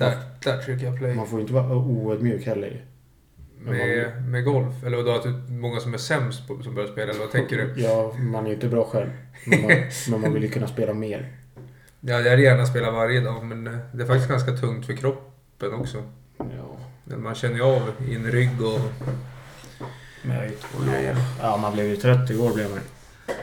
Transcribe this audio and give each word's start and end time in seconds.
Där, 0.00 0.16
där 0.44 0.58
trycker 0.58 0.86
jag 0.86 0.98
play. 0.98 1.14
Man 1.14 1.26
får 1.26 1.40
inte 1.40 1.52
vara 1.52 1.76
oödmjuk 1.76 2.46
heller. 2.46 2.84
Med, 3.58 4.22
med 4.28 4.44
golf? 4.44 4.84
Eller 4.84 5.04
då 5.04 5.10
att 5.10 5.22
det 5.22 5.28
är 5.28 5.52
många 5.52 5.80
som 5.80 5.94
är 5.94 5.98
sämst 5.98 6.48
på, 6.48 6.62
som 6.62 6.74
börjar 6.74 6.88
spela? 6.88 7.10
Eller 7.10 7.20
vad 7.20 7.30
tänker 7.30 7.56
du? 7.56 7.82
Ja, 7.82 8.12
man 8.18 8.44
är 8.44 8.48
ju 8.48 8.54
inte 8.54 8.68
bra 8.68 8.84
själv. 8.84 9.10
Men 9.46 9.62
man, 9.62 9.70
men 10.10 10.20
man 10.20 10.32
vill 10.32 10.42
ju 10.42 10.48
kunna 10.48 10.66
spela 10.66 10.94
mer. 10.94 11.32
Ja, 12.00 12.20
jag 12.20 12.30
hade 12.30 12.42
gärna 12.42 12.66
spela 12.66 12.90
varje 12.90 13.20
dag, 13.20 13.44
men 13.44 13.64
det 13.64 14.02
är 14.02 14.06
faktiskt 14.06 14.28
ganska 14.28 14.52
tungt 14.52 14.86
för 14.86 14.92
kroppen 14.92 15.74
också. 15.74 16.02
Ja. 16.38 17.16
Man 17.16 17.34
känner 17.34 17.56
ju 17.56 17.62
av 17.62 17.92
i 18.08 18.14
en 18.14 18.30
rygg 18.30 18.62
och... 18.62 18.80
Nej, 20.22 20.50
ja, 21.40 21.56
man 21.56 21.72
blev 21.72 21.86
ju 21.86 21.96
trött 21.96 22.30
igår 22.30 22.54
blev 22.54 22.70
man 22.70 22.80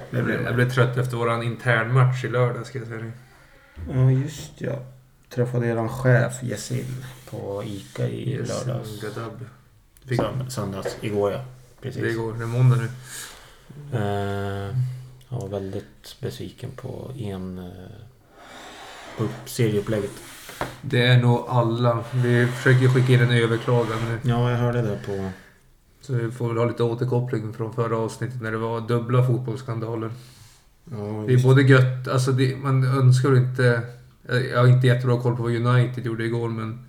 Jag 0.10 0.26
blev, 0.26 0.42
jag 0.42 0.56
blev 0.56 0.70
trött 0.70 0.98
efter 0.98 1.18
våran 1.18 1.44
internmatch 1.44 2.26
i 2.26 2.28
lördag 2.28 2.66
ska 2.66 2.80
jag 2.80 2.88
säga 2.88 3.02
det. 3.02 3.12
Ja, 3.94 4.12
just 4.12 4.62
ja. 4.62 4.97
Träffade 5.30 5.68
eran 5.68 5.90
chef 5.90 6.44
Yasin 6.44 7.04
på 7.30 7.64
ICA 7.66 8.08
i 8.08 8.30
Yes, 8.34 8.66
lördags. 8.66 9.02
Gadab. 9.02 9.46
Fick, 10.06 10.20
Sönd- 10.22 10.50
söndags. 10.50 10.98
Igår 11.02 11.32
ja. 11.32 11.42
Precis. 11.82 12.02
det 12.02 12.14
går, 12.14 12.34
det 12.34 12.44
är 12.44 12.48
måndag 12.48 12.76
nu. 12.76 12.88
Eh, 13.94 14.76
jag 15.30 15.40
var 15.42 15.48
väldigt 15.48 16.16
besviken 16.22 16.70
på 16.76 17.12
en... 17.18 17.60
Uh, 17.60 17.66
på 19.18 19.24
upp- 19.24 19.30
serieupplägget. 19.50 20.12
Det 20.82 21.08
är 21.08 21.18
nog 21.22 21.46
alla. 21.48 22.04
Vi 22.14 22.48
försöker 22.48 22.88
skicka 22.90 23.14
in 23.14 23.22
en 23.22 23.32
överklagan 23.32 23.98
nu. 24.10 24.30
Ja, 24.30 24.52
jag 24.52 24.58
hörde 24.58 24.82
det 24.82 25.00
på... 25.06 25.30
Så 26.02 26.14
vi 26.14 26.32
får 26.32 26.48
väl 26.48 26.58
ha 26.58 26.66
lite 26.66 26.84
återkoppling 26.84 27.54
från 27.54 27.74
förra 27.74 27.98
avsnittet 27.98 28.42
när 28.42 28.52
det 28.52 28.58
var 28.58 28.82
dubbla 28.82 29.28
fotbollsskandaler. 29.28 30.12
Ja, 30.92 30.98
Det 31.28 31.34
är 31.34 31.44
både 31.44 31.62
gött, 31.62 32.08
alltså 32.08 32.32
det, 32.32 32.56
man 32.56 32.84
önskar 32.84 33.38
inte... 33.38 33.82
Jag 34.28 34.60
har 34.60 34.68
inte 34.68 34.88
jättebra 34.88 35.22
koll 35.22 35.36
på 35.36 35.44
vad 35.44 35.52
United 35.56 36.06
gjorde 36.06 36.26
igår 36.26 36.50
men... 36.50 36.84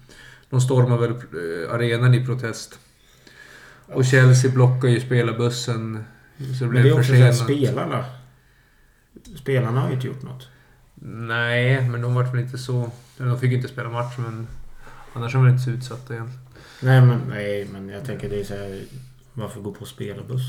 De 0.50 0.60
stormar 0.60 0.98
väl 0.98 1.10
eh, 1.10 1.74
arenan 1.74 2.14
i 2.14 2.26
protest. 2.26 2.78
Och 3.86 4.04
Chelsea 4.04 4.50
blockar 4.50 4.88
ju 4.88 5.00
spelarbussen. 5.00 6.04
Så 6.38 6.64
det 6.64 6.70
Men 6.70 6.74
det 6.74 6.78
är 6.78 6.82
blev 6.82 6.94
också 6.94 7.04
försenat. 7.12 7.36
spelarna. 7.36 8.04
Spelarna 9.36 9.80
har 9.80 9.88
ju 9.88 9.94
inte 9.94 10.06
gjort 10.06 10.22
något. 10.22 10.48
Nej, 11.04 11.88
men 11.88 12.02
de 12.02 12.14
vart 12.14 12.34
väl 12.34 12.40
inte 12.40 12.58
så... 12.58 12.90
De 13.16 13.40
fick 13.40 13.52
inte 13.52 13.68
spela 13.68 13.90
match 13.90 14.14
men... 14.18 14.46
Annars 15.12 15.34
är 15.34 15.38
de 15.38 15.48
inte 15.48 15.62
så 15.62 15.70
utsatta 15.70 16.14
egentligen. 16.14 16.44
Nej 16.82 17.00
men, 17.00 17.20
nej, 17.28 17.68
men 17.72 17.88
jag 17.88 18.04
tänker 18.04 18.28
det 18.30 18.40
är 18.40 18.44
så 18.44 18.54
här... 18.54 18.82
Varför 19.32 19.60
gå 19.60 19.72
på 19.72 19.84
spelarbuss? 19.84 20.42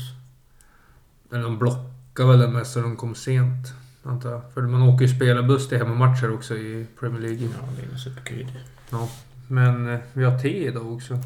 Men 1.28 1.42
de 1.42 1.58
blockade 1.58 2.28
väl 2.28 2.38
den 2.38 2.52
mest 2.52 2.72
så 2.72 2.80
de 2.80 2.96
kom 2.96 3.14
sent. 3.14 3.72
Antar 4.02 4.30
jag. 4.30 4.52
För 4.54 4.62
man 4.62 4.82
åker 4.82 5.04
ju 5.06 5.14
spelarbuss 5.14 5.68
till 5.68 5.78
hemmamatcher 5.78 6.34
också 6.34 6.56
i 6.56 6.86
Premier 7.00 7.20
League. 7.20 7.48
Ja, 7.60 7.68
det 7.76 7.94
är 7.94 7.98
superkul. 7.98 8.46
Men 9.48 9.88
eh, 9.88 10.00
vi 10.12 10.24
har 10.24 10.38
te 10.38 10.66
idag 10.66 10.92
också. 10.92 11.18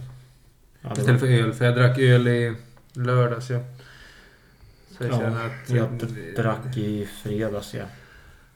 Ja, 0.80 0.92
Istället 0.92 1.08
var, 1.08 1.18
för 1.18 1.26
öl. 1.26 1.52
För 1.52 1.64
jag 1.64 1.74
drack 1.74 1.98
öl 1.98 2.28
i 2.28 2.54
lördags 2.92 3.50
ja. 3.50 3.60
Så 4.90 5.04
jag 5.04 5.12
Ja, 5.12 5.18
känner 5.18 5.46
att... 5.46 5.70
jag 5.70 5.88
drack 6.36 6.76
i 6.76 7.06
fredags 7.22 7.74
ja. 7.74 7.84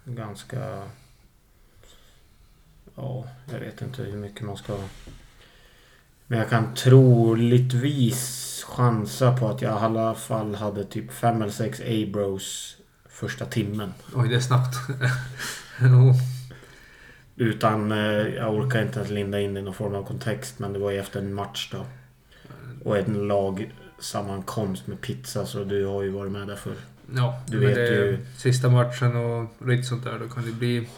Ganska... 0.05 0.83
Ja, 2.95 3.25
jag 3.53 3.61
vet 3.61 3.83
inte 3.83 4.03
hur 4.03 4.19
mycket 4.19 4.47
man 4.47 4.57
ska... 4.57 4.77
Men 6.27 6.39
jag 6.39 6.51
kan 6.51 6.75
troligtvis 6.75 8.65
chansa 8.69 9.37
på 9.37 9.49
att 9.49 9.63
jag 9.63 9.73
i 9.73 9.85
alla 9.85 10.15
fall 10.15 10.55
hade 10.55 10.85
typ 10.85 11.13
fem 11.13 11.43
eller 11.43 11.53
sex 11.53 11.81
A-bros 11.81 12.78
första 13.21 13.45
timmen. 13.47 13.93
Oj, 14.15 14.29
det 14.29 14.35
är 14.37 14.41
snabbt. 14.41 14.77
Jo. 15.81 16.15
Utan, 17.37 17.93
eh, 17.93 17.99
jag 18.37 18.55
orkar 18.55 18.83
inte 18.83 18.99
ens 18.99 19.11
linda 19.13 19.41
in 19.41 19.57
i 19.57 19.63
någon 19.63 19.75
form 19.75 19.95
av 19.95 20.05
kontext 20.07 20.59
men 20.59 20.73
det 20.73 20.79
var 20.79 20.91
ju 20.91 20.99
efter 20.99 21.19
en 21.21 21.35
match 21.35 21.69
då. 21.73 21.87
Och 22.85 22.99
en 22.99 23.29
lagsammankomst 23.29 24.87
med 24.87 25.01
pizza 25.01 25.47
så 25.47 25.65
du 25.65 25.85
har 25.87 26.03
ju 26.03 26.11
varit 26.11 26.33
med 26.33 26.47
där 26.49 26.57
för. 26.57 26.73
Ja, 27.17 27.43
Du 27.47 27.59
vet 27.59 27.75
det 27.75 27.89
är 27.89 27.93
ju- 28.05 28.19
Sista 28.37 28.69
matchen 28.69 29.17
och 29.17 29.67
lite 29.69 29.83
sånt 29.83 30.05
där. 30.05 30.19
Då 30.19 30.29
kan 30.29 30.47
det 30.47 30.53
bli... 30.53 30.89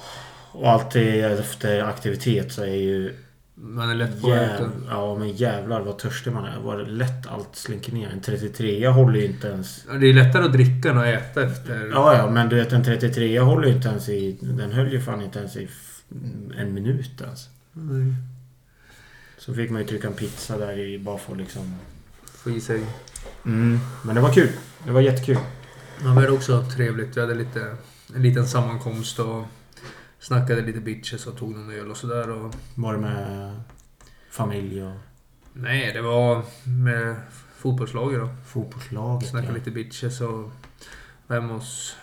Och 0.52 0.70
alltid 0.70 1.25
efter 1.25 1.82
aktivitet 1.82 2.52
så 2.52 2.62
är 2.62 2.66
ju... 2.75 3.14
Man 3.62 3.91
är 3.91 3.94
lätt 3.94 4.21
påverkad. 4.21 4.71
ja 4.88 5.19
men 5.19 5.28
jävlar 5.32 5.81
vad 5.81 5.98
törstig 5.98 6.32
man 6.32 6.44
är. 6.44 6.60
Vad 6.60 6.88
lätt 6.88 7.26
allt 7.26 7.56
slinker 7.56 7.93
ner. 7.93 8.09
En 8.09 8.21
33 8.21 8.78
jag 8.78 8.93
håller 8.93 9.21
ju 9.21 9.26
inte 9.26 9.48
ens... 9.48 9.84
Det 10.00 10.06
är 10.06 10.15
lättare 10.15 10.44
att 10.44 10.53
dricka 10.53 10.91
än 10.91 10.98
att 10.98 11.06
äta 11.06 11.43
efter. 11.43 11.91
Ja 11.93 12.16
ja 12.16 12.31
men 12.31 12.49
du 12.49 12.56
vet 12.56 12.72
en 12.72 12.84
33 12.84 13.34
jag 13.34 13.44
håller 13.44 13.69
ju 13.69 13.75
inte 13.75 13.88
ens 13.88 14.09
i... 14.09 14.38
Den 14.41 14.72
höll 14.72 14.93
ju 14.93 15.00
fan 15.00 15.22
inte 15.22 15.38
ens 15.38 15.56
i 15.56 15.69
en 16.56 16.75
minut 16.75 17.20
ens. 17.20 17.49
Mm. 17.76 18.15
Så 19.38 19.54
fick 19.54 19.70
man 19.70 19.82
ju 19.82 19.88
trycka 19.88 20.09
en 20.09 20.15
pizza 20.15 20.59
där 20.59 20.78
i 20.78 20.99
bara 20.99 21.19
för 21.19 21.32
att 21.32 21.38
liksom... 21.38 21.75
Få 22.25 22.50
i 22.50 22.60
sig. 22.60 22.82
Mm, 23.47 23.78
men 24.04 24.15
det 24.15 24.20
var 24.20 24.32
kul. 24.32 24.49
Det 24.84 24.93
var 24.93 25.00
jättekul. 25.00 25.38
Ja, 26.03 26.04
men 26.04 26.16
det 26.16 26.26
är 26.28 26.34
också 26.34 26.65
trevligt. 26.76 27.16
Vi 27.16 27.20
hade 27.20 27.34
lite, 27.34 27.76
en 28.15 28.22
liten 28.22 28.49
sammankomst 28.49 29.19
och 29.19 29.44
snackade 30.20 30.62
lite 30.62 30.81
bitches 30.81 31.26
och 31.26 31.36
tog 31.36 31.56
någon 31.56 31.70
öl 31.70 31.91
och 31.91 31.97
sådär. 31.97 32.31
Och... 32.31 32.54
Var 32.75 32.92
det 32.92 32.98
med 32.98 33.60
familj 34.31 34.82
och 34.82 34.97
Nej, 35.53 35.92
det 35.92 36.03
var 36.03 36.44
med 36.84 37.16
fotbollslaget 37.56 38.20
då. 38.20 38.28
fotbollslaget? 38.47 39.28
Snackade 39.28 39.53
ja. 39.53 39.58
lite 39.58 39.70
bitches 39.70 40.20
och 40.20 40.50
var 41.26 41.41
hemma 41.41 41.53
hos... 41.54 41.97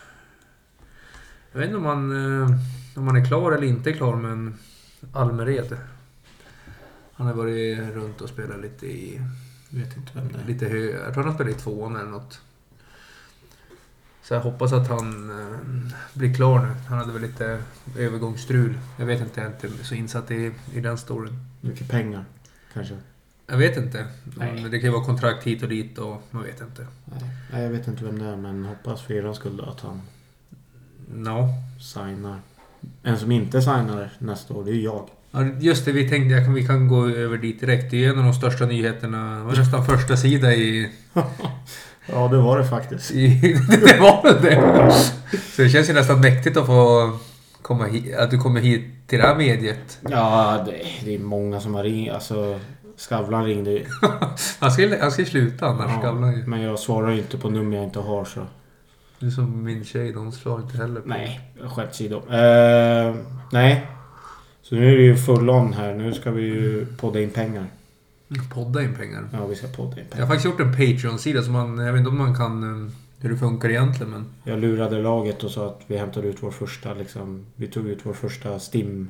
Jag 1.51 1.59
vet 1.59 1.67
inte 1.67 1.77
om 1.77 1.83
man, 1.83 2.11
eh, 2.41 2.49
om 2.95 3.05
man 3.05 3.15
är 3.15 3.25
klar 3.25 3.51
eller 3.51 3.67
inte 3.67 3.93
klar 3.93 4.15
men 4.15 4.57
Almered. 5.13 5.77
Han 7.13 7.27
har 7.27 7.33
varit 7.33 7.79
runt 7.79 8.21
och 8.21 8.29
spelat 8.29 8.61
lite 8.61 8.87
i... 8.87 9.21
Vet 9.69 9.97
inte 9.97 10.11
vem 10.13 10.27
det 10.27 10.39
är. 10.39 10.45
Lite 10.45 10.65
hö, 10.65 10.77
jag 10.77 11.13
tror 11.13 11.23
han 11.23 11.25
har 11.25 11.33
spelat 11.33 11.55
i 11.55 11.59
tvåan 11.59 11.95
eller 11.95 12.11
något. 12.11 12.41
Så 14.27 14.33
jag 14.33 14.41
hoppas 14.41 14.73
att 14.73 14.87
han 14.87 15.29
eh, 15.29 15.57
blir 16.13 16.33
klar 16.33 16.59
nu. 16.59 16.67
Han 16.89 16.97
hade 16.97 17.11
väl 17.13 17.21
lite 17.21 17.59
övergångsstrul. 17.97 18.77
Jag 18.97 19.05
vet 19.05 19.21
inte, 19.21 19.41
jag 19.41 19.49
är 19.49 19.53
inte 19.67 19.85
så 19.85 19.95
insatt 19.95 20.31
i, 20.31 20.51
i 20.73 20.79
den 20.79 20.97
storyn. 20.97 21.39
Mycket 21.61 21.89
pengar. 21.89 22.25
Kanske. 22.73 22.97
Jag 23.47 23.57
vet 23.57 23.77
inte. 23.77 24.05
Nej. 24.37 24.61
Men 24.61 24.71
Det 24.71 24.79
kan 24.79 24.87
ju 24.89 24.93
vara 24.93 25.05
kontrakt 25.05 25.43
hit 25.43 25.63
och 25.63 25.69
dit 25.69 25.97
och 25.97 26.21
man 26.31 26.43
vet 26.43 26.61
inte. 26.61 26.87
Nej. 27.51 27.63
Jag 27.63 27.69
vet 27.69 27.87
inte 27.87 28.03
vem 28.03 28.19
det 28.19 28.25
är 28.25 28.35
men 28.35 28.65
hoppas 28.65 29.01
för 29.01 29.13
er 29.13 29.33
skull 29.33 29.61
att 29.67 29.81
han 29.81 30.01
No. 31.13 31.47
signar. 31.81 32.39
En 33.03 33.17
som 33.17 33.31
inte 33.31 33.61
signar 33.61 34.09
nästa 34.19 34.53
år, 34.53 34.63
det 34.65 34.71
är 34.71 34.75
ju 34.75 34.81
jag. 34.81 35.09
Ja, 35.31 35.43
just 35.59 35.85
det, 35.85 35.91
vi 35.91 36.09
tänkte 36.09 36.37
att 36.37 36.55
vi 36.57 36.67
kan 36.67 36.87
gå 36.87 37.09
över 37.09 37.37
dit 37.37 37.59
direkt. 37.59 37.91
Det 37.91 37.97
är 37.97 38.01
ju 38.01 38.09
en 38.09 38.17
av 38.19 38.23
de 38.25 38.33
största 38.33 38.65
nyheterna. 38.65 39.37
Det 39.37 39.43
var 39.43 39.55
nästan 39.55 39.85
första 39.85 40.17
sida 40.17 40.53
i... 40.53 40.91
Ja, 42.11 42.27
det 42.27 42.37
var 42.37 42.57
det 42.57 42.65
faktiskt. 42.65 43.09
det 43.69 43.99
var 43.99 44.23
väl 44.23 44.41
det. 44.41 44.91
Så 45.55 45.61
det 45.61 45.69
känns 45.69 45.89
ju 45.89 45.93
nästan 45.93 46.21
mäktigt 46.21 46.57
att 46.57 46.65
få 46.65 47.11
komma 47.61 47.85
hit. 47.85 48.15
Att 48.15 48.31
du 48.31 48.37
kommer 48.39 48.61
hit 48.61 48.85
till 49.07 49.19
det 49.19 49.27
här 49.27 49.35
mediet. 49.35 49.99
Ja, 50.09 50.63
det, 50.65 50.81
det 51.05 51.15
är 51.15 51.19
många 51.19 51.59
som 51.59 51.75
har 51.75 51.83
ringt. 51.83 52.11
Alltså, 52.11 52.59
Skavlan 52.97 53.45
ringde 53.45 53.71
ju. 53.71 53.85
Han 54.59 54.71
ska, 54.71 55.01
han 55.01 55.11
ska 55.11 55.25
sluta 55.25 55.65
annars, 55.65 55.91
Ja, 55.93 55.99
Skavlan 56.01 56.35
ju. 56.35 56.45
Men 56.45 56.61
jag 56.61 56.79
svarar 56.79 57.11
ju 57.11 57.17
inte 57.17 57.37
på 57.37 57.49
nummer 57.49 57.77
jag 57.77 57.85
inte 57.85 57.99
har 57.99 58.25
så. 58.25 58.41
Det 59.19 59.25
är 59.25 59.29
som 59.29 59.63
min 59.63 59.85
tjej, 59.85 60.11
de 60.11 60.31
svarar 60.31 60.61
inte 60.61 60.77
heller 60.77 61.01
på. 61.01 61.09
Nej, 61.09 61.41
skämt 61.75 61.89
åsido. 61.89 62.15
Eh, 62.15 63.15
nej. 63.51 63.87
Så 64.61 64.75
nu 64.75 64.93
är 64.93 64.97
det 64.97 65.03
ju 65.03 65.17
full 65.17 65.49
on 65.49 65.73
här. 65.73 65.93
Nu 65.93 66.13
ska 66.13 66.31
vi 66.31 66.41
ju 66.41 66.85
podda 66.85 67.21
in 67.21 67.29
pengar. 67.29 67.65
Podda 68.53 68.83
in 68.83 68.93
pengar. 68.95 69.29
Ja, 69.33 69.45
vi 69.47 69.55
ska 69.55 69.67
podda 69.67 69.91
in 69.91 69.97
Jag 69.97 70.03
har 70.05 70.09
pengar. 70.11 70.27
faktiskt 70.27 70.45
gjort 70.45 70.59
en 70.59 70.71
Patreon-sida 70.71 71.43
som 71.43 71.53
man... 71.53 71.77
Jag 71.77 71.93
vet 71.93 71.99
inte 71.99 72.09
om 72.09 72.17
man 72.17 72.35
kan... 72.35 72.83
eh, 72.85 72.91
Hur 73.19 73.29
det 73.29 73.37
funkar 73.37 73.69
egentligen 73.69 74.11
men... 74.11 74.25
Jag 74.43 74.59
lurade 74.59 75.01
laget 75.01 75.43
och 75.43 75.51
sa 75.51 75.67
att 75.67 75.81
vi 75.87 75.97
hämtade 75.97 76.27
ut 76.27 76.37
vår 76.39 76.51
första 76.51 76.93
liksom... 76.93 77.45
Vi 77.55 77.67
tog 77.67 77.87
ut 77.87 77.99
vår 78.03 78.13
första 78.13 78.59
STIM 78.59 79.09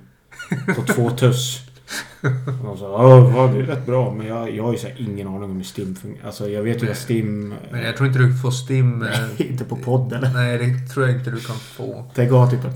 på 0.75 0.81
två 0.93 1.09
tuss. 1.09 1.61
Och 2.21 2.65
de 2.65 2.77
sa 2.77 2.85
ja, 3.11 3.19
vad, 3.19 3.53
det 3.53 3.59
är 3.59 3.63
rätt 3.63 3.85
bra. 3.85 4.13
Men 4.13 4.27
jag, 4.27 4.55
jag 4.55 4.63
har 4.63 4.71
ju 4.71 4.77
så 4.77 4.87
ingen 4.97 5.27
aning 5.27 5.43
om 5.43 5.55
hur 5.57 5.63
STIM 5.63 5.95
fungerar. 5.95 6.25
Alltså 6.27 6.49
jag 6.49 6.63
vet 6.63 6.83
ju 6.83 6.87
vad 6.87 6.97
STIM... 6.97 7.53
Men 7.71 7.83
jag 7.83 7.97
tror 7.97 8.07
inte 8.07 8.19
du 8.19 8.37
får 8.37 8.51
STIM... 8.51 9.01
eh, 9.01 9.09
Nej, 9.09 9.47
inte 9.49 9.65
på 9.65 9.75
podd 9.75 10.13
eller? 10.13 10.33
Nej, 10.33 10.57
det 10.57 10.87
tror 10.93 11.07
jag 11.07 11.17
inte 11.17 11.31
du 11.31 11.39
kan 11.39 11.55
få. 11.55 12.05
Tänk 12.15 12.27
att 12.31 12.37
ha 12.37 12.49
typ 12.51 12.63
en 12.65 12.73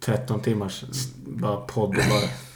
13 0.00 0.40
timmars 0.40 0.84
bara 1.26 1.56
podd 1.56 1.88
och 1.88 1.94
bara... 1.94 2.47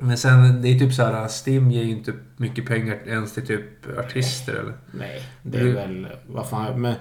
Men 0.00 0.18
sen, 0.18 0.62
det 0.62 0.68
är 0.68 0.78
typ 0.78 0.94
så 0.94 1.02
här, 1.02 1.28
Stim 1.28 1.70
ger 1.70 1.82
ju 1.82 1.90
inte 1.90 2.12
mycket 2.36 2.66
pengar 2.66 2.98
ens 3.06 3.34
till 3.34 3.46
typ 3.46 3.98
artister 3.98 4.52
eller? 4.54 4.74
Nej, 4.90 5.22
det 5.42 5.58
är 5.58 5.74
väl... 5.74 6.08
Vad 6.26 6.48
fan... 6.48 6.80
Men... 6.80 6.94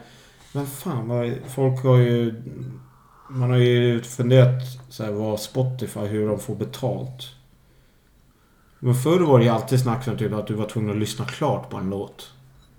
Men 0.54 0.66
fan 0.66 1.08
vad... 1.08 1.34
Folk 1.48 1.84
har 1.84 1.98
ju... 1.98 2.44
Man 3.30 3.50
har 3.50 3.58
ju 3.58 4.02
funderat 4.02 4.62
så 4.90 5.04
här, 5.04 5.12
vad 5.12 5.40
Spotify, 5.40 6.00
hur 6.00 6.28
de 6.28 6.40
får 6.40 6.56
betalt. 6.56 7.24
Men 8.80 8.96
förr 8.96 9.20
var 9.20 9.40
det 9.40 9.46
ju 9.46 9.52
alltid 9.52 9.80
snack 9.80 10.08
om 10.08 10.18
typ 10.18 10.34
att 10.34 10.48
du 10.48 10.54
var 10.54 10.66
tvungen 10.70 10.92
att 10.92 10.98
lyssna 10.98 11.26
klart 11.26 11.70
på 11.70 11.78
en 11.78 11.90
låt. 11.90 12.32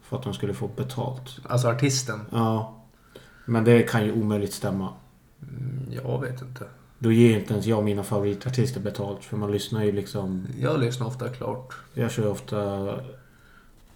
För 0.02 0.16
att 0.16 0.22
de 0.22 0.34
skulle 0.34 0.54
få 0.54 0.68
betalt. 0.68 1.38
Alltså 1.48 1.68
artisten? 1.68 2.20
Ja. 2.32 2.76
Men 3.44 3.64
det 3.64 3.82
kan 3.82 4.04
ju 4.04 4.12
omöjligt 4.12 4.52
stämma. 4.52 4.92
Mm, 5.42 5.88
Jag 5.90 6.20
vet 6.20 6.42
inte. 6.42 6.64
Då 6.98 7.12
ger 7.12 7.38
inte 7.38 7.52
ens 7.52 7.66
jag 7.66 7.84
mina 7.84 8.02
favoritartister 8.02 8.80
betalt. 8.80 9.24
För 9.24 9.36
man 9.36 9.52
lyssnar 9.52 9.84
ju 9.84 9.92
liksom... 9.92 10.46
Jag 10.60 10.80
lyssnar 10.80 11.06
ofta 11.06 11.28
klart. 11.28 11.74
Jag 11.94 12.10
kör 12.10 12.22
ju 12.22 12.28
ofta... 12.28 12.56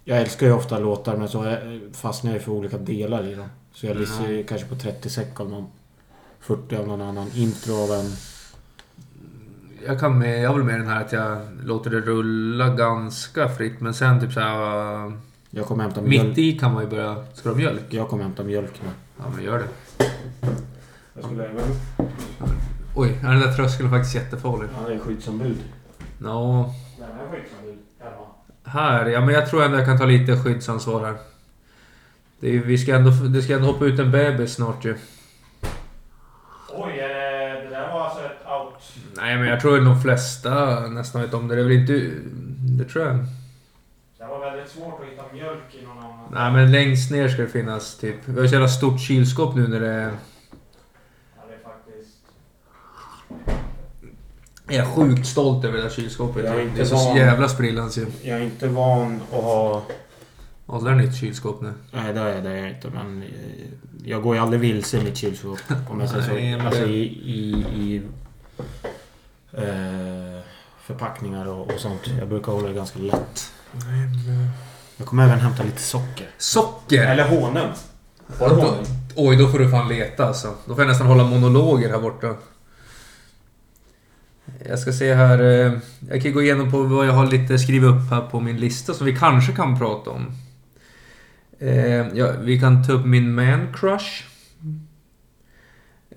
Jag 0.04 0.18
älskar 0.20 0.46
ju 0.46 0.52
ofta 0.52 0.78
låtar 0.78 1.16
men 1.16 1.28
så 1.28 1.56
fastnar 1.92 2.32
jag 2.32 2.42
för 2.42 2.52
olika 2.52 2.78
delar 2.78 3.28
i 3.28 3.34
dem. 3.34 3.48
Så 3.72 3.86
jag 3.86 3.96
lyssnar 3.96 4.28
ju 4.28 4.44
kanske 4.44 4.68
på 4.68 4.74
30 4.74 5.10
sek 5.10 5.40
av 5.40 5.50
någon. 5.50 5.66
40 6.40 6.76
av 6.76 6.88
någon 6.88 7.02
annan. 7.02 7.26
Intro 7.34 7.74
av 7.74 7.90
en... 7.90 8.12
Jag 9.86 10.00
kan 10.00 10.18
med, 10.18 10.42
jag 10.42 10.48
har 10.50 10.56
väl 10.56 10.64
med 10.64 10.80
den 10.80 10.88
här 10.88 11.00
att 11.04 11.12
jag 11.12 11.38
låter 11.64 11.90
det 11.90 12.00
rulla 12.00 12.68
ganska 12.68 13.48
fritt 13.48 13.80
men 13.80 13.94
sen 13.94 14.20
typ 14.20 14.32
såhär... 14.32 15.06
Uh, 15.06 15.12
Jag 15.50 15.66
kommer 15.66 15.82
hämta 15.84 16.00
mjölk. 16.02 16.28
mitt 16.28 16.38
i 16.38 16.58
kan 16.58 16.72
man 16.74 16.82
ju 16.84 16.90
börja... 16.90 17.24
Ska 17.34 17.48
du 17.48 17.54
ha 17.54 17.56
mjölk? 17.56 17.84
Jag 17.88 18.08
kommer 18.08 18.22
hämta 18.22 18.42
mjölk 18.42 18.80
nu. 18.82 18.90
Ja 19.18 19.24
men 19.34 19.44
gör 19.44 19.58
det. 19.58 19.68
Jag 21.14 21.24
skulle 21.24 21.44
även... 21.44 21.64
Oj, 22.94 23.18
är 23.24 23.28
den 23.30 23.40
där 23.40 23.52
tröskeln 23.52 23.90
faktiskt 23.90 24.14
jättefarlig? 24.14 24.68
Han 24.76 24.92
är 24.92 24.98
skyddsombud. 24.98 25.58
Nå, 26.18 26.62
Nej, 26.98 27.08
han 27.12 27.26
är 27.26 27.30
skyddsombud. 27.30 27.78
Här. 28.64 29.06
Ja 29.06 29.20
men 29.20 29.34
jag 29.34 29.50
tror 29.50 29.62
ändå 29.62 29.76
jag 29.76 29.86
kan 29.86 29.98
ta 29.98 30.04
lite 30.04 30.36
skyddsansvar 30.36 31.04
här. 31.06 31.16
Det, 32.40 32.56
är, 32.56 32.58
vi 32.58 32.78
ska 32.78 32.94
ändå, 32.94 33.10
det 33.10 33.42
ska 33.42 33.54
ändå 33.54 33.66
hoppa 33.66 33.84
ut 33.84 33.98
en 33.98 34.10
bebis 34.10 34.54
snart 34.54 34.84
ju. 34.84 34.96
Oj, 36.72 36.92
det 36.96 37.68
där 37.70 37.92
var 37.92 38.04
alltså 38.04 38.24
ett 38.24 38.46
out. 38.46 38.82
Nej 39.16 39.36
men 39.36 39.46
jag 39.46 39.60
tror 39.60 39.78
att 39.78 39.84
de 39.84 40.02
flesta 40.02 40.80
nästan 40.80 41.22
vet 41.22 41.34
om 41.34 41.48
det. 41.48 41.54
Det 41.54 41.60
är 41.60 41.64
väl 41.64 41.72
inte... 41.72 42.10
Det 42.78 42.84
tror 42.84 43.06
jag. 43.06 43.16
Det 44.18 44.26
var 44.26 44.40
väldigt 44.40 44.70
svårt 44.70 45.00
att 45.00 45.06
hitta 45.12 45.22
mjölk 45.32 45.74
i 45.82 45.84
någon 45.84 45.98
annan. 45.98 46.28
Nej 46.32 46.52
men 46.52 46.72
längst 46.72 47.10
ner 47.10 47.28
ska 47.28 47.42
det 47.42 47.48
finnas 47.48 47.98
typ... 47.98 48.16
Vi 48.24 48.40
har 48.40 48.46
så 48.46 48.52
jävla 48.52 48.68
stort 48.68 49.00
kylskåp 49.00 49.54
nu 49.54 49.68
när 49.68 49.80
det 49.80 49.88
är... 49.88 50.10
Ja, 51.36 51.42
det 51.48 51.54
är 51.54 51.58
faktiskt... 51.64 52.16
Jag 54.70 54.86
är 54.86 54.90
sjukt 54.90 55.26
stolt 55.26 55.64
över 55.64 55.76
det 55.76 55.82
där 55.82 55.90
kylskåpet. 55.90 56.44
Jag 56.44 56.54
är 56.54 56.60
inte 56.62 56.76
det 56.76 56.82
är 56.82 56.84
så 56.84 56.94
van. 56.94 57.16
jävla 57.16 57.48
sprillans 57.48 57.98
ju. 57.98 58.06
Jag 58.22 58.38
är 58.38 58.42
inte 58.42 58.68
van 58.68 59.20
att 59.32 59.44
ha... 59.44 59.82
Där 60.66 60.90
är 60.90 60.94
nytt 60.94 61.16
kylskåp 61.16 61.60
nu. 61.60 61.72
Nej, 61.92 62.12
det 62.12 62.20
är 62.20 62.42
det 62.42 62.50
är 62.50 62.56
jag 62.56 62.70
inte. 62.70 62.88
Men 62.90 63.22
eh, 63.22 63.28
jag 64.04 64.22
går 64.22 64.34
ju 64.34 64.40
aldrig 64.42 64.60
vilse 64.60 64.98
i 64.98 65.04
mitt 65.04 65.16
kylskåp. 65.16 65.58
Om 65.90 66.00
jag 66.00 66.08
säger 66.08 66.22
så. 66.22 66.32
Nej, 66.32 66.56
men 66.56 66.66
alltså 66.66 66.86
i... 66.86 67.02
i, 67.24 67.64
i 67.74 68.02
eh, 69.52 70.40
förpackningar 70.82 71.46
och, 71.48 71.74
och 71.74 71.80
sånt. 71.80 72.00
Jag 72.18 72.28
brukar 72.28 72.52
hålla 72.52 72.68
det 72.68 72.74
ganska 72.74 72.98
lätt. 72.98 73.52
Jag 74.96 75.06
kommer 75.06 75.24
även 75.24 75.40
hämta 75.40 75.62
lite 75.62 75.82
socker. 75.82 76.30
Socker! 76.38 77.06
Eller 77.06 77.28
honung. 77.28 77.68
Ja, 78.40 78.48
då, 78.48 78.74
oj, 79.16 79.36
då 79.36 79.48
får 79.48 79.58
du 79.58 79.70
fan 79.70 79.88
leta 79.88 80.26
alltså. 80.26 80.54
Då 80.66 80.74
får 80.74 80.84
jag 80.84 80.88
nästan 80.88 81.06
hålla 81.06 81.24
monologer 81.24 81.88
här 81.88 81.98
borta. 81.98 82.34
Jag 84.68 84.78
ska 84.78 84.92
se 84.92 85.14
här. 85.14 85.38
eh, 85.66 85.72
Jag 86.10 86.22
kan 86.22 86.32
gå 86.32 86.42
igenom 86.42 86.70
på 86.70 86.82
vad 86.82 87.06
jag 87.06 87.12
har 87.12 87.26
lite 87.26 87.58
skrivit 87.58 87.90
upp 87.90 88.10
här 88.10 88.20
på 88.20 88.40
min 88.40 88.56
lista 88.56 88.94
som 88.94 89.06
vi 89.06 89.16
kanske 89.16 89.52
kan 89.52 89.78
prata 89.78 90.10
om. 90.10 90.26
Eh, 91.58 92.06
ja, 92.14 92.32
vi 92.42 92.60
kan 92.60 92.84
ta 92.86 92.92
upp 92.92 93.06
min 93.06 93.34
man 93.34 93.72
crush. 93.74 94.24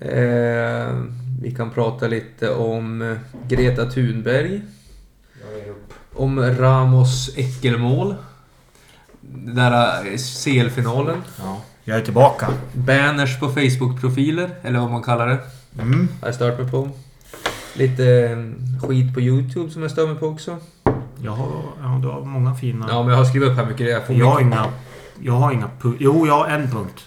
Eh, 0.00 0.88
vi 1.42 1.54
kan 1.56 1.70
prata 1.70 2.06
lite 2.08 2.50
om 2.50 3.16
Greta 3.48 3.90
Thunberg. 3.90 4.62
Om 6.12 6.40
Ramos 6.40 7.30
äckelmål. 7.36 8.14
Den 9.20 9.54
där 9.54 10.02
CL-finalen. 10.16 11.22
Ja. 11.38 11.60
Jag 11.84 11.98
är 11.98 12.02
tillbaka. 12.02 12.48
Banners 12.72 13.38
på 13.40 13.46
Facebook-profiler, 13.48 14.50
eller 14.62 14.78
vad 14.78 14.90
man 14.90 15.02
kallar 15.02 15.26
det. 15.28 15.38
Mm. 15.82 16.08
Har 16.20 16.28
jag 16.28 16.34
stört 16.34 16.58
mig 16.58 16.70
på. 16.70 16.90
Lite 17.74 18.04
eh, 18.04 18.38
skit 18.88 19.14
på 19.14 19.20
YouTube 19.20 19.70
som 19.70 19.82
jag 19.82 19.90
stör 19.90 20.06
mig 20.06 20.16
på 20.16 20.26
också. 20.26 20.58
Jag 21.22 21.32
har, 21.32 21.46
ja, 21.82 21.98
du 22.02 22.08
har 22.08 22.24
många 22.24 22.54
fina... 22.54 22.86
Ja, 22.88 23.02
men 23.02 23.10
jag 23.10 23.18
har 23.18 23.24
skrivit 23.24 23.48
upp 23.48 23.56
här 23.56 23.66
mycket. 23.66 23.90
Jag, 23.90 24.06
får 24.06 24.16
jag 24.16 24.26
har 24.26 24.40
inga... 24.40 24.66
Jag 25.22 25.32
har 25.32 25.52
inga 25.52 25.70
Jo, 25.98 26.26
jag 26.26 26.34
har 26.34 26.46
en 26.46 26.70
punkt. 26.70 27.04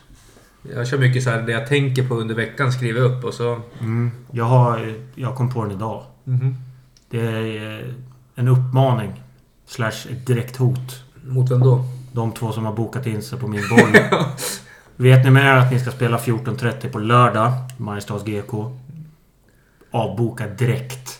jag 0.76 0.88
kör 0.88 0.98
mycket 0.98 1.24
så 1.24 1.30
här 1.30 1.42
det 1.42 1.52
jag 1.52 1.68
tänker 1.68 2.08
på 2.08 2.16
under 2.16 2.36
veckan 2.36 2.72
skriver 2.72 3.02
jag 3.02 3.12
upp 3.12 3.24
och 3.24 3.34
så... 3.34 3.60
Mm. 3.80 4.12
Jag 4.32 4.46
har... 4.46 4.94
Jag 5.16 5.36
kom 5.36 5.50
på 5.54 5.64
den 5.64 5.72
idag. 5.72 6.04
Mhm. 6.24 6.56
Det 7.10 7.22
är 7.22 7.80
eh, 7.80 7.94
en 8.36 8.48
uppmaning. 8.48 9.24
Slash 9.66 10.12
ett 10.12 10.28
direkt 10.28 10.58
hot. 10.58 11.04
Mot 11.24 11.52
vem 11.52 11.60
då? 11.60 11.86
De 12.12 12.32
två 12.32 12.52
som 12.52 12.66
har 12.66 12.74
bokat 12.74 13.06
in 13.06 13.22
sig 13.22 13.40
på 13.40 13.48
min 13.48 13.64
boll. 13.70 13.98
Vet 14.96 15.26
ni 15.26 15.32
med 15.32 15.46
er 15.46 15.58
att 15.58 15.72
ni 15.72 15.80
ska 15.80 15.92
spela 15.92 16.18
14.30 16.18 16.92
på 16.92 17.00
lördag? 17.00 17.52
Mariestads 17.78 18.24
GK. 18.24 18.72
Avboka 19.92 20.48
direkt. 20.48 21.20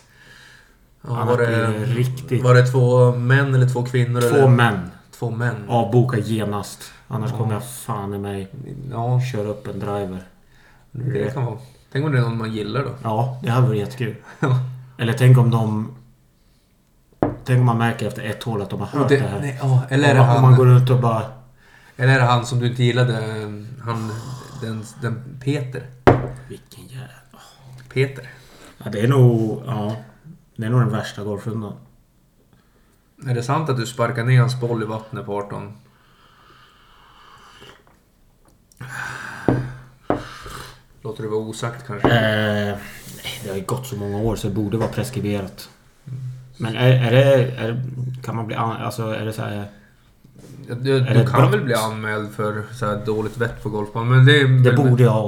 Ja, 1.02 1.16
Annars 1.16 1.28
var, 1.28 1.36
blir 1.36 1.56
det 1.56 1.84
riktigt... 1.84 2.42
var 2.42 2.54
det 2.54 2.66
två 2.66 3.12
män 3.12 3.54
eller 3.54 3.68
två 3.68 3.82
kvinnor? 3.84 4.20
Två 4.20 4.28
eller? 4.36 4.48
män. 4.48 4.90
Två 5.18 5.30
män? 5.30 5.56
Avboka 5.68 6.18
genast. 6.18 6.92
Annars 7.08 7.30
Ja. 7.30 7.36
kommer 7.36 7.52
jag 7.54 7.64
fan 7.68 8.14
i 8.14 8.18
mig 8.18 8.48
Ja, 8.90 9.20
köra 9.32 9.48
upp 9.48 9.66
en 9.66 9.78
driver. 9.78 10.22
det 10.92 11.34
kan 11.34 11.44
vara. 11.44 11.58
Tänk 11.92 12.04
om 12.06 12.12
det 12.12 12.18
är 12.18 12.22
någon 12.22 12.38
man 12.38 12.52
gillar 12.52 12.82
då? 12.84 12.90
Ja, 13.02 13.40
det 13.42 13.50
hade 13.50 13.66
varit 13.66 13.78
jättekul. 13.80 14.14
Eller 14.98 15.12
tänk 15.12 15.38
om 15.38 15.50
de... 15.50 15.94
Tänk 17.44 17.60
om 17.60 17.66
man 17.66 17.78
märker 17.78 18.06
efter 18.08 18.22
ett 18.22 18.42
hål 18.42 18.62
att 18.62 18.70
de 18.70 18.80
har 18.80 18.86
hört 18.86 19.08
det, 19.08 19.16
det, 19.16 19.26
här. 19.28 19.40
nej, 19.40 19.58
ja, 19.62 19.82
eller, 19.88 20.10
om, 20.20 20.26
man, 20.26 20.36
om 20.36 20.42
man 20.42 20.50
han, 20.50 20.56
går 20.58 20.66
runt 20.66 20.90
och 20.90 21.00
bara... 21.00 21.22
eller 21.96 22.14
är 22.14 22.18
det 22.18 22.24
han 22.24 22.46
som 22.46 22.58
du 22.60 22.66
inte 22.66 22.82
gillade? 22.84 23.12
Han... 23.84 24.12
Den, 24.62 24.84
den 25.02 25.38
Peter. 25.44 25.82
Vilken 26.48 26.86
jävla... 26.86 27.08
Peter. 27.92 28.24
Ja, 28.84 28.90
det 28.90 29.00
är 29.00 29.08
nog... 29.08 29.62
Ja. 29.66 29.96
Det 30.56 30.66
är 30.66 30.70
nog 30.70 30.80
den 30.80 30.90
värsta 30.92 31.24
golfrundan. 31.24 31.72
Är 33.26 33.34
det 33.34 33.42
sant 33.42 33.68
att 33.70 33.76
du 33.76 33.86
sparkar 33.86 34.24
ner 34.24 34.40
hans 34.40 34.60
boll 34.60 34.82
i 34.82 34.86
vattnet 34.86 35.26
på 35.26 35.38
18? 35.38 35.72
Låter 41.02 41.22
det 41.22 41.28
vara 41.28 41.40
osagt 41.40 41.86
kanske? 41.86 42.08
Eh, 42.08 42.76
det 43.42 43.48
har 43.48 43.56
ju 43.56 43.62
gått 43.64 43.86
så 43.86 43.96
många 43.96 44.18
år 44.18 44.36
så 44.36 44.48
det 44.48 44.54
borde 44.54 44.76
vara 44.76 44.88
preskriberat. 44.88 45.68
Men 46.56 46.76
är, 46.76 47.06
är, 47.06 47.10
det, 47.10 47.34
är. 47.52 47.84
Kan 48.24 48.36
man 48.36 48.46
bli... 48.46 48.56
an- 48.56 48.76
Alltså 48.82 49.02
är 49.02 49.24
det 49.24 49.32
så 49.32 49.42
här... 49.42 49.64
Du, 50.80 51.00
du 51.00 51.26
kan 51.26 51.40
brott? 51.40 51.54
väl 51.54 51.60
bli 51.64 51.74
anmäld 51.74 52.30
för 52.32 52.62
så 52.72 52.86
här 52.86 53.06
dåligt 53.06 53.36
vett 53.36 53.62
på 53.62 53.68
golfbanan, 53.68 54.08
men 54.08 54.26
det... 54.26 54.70
Det 54.70 54.76
borde 54.76 55.02
jag 55.02 55.10
ha 55.10 55.20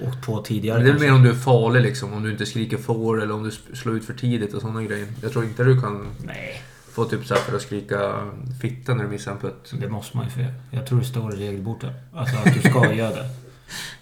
åkt 0.00 0.26
på 0.26 0.42
tidigare. 0.42 0.78
Det 0.78 0.84
är 0.84 0.90
kanske. 0.90 1.06
mer 1.06 1.14
om 1.14 1.22
du 1.22 1.30
är 1.30 1.34
farlig 1.34 1.82
liksom, 1.82 2.12
om 2.12 2.22
du 2.22 2.30
inte 2.30 2.46
skriker 2.46 2.76
får 2.76 3.22
eller 3.22 3.34
om 3.34 3.42
du 3.42 3.76
slår 3.76 3.96
ut 3.96 4.04
för 4.04 4.14
tidigt 4.14 4.54
och 4.54 4.60
sådana 4.60 4.82
grejer. 4.82 5.06
Jag 5.22 5.32
tror 5.32 5.44
inte 5.44 5.64
du 5.64 5.80
kan 5.80 6.06
Nej, 6.24 6.62
få 6.92 7.04
typ 7.04 7.26
så 7.26 7.34
här 7.34 7.40
för 7.40 7.56
att 7.56 7.62
skrika 7.62 7.98
fitta 8.62 8.94
när 8.94 9.04
du 9.04 9.10
missar 9.10 9.32
en 9.32 9.38
putt. 9.38 9.72
det 9.80 9.88
måste 9.88 10.16
man 10.16 10.26
ju 10.26 10.30
för. 10.32 10.46
Jag 10.70 10.86
tror 10.86 10.98
det 10.98 11.04
står 11.04 11.34
i 11.34 11.36
regelboken. 11.48 11.90
Alltså 12.12 12.36
att 12.36 12.54
du 12.54 12.60
ska 12.70 12.92
göra 12.94 13.10
det. 13.14 13.28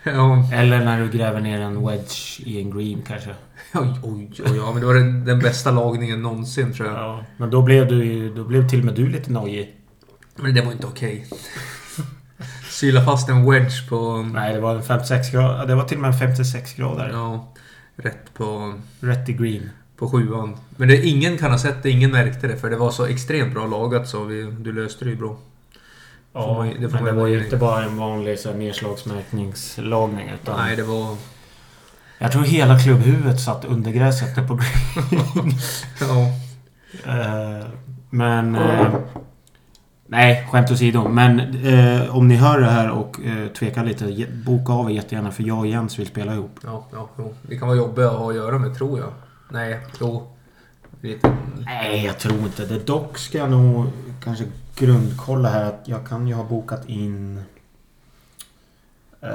Ja, 0.04 0.48
Eller 0.52 0.84
när 0.84 1.00
du 1.00 1.18
gräver 1.18 1.40
ner 1.40 1.60
en 1.60 1.86
wedge 1.86 2.40
i 2.44 2.60
en 2.60 2.70
green 2.70 3.02
kanske. 3.06 3.30
oj, 3.74 3.88
oj, 4.02 4.30
oj, 4.46 4.56
ja, 4.56 4.72
men 4.72 4.80
det 4.80 4.86
var 4.86 4.94
den, 4.94 5.24
den 5.24 5.38
bästa 5.38 5.70
lagningen 5.70 6.22
någonsin 6.22 6.72
tror 6.74 6.88
jag. 6.88 6.96
Ja. 6.98 7.24
Men 7.36 7.50
då 7.50 7.62
blev 7.62 7.88
du. 7.88 8.28
Då 8.34 8.44
blev 8.44 8.68
till 8.68 8.78
och 8.78 8.84
med 8.84 8.94
du 8.94 9.08
lite 9.08 9.32
nojig. 9.32 9.76
Men 10.36 10.54
det 10.54 10.62
var 10.62 10.72
inte 10.72 10.86
okej. 10.86 11.26
Syla 12.70 13.04
fast 13.04 13.28
en 13.28 13.50
wedge 13.50 13.88
på... 13.88 14.22
Nej, 14.34 14.54
det 14.54 14.60
var 14.60 14.74
en 14.76 14.82
56 14.82 15.30
grader. 15.30 15.66
Det 15.66 15.74
var 15.74 15.84
till 15.84 15.96
och 15.96 16.02
med 16.02 16.12
en 16.12 16.18
56 16.18 16.74
grader. 16.74 17.10
Ja, 17.12 17.52
rätt 17.96 18.34
på, 18.34 18.74
Rätt 19.00 19.28
i 19.28 19.32
green. 19.32 19.70
på 19.96 20.10
sjuan. 20.10 20.56
Men 20.76 20.88
det, 20.88 21.06
ingen 21.06 21.38
kan 21.38 21.50
ha 21.50 21.58
sett 21.58 21.82
det, 21.82 21.90
ingen 21.90 22.10
märkte 22.10 22.46
det 22.48 22.56
för 22.56 22.70
det 22.70 22.76
var 22.76 22.90
så 22.90 23.06
extremt 23.06 23.54
bra 23.54 23.66
lagat 23.66 24.08
så 24.08 24.24
vi, 24.24 24.42
du 24.60 24.72
löste 24.72 25.04
det 25.04 25.10
ju 25.10 25.16
bra. 25.16 25.36
Får 26.32 26.54
man 26.54 26.66
det 26.80 26.88
får 26.88 26.96
men 26.96 27.04
det 27.04 27.12
var 27.12 27.26
ju- 27.26 27.44
inte 27.44 27.56
bara 27.56 27.84
en 27.84 27.96
vanlig 27.96 28.38
så 28.38 28.50
här, 28.50 28.56
nedslagsmärkningslagning. 28.58 30.28
Utan 30.42 30.56
Nej, 30.58 30.76
det 30.76 30.82
var... 30.82 31.16
Jag 32.18 32.32
tror 32.32 32.42
hela 32.42 32.78
klubbhuvudet 32.78 33.40
satt 33.40 33.64
under 33.64 33.90
gräset 33.90 34.34
på 34.48 34.54
green. 34.54 35.52
Ja. 36.00 36.32
Eh, 37.12 37.66
men... 38.10 38.54
eh, 38.54 38.86
nej, 40.12 40.46
skämt 40.50 40.70
åsido. 40.70 41.08
Men 41.08 41.40
eh, 41.40 42.16
om 42.16 42.28
ni 42.28 42.36
hör 42.36 42.60
det 42.60 42.70
här 42.70 42.90
och 42.90 43.20
eh, 43.24 43.48
tvekar 43.48 43.84
lite, 43.84 44.26
boka 44.46 44.72
av 44.72 44.90
er 44.90 44.94
jättegärna 44.94 45.30
för 45.30 45.42
jag 45.42 45.58
och 45.58 45.66
Jens 45.66 45.98
vill 45.98 46.06
spela 46.06 46.34
ihop. 46.34 46.60
Ja, 46.64 46.84
ja, 46.92 47.08
jo. 47.18 47.34
Det 47.42 47.58
kan 47.58 47.68
vara 47.68 47.78
jobbigt 47.78 48.04
att 48.04 48.12
ha 48.18 48.30
att 48.30 48.36
göra 48.36 48.58
med, 48.58 48.74
tror 48.74 48.98
jag. 48.98 49.08
Nej, 49.48 49.80
jo. 50.00 50.26
Lite... 51.00 51.32
Nej, 51.64 52.04
jag 52.04 52.18
tror 52.18 52.38
inte 52.38 52.66
det. 52.66 52.86
Dock 52.86 53.18
ska 53.18 53.38
jag 53.38 53.50
nog 53.50 53.86
kanske 54.24 54.44
grundkolla 54.76 55.48
här 55.48 55.64
att 55.64 55.80
jag 55.84 56.06
kan 56.06 56.28
ju 56.28 56.34
ha 56.34 56.44
bokat 56.44 56.88
in 56.88 57.40
eh, 59.20 59.28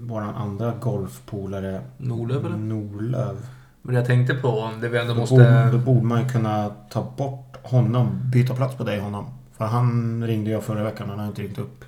våran 0.00 0.34
andra 0.34 0.72
golfpolare 0.80 1.80
Norlöv 1.96 2.46
eller? 2.46 2.56
Norlöv. 2.56 3.46
Men 3.82 3.94
jag 3.94 4.06
tänkte 4.06 4.34
på, 4.34 4.70
det 4.80 4.88
vi 4.88 4.98
ändå 4.98 5.14
Då, 5.14 5.20
måste... 5.20 5.34
borde, 5.34 5.70
då 5.70 5.78
borde 5.78 6.06
man 6.06 6.22
ju 6.22 6.28
kunna 6.28 6.70
ta 6.90 7.12
bort 7.16 7.56
honom, 7.62 8.20
byta 8.24 8.54
plats 8.54 8.76
på 8.76 8.84
dig 8.84 9.00
honom. 9.00 9.37
För 9.58 9.64
han 9.66 10.24
ringde 10.26 10.50
jag 10.50 10.64
förra 10.64 10.84
veckan 10.84 11.02
och 11.10 11.10
han 11.10 11.18
har 11.18 11.26
inte 11.26 11.42
ringt 11.42 11.58
upp. 11.58 11.84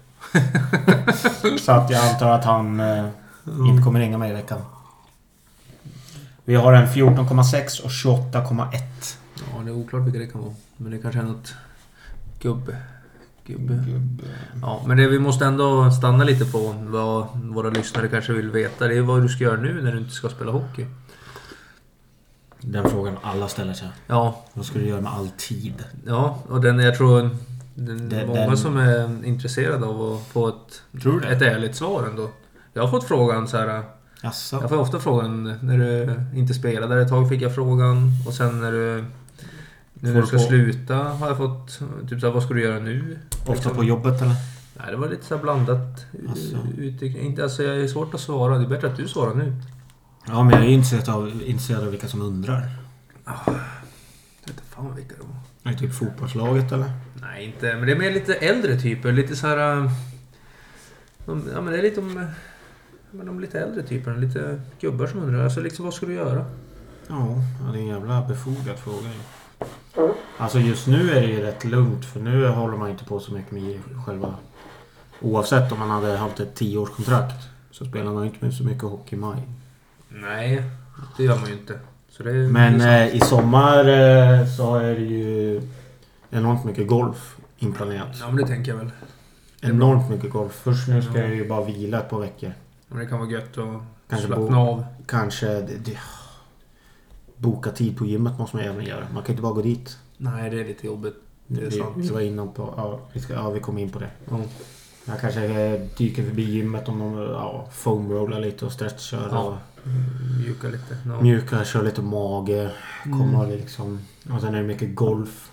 Så 1.60 1.72
att 1.72 1.90
jag 1.90 2.08
antar 2.08 2.30
att 2.30 2.44
han 2.44 2.80
eh, 2.80 3.06
inte 3.68 3.82
kommer 3.82 4.00
ringa 4.00 4.18
mig 4.18 4.30
i 4.30 4.34
veckan. 4.34 4.60
Vi 6.44 6.54
har 6.54 6.72
en 6.72 6.86
14,6 6.86 7.82
och 7.84 7.90
28,1. 7.90 8.72
Ja, 9.36 9.62
det 9.64 9.70
är 9.70 9.74
oklart 9.74 10.02
vilka 10.02 10.18
det 10.18 10.26
kan 10.26 10.40
vara. 10.40 10.54
Men 10.76 10.92
det 10.92 10.98
kanske 10.98 11.20
är 11.20 11.24
något 11.24 11.54
gubb... 12.40 12.74
Gubbe. 13.46 13.84
Ja, 14.62 14.82
men 14.86 14.96
det 14.96 15.08
vi 15.08 15.18
måste 15.18 15.44
ändå 15.46 15.90
stanna 15.90 16.24
lite 16.24 16.44
på 16.44 16.74
vad 16.78 17.26
våra 17.34 17.70
lyssnare 17.70 18.08
kanske 18.08 18.32
vill 18.32 18.50
veta. 18.50 18.86
Det 18.88 18.96
är 18.96 19.02
vad 19.02 19.22
du 19.22 19.28
ska 19.28 19.44
göra 19.44 19.60
nu 19.60 19.82
när 19.82 19.92
du 19.92 19.98
inte 19.98 20.10
ska 20.10 20.28
spela 20.28 20.52
hockey. 20.52 20.86
Den 22.60 22.90
frågan 22.90 23.16
alla 23.22 23.48
ställer 23.48 23.72
sig. 23.74 23.88
Ja, 24.06 24.44
Vad 24.52 24.66
ska 24.66 24.78
du 24.78 24.86
göra 24.86 25.00
med 25.00 25.12
all 25.12 25.28
tid? 25.36 25.84
ja 26.06 26.38
och 26.48 26.60
den 26.60 26.78
jag 26.78 26.96
tror... 26.96 27.30
Den, 27.74 28.08
Den- 28.08 28.26
många 28.26 28.40
den- 28.46 28.56
som 28.56 28.76
är 28.76 29.24
intresserade 29.26 29.86
av 29.86 30.02
att 30.12 30.26
få 30.26 30.48
ett, 30.48 31.00
Tror 31.02 31.12
du 31.12 31.20
det? 31.20 31.28
ett 31.28 31.42
ärligt 31.42 31.76
svar 31.76 32.06
ändå. 32.10 32.30
Jag 32.72 32.82
har 32.82 32.90
fått 32.90 33.04
frågan 33.04 33.48
så 33.48 33.56
här. 33.56 33.82
Jaså? 34.22 34.58
Jag 34.60 34.68
får 34.70 34.78
ofta 34.78 34.98
frågan 35.00 35.54
när 35.62 35.78
du 35.78 36.14
inte 36.38 36.54
spelar. 36.54 36.88
Där 36.88 36.96
ett 36.96 37.08
tag 37.08 37.28
fick 37.28 37.42
jag 37.42 37.54
frågan 37.54 38.08
och 38.26 38.32
sen 38.34 38.60
när 38.60 38.72
du... 38.72 39.04
Nu 39.94 40.12
när 40.12 40.20
du 40.20 40.26
ska 40.26 40.36
på- 40.36 40.42
sluta 40.42 40.94
har 40.96 41.28
jag 41.28 41.36
fått 41.36 41.78
typ 42.08 42.20
såhär, 42.20 42.34
vad 42.34 42.42
ska 42.42 42.54
du 42.54 42.62
göra 42.62 42.78
nu? 42.80 43.18
Ofta 43.46 43.70
på 43.70 43.84
jobbet 43.84 44.22
eller? 44.22 44.34
Nej, 44.78 44.86
det 44.90 44.96
var 44.96 45.08
lite 45.08 45.24
så 45.26 45.38
blandat. 45.38 46.06
Alltså. 46.28 46.56
Ute, 46.78 47.06
inte, 47.06 47.42
alltså, 47.42 47.62
jag 47.62 47.76
är 47.80 47.86
svårt 47.88 48.14
att 48.14 48.20
svara. 48.20 48.58
Det 48.58 48.64
är 48.64 48.68
bättre 48.68 48.86
att 48.88 48.96
du 48.96 49.08
svarar 49.08 49.34
nu. 49.34 49.52
Ja, 50.26 50.42
men 50.42 50.52
jag 50.52 50.62
är 50.62 50.68
intresserad 50.68 51.08
av, 51.16 51.28
intresserad 51.46 51.82
av 51.84 51.90
vilka 51.90 52.08
som 52.08 52.22
undrar. 52.22 52.54
Jag 53.24 53.32
vet 53.44 54.48
inte 54.48 54.62
fan 54.70 54.94
vilka 54.96 55.14
det 55.14 55.22
var. 55.22 55.70
Är 55.70 55.74
det 55.74 55.78
typ 55.80 55.94
fotbollslaget 55.94 56.72
eller? 56.72 56.92
Nej, 57.20 57.44
inte. 57.44 57.76
Men 57.76 57.86
det 57.86 57.92
är 57.92 57.96
mer 57.96 58.10
lite 58.10 58.34
äldre 58.34 58.76
typer. 58.76 59.12
Lite 59.12 59.36
så 59.36 59.46
här... 59.46 59.76
äh, 59.84 59.90
de- 61.26 61.48
Ja, 61.54 61.60
men 61.60 61.72
det 61.72 61.78
är 61.78 61.82
lite 61.82 62.00
om... 62.00 62.26
Men 63.10 63.26
de 63.26 63.40
lite 63.40 63.60
äldre 63.60 63.82
typerna. 63.82 64.16
Lite 64.16 64.60
gubbar 64.80 65.06
som 65.06 65.20
undrar. 65.22 65.44
Alltså 65.44 65.60
liksom, 65.60 65.84
vad 65.84 65.94
ska 65.94 66.06
du 66.06 66.14
göra? 66.14 66.44
Ja, 67.08 67.34
det 67.72 67.78
är 67.78 67.82
en 67.82 67.86
jävla 67.88 68.22
befogad 68.28 68.78
fråga 68.78 69.08
ju. 69.08 69.20
Alltså 70.38 70.58
just 70.58 70.86
nu 70.86 71.10
är 71.10 71.20
det 71.20 71.26
ju 71.26 71.40
rätt 71.42 71.64
lugnt 71.64 72.04
för 72.04 72.20
nu 72.20 72.48
håller 72.48 72.76
man 72.76 72.90
inte 72.90 73.04
på 73.04 73.20
så 73.20 73.32
mycket 73.32 73.52
med 73.52 73.78
själva... 74.06 74.34
Oavsett 75.20 75.72
om 75.72 75.78
man 75.78 75.90
hade 75.90 76.16
haft 76.16 76.40
ett 76.40 76.54
tioårskontrakt 76.54 77.48
så 77.70 77.84
spelar 77.84 78.12
man 78.12 78.22
ju 78.22 78.30
inte 78.30 78.44
med 78.44 78.54
så 78.54 78.62
mycket 78.64 78.82
hockey 78.82 79.16
i 79.16 79.18
maj. 79.18 79.42
Nej, 80.08 80.62
det 81.16 81.24
gör 81.24 81.36
man 81.36 81.46
ju 81.46 81.52
inte. 81.52 81.78
Så 82.08 82.22
det 82.22 82.30
är, 82.30 82.48
Men 82.48 82.80
eh, 82.80 83.16
i 83.16 83.20
sommar 83.20 83.78
eh, 83.88 84.46
så 84.56 84.74
är 84.76 84.94
det 84.94 85.00
ju 85.00 85.60
enormt 86.30 86.64
mycket 86.64 86.86
golf 86.88 87.36
inplanerat. 87.58 88.16
Ja, 88.20 88.26
men 88.26 88.36
det 88.36 88.46
tänker 88.46 88.72
jag 88.72 88.78
väl. 88.78 88.90
Enormt 89.62 90.10
mycket 90.10 90.30
golf. 90.30 90.52
Först 90.52 90.88
nu 90.88 91.02
ska 91.02 91.18
jag 91.18 91.34
ju 91.34 91.48
bara 91.48 91.64
vila 91.64 91.98
ett 92.00 92.10
par 92.10 92.20
veckor. 92.20 92.52
Men 92.88 92.98
det 92.98 93.06
kan 93.06 93.18
vara 93.18 93.30
gött 93.30 93.58
att 93.58 93.82
Kanske 94.08 94.26
slappna 94.26 94.46
bo- 94.46 94.56
av. 94.70 94.84
Kanske... 95.06 95.46
Det, 95.46 95.76
det, 95.84 95.98
boka 97.36 97.70
tid 97.70 97.96
på 97.98 98.06
gymmet 98.06 98.38
måste 98.38 98.56
man 98.56 98.64
även 98.64 98.84
göra. 98.84 99.06
Man 99.14 99.22
kan 99.22 99.32
inte 99.32 99.42
bara 99.42 99.52
gå 99.52 99.62
dit. 99.62 99.98
Nej, 100.16 100.50
det 100.50 100.60
är 100.60 100.64
lite 100.64 100.86
jobbigt. 100.86 101.14
Det 101.46 101.60
är 101.60 101.64
vi, 101.70 101.78
sant. 101.78 101.92
vi 101.96 102.08
var 102.08 102.20
inne 102.20 102.46
på... 102.46 102.74
Ja, 102.76 103.00
vi, 103.12 103.20
ska, 103.20 103.32
ja, 103.34 103.50
vi 103.50 103.60
kom 103.60 103.78
in 103.78 103.90
på 103.90 103.98
det. 103.98 104.10
Ja. 104.30 104.40
Jag 105.04 105.20
kanske 105.20 105.44
eh, 105.44 105.80
dyker 105.98 106.24
förbi 106.24 106.42
gymmet 106.42 106.88
om 106.88 106.98
de 106.98 107.14
ja, 107.18 107.68
foamrollar 107.72 108.40
lite 108.40 108.64
och 108.66 108.72
stretchar 108.72 109.28
Ja. 109.30 109.38
och 109.42 109.54
Mjuka 110.40 110.68
lite. 110.68 110.96
Ja. 111.06 111.20
mjukar, 111.20 111.64
kör 111.64 111.82
lite 111.82 112.02
mage. 112.02 112.70
Kommer 113.04 113.46
liksom... 113.46 114.00
Och 114.34 114.40
sen 114.40 114.54
är 114.54 114.58
det 114.58 114.66
mycket 114.66 114.94
golf. 114.94 115.50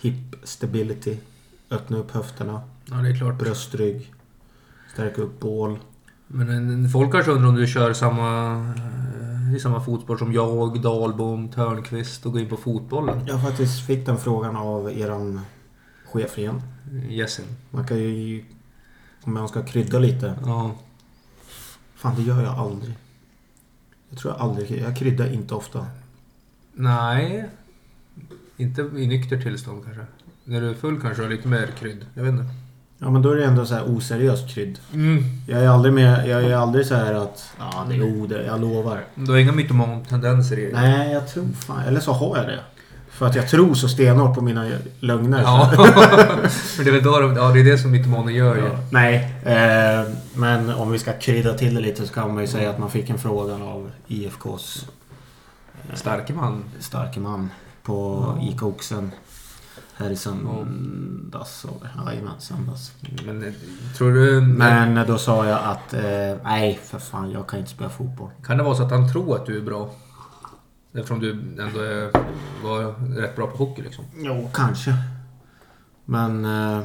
Hip 0.00 0.36
stability. 0.42 1.16
Öppna 1.70 1.96
upp 1.96 2.10
höfterna. 2.10 2.62
ja, 2.90 2.94
det 2.96 3.08
är 3.08 3.16
klart. 3.16 3.38
Bröstrygg. 3.38 4.12
Stärka 4.92 5.22
upp 5.22 5.40
bål. 5.40 5.78
Men 6.26 6.48
en- 6.50 6.88
folk 6.90 7.12
kanske 7.12 7.30
undrar 7.32 7.48
om 7.48 7.54
du 7.56 7.66
kör 7.66 7.92
samma, 7.92 8.52
eh, 9.50 9.54
i 9.56 9.60
samma 9.60 9.80
fotboll 9.84 10.18
som 10.18 10.32
jag, 10.32 10.82
Dahlbom, 10.82 11.48
Törnqvist 11.48 12.26
och 12.26 12.32
går 12.32 12.40
in 12.40 12.48
på 12.48 12.56
fotbollen. 12.56 13.26
Jag 13.26 13.42
faktiskt 13.42 13.86
fick 13.86 14.06
den 14.06 14.18
frågan 14.18 14.56
av 14.56 14.90
eran 14.98 15.40
chef 16.12 16.38
igen. 16.38 16.62
Jessen. 17.08 17.44
Man 17.70 17.86
kan 17.86 17.98
ju... 17.98 18.44
Om 19.22 19.34
man 19.34 19.48
ska 19.48 19.64
krydda 19.64 19.98
lite. 19.98 20.34
Ja. 20.44 20.70
Fan, 21.94 22.14
det 22.16 22.22
gör 22.22 22.42
jag 22.42 22.54
aldrig. 22.58 22.94
Jag 24.10 24.18
tror 24.18 24.32
jag 24.34 24.40
aldrig... 24.42 24.70
Jag 24.80 24.96
kryddar 24.96 25.32
inte 25.32 25.54
ofta. 25.54 25.86
Nej. 26.72 27.48
Inte 28.60 28.82
i 28.82 29.06
nykter 29.06 29.42
tillstånd 29.42 29.84
kanske. 29.84 30.02
När 30.44 30.60
du 30.60 30.70
är 30.70 30.74
full 30.74 31.00
kanske 31.00 31.22
du 31.22 31.26
har 31.26 31.34
lite 31.34 31.48
mer 31.48 31.68
krydd. 31.78 32.06
Jag 32.14 32.22
vet 32.22 32.32
inte. 32.32 32.44
Ja, 32.98 33.10
men 33.10 33.22
då 33.22 33.30
är 33.30 33.36
det 33.36 33.44
ändå 33.44 33.66
så 33.66 33.74
här 33.74 33.96
oseriöst 33.96 34.48
krydd. 34.48 34.78
Mm. 34.94 35.24
Jag 35.46 35.64
är 35.64 35.68
aldrig 35.68 35.94
med... 35.94 36.28
Jag 36.28 36.44
är 36.44 36.56
aldrig 36.56 36.86
så 36.86 36.94
här 36.94 37.14
att... 37.14 37.52
Ja, 37.58 37.86
det 37.88 37.94
är 37.94 37.98
jo, 37.98 38.26
det, 38.26 38.44
jag 38.44 38.60
lovar. 38.60 39.04
Du 39.14 39.32
har 39.32 39.38
inga 39.38 39.52
mytoman-tendenser 39.52 40.58
i 40.58 40.62
dig? 40.62 40.72
Nej, 40.72 41.12
jag 41.12 41.28
tror 41.28 41.48
fan... 41.66 41.80
Eller 41.80 42.00
så 42.00 42.12
har 42.12 42.36
jag 42.36 42.46
det. 42.46 42.60
För 43.10 43.26
att 43.26 43.34
jag 43.34 43.48
tror 43.48 43.74
så 43.74 43.88
stenhårt 43.88 44.34
på 44.34 44.40
mina 44.40 44.70
lögner. 45.00 45.42
Ja. 45.42 45.72
Men 46.76 46.84
det 46.84 46.90
är 46.90 46.92
väl 46.92 47.02
då 47.02 47.20
de, 47.20 47.36
ja, 47.36 47.48
det 47.48 47.60
är 47.60 47.64
det 47.64 47.78
som 47.78 47.90
mytomaner 47.90 48.32
gör 48.32 48.56
ju. 48.56 48.62
Ja. 48.62 48.78
Nej, 48.90 49.34
eh, 49.44 50.12
men 50.34 50.74
om 50.74 50.92
vi 50.92 50.98
ska 50.98 51.12
krydda 51.12 51.54
till 51.54 51.74
det 51.74 51.80
lite 51.80 52.06
så 52.06 52.14
kan 52.14 52.34
man 52.34 52.42
ju 52.42 52.48
säga 52.48 52.70
att 52.70 52.78
man 52.78 52.90
fick 52.90 53.10
en 53.10 53.18
fråga 53.18 53.54
av 53.54 53.90
IFKs 54.06 54.86
eh, 55.88 55.94
Starke 55.94 56.32
man. 56.32 56.64
starke 56.80 57.20
man 57.20 57.50
på. 57.90 58.38
ICA 58.42 58.66
Oxen. 58.66 59.10
Här 59.94 60.10
i 60.10 60.16
söndags. 60.16 61.64
och- 61.64 61.82
Jajamän, 62.06 62.40
söndags. 62.40 62.92
Men 63.26 63.44
eh, 63.44 63.52
tror 63.96 64.12
du... 64.12 64.40
Men 64.40 65.06
då 65.06 65.18
sa 65.18 65.46
jag 65.46 65.60
att 65.64 65.94
eh, 65.94 66.36
nej 66.44 66.80
för 66.84 66.98
fan 66.98 67.30
jag 67.30 67.48
kan 67.48 67.58
inte 67.58 67.70
spela 67.70 67.90
fotboll. 67.90 68.30
Kan 68.44 68.56
det 68.56 68.62
vara 68.64 68.74
så 68.74 68.82
att 68.82 68.90
han 68.90 69.12
tror 69.12 69.36
att 69.36 69.46
du 69.46 69.56
är 69.56 69.62
bra? 69.62 69.90
Eftersom 70.92 71.20
du 71.20 71.30
ändå 71.32 71.80
är, 71.80 72.10
var 72.64 72.94
rätt 73.20 73.36
bra 73.36 73.46
på 73.46 73.56
hockey 73.56 73.82
liksom. 73.82 74.04
Jo, 74.16 74.50
kanske. 74.54 74.94
Men 76.04 76.44
eh, 76.44 76.84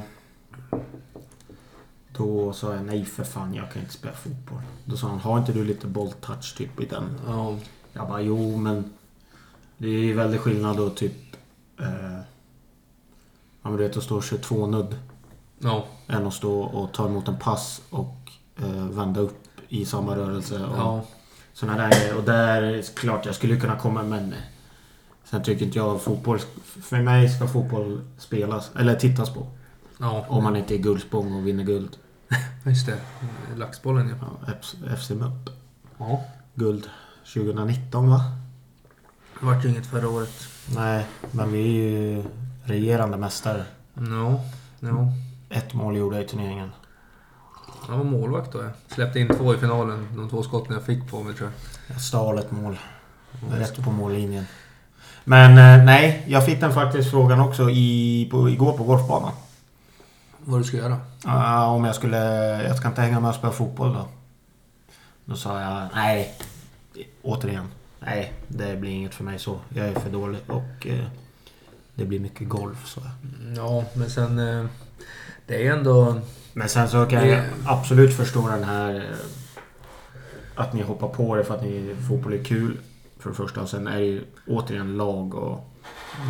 då 2.17 2.53
sa 2.53 2.73
jag 2.75 2.85
nej 2.85 3.05
för 3.05 3.23
fan 3.23 3.53
jag 3.53 3.71
kan 3.71 3.81
inte 3.81 3.93
spela 3.93 4.13
fotboll. 4.13 4.61
Då 4.85 4.97
sa 4.97 5.07
han 5.07 5.19
har 5.19 5.37
inte 5.39 5.53
du 5.53 5.63
lite 5.65 5.87
bolltouch 5.87 6.57
typ 6.57 6.79
i 6.81 6.85
den? 6.85 7.03
Ja. 7.27 7.55
Jag 7.93 8.07
bara 8.07 8.21
jo 8.21 8.57
men 8.57 8.93
det 9.77 9.87
är 9.87 9.91
ju 9.99 10.13
väldigt 10.13 10.41
skillnad 10.41 10.77
då 10.77 10.89
typ 10.89 11.13
eh, 11.79 12.19
Ja 13.61 13.69
men 13.69 13.77
du 13.77 13.87
vet 13.87 13.97
att 13.97 14.03
stå 14.03 14.21
22 14.21 14.67
nudd 14.67 14.95
Ja. 15.59 15.85
än 16.07 16.27
att 16.27 16.33
stå 16.33 16.61
och 16.61 16.93
ta 16.93 17.05
emot 17.07 17.27
en 17.27 17.39
pass 17.39 17.81
och 17.89 18.15
eh, 18.57 18.85
vända 18.89 19.19
upp 19.19 19.43
i 19.69 19.85
samma 19.85 20.15
rörelse. 20.15 20.65
Och 20.65 20.77
Ja. 20.77 21.01
Såna 21.53 21.77
där 21.77 21.89
grejer. 21.91 22.17
Och 22.17 22.23
där 22.23 22.81
klart 22.95 23.25
jag 23.25 23.35
skulle 23.35 23.59
kunna 23.59 23.75
komma 23.79 24.03
men 24.03 24.33
eh, 24.33 24.39
Sen 25.23 25.43
tycker 25.43 25.65
inte 25.65 25.77
jag 25.77 26.01
fotboll... 26.01 26.39
För 26.63 27.01
mig 27.01 27.29
ska 27.29 27.47
fotboll 27.47 28.01
spelas, 28.17 28.71
eller 28.75 28.95
tittas 28.95 29.29
på. 29.33 29.47
Ja. 29.99 30.25
Om 30.29 30.43
man 30.43 30.55
inte 30.55 30.75
är 30.75 30.77
guldspång 30.77 31.33
och 31.35 31.47
vinner 31.47 31.63
guld. 31.63 31.97
Just 32.65 32.85
det. 32.85 32.97
Laxbollen 33.55 34.09
ja. 34.21 34.27
Ja, 34.47 34.95
FC 34.97 35.09
MUP. 35.09 35.49
Ja. 35.97 36.23
Guld 36.55 36.89
2019 37.33 38.09
va? 38.09 38.21
Det 39.39 39.45
vart 39.45 39.65
ju 39.65 39.69
inget 39.69 39.85
förra 39.85 40.09
året. 40.09 40.47
Nej, 40.75 41.05
men 41.31 41.51
vi 41.51 41.59
är 41.59 41.89
ju 41.89 42.23
regerande 42.63 43.17
mästare. 43.17 43.65
No. 43.93 44.41
No. 44.79 45.11
Ett 45.49 45.73
mål 45.73 45.97
gjorde 45.97 46.15
jag 46.15 46.25
i 46.25 46.27
turneringen. 46.27 46.71
Jag 47.87 47.97
var 47.97 48.03
målvakt 48.03 48.51
då 48.51 48.61
jag. 48.61 48.71
Släppte 48.87 49.19
in 49.19 49.27
två 49.27 49.53
i 49.53 49.57
finalen. 49.57 50.07
De 50.15 50.29
två 50.29 50.43
skotten 50.43 50.73
jag 50.73 50.85
fick 50.85 51.11
på 51.11 51.23
mig 51.23 51.33
tror 51.33 51.49
jag. 51.49 51.95
Jag 51.95 52.01
stal 52.01 52.39
ett 52.39 52.51
mål. 52.51 52.79
Rätt 53.51 53.83
på 53.83 53.91
mållinjen. 53.91 54.45
Men 55.23 55.51
eh, 55.51 55.85
nej, 55.85 56.23
jag 56.27 56.45
fick 56.45 56.59
den 56.59 56.73
faktiskt 56.73 57.11
frågan 57.11 57.39
också 57.39 57.69
i, 57.69 58.27
på, 58.31 58.49
igår 58.49 58.77
på 58.77 58.83
golfbanan. 58.83 59.31
Vad 60.39 60.59
du 60.59 60.63
ska 60.63 60.77
göra? 60.77 60.97
Ah, 61.25 61.67
om 61.67 61.85
jag 61.85 61.95
skulle... 61.95 62.17
Jag 62.63 62.77
ska 62.77 62.87
inte 62.87 63.01
hänga 63.01 63.19
med 63.19 63.29
och 63.29 63.35
spela 63.35 63.53
fotboll 63.53 63.93
då. 63.93 64.07
Då 65.25 65.35
sa 65.35 65.61
jag 65.61 65.87
nej. 65.93 66.33
Återigen. 67.21 67.67
Nej, 68.05 68.33
det 68.47 68.75
blir 68.75 68.91
inget 68.91 69.15
för 69.15 69.23
mig 69.23 69.39
så. 69.39 69.59
Jag 69.69 69.87
är 69.87 69.99
för 69.99 70.09
dålig 70.09 70.39
och 70.47 70.87
eh, 70.87 71.05
det 71.95 72.05
blir 72.05 72.19
mycket 72.19 72.49
golf 72.49 72.87
så. 72.87 73.01
Ja, 73.55 73.83
men 73.93 74.09
sen... 74.09 74.39
eh, 74.39 74.65
Det 75.47 75.67
är 75.67 75.71
ändå... 75.73 76.21
Men 76.53 76.69
sen 76.69 76.89
så 76.89 77.05
kan 77.05 77.27
jag 77.29 77.37
Det- 77.37 77.49
absolut 77.65 78.15
förstå 78.17 78.47
den 78.49 78.63
här... 78.63 78.95
eh, 78.95 79.17
Att 80.55 80.73
ni 80.73 80.81
hoppar 80.81 81.07
på 81.07 81.35
det 81.35 81.43
för 81.43 81.55
att 81.55 81.61
ni, 81.63 81.95
fotboll 82.07 82.33
är 82.33 82.43
kul. 82.43 82.77
För 83.19 83.29
det 83.29 83.35
första. 83.35 83.61
Och 83.61 83.69
sen 83.69 83.87
är 83.87 83.97
det 83.99 84.05
ju 84.05 84.23
återigen 84.47 84.97
lag 84.97 85.35
och... 85.35 85.69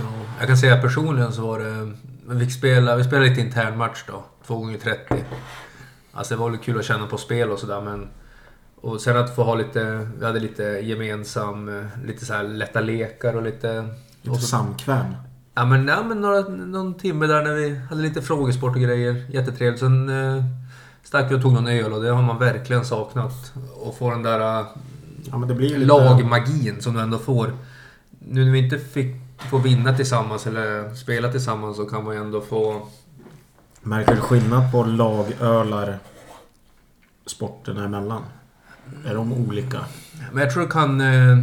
Ja, 0.01 0.11
jag 0.39 0.47
kan 0.47 0.57
säga 0.57 0.81
personligen 0.81 1.33
så 1.33 1.47
var 1.47 1.59
det... 1.59 1.91
Vi 2.29 2.39
fick 2.39 2.53
spela, 2.57 2.95
vi 2.95 3.03
spelade 3.03 3.29
lite 3.29 3.41
intern 3.41 3.77
match 3.77 4.03
då. 4.07 4.23
Två 4.47 4.57
gånger 4.57 4.77
30. 4.77 5.15
Alltså 6.11 6.33
det 6.35 6.39
var 6.39 6.49
väl 6.49 6.59
kul 6.59 6.79
att 6.79 6.85
känna 6.85 7.07
på 7.07 7.17
spel 7.17 7.51
och 7.51 7.59
sådär 7.59 7.81
men... 7.81 8.07
Och 8.81 9.01
sen 9.01 9.17
att 9.17 9.35
få 9.35 9.43
ha 9.43 9.55
lite... 9.55 10.09
Vi 10.19 10.25
hade 10.25 10.39
lite 10.39 10.63
gemensam... 10.63 11.87
Lite 12.05 12.25
så 12.25 12.33
här 12.33 12.43
lätta 12.43 12.79
lekar 12.81 13.33
och 13.35 13.43
lite... 13.43 13.81
Lite 14.21 14.29
och 14.29 14.41
så, 14.41 14.47
samkväm. 14.47 15.05
ja 15.55 15.65
men, 15.65 15.87
ja, 15.87 16.03
men 16.03 16.21
några, 16.21 16.41
någon 16.49 16.93
timme 16.93 17.27
där 17.27 17.43
när 17.43 17.53
vi 17.53 17.75
hade 17.75 18.01
lite 18.01 18.21
frågesport 18.21 18.75
och 18.75 18.81
grejer. 18.81 19.25
Jättetrevligt. 19.31 19.79
Sen 19.79 20.09
eh, 20.37 20.43
stack 21.03 21.31
vi 21.31 21.35
och 21.35 21.41
tog 21.41 21.53
någon 21.53 21.67
öl 21.67 21.93
och 21.93 22.03
det 22.03 22.09
har 22.09 22.21
man 22.21 22.39
verkligen 22.39 22.85
saknat. 22.85 23.53
Och 23.75 23.97
få 23.97 24.11
den 24.11 24.23
där... 24.23 24.59
eh, 24.59 24.65
Ja, 25.31 25.37
men 25.37 25.49
det 25.49 25.55
blir 25.55 25.69
lite... 25.69 25.85
lagmagin 25.85 26.81
som 26.81 26.93
du 26.93 26.99
ändå 26.99 27.17
får. 27.17 27.53
Nu 28.19 28.45
när 28.45 28.51
vi 28.51 28.59
inte 28.59 28.79
fick, 28.79 29.15
får 29.49 29.59
vinna 29.59 29.93
tillsammans 29.95 30.47
eller 30.47 30.95
spela 30.95 31.31
tillsammans 31.31 31.77
så 31.77 31.85
kan 31.85 32.03
man 32.03 32.15
ju 32.15 32.21
ändå 32.21 32.41
få... 32.41 32.87
Märker 33.81 34.15
du 34.15 34.21
skillnad 34.21 34.71
på 34.71 34.83
lagölar 34.83 35.99
sporterna 37.25 37.85
emellan? 37.85 38.21
Är 39.05 39.15
de 39.15 39.33
olika? 39.33 39.85
Men 40.33 40.43
jag 40.43 40.53
tror 40.53 40.63
det 40.63 40.71
kan... 40.71 41.01
Eh, 41.01 41.37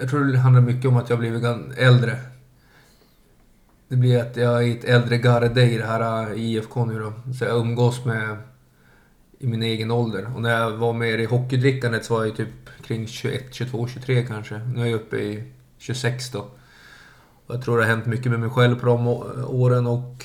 jag 0.00 0.10
tror 0.10 0.24
det 0.24 0.38
handlar 0.38 0.62
mycket 0.62 0.88
om 0.90 0.96
att 0.96 1.10
jag 1.10 1.16
har 1.16 1.20
blivit 1.20 1.44
äldre. 1.78 2.18
Det 3.88 3.96
blir 3.96 4.20
att 4.20 4.36
jag 4.36 4.68
är 4.68 4.76
ett 4.76 4.84
äldre 4.84 5.18
garde 5.18 5.62
i 5.62 5.78
det 5.78 5.86
här 5.86 6.30
eh, 6.30 6.38
IFK 6.38 6.84
nu 6.84 6.98
då. 6.98 7.12
Så 7.38 7.44
jag 7.44 7.56
umgås 7.56 8.04
med 8.04 8.36
i 9.38 9.46
min 9.46 9.62
egen 9.62 9.90
ålder. 9.90 10.34
Och 10.34 10.42
när 10.42 10.60
jag 10.60 10.70
var 10.70 10.92
med 10.92 11.20
i 11.20 11.24
hockeydrickandet 11.24 12.04
så 12.04 12.14
var 12.14 12.24
jag 12.24 12.36
typ 12.36 12.48
kring 12.82 13.06
21, 13.06 13.54
22, 13.54 13.88
23 13.88 14.26
kanske. 14.26 14.58
Nu 14.58 14.82
är 14.82 14.86
jag 14.86 14.94
uppe 14.94 15.16
i 15.16 15.52
26 15.78 16.30
då. 16.30 16.38
Och 17.46 17.54
jag 17.54 17.62
tror 17.62 17.78
det 17.78 17.84
har 17.84 17.90
hänt 17.90 18.06
mycket 18.06 18.30
med 18.30 18.40
mig 18.40 18.50
själv 18.50 18.80
på 18.80 18.86
de 18.86 19.06
åren 19.46 19.86
och 19.86 20.24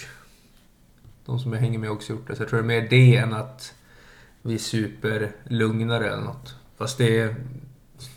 de 1.26 1.40
som 1.40 1.54
jag 1.54 1.60
hänger 1.60 1.80
med 1.80 1.90
har 1.90 1.96
också 1.96 2.14
gjort 2.14 2.28
det. 2.28 2.36
Så 2.36 2.42
jag 2.42 2.50
tror 2.50 2.60
det 2.60 2.66
är 2.66 2.82
mer 2.82 2.88
det 2.90 3.16
än 3.16 3.34
att 3.34 3.74
vi 4.42 4.60
super 4.60 5.32
lugnare 5.44 6.08
eller 6.08 6.24
något. 6.24 6.56
Fast 6.78 6.98
det, 6.98 7.36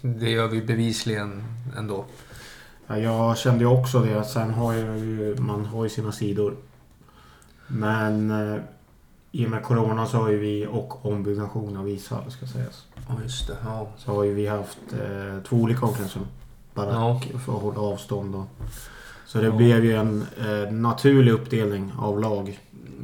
det 0.03 0.31
gör 0.31 0.49
vi 0.49 0.63
bevisligen 0.63 1.45
ändå. 1.79 2.05
Ja, 2.87 2.99
jag 2.99 3.39
kände 3.39 3.61
ju 3.65 3.67
också 3.71 4.01
det. 4.01 4.25
Sen 4.25 4.51
har 4.51 4.73
jag 4.75 4.99
ju, 4.99 5.37
man 5.39 5.65
har 5.65 5.85
ju 5.85 5.91
sina 5.91 6.13
sidor. 6.13 6.55
Men 7.67 8.31
eh, 8.31 8.61
i 9.33 9.47
och 9.47 9.51
med 9.51 9.63
Corona 9.63 10.07
så 10.07 10.17
har 10.17 10.29
ju 10.31 10.39
vi, 10.39 10.67
och 10.67 11.07
ombyggnation 11.07 11.77
av 11.77 11.89
ishall 11.89 12.31
ska 12.31 12.47
sägas. 12.47 12.87
Ja, 13.09 13.17
just 13.23 13.47
det. 13.47 13.57
Ja. 13.65 13.89
Så 13.99 14.15
har 14.15 14.25
ju 14.25 14.35
vi 14.35 14.47
haft 14.47 14.79
eh, 14.93 15.43
två 15.49 15.57
olika 15.57 15.87
omklädningsrum. 15.87 16.27
Barack 16.75 17.29
för 17.45 17.57
att 17.57 17.63
hålla 17.63 17.81
avstånd 17.81 18.35
och... 18.35 18.47
Så 19.27 19.39
det 19.39 19.47
Ja. 19.47 19.57
blev 19.57 19.85
ju 19.85 19.97
en 19.97 20.27
eh, 20.41 20.73
naturlig 20.73 21.33
uppdelning 21.33 21.93
av 21.99 22.21
lag. 22.21 22.59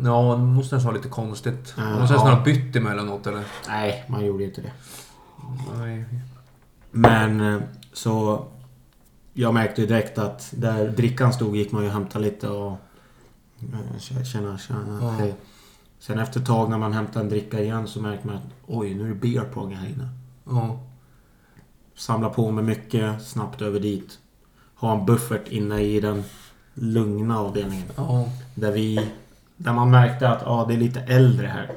Ja, 0.05 0.37
det 0.37 0.43
måste 0.43 0.75
nästan 0.77 0.93
vara 0.93 0.97
lite 0.97 1.09
konstigt. 1.09 1.75
Eh, 1.79 1.85
Man 1.85 2.01
måste 2.01 2.13
nästan 2.15 2.31
ja. 2.31 2.37
ha 2.37 2.45
bytt 2.45 2.77
emellanåt 2.77 3.27
eller? 3.27 3.45
Nej, 3.69 4.05
man 4.09 4.27
gjorde 4.27 4.45
inte 4.45 4.61
det. 4.61 4.73
Nej. 5.79 6.05
Men 6.91 7.41
eh, 7.41 7.61
så... 7.93 8.45
Jag 9.33 9.55
märkte 9.55 9.81
ju 9.81 9.87
direkt 9.87 10.19
att 10.19 10.49
där 10.57 10.89
drickan 10.89 11.33
stod 11.33 11.57
gick 11.57 11.73
man 11.73 11.83
ju 11.83 11.89
och 11.89 11.95
hämtade 11.95 12.25
lite 12.25 12.49
och... 12.49 12.73
eh, 13.61 13.99
Tjena, 13.99 14.25
tjena, 14.25 14.59
tjena. 14.59 14.99
Ja. 15.03 15.11
hej. 15.11 15.35
Sen 15.99 16.19
efter 16.19 16.41
ett 16.41 16.47
tag 16.47 16.71
när 16.71 16.79
man 16.79 16.93
hämtade 16.93 17.21
en 17.25 17.29
dricka 17.29 17.61
igen 17.61 17.89
så 17.89 18.01
märkte 18.03 18.27
man 18.27 18.37
att 18.37 18.43
oj, 18.67 18.95
nu 18.95 19.05
är 19.05 19.09
det 19.09 19.15
beer 19.15 19.45
pong 19.45 19.75
här 19.75 19.89
inne. 19.89 20.09
Ja. 20.45 20.81
Samla 21.97 22.29
på 22.29 22.51
mig 22.51 22.65
mycket, 22.65 23.23
snabbt 23.23 23.63
över 23.63 23.81
dit. 23.81 24.19
Ha 24.75 24.99
en 25.01 25.07
buffert 25.07 25.49
inne 25.49 25.81
i 25.81 26.01
den 26.01 26.25
lugna 26.75 27.39
avdelningen. 27.41 27.87
Ja. 27.97 28.29
Där 28.55 28.73
vi... 28.73 29.09
Där 29.59 29.73
man 29.73 29.91
märkte 29.91 30.29
att 30.29 30.43
ja, 30.45 30.65
det 30.69 30.75
är 30.75 30.79
lite 30.79 31.01
äldre 31.01 31.47
här. 31.47 31.71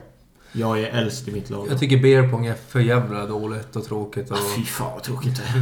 Jag 0.54 0.80
är 0.82 0.90
äldst 0.90 1.28
i 1.28 1.32
mitt 1.32 1.50
lag. 1.50 1.68
Jag 1.70 1.80
tycker 1.80 1.98
beer 1.98 2.30
pong 2.30 2.46
är 2.46 2.56
för 2.70 2.80
jävla 2.80 3.26
dåligt 3.26 3.76
och 3.76 3.86
tråkigt. 3.86 4.32
Och... 4.32 4.38
Ah, 4.38 4.42
fy 4.56 4.64
fan 4.66 4.92
vad 4.94 5.04
tråkigt 5.04 5.36
det 5.36 5.60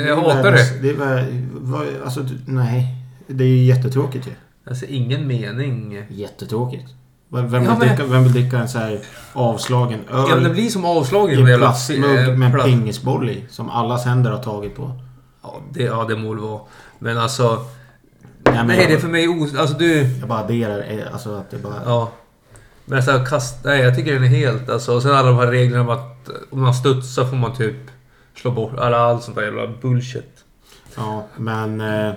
är. 0.00 0.06
Jag 0.06 0.16
hatar 0.16 0.52
det. 0.52 0.82
Det 0.82 0.92
var, 0.92 1.26
var, 1.52 1.86
alltså, 2.04 2.26
nej. 2.46 2.94
Det 3.26 3.44
är 3.44 3.48
ju 3.48 3.64
jättetråkigt 3.64 4.26
ju. 4.26 4.30
Alltså 4.70 4.86
ingen 4.86 5.26
mening. 5.26 6.02
Jättetråkigt. 6.08 6.84
Vem 7.28 7.48
vill, 7.50 7.62
Ja, 7.64 7.76
men- 7.78 7.88
dricka, 7.88 8.04
vem 8.04 8.22
vill 8.24 8.32
dricka 8.32 8.58
en 8.58 8.68
så 8.68 8.78
här 8.78 9.00
avslagen 9.32 10.00
öl 10.10 10.26
Ja, 10.30 10.36
det 10.36 10.50
blir 10.50 10.68
som 10.70 10.84
avslagen 10.84 11.48
i 11.48 11.52
en 11.52 11.58
plastmugg 11.58 12.04
eh, 12.28 12.36
med 12.36 12.46
en 12.46 12.52
plast- 12.52 12.64
pingisboll 12.66 13.30
i? 13.30 13.44
Som 13.50 13.70
allas 13.70 14.04
händer 14.04 14.30
har 14.30 14.42
tagit 14.42 14.76
på. 14.76 14.92
Ja, 15.42 15.60
det, 15.72 15.82
ja, 15.82 16.04
det 16.08 16.16
må 16.16 16.34
det 16.34 16.40
vara. 16.40 16.60
Men 16.98 17.18
alltså... 17.18 17.58
Nej, 18.66 18.76
Nej, 18.76 18.78
jag, 18.78 18.90
det 18.90 18.94
är 18.94 18.98
för 19.00 19.08
mig 19.08 19.28
os... 19.28 19.54
Alltså 19.54 19.78
du... 19.78 20.16
jag 20.20 20.28
bara 20.28 20.38
adderar. 20.38 20.84
eh, 20.90 21.12
Alltså 21.12 21.34
att 21.34 21.50
det 21.50 21.58
bara... 21.58 21.82
Ja. 21.84 22.12
Men 22.84 22.96
alltså 22.96 23.24
kast... 23.24 23.64
Nej, 23.64 23.80
jag 23.80 23.96
tycker 23.96 24.14
den 24.14 24.24
är 24.24 24.28
helt... 24.28 24.70
Alltså, 24.70 24.94
och 24.94 25.02
sen 25.02 25.12
alla 25.14 25.28
de 25.28 25.36
här 25.38 25.46
reglerna 25.46 25.82
om 25.82 25.88
att 25.88 26.28
om 26.50 26.60
man 26.60 26.74
studsar 26.74 27.24
får 27.24 27.36
man 27.36 27.56
typ 27.56 27.76
slå 28.36 28.50
bort 28.50 28.78
alla 28.78 28.98
allt 28.98 29.22
sånt 29.22 29.36
där 29.36 29.44
jävla 29.44 29.66
bullshit. 29.66 30.44
Ja, 30.96 31.26
men... 31.36 31.80
Eh, 31.80 32.12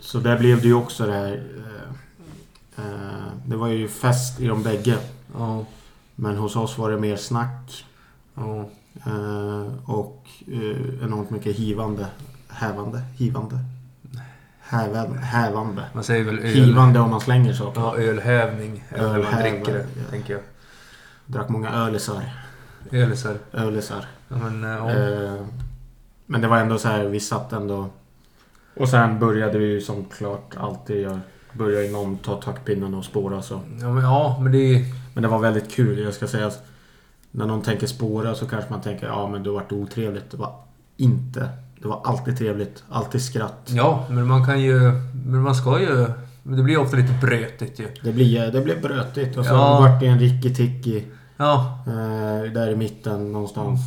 så 0.00 0.18
där 0.18 0.38
blev 0.38 0.60
det 0.60 0.66
ju 0.68 0.74
också 0.74 1.06
det 1.06 1.12
här... 1.12 1.42
Eh, 1.58 2.84
eh, 2.84 3.32
det 3.46 3.56
var 3.56 3.68
ju 3.68 3.88
fest 3.88 4.40
i 4.40 4.46
de 4.46 4.62
bägge. 4.62 4.96
Ja. 5.38 5.64
Men 6.14 6.36
hos 6.36 6.56
oss 6.56 6.78
var 6.78 6.90
det 6.90 6.96
mer 6.98 7.16
snack. 7.16 7.84
Ja. 8.34 8.68
Eh, 9.06 9.90
och 9.90 10.26
eh, 10.52 11.04
enormt 11.04 11.30
mycket 11.30 11.56
hivande. 11.56 12.06
Hävande. 12.48 13.02
Hivande. 13.16 13.58
Hävan, 14.72 15.18
hävande. 15.18 15.84
Man 15.92 16.04
säger 16.04 16.24
väl 16.24 16.38
öl... 16.38 16.44
Hivande 16.44 17.00
om 17.00 17.10
man 17.10 17.20
slänger 17.20 17.52
saker. 17.52 17.80
Ja, 17.80 17.96
ölhävning. 17.96 18.84
När 18.90 19.22
man 19.22 19.42
dricker 19.42 19.72
det, 19.72 19.86
ja. 19.96 20.10
tänker 20.10 20.32
jag. 20.32 20.42
Drack 21.26 21.48
många 21.48 21.70
ölisar. 21.70 22.22
Ölisar. 22.90 23.36
Ölisar. 23.52 24.04
Ja, 24.28 24.36
men... 24.36 24.64
eh. 24.64 24.96
Eh, 24.96 25.40
men 26.26 26.40
det 26.40 26.48
var 26.48 26.58
ändå 26.58 26.78
så 26.78 26.88
här, 26.88 27.04
vi 27.04 27.20
satt 27.20 27.52
ändå... 27.52 27.88
Och 28.76 28.88
sen 28.88 29.18
började 29.18 29.58
vi 29.58 29.64
ju 29.64 29.80
som 29.80 30.04
klart 30.04 30.56
alltid 30.56 31.00
gör. 31.00 31.20
Började 31.52 31.88
någon 31.88 32.18
ta 32.18 32.40
taktpinnen 32.40 32.94
och 32.94 33.04
spåra 33.04 33.42
så. 33.42 33.60
ja, 33.80 33.90
men, 33.90 34.04
ja, 34.04 34.38
men 34.42 34.52
det. 34.52 34.84
Men 35.14 35.22
det 35.22 35.28
var 35.28 35.38
väldigt 35.38 35.72
kul. 35.72 35.98
Jag 35.98 36.14
ska 36.14 36.26
säga 36.26 36.46
att 36.46 36.64
när 37.30 37.46
någon 37.46 37.62
tänker 37.62 37.86
spåra 37.86 38.34
så 38.34 38.46
kanske 38.46 38.70
man 38.70 38.80
tänker 38.80 39.06
ja 39.06 39.28
men 39.28 39.42
det 39.42 39.50
har 39.50 39.54
varit 39.54 39.72
otrevligt. 39.72 40.30
Det 40.30 40.36
var 40.36 40.54
inte. 40.96 41.48
Det 41.82 41.88
var 41.88 42.00
alltid 42.04 42.38
trevligt. 42.38 42.84
Alltid 42.90 43.22
skratt. 43.22 43.60
Ja, 43.66 44.06
men 44.10 44.26
man 44.26 44.46
kan 44.46 44.60
ju... 44.60 44.80
Men 45.26 45.40
man 45.42 45.54
ska 45.54 45.80
ju... 45.80 46.06
Men 46.42 46.56
det 46.56 46.62
blir 46.62 46.78
ofta 46.78 46.96
lite 46.96 47.12
brötigt 47.20 47.78
ju. 47.80 47.88
Det 48.04 48.12
blev, 48.12 48.52
det 48.52 48.60
blev 48.60 48.80
brötigt 48.82 49.36
och 49.38 49.44
så 49.44 49.54
Ja. 49.54 49.80
vart 49.80 50.00
det 50.00 50.06
en 50.06 50.18
rikki-tikki. 50.18 51.02
Ja. 51.36 51.78
Eh, 51.86 52.52
där 52.52 52.70
i 52.70 52.76
mitten 52.76 53.32
någonstans. 53.32 53.80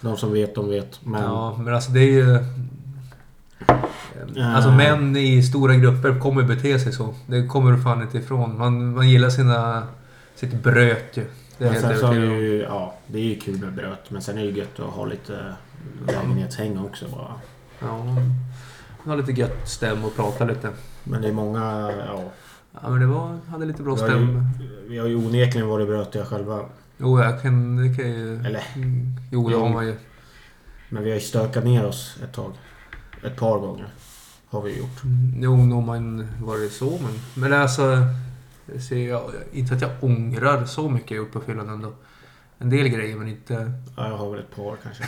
De 0.00 0.16
som 0.16 0.32
vet, 0.32 0.54
de 0.54 0.68
vet. 0.68 1.00
Men 1.04 1.22
Ja, 1.22 1.56
men 1.58 1.74
alltså 1.74 1.90
det 1.92 2.00
är 2.00 2.12
ju... 2.12 2.38
Alltså 4.44 4.70
Eh. 4.70 4.76
män 4.76 5.16
i 5.16 5.42
stora 5.42 5.74
grupper 5.74 6.20
kommer 6.20 6.42
bete 6.42 6.78
sig 6.78 6.92
så. 6.92 7.14
Det 7.26 7.46
kommer 7.46 7.72
du 7.72 7.82
fan 7.82 8.02
inte 8.02 8.18
ifrån. 8.18 8.58
Man, 8.58 8.94
man 8.94 9.08
gillar 9.08 9.30
sina... 9.30 9.82
Sitt 10.34 10.62
bröt 10.62 11.16
ju. 11.16 11.24
Det 11.58 11.64
är 11.64 11.70
men 11.72 11.80
sen 11.80 11.98
så 11.98 12.06
är 12.06 12.10
det 12.10 12.16
övertygad 12.16 12.32
om. 12.38 12.44
ju, 12.44 12.62
ja, 12.62 12.94
det 13.06 13.18
är 13.18 13.22
ju 13.22 13.36
kul 13.40 13.58
med 13.60 13.72
bröt. 13.72 14.10
Men 14.10 14.22
sen 14.22 14.38
är 14.38 14.42
det 14.42 14.48
ju 14.48 14.58
gött 14.58 14.80
att 14.80 14.86
ha 14.94 15.04
lite 15.06 15.32
lägenhetshäng 16.06 16.78
också 16.78 17.08
bara. 17.08 17.34
Ja. 17.80 18.04
Man 18.04 18.24
har 19.04 19.16
lite 19.16 19.32
gött 19.32 19.68
stäm 19.68 20.04
och 20.04 20.16
prata 20.16 20.44
lite. 20.44 20.70
Men 21.04 21.22
det 21.22 21.28
är 21.28 21.32
många, 21.32 21.92
ja. 22.06 22.22
Ja, 22.82 22.90
men 22.90 23.00
det 23.00 23.06
var... 23.06 23.38
Hade 23.48 23.64
lite 23.66 23.82
bra 23.82 23.94
Vi 23.94 24.00
har 24.00 24.08
ju- 24.08 24.14
stäm. 24.14 24.48
Vi 24.88 24.98
har 24.98 25.06
ju 25.06 25.16
onekligen 25.16 25.68
varit 25.68 25.86
brötiga 25.88 26.24
själva. 26.24 26.60
Jo, 26.98 27.20
jag 27.20 27.42
kan... 27.42 27.76
Det 27.76 27.96
kan 27.96 28.10
ju... 28.10 28.36
Eller? 28.46 28.62
Jo, 29.32 29.48
det 29.48 29.56
har 29.56 29.68
man 29.68 29.86
ju. 29.86 29.96
Men 30.88 31.02
vi 31.04 31.10
har 31.10 31.14
ju 31.14 31.20
stökat 31.20 31.64
ner 31.64 31.86
oss 31.86 32.18
ett 32.24 32.32
tag. 32.32 32.52
Ett 33.24 33.36
par 33.36 33.58
gånger. 33.58 33.88
Har 34.48 34.62
vi 34.62 34.78
gjort. 34.78 35.04
Mm, 35.04 35.42
Jo, 35.42 35.56
nog 35.56 35.82
man 35.82 36.28
var 36.42 36.58
det 36.58 36.68
så, 36.68 36.90
men... 37.02 37.20
Men 37.34 37.60
alltså... 37.60 37.96
Ser 38.88 39.08
jag, 39.08 39.22
inte 39.52 39.74
att 39.74 39.80
jag 39.80 39.90
ångrar 40.00 40.64
så 40.64 40.88
mycket 40.90 41.10
jag 41.10 41.16
gjort 41.18 41.32
på 41.32 41.40
fyllan 41.40 41.68
ändå. 41.68 41.92
En 42.62 42.70
del 42.70 42.88
grejer, 42.88 43.16
men 43.16 43.28
inte... 43.28 43.72
Ja, 43.96 44.08
jag 44.08 44.16
har 44.16 44.30
väl 44.30 44.40
ett 44.40 44.56
par 44.56 44.76
kanske. 44.82 45.04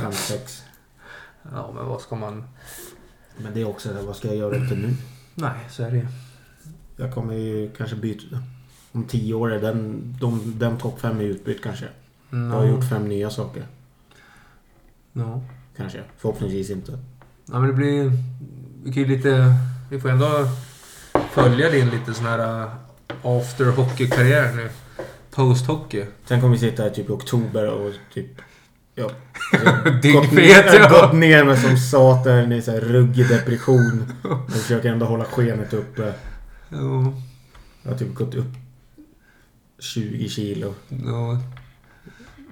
Fem, 0.00 0.12
sex. 0.12 0.62
Ja, 1.52 1.72
men 1.74 1.86
vad 1.86 2.00
ska 2.00 2.16
man... 2.16 2.44
Men 3.36 3.54
det 3.54 3.60
är 3.60 3.68
också 3.68 3.92
det, 3.92 4.02
vad 4.02 4.16
ska 4.16 4.28
jag 4.28 4.36
göra 4.36 4.56
inte 4.56 4.74
nu? 4.74 4.94
Nej, 5.34 5.66
så 5.70 5.82
är 5.82 5.90
det 5.90 5.96
ju. 5.96 6.06
Jag 6.96 7.14
kommer 7.14 7.34
ju 7.34 7.70
kanske 7.76 7.96
byta. 7.96 8.42
Om 8.92 9.04
tio 9.04 9.34
år 9.34 9.52
är 9.52 9.60
den, 9.60 10.14
de, 10.20 10.58
den 10.58 10.78
topp 10.78 11.00
fem 11.00 11.20
är 11.20 11.24
utbytt 11.24 11.62
kanske. 11.62 11.88
Jag 12.30 12.38
har 12.38 12.64
gjort 12.64 12.88
fem 12.88 13.08
nya 13.08 13.30
saker. 13.30 13.66
Ja. 15.12 15.42
Kanske. 15.76 16.02
Förhoppningsvis 16.16 16.70
inte. 16.70 16.98
ja, 17.46 17.58
men 17.60 17.68
det 17.68 17.74
blir... 17.74 18.12
Vi 18.84 18.92
kan 18.92 19.02
ju 19.02 19.08
lite... 19.08 19.54
Vi 19.90 20.00
får 20.00 20.08
ändå 20.08 20.48
följa 21.30 21.70
din 21.70 21.90
lite 21.90 22.14
sån 22.14 22.26
här 22.26 22.62
uh, 22.62 22.72
after 23.22 23.64
hockey-karriär 23.64 24.54
nu. 24.56 24.70
Post-hockey. 25.38 26.04
Sen 26.24 26.40
kommer 26.40 26.52
vi 26.54 26.58
sitta 26.60 26.82
här 26.82 26.90
typ 26.90 27.08
i 27.08 27.12
oktober 27.12 27.66
och 27.70 27.92
typ... 28.14 28.26
Ja. 28.94 29.04
Gått, 30.12 30.32
ja. 30.32 30.88
gått 30.90 31.12
ner 31.12 31.44
mig 31.44 31.56
som 31.56 31.76
satan 31.76 32.52
i 32.52 32.62
så 32.62 32.70
här 32.70 32.80
ruggig 32.80 33.28
depression. 33.28 34.12
Men 34.22 34.48
försöker 34.50 34.92
ändå 34.92 35.06
hålla 35.06 35.24
skenet 35.24 35.72
uppe. 35.72 36.12
Ja. 36.68 37.12
Jag 37.82 37.90
har 37.90 37.98
typ 37.98 38.14
gått 38.14 38.34
upp 38.34 38.54
20 39.78 40.28
kilo. 40.28 40.74
Ja. 40.88 41.38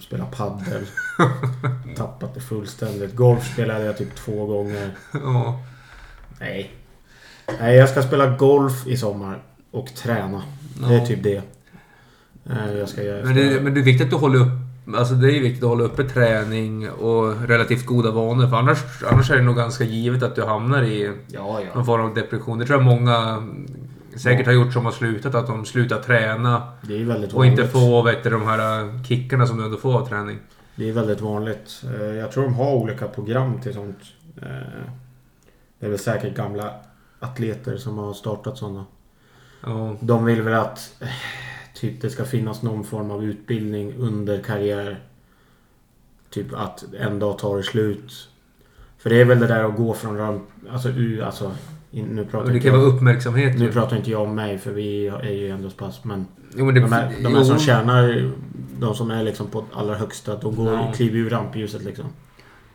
Spelat 0.01 0.37
paddel. 0.37 0.87
Tappat 1.96 2.35
det 2.35 2.40
fullständigt. 2.40 3.14
Golf 3.14 3.53
spelade 3.53 3.85
jag 3.85 3.99
typ 3.99 4.14
två 4.16 4.46
gånger. 4.46 4.90
Ja. 5.12 5.61
Nej. 6.40 6.70
Nej, 7.61 7.77
jag 7.77 7.88
ska 7.88 8.03
spela 8.03 8.37
golf 8.37 8.87
i 8.87 8.96
sommar. 8.96 9.42
Och 9.70 9.94
träna. 9.94 10.42
Det 10.88 10.94
är 10.94 10.99
Ja. 10.99 11.07
typ 11.07 11.22
det. 11.22 11.42
Jag 12.78 12.88
ska 12.88 13.02
göra. 13.02 13.24
Men 13.24 13.35
det, 13.35 13.61
men 13.62 13.74
det 13.74 13.80
är 13.80 13.85
viktigt 13.85 14.04
att 14.04 14.11
du 14.11 14.16
håller 14.16 14.38
upp 14.40 14.48
Alltså 14.96 15.14
det 15.14 15.32
är 15.32 15.40
viktigt 15.40 15.62
att 15.62 15.68
hålla 15.68 15.85
uppe 15.85 16.04
träning 16.04 16.90
och 16.90 17.48
relativt 17.48 17.87
goda 17.87 18.11
vanor. 18.11 18.46
För 18.46 18.56
annars, 18.56 18.78
annars 19.11 19.30
är 19.30 19.37
det 19.37 19.42
nog 19.42 19.56
ganska 19.56 19.85
givet 19.85 20.22
att 20.22 20.35
du 20.35 20.44
hamnar 20.44 20.82
i 20.82 21.12
Ja, 21.28 21.61
ja. 21.61 21.74
någon 21.74 21.87
form 21.87 22.00
av 22.06 22.14
depression. 22.14 22.59
Det 22.59 22.66
tror 22.66 22.78
jag 22.78 22.85
många 22.85 23.42
säkert 24.16 24.46
har 24.46 24.52
gjort 24.52 24.72
som 24.72 24.85
har 24.85 24.92
slutat. 24.92 25.35
Att 25.35 25.46
de 25.46 25.64
slutar 25.64 26.02
träna 26.02 26.62
och 27.35 27.46
inte 27.46 27.68
får 27.68 28.02
vet 28.02 28.24
du, 28.24 28.30
de 28.30 28.42
här 28.46 29.04
kickarna 29.04 29.46
som 29.46 29.59
du 29.59 29.64
ändå 29.64 29.76
får 29.76 29.94
av 29.94 30.09
träning. 30.09 30.38
Det 30.76 30.88
är 30.88 30.92
väldigt 30.92 31.20
vanligt. 31.20 31.82
Eh, 32.00 32.06
Jag 32.06 32.32
tror 32.32 32.44
de 32.44 32.54
har 32.54 32.74
olika 32.74 33.09
program 33.09 33.61
till 33.61 33.74
sånt. 33.74 33.98
Eh, 34.42 34.48
Det 35.78 35.87
är 35.87 35.90
väl 35.90 35.98
säkert 35.98 36.37
gamla 36.37 36.70
atleter 37.20 37.76
som 37.76 37.98
har 37.98 38.12
startat 38.14 38.59
sådana. 38.59 38.85
Ja, 39.66 39.96
De 40.00 40.24
vill 40.24 40.42
väl 40.42 40.54
att 40.54 40.92
typ 41.80 42.00
det 42.00 42.10
ska 42.10 42.24
finnas 42.24 42.62
någon 42.62 42.84
form 42.84 43.10
av 43.10 43.24
utbildning 43.24 43.94
under 43.98 44.42
karriär. 44.42 45.00
Typ 46.30 46.46
att 46.54 46.84
en 47.00 47.18
dag 47.18 47.38
tar 47.38 47.56
det 47.56 47.62
slut. 47.62 48.28
För 48.98 49.10
det 49.10 49.20
är 49.20 49.24
väl 49.24 49.40
det 49.40 49.46
där 49.46 49.64
att 49.64 49.76
gå 49.76 49.94
från 49.94 50.16
ramp... 50.16 50.42
Alltså, 50.70 50.88
u, 50.88 51.22
alltså 51.22 51.52
nu 51.90 52.24
pratar 52.30 52.52
det 52.52 52.60
kan 52.60 52.72
vara 52.72 52.82
uppmärksamhet. 52.82 53.58
Nu 53.58 53.64
ju. 53.64 53.72
pratar 53.72 53.96
inte 53.96 54.10
jag 54.10 54.22
om 54.22 54.34
mig 54.34 54.58
för 54.58 54.72
vi 54.72 55.06
är 55.06 55.32
ju 55.32 55.50
ändå 55.50 55.70
så 55.70 55.76
pass 55.76 56.04
men 56.04 56.26
Jo, 56.56 56.64
men 56.64 56.74
det, 56.74 56.80
de 56.80 56.92
här, 56.92 57.12
de 57.22 57.34
här 57.34 57.44
som 57.44 57.58
tjänar, 57.58 58.30
de 58.78 58.94
som 58.94 59.10
är 59.10 59.22
liksom 59.22 59.46
på 59.46 59.64
allra 59.72 59.94
högsta, 59.94 60.36
de 60.36 60.56
går, 60.56 60.72
Ja. 60.72 60.92
kliver 60.96 61.18
ur 61.18 61.30
rampljuset 61.30 61.84
liksom. 61.84 62.04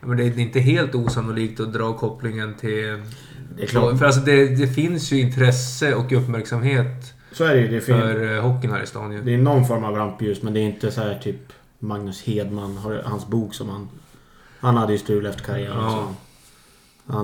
men 0.01 0.17
det 0.17 0.23
är 0.23 0.39
inte 0.39 0.59
helt 0.59 0.95
osannolikt 0.95 1.59
att 1.59 1.73
dra 1.73 1.93
kopplingen 1.93 2.55
till... 2.55 3.03
Det 3.57 3.63
är 3.63 3.67
klart. 3.67 3.97
För 3.99 4.05
alltså 4.05 4.21
det, 4.21 4.55
det 4.55 4.67
finns 4.67 5.11
ju 5.11 5.19
intresse 5.19 5.95
och 5.95 6.11
uppmärksamhet 6.11 7.13
Så 7.31 7.43
är 7.43 7.53
det 7.55 7.61
ju. 7.61 7.67
Det, 7.67 7.81
fin- 7.81 7.95
för 8.01 8.35
eh, 8.37 8.41
hockeyn 8.41 8.71
här 8.71 8.83
i 8.83 8.87
stan 8.87 9.11
ju. 9.13 9.21
det 9.21 9.33
är 9.33 9.37
någon 9.37 9.65
form 9.65 9.83
av 9.83 9.95
rampljus 9.95 10.41
men 10.41 10.53
det 10.53 10.59
är 10.59 10.63
inte 10.63 10.91
så 10.91 11.01
här 11.01 11.19
typ 11.23 11.53
Magnus 11.79 12.21
Hedman, 12.23 12.77
har- 12.77 13.01
hans 13.05 13.27
bok 13.27 13.53
som 13.53 13.69
han... 13.69 13.89
Han 14.59 14.77
hade 14.77 14.91
ju 14.93 14.99
strul 14.99 15.25
efter 15.25 15.43
karriären. 15.43 15.77
Ja. 15.83 15.89
Så 15.91 15.97
han, 15.97 16.15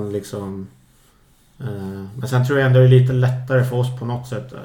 han 0.01 0.11
liksom... 0.11 0.67
Eh, 1.59 2.05
men 2.19 2.27
sen 2.29 2.47
tror 2.47 2.59
jag 2.59 2.67
ändå 2.67 2.79
det 2.79 2.85
är 2.85 2.89
lite 2.89 3.13
lättare 3.13 3.63
för 3.63 3.75
oss 3.75 3.99
på 3.99 4.05
något 4.05 4.27
sätt 4.27 4.53
eh, 4.53 4.59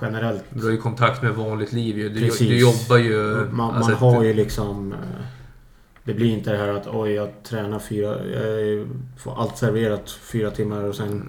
generellt. 0.00 0.44
Du 0.50 0.64
har 0.64 0.70
ju 0.70 0.76
kontakt 0.76 1.22
med 1.22 1.34
vanligt 1.34 1.72
liv 1.72 1.98
ju. 1.98 2.08
Du, 2.08 2.20
Precis. 2.20 2.48
du 2.48 2.58
jobbar 2.60 2.96
ju... 2.96 3.46
Man, 3.50 3.74
alltså, 3.74 3.90
man 3.90 4.14
har 4.14 4.22
ju 4.24 4.34
liksom... 4.34 4.92
Eh, 4.92 4.98
det 6.04 6.14
blir 6.14 6.32
inte 6.32 6.52
det 6.52 6.58
här 6.58 6.68
att 6.68 6.86
oj 6.86 7.10
jag 7.12 7.28
tränar 7.42 7.78
fyra... 7.78 8.16
Jag 8.26 8.86
får 9.18 9.40
allt 9.42 9.56
serverat 9.58 10.10
fyra 10.10 10.50
timmar 10.50 10.82
och 10.84 10.94
sen... 10.94 11.28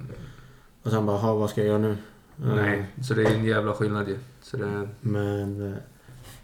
Och 0.84 0.92
sen 0.92 1.06
bara, 1.06 1.18
"Ha, 1.18 1.34
vad 1.34 1.50
ska 1.50 1.62
jag 1.62 1.68
göra 1.68 1.78
nu? 1.78 1.98
Eh, 2.44 2.56
Nej, 2.56 2.86
så 3.02 3.14
det 3.14 3.24
är 3.24 3.36
en 3.36 3.46
jävla 3.46 3.74
skillnad 3.74 4.08
ju. 4.08 4.18
Så 4.42 4.58
det, 4.58 4.88
Men... 5.02 5.68
eh, 5.74 5.78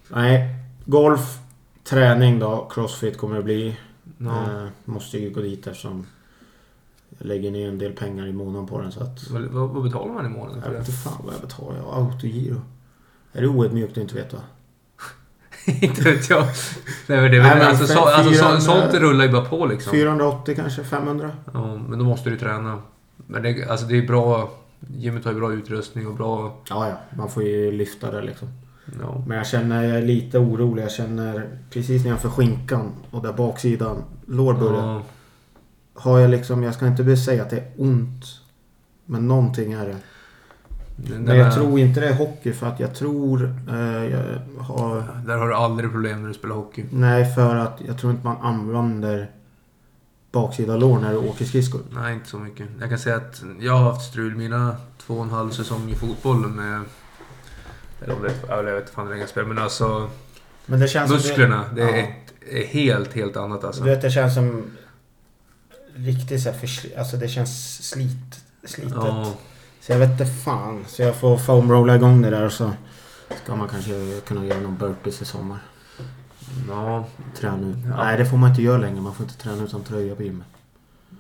Nej. 0.10 0.50
Golf, 0.86 1.38
träning 1.84 2.40
då. 2.40 2.70
Crossfit 2.74 3.18
kommer 3.18 3.36
det 3.36 3.44
bli. 3.44 3.78
ja. 4.18 4.32
Eh, 4.42 4.68
måste 4.86 5.18
ju 5.18 5.30
gå 5.30 5.42
dit 5.42 5.68
eftersom 5.68 6.06
jag 7.20 7.28
lägger 7.28 7.52
ner 7.52 7.68
en 7.70 7.78
del 7.78 7.92
pengar 7.94 8.28
i 8.28 8.34
månaden 8.34 8.68
på 8.68 8.82
den 8.82 8.92
så 8.92 9.04
att... 9.04 9.30
vad, 9.30 9.42
vad 9.70 9.84
betalar 9.84 10.14
man 10.14 10.26
i 10.26 10.30
månaden 10.30 10.62
Jag 10.66 10.72
vet 10.72 10.86
det? 10.86 10.92
inte 10.92 11.02
fan 11.04 11.22
vad 11.26 11.34
jag 11.34 11.42
betalar. 11.42 11.78
Jag 11.78 11.94
autogiro. 11.94 12.62
Är 13.34 13.42
det 13.42 13.48
oödmjukt 13.48 13.92
att 13.92 13.98
inte 13.98 14.16
veta? 14.16 14.38
inte 15.82 16.02
vet 16.02 16.30
jag. 16.30 16.44
Nej 17.08 17.22
men 17.22 17.32
det 17.32 17.38
är 17.38 17.42
Nej, 17.42 17.50
väl... 17.50 17.58
men 17.58 17.68
Alltså, 17.68 17.86
för- 17.88 17.94
så, 17.94 18.00
alltså 18.06 18.34
så, 18.34 18.40
400 18.40 18.62
sånt 18.62 18.94
rullar 18.94 19.26
ju 19.26 19.32
bara 19.32 19.46
på 19.46 19.66
liksom. 19.66 19.92
480 19.92 20.56
kanske? 20.56 20.84
500? 20.84 21.32
Ja, 21.54 21.76
men 21.78 22.00
då 22.00 22.06
måste 22.06 22.30
du 22.30 22.38
träna. 22.38 22.82
Men 23.16 23.44
det, 23.44 23.70
alltså 23.70 23.86
det 23.86 23.98
är 23.98 24.08
bra... 24.08 24.52
Gymmet 24.80 25.26
har 25.26 25.32
ju 25.32 25.40
bra 25.40 25.54
utrustning 25.54 26.08
och 26.08 26.14
bra... 26.16 26.62
Ja, 26.70 26.90
ja. 26.90 27.18
Man 27.18 27.30
får 27.30 27.44
ju 27.44 27.72
lyfta 27.72 28.12
det 28.12 28.22
liksom. 28.22 28.48
Ja. 29.02 29.24
Men 29.28 29.38
jag 29.38 29.48
känner, 29.48 29.84
jag 29.84 29.98
är 29.98 30.02
lite 30.02 30.40
orolig. 30.40 30.84
Jag 30.84 30.92
känner 30.92 31.50
precis 31.70 32.04
nedanför 32.04 32.30
skinkan 32.30 32.92
och 33.12 33.22
där 33.24 33.34
baksidan, 33.34 33.98
lårbörjan. 34.28 34.88
Ja, 34.90 35.02
Har 35.94 36.20
jag 36.20 36.30
liksom, 36.32 36.64
jag 36.64 36.74
ska 36.74 36.88
inte 36.88 37.18
säga 37.18 37.44
att 37.44 37.50
det 37.50 37.58
är 37.58 37.72
ont. 37.78 38.26
Men 39.06 39.28
någonting 39.28 39.74
är 39.74 39.86
det. 39.86 39.96
den 40.96 41.22
Men 41.24 41.38
jag 41.38 41.46
där- 41.48 41.52
tror 41.56 41.80
inte 41.80 42.00
det 42.00 42.08
är 42.10 42.14
hockey 42.16 42.52
för 42.54 42.68
att 42.68 42.80
jag 42.80 42.96
tror... 42.96 43.56
Eh, 43.70 44.06
jag 44.06 44.24
har... 44.60 45.04
Där 45.28 45.38
har 45.38 45.48
du 45.48 45.56
aldrig 45.56 45.92
problem 45.92 46.22
när 46.22 46.28
du 46.28 46.34
spelar 46.34 46.56
hockey. 46.56 46.86
Nej, 46.92 47.34
för 47.36 47.56
att 47.56 47.82
jag 47.88 47.98
tror 47.98 48.12
inte 48.12 48.26
man 48.26 48.38
använder 48.42 49.32
baksida 50.36 50.78
lår 50.78 51.00
när 51.00 51.12
du 51.12 51.18
åker 51.18 51.46
skridskor. 51.46 51.82
Nej, 51.92 52.14
inte 52.14 52.30
så 52.30 52.38
mycket. 52.40 52.68
Jag 52.80 52.90
kan 52.90 53.00
säga 53.00 53.16
att 53.16 53.44
jag 53.60 53.74
har 53.74 53.92
haft 53.92 54.10
strul 54.10 54.36
mina 54.36 54.76
två 54.98 55.14
och 55.14 55.24
en 55.24 55.30
halv 55.30 55.50
säsong 55.52 55.90
i 55.90 55.96
fotbollen 55.96 56.52
med... 56.52 56.82
Eller 58.04 58.16
om 58.16 58.22
det 58.22 58.30
är... 58.54 58.64
Jag 58.64 58.74
vet 58.74 58.82
inte 58.82 58.94
fan 58.94 59.04
hur 59.06 59.10
länge 59.12 59.24
jag 59.24 59.30
spelar, 59.30 59.48
men 59.48 59.58
alltså... 59.60 60.10
Men 60.66 60.80
det 60.80 60.88
känns 60.88 61.12
Musklerna, 61.12 61.66
det 61.76 61.82
är, 61.82 61.98
Ja. 61.98 62.08
ett, 62.60 62.68
helt, 62.70 63.14
helt 63.14 63.38
annat 63.38 63.64
alltså. 63.64 63.84
Du 63.84 63.90
vet, 63.90 64.02
det 64.02 64.12
känns 64.12 64.34
som... 64.36 64.64
Riktigt 65.96 66.44
så 66.44 66.50
här 66.52 66.58
försli... 66.60 66.96
Alltså 66.96 67.18
det 67.18 67.28
känns 67.28 67.88
slit, 67.90 68.44
slitet. 68.64 68.94
Ja, 68.96 69.34
Så 69.82 69.92
jag 69.92 70.00
vet 70.00 70.12
inte 70.12 70.26
fan. 70.26 70.86
Så 70.88 71.02
jag 71.02 71.16
får 71.16 71.38
foamrolla 71.38 71.96
igång 71.96 72.22
det 72.22 72.30
där 72.30 72.46
och 72.46 72.52
så 72.52 72.72
ska 73.44 73.56
man 73.56 73.68
kanske 73.68 74.22
kunna 74.28 74.46
göra 74.46 74.60
någon 74.60 74.78
burpees 74.78 75.22
i 75.22 75.26
sommar. 75.26 75.60
Ja, 76.70 77.06
Träna 77.36 77.68
ut. 77.68 77.78
Ja. 77.90 77.96
Nej, 77.98 78.18
det 78.18 78.26
får 78.26 78.38
man 78.38 78.50
inte 78.50 78.62
göra 78.62 78.78
längre. 78.78 79.02
Man 79.02 79.14
får 79.14 79.24
inte 79.24 79.38
träna 79.38 79.64
utan 79.64 79.84
tröja 79.84 80.16
på 80.16 80.24
gymmet. 80.24 80.48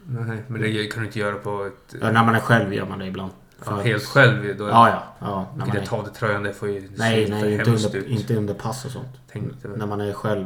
nej, 0.07 0.43
men 0.47 0.61
det 0.61 0.87
kan 0.87 1.01
du 1.01 1.07
inte 1.07 1.19
göra 1.19 1.35
på 1.35 1.65
ett... 1.65 1.95
Ja, 2.01 2.11
när 2.11 2.25
man 2.25 2.35
är 2.35 2.39
själv 2.39 2.73
gör 2.73 2.85
man 2.85 2.99
det 2.99 3.05
ibland. 3.05 3.31
Ja, 3.65 3.75
helt 3.75 4.03
själv. 4.03 4.57
Då 4.57 4.67
Ja, 4.67 4.89
ja. 4.89 5.03
ja 5.19 5.47
när 5.57 5.65
man 5.65 5.77
är... 5.77 5.85
ta 5.85 6.03
det 6.03 6.09
tröjan, 6.09 6.43
det 6.43 6.53
får 6.53 6.69
ju 6.69 6.89
Nej, 6.95 7.29
nej, 7.29 7.53
inte 7.53 7.71
under, 7.71 8.07
inte 8.07 8.35
under 8.35 8.53
pass 8.53 8.85
och 8.85 8.91
sånt. 8.91 9.27
Tänkte. 9.31 9.67
När 9.67 9.85
man 9.85 10.01
är 10.01 10.13
själv. 10.13 10.45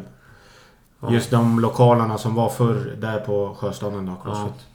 Ja. 1.00 1.13
Just 1.13 1.32
de 1.32 1.60
lokalerna 1.60 2.18
som 2.18 2.36
var 2.36 2.50
förr 2.50 2.96
där 2.98 3.20
på 3.20 3.56
Sjöstaden 3.60 4.06
då, 4.06 4.15
Crossfit. 4.15 4.68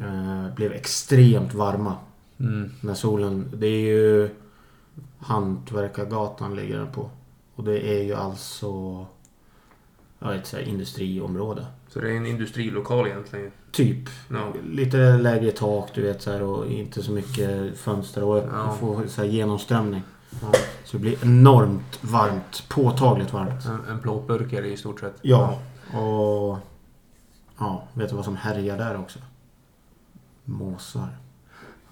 Eh, 0.00 0.54
blev 0.54 0.72
extremt 0.72 1.54
varma. 1.54 1.96
Mm. 2.40 2.70
När 2.80 2.94
solen... 2.94 3.50
Det 3.54 3.66
är 3.66 3.80
ju 3.80 4.30
Hantverkargatan 5.18 6.56
ligger 6.56 6.78
den 6.78 6.92
på. 6.92 7.10
Och 7.58 7.64
det 7.64 7.80
är 7.98 8.02
ju 8.02 8.14
alltså... 8.14 9.06
Jag 10.18 10.28
vet 10.28 10.36
inte, 10.54 10.70
industriområde. 10.70 11.66
Så 11.88 12.00
det 12.00 12.10
är 12.10 12.16
en 12.16 12.26
industrilokal 12.26 13.06
egentligen. 13.06 13.50
Typ. 13.72 14.08
Ja. 14.30 14.52
Lite 14.64 15.16
lägre 15.16 15.50
tak 15.50 15.90
du 15.94 16.02
vet 16.02 16.22
så 16.22 16.32
här, 16.32 16.42
och 16.42 16.66
inte 16.66 17.02
så 17.02 17.12
mycket 17.12 17.78
fönster 17.78 18.24
och 18.24 18.38
Ja. 18.38 18.76
få 18.80 19.02
så 19.08 19.20
här, 19.20 19.28
genomströmning. 19.28 20.02
Ja. 20.42 20.52
Så 20.84 20.96
det 20.96 20.98
blir 20.98 21.24
enormt 21.24 21.98
varmt. 22.00 22.64
Påtagligt 22.68 23.32
varmt. 23.32 23.64
En, 23.66 23.84
en 23.88 24.00
plåtburk 24.00 24.52
är 24.52 24.62
det 24.62 24.68
i 24.68 24.76
stort 24.76 25.00
sett. 25.00 25.16
Ja. 25.22 25.58
Och... 25.94 26.58
Ja, 27.58 27.82
vet 27.94 28.10
du 28.10 28.16
vad 28.16 28.24
som 28.24 28.36
härjar 28.36 28.78
där 28.78 29.00
också? 29.00 29.18
Måsar. 30.44 31.08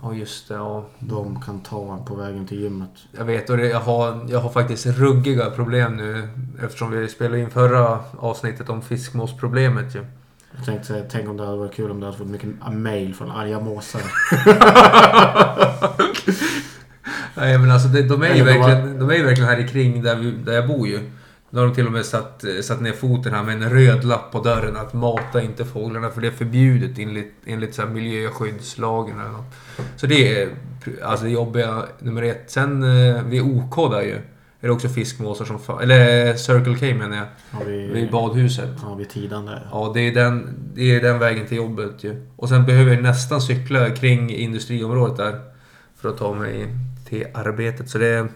Ja, 0.03 0.15
just 0.15 0.49
det. 0.49 0.55
Ja. 0.55 0.87
De 0.99 1.41
kan 1.41 1.61
ta 1.61 1.95
en 1.95 2.05
på 2.05 2.15
vägen 2.15 2.47
till 2.47 2.61
gymmet. 2.61 2.91
Jag 3.19 3.25
vet 3.25 3.51
och 3.51 3.57
det, 3.57 3.69
jag, 3.69 3.81
har, 3.81 4.27
jag 4.29 4.41
har 4.41 4.51
faktiskt 4.51 4.87
ruggiga 4.87 5.51
problem 5.51 5.97
nu 5.97 6.29
eftersom 6.65 6.91
vi 6.91 7.09
spelade 7.09 7.41
in 7.41 7.51
förra 7.51 7.99
avsnittet 8.19 8.69
om 8.69 8.83
fiskmåsproblemet 8.83 9.95
ju. 9.95 10.05
Jag 10.57 10.65
tänkte 10.65 10.87
säga, 10.87 11.05
tänk 11.11 11.29
om 11.29 11.37
det 11.37 11.45
hade 11.45 11.59
varit 11.59 11.75
kul 11.75 11.91
om 11.91 12.01
du 12.01 12.07
hade 12.07 12.19
fått 12.19 12.27
mycket 12.27 12.49
mail 12.73 13.15
från 13.15 13.31
arga 13.31 13.61
måsar. 13.61 14.03
Nej 17.35 17.59
men 17.59 17.71
alltså 17.71 17.89
det, 17.89 18.03
de, 18.03 18.23
är 18.23 18.35
ju 18.35 18.45
verkligen, 18.45 18.99
de 18.99 19.11
är 19.11 19.15
ju 19.15 19.25
verkligen 19.25 19.51
här 19.51 19.59
i 19.59 19.69
kring 19.69 20.03
där, 20.03 20.17
vi, 20.17 20.31
där 20.31 20.53
jag 20.53 20.69
bor 20.69 20.89
ju. 20.89 21.11
Nu 21.57 21.61
har 21.63 21.69
de 21.69 21.75
till 21.75 21.87
och 21.87 21.93
med 21.93 22.05
satt, 22.07 22.45
satt 22.63 22.81
ner 22.81 22.93
foten 22.93 23.35
här 23.35 23.43
med 23.43 23.63
en 23.63 23.71
röd 23.71 24.05
lapp 24.05 24.33
på 24.33 24.41
dörren 24.41 24.77
att 24.77 24.93
mata 24.93 25.43
inte 25.43 25.65
fåglarna 25.65 26.11
för 26.11 26.21
det 26.21 26.27
är 26.27 26.33
förbjudet 26.33 26.99
enligt, 26.99 27.35
enligt 27.47 27.75
så 27.75 27.83
här 27.83 27.89
miljöskyddslagen 27.89 29.21
eller 29.21 29.31
något. 29.31 29.55
Så 29.97 30.07
det 30.07 30.43
är 30.43 30.49
alltså 31.05 31.25
det 31.25 31.31
jobbiga 31.31 31.85
nummer 31.99 32.23
ett. 32.23 32.45
Sen 32.47 32.83
eh, 32.83 33.23
vid 33.23 33.43
OK 33.43 33.91
där 33.93 34.03
ju 34.03 34.15
är 34.15 34.23
det 34.61 34.71
också 34.71 34.89
fiskmåsar 34.89 35.45
som 35.45 35.59
fa- 35.59 35.83
Eller 35.83 36.35
Circle 36.35 36.75
K 36.79 36.99
menar 36.99 37.17
jag. 37.17 37.59
Har 37.59 37.65
vi... 37.65 37.87
Vid 37.87 38.11
badhuset. 38.11 38.71
Ja, 38.83 38.95
vid 38.95 39.09
tidan 39.11 39.47
där. 39.47 39.69
Ja, 39.73 39.91
det 39.95 40.01
är, 40.01 40.15
den, 40.15 40.55
det 40.75 40.97
är 40.97 41.01
den 41.01 41.19
vägen 41.19 41.47
till 41.47 41.57
jobbet 41.57 42.05
ju. 42.05 42.27
Och 42.37 42.49
sen 42.49 42.67
behöver 42.67 42.95
jag 42.95 43.03
nästan 43.03 43.41
cykla 43.41 43.91
kring 43.91 44.31
industriområdet 44.31 45.17
där. 45.17 45.41
För 45.97 46.09
att 46.09 46.19
ta 46.19 46.35
mig 46.35 46.67
till 47.09 47.27
arbetet. 47.35 47.91
Så 47.91 47.99
det 47.99 48.07
är 48.07 48.29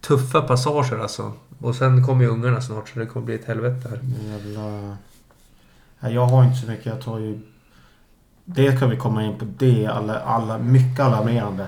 tuffa 0.00 0.40
passager 0.40 0.98
alltså. 0.98 1.32
Och 1.60 1.74
sen 1.74 2.06
kommer 2.06 2.24
ju 2.24 2.30
ungarna 2.30 2.60
snart 2.60 2.88
så 2.88 2.98
det 2.98 3.06
kommer 3.06 3.26
bli 3.26 3.34
ett 3.34 3.44
helvete 3.44 3.88
här. 3.88 4.00
Jävla... 4.28 4.96
Ja, 6.00 6.10
jag 6.10 6.26
har 6.26 6.44
inte 6.44 6.60
så 6.60 6.66
mycket. 6.66 6.86
Jag 6.86 7.00
tar 7.00 7.18
ju... 7.18 7.40
Det 8.44 8.78
kan 8.78 8.90
vi 8.90 8.96
komma 8.96 9.24
in 9.24 9.38
på. 9.38 9.44
Det 9.58 9.84
är 9.84 9.88
alla, 9.88 10.20
alla, 10.20 10.58
mycket 10.58 11.00
alarmerande. 11.00 11.66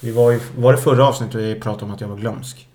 Vi 0.00 0.10
var 0.12 0.32
ju... 0.32 0.40
Var 0.56 0.72
det 0.72 0.78
förra 0.78 1.06
avsnittet 1.06 1.34
vi 1.34 1.60
pratade 1.60 1.84
om 1.84 1.90
att 1.90 2.00
jag 2.00 2.08
var 2.08 2.16
glömsk? 2.16 2.68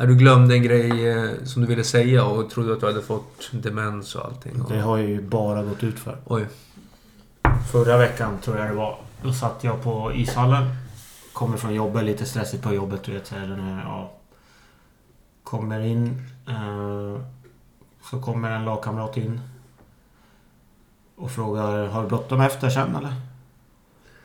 Du 0.00 0.16
glömde 0.16 0.54
en 0.54 0.62
grej 0.62 1.08
eh, 1.08 1.30
som 1.44 1.62
du 1.62 1.68
ville 1.68 1.84
säga 1.84 2.24
och 2.24 2.50
trodde 2.50 2.72
att 2.72 2.80
du 2.80 2.86
hade 2.86 3.02
fått 3.02 3.50
demens 3.52 4.14
och 4.14 4.24
allting. 4.24 4.64
Det 4.68 4.80
har 4.80 4.96
ju 4.96 5.22
bara 5.22 5.62
gått 5.62 5.84
ut 5.84 5.98
för. 5.98 6.16
Oj. 6.24 6.46
Förra 7.72 7.96
veckan 7.96 8.38
tror 8.38 8.58
jag 8.58 8.68
det 8.68 8.74
var. 8.74 8.98
Då 9.22 9.32
satt 9.32 9.64
jag 9.64 9.82
på 9.82 10.12
ishallen. 10.14 10.64
Kommer 11.32 11.56
från 11.56 11.74
jobbet, 11.74 12.04
lite 12.04 12.24
stressigt 12.24 12.62
på 12.62 12.74
jobbet. 12.74 13.02
Du 13.02 13.12
vet, 13.12 13.26
så 13.26 13.34
här, 13.34 13.46
den 13.46 13.60
här, 13.60 13.82
ja. 13.84 14.12
Kommer 15.42 15.80
in. 15.80 16.22
Eh, 16.48 17.20
Så 18.10 18.20
kommer 18.20 18.50
en 18.50 18.64
lagkamrat 18.64 19.16
in. 19.16 19.40
Och 21.16 21.30
frågar, 21.30 21.86
har 21.86 22.02
du 22.02 22.08
bråttom 22.08 22.40
efter 22.40 22.70
sen 22.70 22.96
eller? 22.96 23.14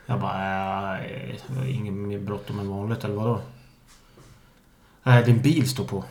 Jag 0.05 0.19
bara, 0.19 0.43
jag 0.53 1.55
har 1.55 1.65
inget 1.65 1.93
mer 1.93 2.19
bråttom 2.19 2.59
än 2.59 2.69
vanligt 2.69 3.03
eller 3.03 3.15
vadå? 3.15 3.41
Nej, 5.03 5.23
din 5.23 5.41
bil 5.41 5.69
står 5.69 5.85
på. 5.85 6.03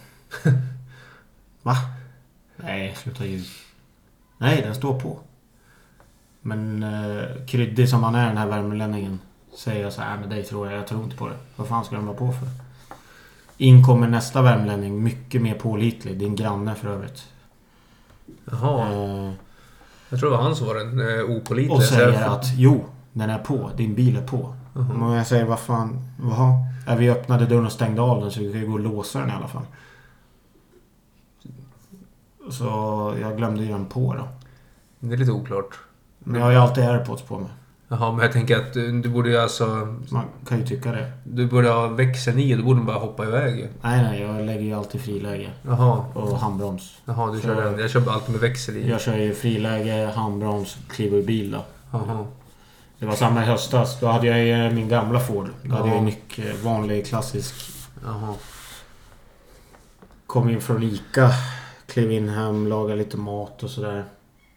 Va? 1.62 1.74
Nej, 2.56 2.94
sluta 2.96 3.24
ljug. 3.24 3.46
Nej, 4.38 4.62
den 4.62 4.74
står 4.74 5.00
på. 5.00 5.18
Men 6.40 6.82
eh, 6.82 7.46
kryddig 7.46 7.88
som 7.88 8.02
han 8.04 8.14
är 8.14 8.26
den 8.28 8.36
här 8.36 8.46
värmlänningen. 8.46 9.20
Säger 9.56 9.82
jag 9.82 9.92
så 9.92 10.02
här, 10.02 10.10
"Nej, 10.10 10.20
men 10.20 10.28
dig 10.30 10.44
tror 10.44 10.70
jag, 10.70 10.78
jag 10.80 10.86
tror 10.86 11.04
inte 11.04 11.16
på 11.16 11.28
det. 11.28 11.36
Vad 11.56 11.68
fan 11.68 11.84
ska 11.84 11.96
den 11.96 12.06
vara 12.06 12.16
på 12.16 12.32
för? 12.32 12.48
In 13.58 13.84
kommer 13.84 14.08
nästa 14.08 14.42
värmlänning, 14.42 15.02
mycket 15.02 15.42
mer 15.42 15.54
pålitlig. 15.54 16.18
Din 16.18 16.36
granne 16.36 16.74
för 16.74 16.88
övrigt. 16.88 17.24
Jaha. 18.50 18.92
Eh, 18.92 19.32
Jag 20.08 20.20
tror 20.20 20.30
det 20.30 20.36
var 20.36 20.42
han 20.42 20.56
som 20.56 20.66
var 20.66 20.74
den 20.74 21.18
eh, 21.18 21.36
opålitliga. 21.36 21.76
och 21.76 21.82
säger 21.82 22.12
jag- 22.12 22.32
att 22.32 22.46
jo, 22.56 22.84
den 23.12 23.30
är 23.30 23.38
på. 23.38 23.70
Din 23.76 23.94
bil 23.94 24.16
är 24.16 24.26
på. 24.26 24.54
Jaha. 24.74 25.06
Och 25.08 25.16
jag 25.16 25.26
säger, 25.26 25.44
vad 25.44 25.58
fan, 25.60 25.98
jaha? 26.22 26.52
Ja, 26.86 26.94
vi 26.94 27.10
öppnade 27.10 27.46
dörren 27.46 27.66
och 27.66 27.72
stängde 27.72 28.02
av 28.02 28.20
den 28.20 28.30
så 28.30 28.40
vi 28.40 28.52
kan 28.52 28.60
ju 28.60 28.66
gå 28.66 28.72
och 28.72 28.80
låsa 28.80 29.18
den 29.20 29.28
i 29.28 29.32
alla 29.32 29.48
fall. 29.48 29.62
Så 32.50 32.64
jag 33.20 33.36
glömde 33.36 33.62
ju 33.62 33.68
den 33.68 33.86
på 33.86 34.14
då. 34.14 34.28
Det 35.00 35.14
är 35.14 35.18
lite 35.18 35.32
oklart. 35.32 35.78
Men 36.18 36.34
jag 36.40 36.46
har 36.46 36.52
ju 36.52 36.58
alltid 36.58 36.84
airpods 36.84 37.22
på 37.22 37.38
mig. 37.38 37.50
Jaha, 37.88 38.12
men 38.12 38.20
jag 38.22 38.32
tänker 38.32 38.56
att 38.56 38.72
du, 38.74 39.00
du 39.02 39.08
borde 39.08 39.30
ju 39.30 39.36
alltså... 39.36 39.66
Man 40.10 40.24
kan 40.48 40.58
ju 40.58 40.66
tycka 40.66 40.92
det. 40.92 41.12
Du 41.24 41.46
borde 41.46 41.68
ha 41.68 41.86
växeln 41.88 42.38
i 42.38 42.54
och 42.54 42.58
då 42.58 42.64
borde 42.64 42.80
du 42.80 42.84
bara 42.84 42.98
hoppa 42.98 43.24
iväg 43.24 43.56
ju. 43.58 43.68
Nej, 43.82 44.02
nej, 44.02 44.20
jag 44.20 44.46
lägger 44.46 44.60
ju 44.60 44.72
alltid 44.74 45.00
friläge. 45.00 45.50
Jaha. 45.62 46.04
Och 46.14 46.38
handbroms. 46.38 46.98
Jaha, 47.04 47.32
du 47.32 47.40
Så- 47.40 47.46
kör 47.46 47.64
den. 47.64 47.78
Jag 47.78 47.90
kör 47.90 48.10
alltid 48.12 48.30
med 48.32 48.40
växel 48.40 48.76
i. 48.76 48.88
Jag 48.90 49.00
kör 49.00 49.16
ju 49.16 49.34
friläge, 49.34 50.12
handbroms, 50.16 50.76
kliver 50.88 51.18
ur 51.18 51.22
bil 51.22 51.50
då. 51.50 51.64
Jaha. 51.92 52.26
Det 52.98 53.06
var 53.06 53.14
samma 53.14 53.42
i 53.42 53.46
höstas. 53.46 54.00
Då 54.00 54.06
hade 54.06 54.26
jag 54.26 54.44
ju 54.68 54.74
min 54.74 54.88
gamla 54.88 55.20
Ford. 55.20 55.48
Då 55.62 55.74
hade 55.74 55.88
Ja. 55.88 55.94
jag 55.94 55.96
ju 55.96 56.04
mycket 56.04 56.62
vanlig 56.64 57.06
klassisk. 57.06 57.54
Jaha. 58.04 58.34
Kom 60.26 60.48
in 60.50 60.60
från 60.60 60.82
Ica. 60.82 61.30
Klev 61.86 62.12
in 62.12 62.28
hem, 62.28 62.66
lagade 62.66 62.98
lite 62.98 63.16
mat 63.16 63.62
och 63.62 63.70
sådär. 63.70 64.04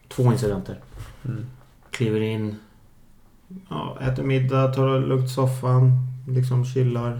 Två 0.08 0.22
incidenter. 0.32 0.78
Mm. 1.24 1.46
Kliver 1.90 2.20
in. 2.20 2.56
Ja, 3.68 3.98
äter 4.00 4.22
middag, 4.22 4.74
tar 4.74 4.86
det 4.88 4.98
lugnt 5.06 5.26
i 5.26 5.28
soffan. 5.28 5.92
Liksom 6.28 6.64
chillar. 6.64 7.12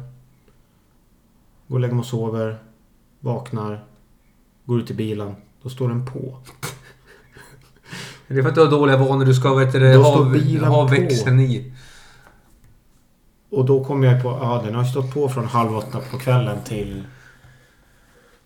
Går 1.69 1.77
och 1.77 1.81
lägger 1.81 1.95
mig 1.95 2.01
och 2.01 2.07
sover. 2.07 2.59
Vaknar. 3.21 3.85
Går 4.65 4.81
ut 4.81 4.91
i 4.91 4.95
bilen. 4.95 5.35
Då 5.63 5.69
står 5.69 5.89
den 5.89 6.07
på. 6.07 6.39
Det 8.29 8.39
är 8.39 8.43
för 8.43 8.49
att 8.49 8.55
du 8.55 8.61
har 8.61 8.71
dåliga 8.71 8.97
vanor. 8.97 9.25
Du 9.25 9.35
ska 9.35 9.55
vet 9.55 9.73
du, 9.73 9.93
Då 9.95 10.03
ha, 10.03 10.69
ha 10.69 10.89
på. 10.89 10.95
växeln 10.95 11.41
i. 11.41 11.73
Och 13.51 13.65
då 13.65 13.85
kom 13.85 14.03
jag 14.03 14.23
på, 14.23 14.29
ja 14.29 14.63
den 14.65 14.75
har 14.75 14.85
stått 14.85 15.15
på 15.15 15.29
från 15.29 15.47
halv 15.47 15.77
åtta 15.77 16.01
på 16.11 16.19
kvällen 16.19 16.59
till... 16.65 17.05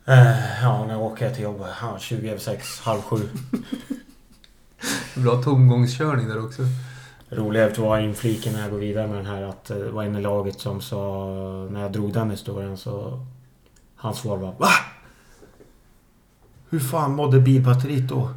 Eh, 0.05 0.63
ja, 0.63 0.85
när 0.87 1.01
åker 1.01 1.25
jag 1.25 1.35
till 1.35 1.45
jobbet? 1.45 1.67
Ja, 1.81 1.97
20 1.99 2.29
över 2.29 2.39
sex, 2.39 2.81
halv 2.81 3.01
sju. 3.01 3.29
Bra 5.15 5.43
tomgångskörning 5.43 6.29
där 6.29 6.45
också. 6.45 6.63
Roligt 7.37 7.79
var 7.79 7.99
infliken 7.99 8.53
när 8.53 8.61
jag 8.61 8.71
går 8.71 8.79
vidare 8.79 9.07
med 9.07 9.17
den 9.17 9.27
här 9.27 9.43
att 9.43 9.71
eh, 9.71 9.77
det 9.77 9.91
var 9.91 10.03
en 10.03 10.17
i 10.17 10.21
laget 10.21 10.61
som 10.61 10.81
sa... 10.81 11.27
När 11.71 11.81
jag 11.81 11.93
drog 11.93 12.13
den 12.13 12.31
historien 12.31 12.77
så... 12.77 13.27
Hans 13.97 14.19
svar 14.19 14.37
var 14.37 14.55
VA? 14.59 14.69
Hur 16.71 16.81
fan 16.81 17.15
mådde 17.15 17.41
bilbatteriet 17.41 18.09
då? 18.09 18.31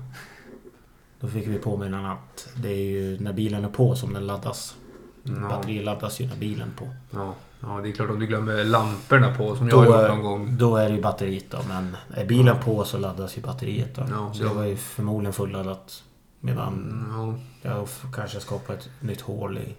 Då 1.20 1.28
fick 1.28 1.48
vi 1.48 1.58
påminna 1.58 2.12
att 2.12 2.48
det 2.56 2.70
är 2.70 2.76
ju 2.76 3.20
när 3.20 3.34
bilen 3.34 3.66
är 3.66 3.70
på 3.70 3.96
som 3.96 4.14
den 4.14 4.28
laddas. 4.28 4.76
Ja. 5.24 5.50
Batteriet 5.50 5.86
laddas 5.86 6.20
ju 6.20 6.28
när 6.28 6.36
bilen 6.36 6.72
är 6.76 6.80
på. 6.80 6.88
Ja. 7.12 7.34
ja, 7.60 7.80
det 7.84 7.90
är 7.90 7.94
klart 7.94 8.10
om 8.10 8.20
du 8.20 8.28
glömmer 8.28 8.64
lamporna 8.64 9.36
på 9.36 9.56
som 9.56 9.70
Då 9.70 9.86
jag 9.86 9.92
har 9.92 10.02
gjort 10.02 10.10
någon 10.10 10.24
gång. 10.24 10.58
Då 10.58 10.76
är 10.76 10.90
det 10.90 10.96
ju 10.96 11.02
batteriet 11.02 11.46
då, 11.52 11.58
men 11.68 11.98
är 12.14 12.26
bilen 12.26 12.56
på 12.64 12.84
så 12.84 12.98
laddas 12.98 13.38
ju 13.38 13.42
batteriet 13.42 13.96
då. 13.96 14.04
Ja, 14.12 14.34
så 14.34 14.44
det 14.44 14.54
var 14.54 14.64
ju 14.64 14.76
förmodligen 14.76 15.34
fulladdat. 15.34 16.04
Medan 16.48 16.74
Mm, 17.14 17.40
jag 17.62 17.84
f- 17.84 18.04
kanske 18.14 18.40
skapar 18.40 18.74
ett 18.74 18.90
nytt 19.00 19.22
hål 19.22 19.58
i... 19.58 19.76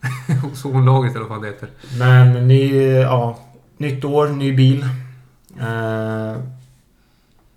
Ja. 0.28 0.48
Ozonlagret 0.52 1.16
eller 1.16 1.26
vad 1.26 1.42
det 1.42 1.48
heter. 1.48 1.68
Men 1.98 2.48
ny, 2.48 2.82
ja, 2.92 3.38
nytt 3.76 4.04
år, 4.04 4.28
ny 4.28 4.56
bil. 4.56 4.82
Eh, 5.60 6.36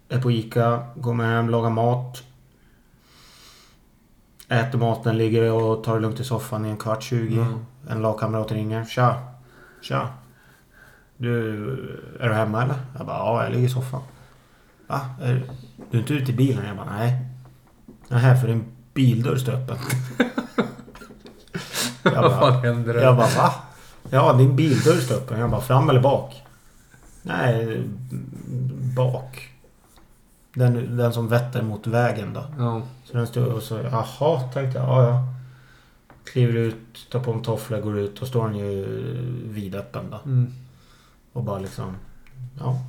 är 0.10 0.22
på 0.22 0.32
Ica, 0.32 0.84
kommer 1.02 1.26
hem, 1.26 1.50
lagar 1.50 1.70
mat. 1.70 2.24
Äter 4.48 4.80
maten, 4.80 5.18
ligger 5.18 5.52
och 5.52 5.84
tar 5.84 5.96
det 5.96 6.02
lugnt 6.02 6.20
i 6.20 6.24
soffan 6.24 6.66
i 6.66 6.70
en 6.70 6.78
kvart, 6.78 7.04
20. 7.04 7.36
Mm. 7.42 7.66
En 7.90 8.02
lagkamrat 8.02 8.52
ringer. 8.52 8.86
Tja! 8.86 9.16
Tja! 9.82 10.10
Du, 11.18 11.50
är 12.20 12.28
du 12.30 12.34
hemma 12.36 12.64
eller? 12.64 12.76
Jag 12.98 13.06
bara, 13.08 13.18
ja 13.18 13.44
jag 13.44 13.52
ligger 13.52 13.66
i 13.68 13.70
soffan. 13.70 14.02
Va? 14.88 15.02
Är, 15.22 15.44
du 15.92 15.98
är 15.98 16.02
inte 16.02 16.14
ute 16.14 16.32
i 16.32 16.36
bilen? 16.36 16.66
Jag 16.68 16.78
bara, 16.78 16.94
nej. 16.98 17.26
Nähä, 18.10 18.42
för 18.42 18.48
din 18.48 18.66
bildörr 18.94 19.38
står 19.38 19.52
öppen. 19.52 19.78
jag 22.04 22.22
Vad 22.22 22.32
fan 22.32 22.62
händer 22.62 22.94
där? 22.94 23.02
jag 23.02 23.18
bara, 23.18 23.28
va? 23.38 23.54
Ja, 24.10 24.34
din 24.34 24.56
bildörr 24.56 25.00
står 25.00 25.16
öppen. 25.16 25.40
Jag 25.40 25.50
bara, 25.50 25.62
fram 25.62 25.90
eller 25.90 26.02
bak? 26.02 26.44
Nej, 27.22 27.84
bak. 28.96 29.50
Den, 30.54 30.98
den 30.98 31.14
som 31.14 31.28
vetter 31.28 31.62
mot 31.62 31.88
vägen 31.88 32.34
då. 32.34 32.44
Ja. 32.58 32.82
Så 33.06 33.18
den 33.18 33.28
stod 33.28 33.48
och 33.48 33.64
så, 33.64 33.80
jaha, 33.92 34.40
tänkte 34.54 34.80
jag, 34.80 34.88
ja 34.88 35.04
ja. 35.04 35.28
Kliver 36.24 36.54
ut, 36.54 37.10
tar 37.12 37.20
på 37.20 37.34
mig 37.34 37.44
tofflor, 37.44 37.82
går 37.82 38.00
ut 38.00 38.22
och 38.22 38.28
står 38.28 38.48
den 38.48 38.58
ju 38.58 38.86
vidöppen 39.44 40.10
då. 40.12 40.18
Mm. 40.26 40.54
Och 41.34 41.44
bara 41.44 41.60
liksom, 41.60 41.96
ja. 42.60 42.80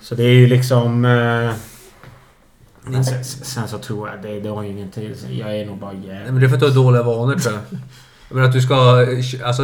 Så 0.00 0.14
det 0.14 0.22
är 0.24 0.34
ju 0.34 0.46
liksom... 0.46 1.04
Eh, 1.04 1.54
men 2.84 3.04
sen, 3.04 3.24
sen 3.24 3.68
så 3.68 3.78
tror 3.78 4.08
jag, 4.08 4.22
det, 4.22 4.40
det 4.40 4.48
har 4.48 4.62
ju 4.62 4.70
ingenting. 4.70 5.14
Jag 5.30 5.56
är 5.60 5.66
nog 5.66 5.78
bara 5.78 5.92
jävligt... 5.92 6.32
men 6.32 6.40
det 6.40 6.46
är 6.46 6.48
för 6.48 6.54
att 6.56 6.60
du 6.60 6.66
har 6.68 6.74
dåliga 6.74 7.02
vanor 7.02 7.34
tror 7.34 7.54
jag. 7.54 7.78
Men 8.30 8.44
att 8.44 8.52
du 8.52 8.60
ska... 8.60 9.06
Alltså... 9.44 9.62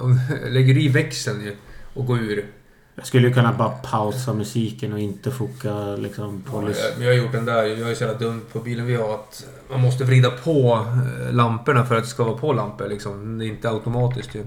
Om, 0.00 0.20
lägger 0.50 0.78
i 0.78 0.88
växeln 0.88 1.40
ju 1.44 1.56
och 1.94 2.06
går 2.06 2.18
ur. 2.18 2.46
Jag 2.94 3.06
skulle 3.06 3.28
ju 3.28 3.34
kunna 3.34 3.52
bara 3.52 3.68
pausa 3.68 4.32
musiken 4.34 4.92
och 4.92 4.98
inte 4.98 5.30
foka 5.30 5.96
liksom 5.96 6.42
på... 6.42 6.62
Ja, 6.62 6.74
jag, 6.98 7.04
jag 7.06 7.16
har 7.18 7.24
gjort 7.24 7.32
den 7.32 7.44
där. 7.44 7.64
Jag 7.64 7.90
är 7.90 7.94
så 7.94 8.04
jävla 8.04 8.18
dum 8.18 8.42
på 8.52 8.58
bilen 8.60 8.86
vi 8.86 8.94
har 8.96 9.14
att 9.14 9.46
man 9.70 9.80
måste 9.80 10.04
vrida 10.04 10.30
på 10.30 10.86
eh, 11.26 11.32
lamporna 11.34 11.86
för 11.86 11.96
att 11.96 12.02
det 12.02 12.08
ska 12.08 12.24
vara 12.24 12.36
på 12.38 12.52
lampor 12.52 12.88
liksom. 12.88 13.38
Det 13.38 13.44
är 13.44 13.48
inte 13.48 13.70
automatiskt 13.70 14.34
ju. 14.34 14.44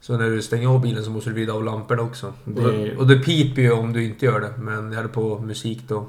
Så 0.00 0.16
när 0.16 0.30
du 0.30 0.42
stänger 0.42 0.68
av 0.68 0.80
bilen 0.82 1.04
så 1.04 1.10
måste 1.10 1.30
du 1.30 1.34
vrida 1.34 1.52
av 1.52 1.64
lamporna 1.64 2.02
också. 2.02 2.32
Det- 2.44 2.92
Och, 2.92 2.98
och 2.98 3.06
det 3.06 3.18
piper 3.18 3.62
ju 3.62 3.72
om 3.72 3.92
du 3.92 4.04
inte 4.04 4.24
gör 4.24 4.40
det. 4.40 4.52
Men 4.58 4.88
jag 4.92 4.96
hade 4.96 5.08
på 5.08 5.38
musik 5.38 5.80
då. 5.88 6.06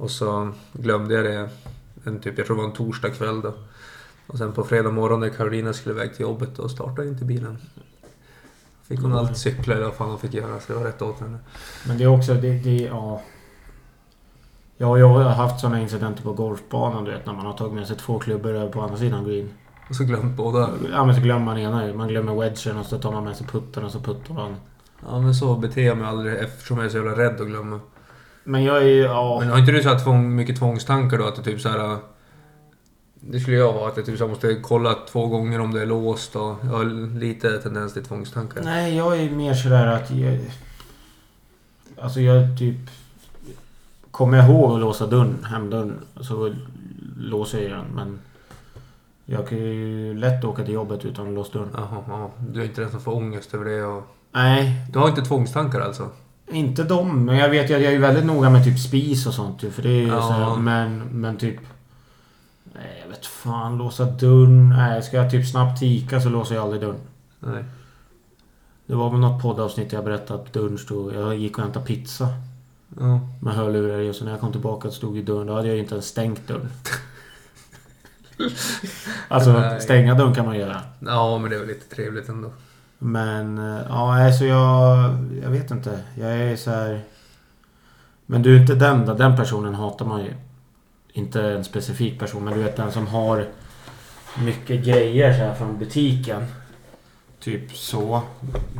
Och 0.00 0.10
så 0.10 0.52
glömde 0.72 1.14
jag 1.14 1.24
det 1.24 1.48
en 2.04 2.20
typ, 2.20 2.38
jag 2.38 2.46
tror 2.46 2.56
det 2.56 2.62
var 2.62 2.68
en 2.68 2.74
torsdag 2.76 3.10
kväll 3.10 3.40
då. 3.40 3.52
Och 4.26 4.38
sen 4.38 4.52
på 4.52 4.64
fredag 4.64 4.90
morgon 4.90 5.20
när 5.20 5.28
Carolina 5.28 5.72
skulle 5.72 5.94
iväg 5.94 6.14
till 6.14 6.22
jobbet 6.22 6.56
då 6.56 6.68
startade 6.68 7.08
inte 7.08 7.24
bilen. 7.24 7.58
Fick 8.88 9.00
hon 9.00 9.12
Mm. 9.12 9.18
allt 9.26 9.38
cykla 9.38 9.74
eller 9.74 9.84
vad 9.84 9.94
fan 9.94 10.08
hon 10.10 10.18
fick 10.18 10.34
göra. 10.34 10.60
Så 10.60 10.72
det 10.72 10.78
var 10.78 10.86
rätt 10.86 11.02
åt 11.02 11.20
henne. 11.20 11.38
Men 11.86 11.98
det 11.98 12.04
är 12.04 12.08
också, 12.08 12.34
det, 12.34 12.58
det 12.58 12.76
ja... 12.76 13.22
Ja, 14.76 14.98
jag 14.98 15.08
har 15.08 15.22
haft 15.22 15.60
sådana 15.60 15.80
incidenter 15.80 16.22
på 16.22 16.32
golfbanan 16.32 17.04
du 17.04 17.10
vet 17.10 17.26
när 17.26 17.32
man 17.32 17.46
har 17.46 17.52
tagit 17.52 17.74
med 17.74 17.86
sig 17.86 17.96
två 17.96 18.18
klubbor 18.18 18.54
över 18.54 18.72
på 18.72 18.82
andra 18.82 18.96
sidan 18.96 19.24
green. 19.24 19.48
Och 19.88 19.96
så 19.96 20.04
glömt 20.04 20.36
båda. 20.36 20.70
Ja 20.92 21.04
men 21.04 21.14
så 21.14 21.20
glömmer 21.20 21.44
man 21.44 21.58
ena. 21.58 21.94
Man 21.94 22.08
glömmer 22.08 22.34
wedgen 22.34 22.78
och 22.78 22.86
så 22.86 22.98
tar 22.98 23.12
man 23.12 23.24
med 23.24 23.36
sig 23.36 23.46
putten 23.46 23.84
och 23.84 23.90
så 23.90 24.00
puttar 24.00 24.34
man. 24.34 24.56
Ja 25.08 25.20
men 25.20 25.34
så 25.34 25.56
beter 25.56 25.82
jag 25.82 25.98
mig 25.98 26.06
aldrig 26.06 26.38
eftersom 26.38 26.76
jag 26.76 26.86
är 26.86 26.90
så 26.90 26.96
jävla 26.96 27.16
rädd 27.16 27.40
att 27.40 27.46
glömma. 27.46 27.80
Men 28.50 28.64
jag 28.64 28.76
är 28.76 28.86
ju, 28.86 29.02
ja... 29.02 29.38
Men 29.40 29.48
har 29.50 29.58
inte 29.58 29.72
du 29.72 29.82
så 29.82 29.88
här 29.88 29.98
tvång, 29.98 30.34
mycket 30.34 30.58
tvångstankar 30.58 31.18
då? 31.18 31.24
Att 31.24 31.36
det 31.36 31.42
typ 31.42 31.60
så 31.60 31.68
här... 31.68 31.98
Det 33.14 33.40
skulle 33.40 33.56
jag 33.56 33.72
ha. 33.72 33.88
Att 33.88 33.96
jag 33.96 34.06
typ 34.06 34.18
så 34.18 34.28
måste 34.28 34.54
kolla 34.54 34.94
två 34.94 35.26
gånger 35.26 35.60
om 35.60 35.72
det 35.74 35.82
är 35.82 35.86
låst 35.86 36.36
och... 36.36 36.56
Jag 36.62 36.70
har 36.70 36.84
lite 37.18 37.58
tendens 37.58 37.92
till 37.92 38.04
tvångstankar. 38.04 38.62
Nej, 38.62 38.96
jag 38.96 39.20
är 39.20 39.30
mer 39.30 39.54
sådär 39.54 39.86
att 39.86 40.10
jag... 40.10 40.40
Alltså 42.00 42.20
jag 42.20 42.58
typ... 42.58 42.76
Kommer 44.10 44.36
jag 44.36 44.48
ihåg 44.50 44.74
att 44.74 44.80
låsa 44.80 45.06
dörren, 45.06 45.44
hemdörren, 45.44 46.00
så 46.20 46.54
låser 47.16 47.62
jag 47.62 47.70
den. 47.70 47.86
Men... 47.94 48.18
Jag 49.24 49.48
kan 49.48 49.58
ju 49.58 50.14
lätt 50.14 50.44
åka 50.44 50.64
till 50.64 50.74
jobbet 50.74 51.04
utan 51.04 51.28
att 51.28 51.34
låsa 51.34 51.58
dörren. 51.58 51.70
Jaha, 51.74 52.02
ja. 52.08 52.30
Du 52.48 52.60
är 52.60 52.64
inte 52.64 52.80
den 52.80 52.90
som 52.90 53.00
får 53.00 53.14
ångest 53.14 53.54
över 53.54 53.64
det 53.64 53.82
och... 53.84 54.02
Nej, 54.32 54.86
Du 54.92 54.98
har 54.98 55.08
inte 55.08 55.22
tvångstankar 55.22 55.80
alltså? 55.80 56.08
Inte 56.52 56.84
dem. 56.84 57.24
Men 57.24 57.36
jag 57.36 57.48
vet 57.48 57.70
ju 57.70 57.74
att 57.74 57.82
jag 57.82 57.92
är 57.92 57.98
väldigt 57.98 58.24
noga 58.24 58.50
med 58.50 58.64
typ 58.64 58.78
spis 58.78 59.26
och 59.26 59.34
sånt 59.34 59.62
ju, 59.62 59.70
För 59.70 59.82
det 59.82 59.88
är 59.88 60.00
ju 60.00 60.08
Ja. 60.08 60.22
så 60.22 60.32
här, 60.32 60.56
men, 60.56 60.98
men 60.98 61.36
typ... 61.36 61.56
Nej, 62.74 63.00
jag 63.02 63.08
vet 63.10 63.26
fan. 63.26 63.78
Låsa 63.78 64.04
dörren. 64.04 64.68
Nej, 64.68 65.02
ska 65.02 65.16
jag 65.16 65.30
typ 65.30 65.48
snabbt 65.48 65.82
Ica 65.82 66.20
så 66.20 66.28
låser 66.28 66.54
jag 66.54 66.64
aldrig 66.64 66.82
dörren. 66.82 67.00
Nej. 67.40 67.64
Det 68.86 68.94
var 68.94 69.10
väl 69.10 69.20
något 69.20 69.42
poddavsnitt 69.42 69.92
jag 69.92 70.04
berättade 70.04 70.42
att 70.42 70.52
dörren 70.52 70.78
stod... 70.78 71.14
Jag 71.14 71.36
gick 71.36 71.58
och 71.58 71.64
hämtade 71.64 71.86
pizza. 71.86 72.28
Ja. 73.00 73.20
Med 73.40 73.54
hörlurar 73.54 73.98
i 74.00 74.10
och 74.10 74.14
så 74.14 74.24
när 74.24 74.30
jag 74.32 74.40
kom 74.40 74.52
tillbaka 74.52 74.88
och 74.88 74.94
stod 74.94 75.18
i 75.18 75.22
dörren 75.22 75.46
då 75.46 75.54
hade 75.54 75.66
jag 75.68 75.74
ju 75.76 75.82
inte 75.82 75.94
ens 75.94 76.06
stängt 76.06 76.48
dörren. 76.48 76.68
alltså 79.28 79.52
Nej. 79.52 79.80
stänga 79.80 80.14
dörren 80.14 80.34
kan 80.34 80.46
man 80.46 80.58
göra. 80.58 80.80
ja, 81.00 81.38
men 81.38 81.50
det 81.50 81.56
är 81.56 81.60
väl 81.60 81.68
lite 81.68 81.94
trevligt 81.94 82.28
ändå. 82.28 82.50
Men 83.02 83.58
eh, 83.58 83.80
ja, 83.88 84.24
alltså 84.26 84.44
jag... 84.44 85.10
Jag 85.42 85.50
vet 85.50 85.70
inte. 85.70 85.98
Jag 86.14 86.30
är 86.32 86.56
så 86.56 86.70
här... 86.70 87.00
Men 88.26 88.42
du 88.42 88.56
är 88.56 88.60
inte 88.60 88.74
den 88.74 89.06
då. 89.06 89.14
Den 89.14 89.36
personen 89.36 89.74
hatar 89.74 90.04
man 90.06 90.20
ju. 90.20 90.34
Inte 91.12 91.42
en 91.42 91.64
specifik 91.64 92.18
person, 92.20 92.44
men 92.44 92.54
du 92.54 92.62
vet 92.62 92.76
den 92.76 92.92
som 92.92 93.06
har 93.06 93.44
mycket 94.44 94.84
grejer 94.84 95.32
så 95.32 95.38
här 95.44 95.54
från 95.54 95.78
butiken. 95.78 96.46
Typ 97.40 97.72
så. 97.76 98.22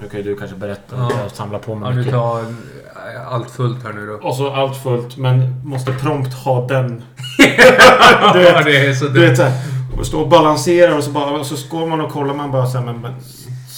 Nu 0.01 0.09
kan 0.09 0.21
ju 0.21 0.25
du 0.25 0.37
kanske 0.37 0.57
berätta. 0.57 0.97
Ja. 0.97 1.11
Jag 1.23 1.31
samlar 1.31 1.59
på 1.59 1.75
mig 1.75 1.89
Ja, 1.89 1.91
du 1.93 1.97
mycket. 1.99 2.13
tar 2.13 2.41
eh, 2.41 3.27
allt 3.33 3.51
fullt 3.51 3.83
här 3.85 3.93
nu 3.93 4.07
då. 4.07 4.29
Och 4.29 4.37
så 4.37 4.51
allt 4.55 4.77
fullt, 4.83 5.17
men 5.17 5.67
måste 5.67 5.93
prompt 5.93 6.35
ha 6.35 6.67
den. 6.67 7.03
Ja, 7.39 8.33
Du 8.35 8.39
vet- 8.43 8.65
det 8.65 8.87
är 8.87 8.95
så 8.95 9.05
Du 9.09 9.21
vet 9.21 9.37
såhär. 9.37 9.53
Och 9.99 10.07
stå 10.07 10.21
och 10.21 10.29
balansera 10.29 10.95
och 10.97 11.05
så, 11.05 11.11
bara, 11.11 11.31
och 11.31 11.47
så 11.47 11.77
går 11.77 11.87
man 11.87 12.01
och 12.01 12.13
kollar 12.13 12.35
man 12.35 12.51
bara 12.51 12.67
såhär, 12.67 12.85
men, 12.85 13.01
men 13.01 13.15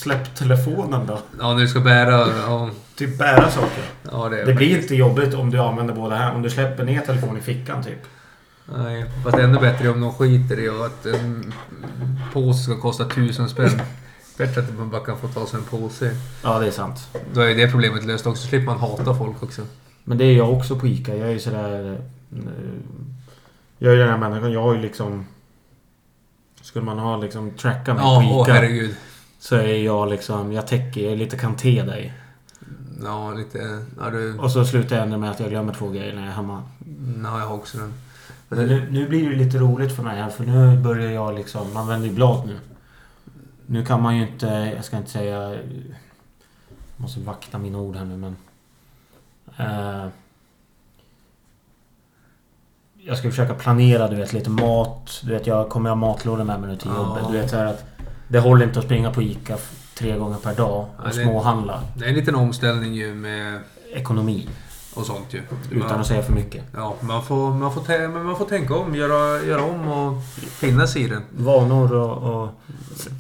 släpp 0.02 0.34
telefonen 0.34 1.06
då. 1.06 1.18
Ja, 1.40 1.52
när 1.54 1.60
du 1.60 1.68
ska 1.68 1.80
bära... 1.80 2.28
Ja, 2.46 2.70
Typ 2.96 3.18
bära 3.18 3.50
saker. 3.50 3.84
ja 4.12 4.28
det 4.28 4.44
Det 4.44 4.54
blir 4.54 4.78
inte 4.80 4.94
jobbigt 4.94 5.34
om 5.34 5.50
du 5.50 5.58
använder 5.58 5.94
båda 5.94 6.16
här. 6.16 6.34
Om 6.34 6.42
du 6.42 6.50
släpper 6.50 6.84
ner 6.84 7.00
telefonen 7.00 7.36
i 7.36 7.40
fickan 7.40 7.82
typ. 7.84 7.98
Nej, 8.76 9.04
fast 9.24 9.36
ännu 9.38 9.58
bättre 9.58 9.88
om 9.88 10.00
de 10.00 10.12
skiter 10.12 10.60
i 10.60 10.68
att 10.68 11.06
en 11.06 11.52
påse 12.32 12.62
ska 12.62 12.80
kosta 12.80 13.04
tusen 13.04 13.48
spänn. 13.48 13.80
Bättre 14.38 14.60
att 14.60 14.78
man 14.78 14.90
bara 14.90 15.04
kan 15.04 15.18
få 15.18 15.28
ta 15.28 15.46
sig 15.46 15.58
en 15.58 15.64
påse. 15.64 16.16
Ja, 16.42 16.58
det 16.58 16.66
är 16.66 16.70
sant. 16.70 17.08
Då 17.34 17.40
är 17.40 17.48
ju 17.48 17.54
det 17.54 17.70
problemet 17.70 18.04
löst 18.04 18.26
också. 18.26 18.42
Så 18.42 18.48
slipper 18.48 18.66
man 18.66 18.78
hata 18.78 19.14
folk 19.14 19.42
också. 19.42 19.62
Men 20.04 20.18
det 20.18 20.24
är 20.24 20.32
jag 20.36 20.52
också 20.52 20.76
på 20.78 20.86
ICA. 20.86 21.16
Jag 21.16 21.28
är 21.28 21.32
ju 21.32 21.38
sådär... 21.38 21.98
eh, 22.32 22.38
Jag 23.78 23.92
är 23.92 23.96
ju 23.96 24.02
den 24.02 24.10
här 24.10 24.18
människan. 24.28 24.52
Jag 24.52 24.62
har 24.62 24.74
ju 24.74 24.80
liksom... 24.80 25.26
Skulle 26.62 26.84
man 26.84 26.98
ha 26.98 27.16
liksom 27.16 27.50
tracka 27.50 27.94
mig 27.94 28.02
Ja, 28.04 28.20
på 28.28 28.36
åh 28.36 28.42
ICA. 28.48 28.52
herregud. 28.54 28.94
Så 29.42 29.57
är 29.57 29.76
jag 29.76 30.09
liksom... 30.09 30.52
Jag 30.52 30.66
täcker. 30.66 31.16
Lite 31.16 31.38
kanté 31.38 31.83
dig. 31.83 32.14
Ja, 33.02 33.33
lite... 33.33 33.85
Ja, 33.98 34.11
du... 34.11 34.38
Och 34.38 34.50
så 34.50 34.64
slutar 34.64 34.96
jag 34.96 35.05
ändå 35.05 35.18
med 35.18 35.31
att 35.31 35.40
jag 35.40 35.50
glömmer 35.50 35.74
två 35.74 35.88
grejer 35.88 36.14
när 36.14 36.22
jag 36.22 36.31
är 36.31 36.35
hemma. 36.35 36.62
Ja, 37.24 37.38
jag 37.38 37.46
har 37.46 37.57
också 37.57 37.78
den. 37.78 37.92
Men 38.48 38.66
nu, 38.66 38.90
nu 38.90 39.09
blir 39.09 39.31
det 39.31 39.37
lite 39.37 39.59
roligt 39.59 39.96
för 39.96 40.02
mig 40.02 40.20
här. 40.20 40.31
För 40.31 40.44
nu 40.44 40.81
börjar 40.81 41.11
jag 41.11 41.35
liksom... 41.35 41.74
Man 41.74 41.88
vänder 41.88 42.09
ju 42.09 42.14
blad 42.14 42.46
nu. 42.46 42.59
Nu 43.66 43.85
kan 43.85 44.02
man 44.02 44.16
ju 44.16 44.28
inte... 44.28 44.46
Jag 44.76 44.85
ska 44.85 44.96
inte 44.96 45.11
säga... 45.11 45.50
Jag 45.50 45.61
måste 46.96 47.20
vakta 47.20 47.59
mina 47.59 47.78
ord 47.78 47.96
här 47.96 48.05
nu 48.05 48.16
men... 48.16 48.37
Eh, 49.57 50.09
jag 53.05 53.18
ska 53.18 53.31
försöka 53.31 53.55
planera 53.55 54.09
du 54.09 54.16
vet 54.16 54.33
lite 54.33 54.50
mat. 54.50 55.20
Du 55.22 55.31
vet 55.33 55.46
jag 55.46 55.68
kommer 55.68 55.90
ha 55.90 55.96
matlådor 55.96 56.44
med 56.44 56.61
mig 56.61 56.70
nu 56.70 56.76
till 56.76 56.90
jobbet. 56.90 57.24
Du 57.31 57.38
vet 57.38 57.50
så 57.50 57.57
här 57.57 57.66
att... 57.66 57.91
Det 58.33 58.40
håller 58.40 58.66
inte 58.66 58.79
att 58.79 58.85
springa 58.85 59.12
på 59.12 59.23
ICA 59.23 59.57
tre 59.95 60.18
gånger 60.18 60.37
per 60.37 60.55
dag 60.55 60.87
och 60.99 61.05
Ja, 61.05 61.11
småhandla. 61.11 61.83
Det 61.97 62.05
är 62.05 62.09
en 62.09 62.14
liten 62.14 62.35
omställning 62.35 62.95
ju 62.95 63.14
med... 63.14 63.61
Ekonomi. 63.95 64.49
Och 64.95 65.07
sånt 65.07 65.35
ju. 65.35 65.42
Utan 65.71 66.01
att 66.01 66.07
säga 66.07 66.23
för 66.23 66.33
mycket. 66.33 66.64
Ja, 66.75 66.95
man 67.01 67.23
får, 67.23 67.51
man 67.55 67.75
får, 67.75 68.09
man 68.25 68.37
får 68.37 68.45
tänka 68.45 68.77
om, 68.77 68.95
göra, 68.95 69.42
göra 69.42 69.62
om 69.64 69.88
och 69.88 70.23
finna 70.51 70.87
sig 70.87 71.03
i 71.03 71.09
det. 71.09 71.21
Vanor 71.31 71.95
och, 71.95 72.42
och... 72.42 72.49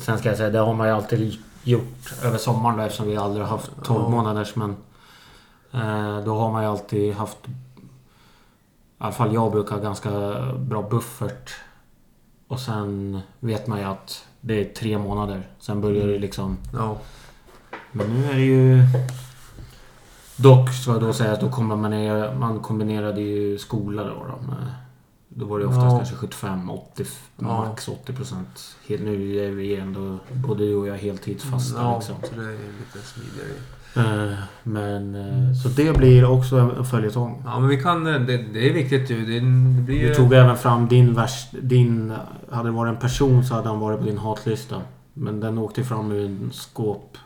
Sen 0.00 0.18
ska 0.18 0.28
jag 0.28 0.36
säga, 0.38 0.50
det 0.50 0.58
har 0.58 0.74
man 0.74 0.86
ju 0.86 0.92
alltid 0.94 1.38
gjort 1.62 2.12
över 2.22 2.38
sommaren 2.38 2.76
då, 2.76 2.82
eftersom 2.82 3.06
vi 3.06 3.16
aldrig 3.16 3.46
har 3.46 3.50
haft 3.56 3.70
12 3.84 4.02
Ja. 4.02 4.08
månaders 4.08 4.56
men... 4.56 4.70
Eh, 5.72 6.24
då 6.24 6.38
har 6.38 6.52
man 6.52 6.62
ju 6.62 6.68
alltid 6.68 7.14
haft... 7.14 7.38
I 7.48 7.50
alla 8.98 9.12
fall 9.12 9.34
jag 9.34 9.52
brukar 9.52 9.74
ha 9.76 9.82
ganska 9.82 10.10
bra 10.58 10.82
buffert. 10.82 11.54
Och 12.48 12.60
sen 12.60 13.20
vet 13.40 13.66
man 13.66 13.78
ju 13.78 13.84
att 13.84 14.24
det 14.44 14.60
är 14.60 14.74
tre 14.74 14.98
månader. 14.98 15.48
Sen 15.58 15.80
börjar 15.80 16.06
det 16.06 16.18
liksom... 16.18 16.56
Ja. 16.72 16.98
Men 17.92 18.06
nu 18.06 18.24
är 18.24 18.34
det 18.34 18.40
ju... 18.40 18.82
Dock 20.36 20.72
ska 20.72 20.90
jag 20.90 21.00
då 21.00 21.12
säga 21.12 21.32
att 21.32 21.40
då 21.40 21.50
ner, 21.88 22.34
man 22.34 22.60
kombinerade 22.60 23.20
ju 23.20 23.58
skola 23.58 24.04
då. 24.04 24.14
då 24.14 24.46
med, 24.46 24.72
då 25.28 25.46
var 25.46 25.58
det 25.58 25.66
oftast 25.66 25.84
Ja. 25.84 25.96
kanske 25.96 26.16
75, 26.16 26.70
80, 26.70 27.04
Ja. 27.38 27.44
max 27.44 27.88
80 27.88 28.12
procent. 28.12 28.76
Nu 28.86 29.36
är 29.36 29.50
vi 29.50 29.76
ändå, 29.76 30.18
både 30.32 30.64
du 30.64 30.74
och 30.74 30.86
jag, 30.88 30.96
heltidsfasta 30.96 31.80
ja, 31.80 31.96
liksom. 31.98 32.16
så 32.22 32.34
det 32.40 32.46
är 32.46 32.52
lite 32.52 33.06
smidigare. 33.06 33.48
Eh, 33.96 34.32
Men 34.62 35.14
eh, 35.14 35.54
så 35.54 35.68
det 35.68 35.96
blir 35.96 36.24
också 36.24 36.56
en 36.56 36.84
följetong. 36.84 37.42
Ja, 37.44 37.58
men 37.58 37.68
vi 37.68 37.82
kan... 37.82 38.04
Det, 38.04 38.20
det 38.36 38.68
är 38.68 38.72
viktigt 38.72 39.10
ju. 39.10 39.26
Det, 39.26 39.40
det 39.40 39.82
blir 39.82 40.08
Du 40.08 40.14
tog 40.14 40.32
även 40.32 40.56
fram 40.56 40.88
din 40.88 41.14
värst, 41.14 41.54
din... 41.62 42.12
Hade 42.50 42.68
det 42.68 42.72
varit 42.72 42.90
en 42.94 43.00
person 43.00 43.44
så 43.44 43.54
hade 43.54 43.68
han 43.68 43.80
varit 43.80 43.98
på 43.98 44.04
din 44.04 44.18
hatlista. 44.18 44.82
Men 45.14 45.40
den 45.40 45.58
åkte 45.58 45.84
fram 45.84 46.12
ur 46.12 46.26
en 46.26 46.50
skåp. 46.52 47.18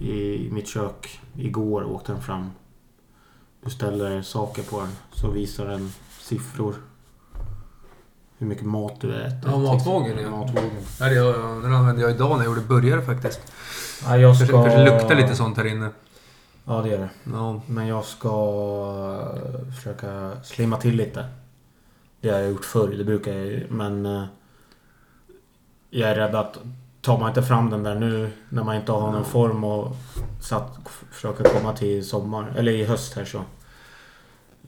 I 0.00 0.48
mitt 0.52 0.68
kök. 0.68 1.20
Igår 1.36 1.84
åkte 1.84 2.12
den 2.12 2.22
fram. 2.22 2.50
Du 3.64 3.70
ställer 3.70 4.22
saker 4.22 4.62
på 4.62 4.80
den. 4.80 4.90
Så 5.12 5.30
visar 5.30 5.66
den 5.66 5.92
siffror. 6.20 6.74
Hur 8.38 8.46
mycket 8.46 8.66
mat 8.66 9.00
du 9.00 9.14
äter. 9.14 9.50
Ja, 9.50 9.58
matvågen, 9.58 10.18
ja. 10.22 10.30
Matvågen. 10.30 10.70
Ja, 11.00 11.06
det, 11.06 11.62
den 11.62 11.74
använde 11.74 12.02
jag 12.02 12.10
idag 12.10 12.30
när 12.30 12.44
jag 12.44 12.54
gjorde 12.54 12.60
burgare 12.68 13.02
faktiskt. 13.02 13.40
Ja, 14.04 14.16
jag 14.18 14.30
Kanske, 14.30 14.46
ska... 14.46 14.62
kanske 14.62 14.84
luktar 14.84 15.14
lite 15.14 15.34
sånt 15.34 15.56
här 15.56 15.66
inne. 15.66 15.90
Ja, 16.64 16.82
det 16.82 16.88
gör 16.88 16.98
det. 16.98 17.08
Ja. 17.32 17.60
Men 17.66 17.86
jag 17.86 18.04
ska 18.04 18.28
eh, 19.36 19.74
försöka 19.74 20.32
slimma 20.42 20.76
till 20.76 20.96
lite. 20.96 21.26
Det 22.20 22.28
har 22.30 22.38
jag 22.38 22.48
gjort 22.50 22.64
förr, 22.64 22.88
det 22.98 23.04
brukar 23.04 23.32
jag. 23.32 23.70
Men 23.70 24.06
eh, 24.06 24.24
jag 25.90 26.10
är 26.10 26.14
rädd 26.14 26.34
att 26.34 26.58
tar 27.00 27.18
man 27.18 27.28
inte 27.28 27.42
fram 27.42 27.70
den 27.70 27.82
där 27.82 27.94
nu 27.94 28.30
när 28.48 28.64
man 28.64 28.76
inte 28.76 28.92
har 28.92 29.12
någon 29.12 29.24
form 29.24 29.64
och 29.64 29.96
satt, 30.42 30.78
försöka 31.10 31.44
komma 31.44 31.72
till 31.72 32.08
sommar 32.08 32.52
eller 32.56 32.72
i 32.72 32.84
höst 32.84 33.14
här 33.16 33.24
så 33.24 33.38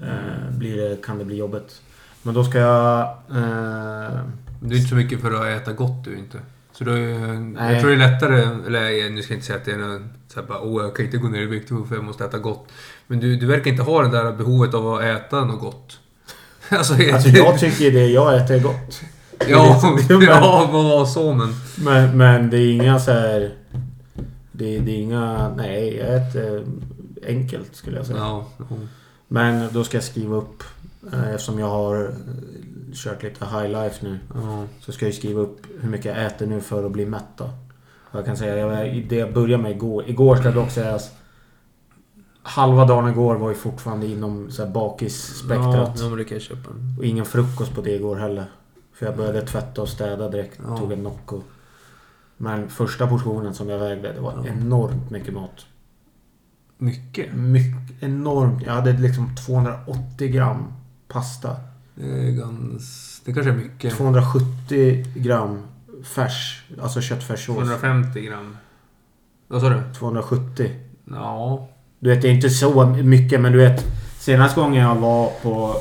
eh, 0.02 0.50
blir 0.50 0.76
det, 0.88 1.02
kan 1.04 1.18
det 1.18 1.24
bli 1.24 1.36
jobbigt. 1.36 1.82
Men 2.22 2.34
då 2.34 2.44
ska 2.44 2.58
jag... 2.58 3.00
Eh, 3.30 4.20
Du 4.60 4.74
är 4.74 4.78
inte 4.78 4.88
så 4.88 4.94
mycket 4.94 5.20
för 5.20 5.32
att 5.32 5.62
äta 5.62 5.72
gott 5.72 6.04
du 6.04 6.18
inte. 6.18 6.38
Så 6.78 6.84
då 6.84 6.92
Nej. 6.92 7.72
jag 7.72 7.80
tror 7.80 7.90
det 7.90 8.04
är 8.04 8.10
lättare, 8.10 8.40
eller 8.66 9.10
nu 9.10 9.22
ska 9.22 9.32
jag 9.32 9.36
inte 9.36 9.46
säga 9.46 9.58
att 9.58 9.64
det 9.64 9.72
är 9.72 9.76
någon, 9.76 10.08
så 10.28 10.42
bara, 10.42 10.60
åh 10.60 10.82
jag 10.82 10.96
kan 10.96 11.04
inte 11.04 11.18
gå 11.18 11.28
ner 11.28 11.42
i 11.42 11.46
vikt 11.46 11.68
för 11.68 11.94
jag 11.94 12.04
måste 12.04 12.24
äta 12.24 12.38
gott. 12.38 12.68
Men 13.06 13.20
du, 13.20 13.36
du 13.36 13.46
verkar 13.46 13.70
inte 13.70 13.82
ha 13.82 14.02
det 14.02 14.08
där 14.10 14.32
behovet 14.32 14.74
av 14.74 14.94
att 14.94 15.02
äta 15.02 15.44
något 15.44 15.60
gott. 15.60 16.00
alltså, 16.68 16.94
alltså 17.12 17.28
jag 17.28 17.58
tycker 17.60 17.90
det 17.90 18.06
jag 18.06 18.36
äter 18.36 18.54
är 18.56 18.60
gott. 18.60 19.00
Ja, 19.48 19.96
är- 20.10 20.22
ja, 20.26 20.68
vad 20.72 20.84
var 20.84 21.06
så 21.06 21.34
men. 21.34 21.54
Men, 21.76 22.16
men 22.16 22.50
det 22.50 22.58
är 22.58 22.72
inga 22.72 22.98
så 22.98 23.10
här... 23.12 23.54
Det, 24.52 24.78
det 24.78 24.90
är 24.90 24.98
inga... 24.98 25.54
Nej, 25.56 25.96
jag 25.96 26.16
äter 26.16 26.64
enkelt 27.26 27.76
skulle 27.76 27.96
jag 27.96 28.06
säga. 28.06 28.18
Ja, 28.18 28.48
ja. 28.58 28.64
Men 29.28 29.68
då 29.72 29.84
ska 29.84 29.96
jag 29.96 30.04
skriva 30.04 30.36
upp, 30.36 30.62
eh, 31.12 31.28
eftersom 31.30 31.58
jag 31.58 31.68
har 31.68 32.14
kört 32.94 33.22
lite 33.22 33.44
high 33.44 33.68
life 33.68 34.04
nu. 34.06 34.18
ja. 34.34 34.64
Så 34.80 34.92
ska 34.92 35.04
jag 35.06 35.14
skriva 35.14 35.40
upp 35.40 35.60
hur 35.80 35.88
mycket 35.88 36.16
jag 36.16 36.26
äter 36.26 36.46
nu 36.46 36.60
för 36.60 36.84
att 36.86 36.92
bli 36.92 37.06
mätt 37.06 37.24
då. 37.36 37.50
Jag 38.12 38.24
kan 38.24 38.36
säga, 38.36 38.56
jag, 38.56 39.06
det 39.08 39.16
jag 39.16 39.32
började 39.34 39.62
med 39.62 39.72
igår. 39.72 40.04
Igår 40.08 40.36
ska 40.36 40.44
jag 40.44 40.54
dock 40.54 40.70
säga 40.70 40.98
Halva 42.42 42.84
dagen 42.84 43.08
igår 43.08 43.34
var 43.36 43.48
ju 43.48 43.54
fortfarande 43.54 44.06
inom 44.06 44.50
så 44.50 44.64
här 44.64 44.70
bakisspektrat. 44.72 46.00
Ja, 46.00 46.08
men 46.08 46.18
det 46.18 46.24
kan 46.24 46.34
jag 46.34 46.42
köpa. 46.42 46.70
Och 46.98 47.04
ingen 47.04 47.24
frukost 47.24 47.74
på 47.74 47.80
det 47.80 47.90
igår 47.94 48.16
heller. 48.16 48.44
För 48.92 49.06
jag 49.06 49.16
började 49.16 49.42
tvätta 49.46 49.82
och 49.82 49.88
städa 49.88 50.28
direkt. 50.28 50.60
Ja. 50.66 50.76
Tog 50.76 50.92
en 50.92 51.02
Nocco. 51.02 51.40
Men 52.36 52.68
första 52.70 53.06
portionen 53.06 53.54
som 53.54 53.68
jag 53.68 53.78
vägde, 53.78 54.12
det 54.12 54.20
var 54.20 54.32
Ja. 54.32 54.52
enormt 54.52 55.10
mycket 55.10 55.34
mat. 55.34 55.66
Mycket. 56.78 57.32
Mycket, 57.34 58.02
enormt. 58.02 58.62
Jag 58.66 58.72
hade 58.72 58.92
liksom 58.92 59.36
280 59.46 60.28
gram 60.28 60.72
pasta. 61.08 61.56
Det 62.00 62.04
är 62.28 62.30
ganska... 62.30 63.22
Det 63.24 63.32
kanske 63.34 63.50
är 63.52 63.56
mycket. 63.56 63.96
270 63.96 65.04
gram 65.14 65.62
färs. 66.04 66.62
Alltså 66.82 67.00
köttfärssås. 67.00 67.56
250 67.56 68.20
gram. 68.20 68.56
Vad 69.48 69.60
sa 69.60 69.68
du? 69.68 69.82
270. 69.98 70.70
Ja. 71.10 71.68
Du 71.98 72.10
vet, 72.10 72.22
det 72.22 72.28
är 72.28 72.32
inte 72.32 72.50
så 72.50 72.86
mycket 72.86 73.40
men 73.40 73.52
du 73.52 73.58
vet. 73.58 73.84
Senaste 74.18 74.60
gången 74.60 74.82
jag 74.84 74.94
var 74.94 75.30
på... 75.42 75.74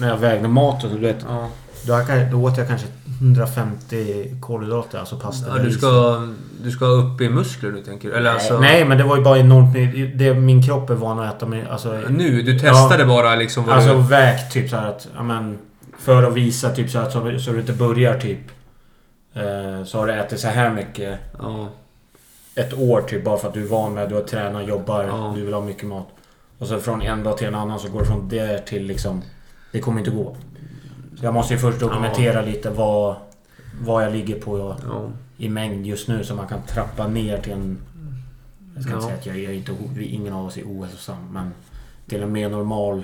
När 0.00 0.08
jag 0.08 0.16
vägde 0.16 0.48
maten, 0.48 0.90
du 0.94 0.98
vet. 1.00 1.22
ja. 1.28 1.48
Då, 1.86 1.92
jag- 1.92 2.30
då 2.30 2.42
åt 2.42 2.58
jag 2.58 2.68
kanske 2.68 2.86
150 3.20 4.34
kolhydrater, 4.40 4.98
alltså 4.98 5.16
pasta. 5.16 5.56
ja 5.56 5.62
du, 5.62 5.70
ska, 5.72 6.22
du 6.62 6.70
ska 6.70 6.84
upp 6.84 7.20
i 7.20 7.28
muskler 7.28 7.70
nu 7.72 7.82
tänker 7.82 8.08
du? 8.08 8.14
Eller 8.16 8.30
alltså... 8.30 8.60
Nej, 8.60 8.84
men 8.84 8.98
det 8.98 9.04
var 9.04 9.16
ju 9.16 9.22
bara 9.22 9.38
enormt. 9.38 9.74
Det, 10.18 10.34
min 10.34 10.62
kropp 10.62 10.90
är 10.90 10.94
van 10.94 11.18
att 11.18 11.36
äta 11.36 11.46
med... 11.46 11.68
Alltså, 11.68 11.92
Nu? 12.08 12.42
Du 12.42 12.58
testade 12.58 13.04
bara 13.04 13.34
liksom 13.36 13.64
vad 13.64 13.76
alltså 13.76 13.94
du... 13.94 14.02
vägt 14.02 14.52
typ 14.52 14.70
så 14.70 14.76
här 14.76 14.88
att... 14.88 15.08
Ja, 15.16 15.22
men, 15.22 15.58
för 15.98 16.22
att 16.22 16.34
visa 16.34 16.70
typ 16.70 16.90
så 16.90 16.98
att 16.98 17.12
så, 17.12 17.38
så 17.38 17.52
du 17.52 17.60
inte 17.60 17.72
börjar 17.72 18.18
typ... 18.20 18.40
Eh, 19.34 19.84
så 19.84 19.98
har 19.98 20.06
du 20.06 20.12
ätit 20.12 20.40
så 20.40 20.48
här 20.48 20.70
mycket 20.70 21.18
Ja. 21.38 21.68
ett 22.54 22.74
år 22.78 23.00
typ 23.02 23.24
bara 23.24 23.38
för 23.38 23.48
att 23.48 23.54
du 23.54 23.62
är 23.64 23.68
van 23.68 23.94
med 23.94 24.08
du 24.08 24.14
har 24.14 24.22
tränat, 24.22 24.68
jobbar, 24.68 25.04
Ja. 25.04 25.32
du 25.36 25.44
vill 25.44 25.54
ha 25.54 25.60
mycket 25.60 25.84
mat. 25.88 26.08
Och 26.58 26.66
så 26.66 26.78
från 26.78 27.02
en 27.02 27.22
dag 27.22 27.38
till 27.38 27.46
en 27.46 27.54
annan 27.54 27.78
så 27.78 27.88
går 27.88 28.00
det 28.00 28.06
från 28.06 28.28
det 28.28 28.58
till 28.66 28.84
liksom... 28.86 29.22
Det 29.72 29.80
kommer 29.80 29.98
inte 29.98 30.10
gå. 30.10 30.36
Så 31.18 31.24
jag 31.24 31.34
måste 31.34 31.54
ju 31.54 31.60
först 31.60 31.80
dokumentera 31.80 32.42
lite 32.42 32.70
vad, 32.70 33.16
vad 33.82 34.04
jag 34.04 34.12
ligger 34.12 34.40
på 34.40 34.76
Ja. 34.88 35.00
i 35.36 35.48
mängd 35.48 35.86
just 35.86 36.08
nu 36.08 36.24
så 36.24 36.34
man 36.34 36.46
kan 36.48 36.62
trappa 36.62 37.06
ner 37.08 37.38
till 37.38 37.52
en... 37.52 37.78
Jag 38.74 38.82
ska 38.84 38.92
inte 38.92 39.04
Ja. 39.04 39.08
säga 39.08 39.18
att 39.18 39.26
jag, 39.26 39.38
jag 39.38 39.52
är 39.52 39.56
inte... 39.56 39.72
Ingen 40.04 40.32
av 40.32 40.46
oss 40.46 40.56
är 40.56 40.62
ohälsosam 40.64 41.32
men... 41.32 41.50
Till 42.08 42.22
en 42.22 42.32
mer 42.32 42.48
normal 42.48 43.02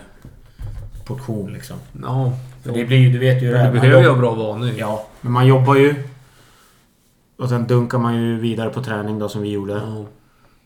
portion 1.04 1.52
liksom. 1.52 1.76
Ja. 2.02 2.32
För 2.62 2.72
det 2.72 2.84
blir 2.84 2.96
ju, 2.98 3.12
du 3.12 3.18
vet 3.18 3.42
ju 3.42 3.46
det 3.46 3.52
Du 3.52 3.58
är. 3.58 3.72
Man 3.72 3.80
behöver 3.80 4.02
ju 4.02 4.08
ha 4.08 4.16
bra 4.16 4.34
vanor. 4.34 4.70
Ja, 4.78 5.06
men 5.20 5.32
man 5.32 5.46
jobbar 5.46 5.74
ju. 5.74 5.94
Och 7.38 7.48
sen 7.48 7.66
dunkar 7.66 7.98
man 7.98 8.16
ju 8.16 8.40
vidare 8.40 8.70
på 8.70 8.82
träning 8.82 9.18
då 9.18 9.28
som 9.28 9.42
vi 9.42 9.50
gjorde. 9.50 9.72
Ja. 9.72 10.04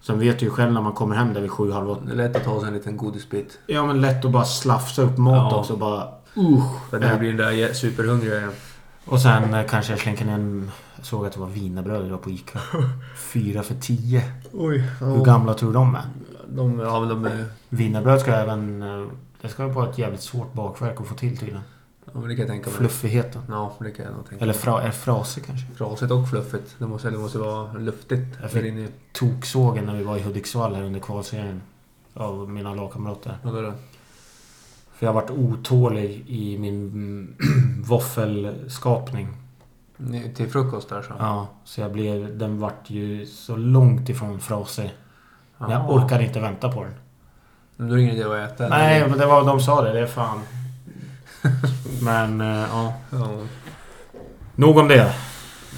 Sen 0.02 0.20
vet 0.20 0.38
du 0.38 0.44
ju 0.44 0.50
själv 0.50 0.72
när 0.72 0.80
man 0.80 0.92
kommer 0.92 1.16
hem 1.16 1.34
där 1.34 1.40
vid 1.40 1.50
sju, 1.50 1.72
halv 1.72 1.90
åtta. 1.90 2.00
Det 2.06 2.12
är 2.12 2.16
lätt 2.16 2.36
att 2.36 2.44
ta 2.44 2.60
sig 2.60 2.68
en 2.68 2.74
liten 2.74 2.96
godisbit. 2.96 3.58
Ja 3.66 3.86
men 3.86 4.00
lätt 4.00 4.24
att 4.24 4.30
bara 4.30 4.44
slafsa 4.44 5.02
upp 5.02 5.18
mat 5.18 5.52
Ja. 5.52 5.58
också 5.58 5.76
bara... 5.76 6.08
Usch! 6.36 6.90
För 6.90 7.00
när 7.00 7.12
du 7.12 7.18
blir 7.18 7.28
den 7.32 7.36
där 7.36 7.72
superhungriga 7.72 8.36
igen. 8.38 8.52
Och 9.04 9.20
sen 9.20 9.54
eh, 9.54 9.66
kanske 9.66 9.92
jag 9.92 10.00
slänker 10.00 10.24
ner 10.24 10.32
en... 10.34 10.70
Jag 10.96 11.06
såg 11.06 11.26
att 11.26 11.32
det 11.32 11.40
var 11.40 11.46
wienerbröd 11.46 12.06
idag 12.06 12.22
på 12.22 12.30
Ica. 12.30 12.58
Fyra 13.18 13.62
för 13.62 13.74
tio. 13.74 14.24
Oj. 14.52 14.78
Hur 15.00 15.24
gamla 15.24 15.54
tror 15.54 15.68
du 15.68 15.74
de 15.74 15.94
är? 15.94 16.02
De, 16.48 16.78
ja, 16.78 17.00
men 17.00 17.08
de 17.08 17.24
är... 17.24 17.44
Wienerbröd 17.68 18.20
ska 18.20 18.32
även... 18.32 18.82
eh, 18.82 19.06
Det 19.40 19.48
ska 19.48 19.66
vara 19.66 19.90
ett 19.90 19.98
jävligt 19.98 20.20
svårt 20.22 20.52
bakverk 20.52 21.00
att 21.00 21.06
få 21.06 21.14
till 21.14 21.36
tydligen. 21.38 21.60
Ja, 22.04 22.10
men 22.20 22.28
det 22.28 22.34
kan 22.36 22.38
jag 22.38 22.48
tänka 22.48 22.70
mig. 22.70 22.78
Fluffigheten. 22.78 23.42
Ja, 23.48 23.72
det 23.80 23.90
kan 23.90 24.04
jag 24.04 24.14
nog 24.14 24.28
tänka 24.28 24.44
Eller 24.44 24.54
mig. 24.54 24.62
fra, 24.62 24.82
är 24.82 24.90
frasig 24.90 25.44
kanske. 25.46 25.66
Frasigt 25.74 26.12
och 26.12 26.30
fluffigt. 26.30 26.74
Det 26.78 26.86
måste, 26.86 27.10
det 27.10 27.18
måste 27.18 27.38
vara 27.38 27.72
luftigt. 27.72 28.26
Jag 28.32 28.42
där 28.42 28.48
fick- 28.48 28.64
inne. 28.64 28.88
Toksågen 29.12 29.84
när 29.84 29.94
vi 29.96 30.02
var 30.04 30.16
i 30.16 30.22
Hudiksvall 30.22 30.74
här 30.74 30.82
under 30.82 31.00
kvalserien. 31.00 31.62
Av 32.14 32.50
mina 32.50 32.74
lagkamrater. 32.74 33.38
Vad 33.42 33.54
då? 33.64 33.72
För 34.98 35.06
jag 35.06 35.12
varit 35.12 35.30
otålig 35.30 36.24
i 36.28 36.58
min 36.58 37.36
våffelskapning. 37.86 39.28
Ni- 39.96 40.34
Till 40.34 40.50
frukost 40.50 40.88
där 40.88 41.02
så? 41.02 41.12
Ja, 41.18 41.46
så 41.64 41.80
jag 41.80 41.92
blev... 41.92 42.38
Den 42.38 42.60
vart 42.60 42.90
ju 42.90 43.26
så 43.26 43.56
långt 43.56 44.08
ifrån 44.08 44.40
frasig. 44.40 44.94
Men 45.58 45.70
jag 45.70 45.90
orkade 45.90 46.24
inte 46.24 46.40
vänta 46.40 46.72
på 46.72 46.84
den. 46.84 46.94
Men 47.76 47.88
då 47.88 47.94
är 47.94 47.96
det 47.96 48.02
ingen 48.02 48.16
idé 48.16 48.24
att 48.24 48.52
äta. 48.52 48.68
Nej, 48.68 49.08
men 49.08 49.18
det 49.18 49.26
var 49.26 49.44
de 49.44 49.60
sa 49.60 49.82
det. 49.82 49.92
Det 49.92 50.00
är 50.00 50.06
fan... 50.06 50.40
Men, 52.02 52.40
eh, 52.40 52.66
ja. 52.72 52.92
Ja. 53.12 53.28
Nog 54.54 54.76
om 54.78 54.88
det. 54.88 55.14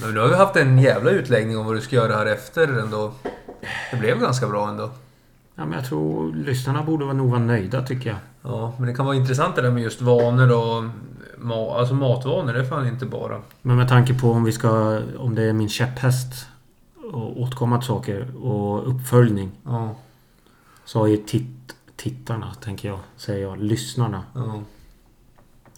Men 0.03 0.15
du 0.15 0.21
har 0.21 0.29
ju 0.29 0.35
haft 0.35 0.57
en 0.57 0.79
jävla 0.79 1.11
utläggning 1.11 1.59
om 1.59 1.67
vad 1.67 1.75
du 1.75 1.81
ska 1.81 1.97
göra 1.97 2.17
här 2.17 2.27
efter 2.27 2.79
ändå. 2.79 3.13
Det 3.91 3.97
blev 3.97 4.21
ganska 4.21 4.49
bra 4.49 4.69
ändå. 4.69 4.91
Ja, 5.61 5.67
men 5.67 5.79
jag 5.79 5.85
tror 5.85 6.35
lyssnarna 6.35 6.83
borde 6.83 7.05
vara 7.05 7.15
nog 7.15 7.31
vara 7.31 7.41
nöjda 7.41 7.83
tycker 7.83 8.11
jag. 8.11 8.19
Ja, 8.43 8.75
men 8.79 8.87
det 8.87 8.95
kan 8.95 9.07
vara 9.07 9.17
intressant 9.17 9.57
det 9.57 9.63
där 9.63 9.71
med 9.71 9.83
just 9.83 10.03
vanor 10.03 10.51
och... 10.53 10.85
Ma 11.39 11.79
alltså 11.79 11.95
matvanor, 11.95 12.53
det 12.53 12.61
är 12.61 12.65
fan 12.65 12.87
inte 12.87 13.07
bara. 13.07 13.41
Men 13.63 13.77
med 13.77 13.89
tanke 13.89 14.15
på 14.15 14.31
om 14.33 14.45
vi 14.45 14.53
ska... 14.53 15.01
Om 15.19 15.35
det 15.35 15.43
är 15.43 15.53
min 15.53 15.69
käpphäst 15.69 16.47
och 17.13 17.41
återkomma 17.41 17.79
till 17.79 17.87
saker 17.87 18.45
och 18.45 18.89
uppföljning. 18.89 19.51
Ja. 19.65 19.97
Så 20.85 20.99
har 20.99 21.07
ju 21.07 21.17
titt, 21.17 21.75
tittarna, 21.97 22.55
tänker 22.55 22.89
jag, 22.89 22.99
säger 23.17 23.43
jag, 23.43 23.63
lyssnarna. 23.63 24.23
Ja, 24.35 24.61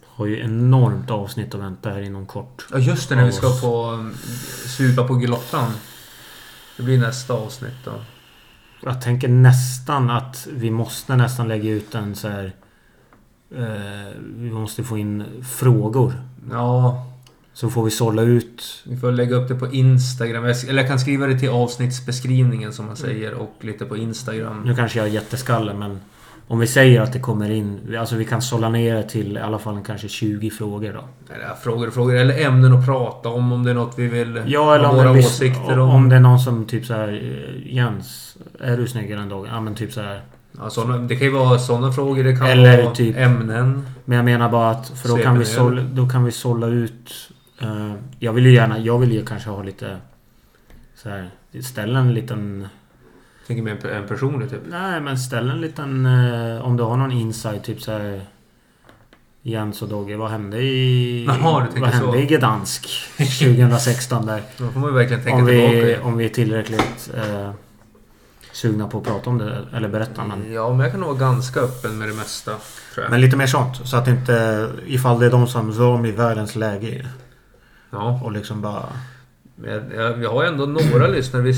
Har 0.06 0.26
ju 0.26 0.40
enormt 0.40 1.10
avsnitt 1.10 1.54
att 1.54 1.60
vänta 1.60 1.90
här 1.90 2.02
inom 2.02 2.26
kort. 2.26 2.66
ja 2.70 2.78
just 2.78 3.08
det, 3.08 3.16
när 3.16 3.24
vi 3.24 3.32
ska 3.32 3.50
få 3.50 4.04
supa 4.76 5.08
på 5.08 5.14
glottan. 5.14 5.70
Det 6.76 6.82
blir 6.82 6.98
nästa 6.98 7.34
avsnitt 7.34 7.84
då. 7.84 7.92
Jag 8.84 9.02
tänker 9.02 9.28
nästan 9.28 10.10
att 10.10 10.48
vi 10.52 10.70
måste 10.70 11.16
nästan 11.16 11.48
lägga 11.48 11.70
ut 11.70 11.94
en 11.94 12.14
så 12.14 12.28
här... 12.28 12.52
Eh, 13.56 14.12
vi 14.36 14.50
måste 14.50 14.84
få 14.84 14.98
in 14.98 15.24
frågor. 15.44 16.12
Ja, 16.50 17.06
Så 17.52 17.70
får 17.70 17.84
vi 17.84 17.90
sålla 17.90 18.22
ut... 18.22 18.82
vi 18.84 18.96
får 18.96 19.12
lägga 19.12 19.36
upp 19.36 19.48
det 19.48 19.54
på 19.54 19.72
Instagram. 19.72 20.44
Eller 20.44 20.82
jag 20.82 20.88
kan 20.88 21.00
skriva 21.00 21.26
det 21.26 21.38
till 21.38 21.50
avsnittsbeskrivningen 21.50 22.72
som 22.72 22.86
man 22.86 22.96
säger 22.96 23.34
och 23.34 23.54
lite 23.60 23.84
på 23.84 23.96
Instagram. 23.96 24.62
Nu 24.64 24.74
kanske 24.74 24.98
jag 24.98 25.08
är 25.08 25.12
jätteskalle 25.12 25.74
men... 25.74 26.00
Om 26.46 26.58
vi 26.58 26.66
säger 26.66 27.00
att 27.00 27.12
det 27.12 27.18
kommer 27.18 27.50
in... 27.50 27.96
Alltså 27.98 28.16
vi 28.16 28.24
kan 28.24 28.42
sålla 28.42 28.68
ner 28.68 28.94
det 28.94 29.02
till 29.02 29.36
i 29.36 29.40
alla 29.40 29.58
fall 29.58 29.80
kanske 29.86 30.08
20 30.08 30.50
frågor 30.50 30.92
då. 30.92 31.34
Eller 31.34 31.54
frågor 31.54 31.88
och 31.88 31.94
frågor. 31.94 32.16
Eller 32.16 32.46
ämnen 32.46 32.72
att 32.72 32.86
prata 32.86 33.28
om. 33.28 33.52
Om 33.52 33.64
det 33.64 33.70
är 33.70 33.74
något 33.74 33.98
vi 33.98 34.06
vill 34.06 34.42
Ja, 34.46 34.74
eller 34.74 34.84
ha 34.84 34.90
om, 34.92 34.96
våra 34.98 35.12
det, 35.12 35.18
åsikter 35.18 35.78
om. 35.78 35.90
om. 35.90 36.08
det 36.08 36.16
är 36.16 36.20
någon 36.20 36.38
som 36.40 36.64
typ 36.66 36.86
så 36.86 36.94
här... 36.94 37.08
eh, 37.08 37.74
Jens, 37.74 38.36
är 38.60 38.76
du 38.76 38.86
snyggare 38.86 39.20
en 39.20 39.28
dag? 39.28 39.46
Ja 39.50 39.60
men 39.60 39.74
typ 39.74 39.92
så 39.92 40.00
här. 40.00 40.20
Ja, 40.58 40.70
såna, 40.70 40.98
det 40.98 41.16
kan 41.16 41.26
ju 41.26 41.32
vara 41.32 41.58
sådana 41.58 41.92
frågor. 41.92 42.24
Det 42.24 42.36
kan 42.36 42.46
Eller 42.46 42.82
vara 42.82 42.94
typ- 42.94 43.16
ämnen. 43.18 43.86
Men 44.04 44.16
jag 44.16 44.24
menar 44.24 44.48
bara 44.48 44.70
att... 44.70 44.88
För 44.88 45.08
då 45.08 45.16
kan 45.16 45.38
vi, 45.38 45.44
sålla, 45.44 45.82
då 45.82 46.08
kan 46.08 46.24
vi 46.24 46.32
sålla 46.32 46.66
ut... 46.66 47.12
eh, 47.60 47.92
jag 48.18 48.32
vill 48.32 48.46
ju 48.46 48.52
gärna... 48.54 48.78
Jag 48.78 48.98
vill 48.98 49.12
ju 49.12 49.24
kanske 49.24 49.50
ha 49.50 49.62
lite... 49.62 49.96
Så 50.94 51.08
här, 51.08 51.30
ställa 51.62 51.98
en 51.98 52.14
liten... 52.14 52.66
Tänker 53.46 53.62
mer 53.62 53.86
en, 53.86 54.08
personlig 54.08 54.50
typ. 54.50 54.60
Nej 54.68 55.00
men 55.00 55.18
ställa 55.18 55.52
en 55.52 55.60
liten... 55.60 56.06
eh, 56.06 56.64
om 56.64 56.76
du 56.76 56.82
har 56.82 56.96
någon 56.96 57.12
insight 57.12 57.64
typ 57.64 57.82
så 57.82 57.92
här... 57.92 58.20
Jens 59.44 59.82
och 59.82 59.88
Dogge, 59.88 60.16
vad 60.16 60.30
hände 60.30 60.58
i... 60.62 61.24
Tänker 61.30 61.80
vad 61.80 61.90
hände 61.90 62.12
så. 62.12 62.16
i 62.16 62.26
Gdansk 62.26 62.88
2016 63.16 64.26
där? 64.26 64.42
Då 64.58 64.68
får 64.68 64.80
man 64.80 64.90
ju 64.90 64.96
verkligen 64.96 65.22
tänka 65.22 65.38
Om 65.38 65.46
vi, 65.46 65.70
tillbaka. 65.70 66.06
om 66.06 66.16
vi 66.16 66.24
är 66.24 66.28
tillräckligt 66.28 67.10
eh, 67.16 67.50
sugna 68.52 68.88
på 68.88 68.98
att 68.98 69.04
prata 69.04 69.30
om 69.30 69.38
det 69.38 69.58
eller 69.74 69.88
berätta. 69.88 70.24
Men, 70.24 70.52
Ja, 70.52 70.70
men 70.70 70.80
jag 70.80 70.90
kan 70.90 71.00
nog 71.00 71.08
vara 71.08 71.18
ganska 71.18 71.60
öppen 71.60 71.98
med 71.98 72.08
det 72.08 72.14
mesta. 72.14 72.52
Men 73.10 73.20
lite 73.20 73.36
mer 73.36 73.46
sånt. 73.46 73.76
Så 73.88 73.96
att 73.96 74.08
inte... 74.08 74.68
Ifall 74.86 75.20
det 75.20 75.26
är 75.26 75.30
de 75.30 75.46
som 75.46 75.70
drar 75.70 76.06
i 76.06 76.10
världens 76.12 76.56
läge 76.56 77.08
Ja, 77.90 78.20
och 78.24 78.32
liksom 78.32 78.60
bara... 78.62 78.84
men 79.62 79.90
jag, 79.96 80.22
jag, 80.22 80.30
har 80.30 80.44
ändå 80.44 80.66
några 80.66 81.06
lyssnare. 81.06 81.42
Vi 81.42 81.54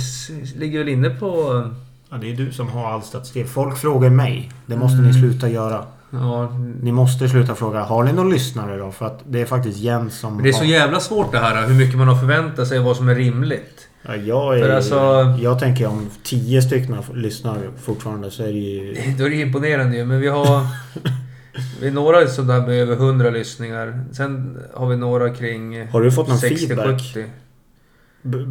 ligger 0.58 0.78
väl 0.78 0.88
inne 0.88 1.10
på... 1.10 1.62
Ja, 2.10 2.16
det 2.16 2.32
är 2.32 2.36
du 2.36 2.52
som 2.52 2.68
har 2.68 2.90
all 2.92 3.02
statistik. 3.02 3.46
Folk 3.48 3.76
frågar 3.78 4.10
mig. 4.10 4.50
Det 4.66 4.76
måste 4.76 4.96
ni 4.96 5.08
Mm. 5.08 5.12
sluta 5.20 5.48
göra. 5.48 5.84
Ja, 6.10 6.48
Ni 6.82 6.92
måste 6.92 7.28
sluta 7.28 7.54
fråga. 7.54 7.80
Har 7.80 8.04
ni 8.04 8.12
någon 8.12 8.30
lyssnare 8.30 8.76
då? 8.78 8.90
För 8.92 9.06
att 9.06 9.20
det 9.28 9.40
är 9.40 9.46
faktiskt 9.46 9.78
Jens 9.78 10.18
som 10.18 10.34
men 10.34 10.42
det 10.42 10.48
är 10.48 10.52
så 10.52 10.58
har... 10.58 10.64
jävla 10.64 11.00
svårt 11.00 11.32
det 11.32 11.38
här. 11.38 11.66
Hur 11.66 11.74
mycket 11.74 11.98
man 11.98 12.08
har 12.08 12.16
förväntat 12.16 12.68
sig 12.68 12.78
och 12.78 12.84
vad 12.84 12.96
som 12.96 13.08
är 13.08 13.14
rimligt. 13.14 13.88
Ja, 14.02 14.16
jag, 14.16 14.58
är, 14.60 14.70
alltså- 14.76 15.36
jag 15.40 15.58
tänker 15.58 15.86
om 15.86 16.10
tio 16.22 16.62
stycken 16.62 16.96
lyssnar 17.14 17.58
fortfarande 17.82 18.30
så 18.30 18.42
är 18.42 18.46
det 18.46 18.52
ju... 18.52 18.94
Då 19.18 19.24
är 19.24 19.30
det 19.30 19.36
imponerande 19.36 19.96
ju. 19.96 20.04
Men 20.04 20.20
vi 20.20 20.28
har... 20.28 20.60
Vi 21.80 21.86
är 21.86 21.92
några 21.92 22.26
sådär 22.26 22.60
med 22.60 22.70
över 22.74 22.94
100 22.94 23.30
lyssningar. 23.30 24.04
Sen 24.12 24.58
har 24.74 24.86
vi 24.88 24.96
några 24.96 25.30
kring 25.30 25.88
Har 25.88 26.00
du 26.00 26.12
fått 26.12 26.28
någon 26.28 26.38
feedback? 26.38 26.86
60-70. 26.86 27.24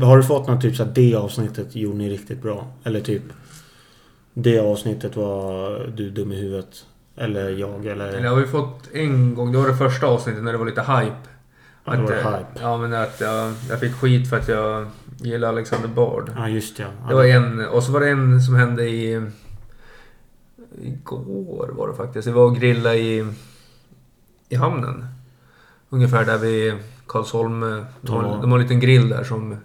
Har 0.01 0.17
du 0.17 0.23
fått 0.23 0.47
något 0.47 0.61
typ 0.61 0.75
så 0.75 0.83
att 0.83 0.95
det 0.95 1.15
avsnittet 1.15 1.75
gjorde 1.75 1.97
ni 1.97 2.09
riktigt 2.09 2.41
bra? 2.41 2.67
Eller 2.83 3.01
typ... 3.01 3.23
Det 4.33 4.59
avsnittet 4.59 5.15
var 5.15 5.79
du 5.95 6.09
dum 6.09 6.31
i 6.31 6.35
huvudet. 6.35 6.85
Eller 7.15 7.49
jag 7.49 7.85
eller... 7.85 8.07
Eller 8.07 8.29
har 8.29 8.35
vi 8.35 8.47
fått 8.47 8.89
en 8.93 9.35
gång, 9.35 9.51
det 9.51 9.57
var 9.57 9.67
det 9.67 9.75
första 9.75 10.07
avsnittet 10.07 10.43
när 10.43 10.51
det 10.51 10.57
var 10.57 10.65
lite 10.65 10.81
hype. 10.81 11.29
Ja, 11.85 11.91
det 11.91 12.01
var 12.01 12.11
eh, 12.11 12.17
hype. 12.17 12.59
Ja 12.61 12.77
men 12.77 12.93
att 12.93 13.21
jag, 13.21 13.53
jag 13.69 13.79
fick 13.79 13.93
skit 13.93 14.29
för 14.29 14.37
att 14.37 14.47
jag 14.47 14.87
gillar 15.17 15.47
Alexander 15.47 15.87
Bard. 15.87 16.31
Ja 16.35 16.49
just 16.49 16.79
ja. 16.79 16.85
Det 17.07 17.15
var 17.15 17.23
en, 17.23 17.65
och 17.65 17.83
så 17.83 17.91
var 17.91 17.99
det 17.99 18.09
en 18.09 18.41
som 18.41 18.55
hände 18.55 18.89
i... 18.89 19.29
Igår 20.81 21.69
var 21.73 21.87
det 21.87 21.93
faktiskt. 21.93 22.25
Det 22.27 22.31
var 22.31 22.51
att 22.51 22.59
grilla 22.59 22.95
i, 22.95 23.27
i 24.49 24.55
hamnen. 24.55 25.05
Ungefär 25.89 26.25
där 26.25 26.37
vid 26.37 26.73
Karlsholm. 27.13 27.59
De 28.01 28.11
har, 28.15 28.23
Ja. 28.23 28.37
de 28.41 28.51
har 28.51 28.57
en 28.59 28.63
liten 28.63 28.79
grill 28.79 29.09
där 29.09 29.23
som... 29.23 29.57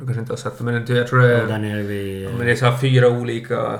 Du 0.00 0.04
kanske 0.04 0.20
inte 0.20 0.32
har 0.32 0.36
sett 0.36 0.58
det, 0.58 0.64
men 0.64 0.74
jag 0.74 1.06
tror 1.08 1.18
det 1.20 1.42
Och 1.42 1.48
där 1.48 1.54
är... 1.54 1.58
nere 1.58 1.82
vid... 1.82 2.22
Ja, 2.24 2.28
men 2.36 2.46
det 2.46 2.52
är 2.52 2.56
så 2.56 2.66
här 2.66 2.78
fyra 2.78 3.08
olika 3.08 3.78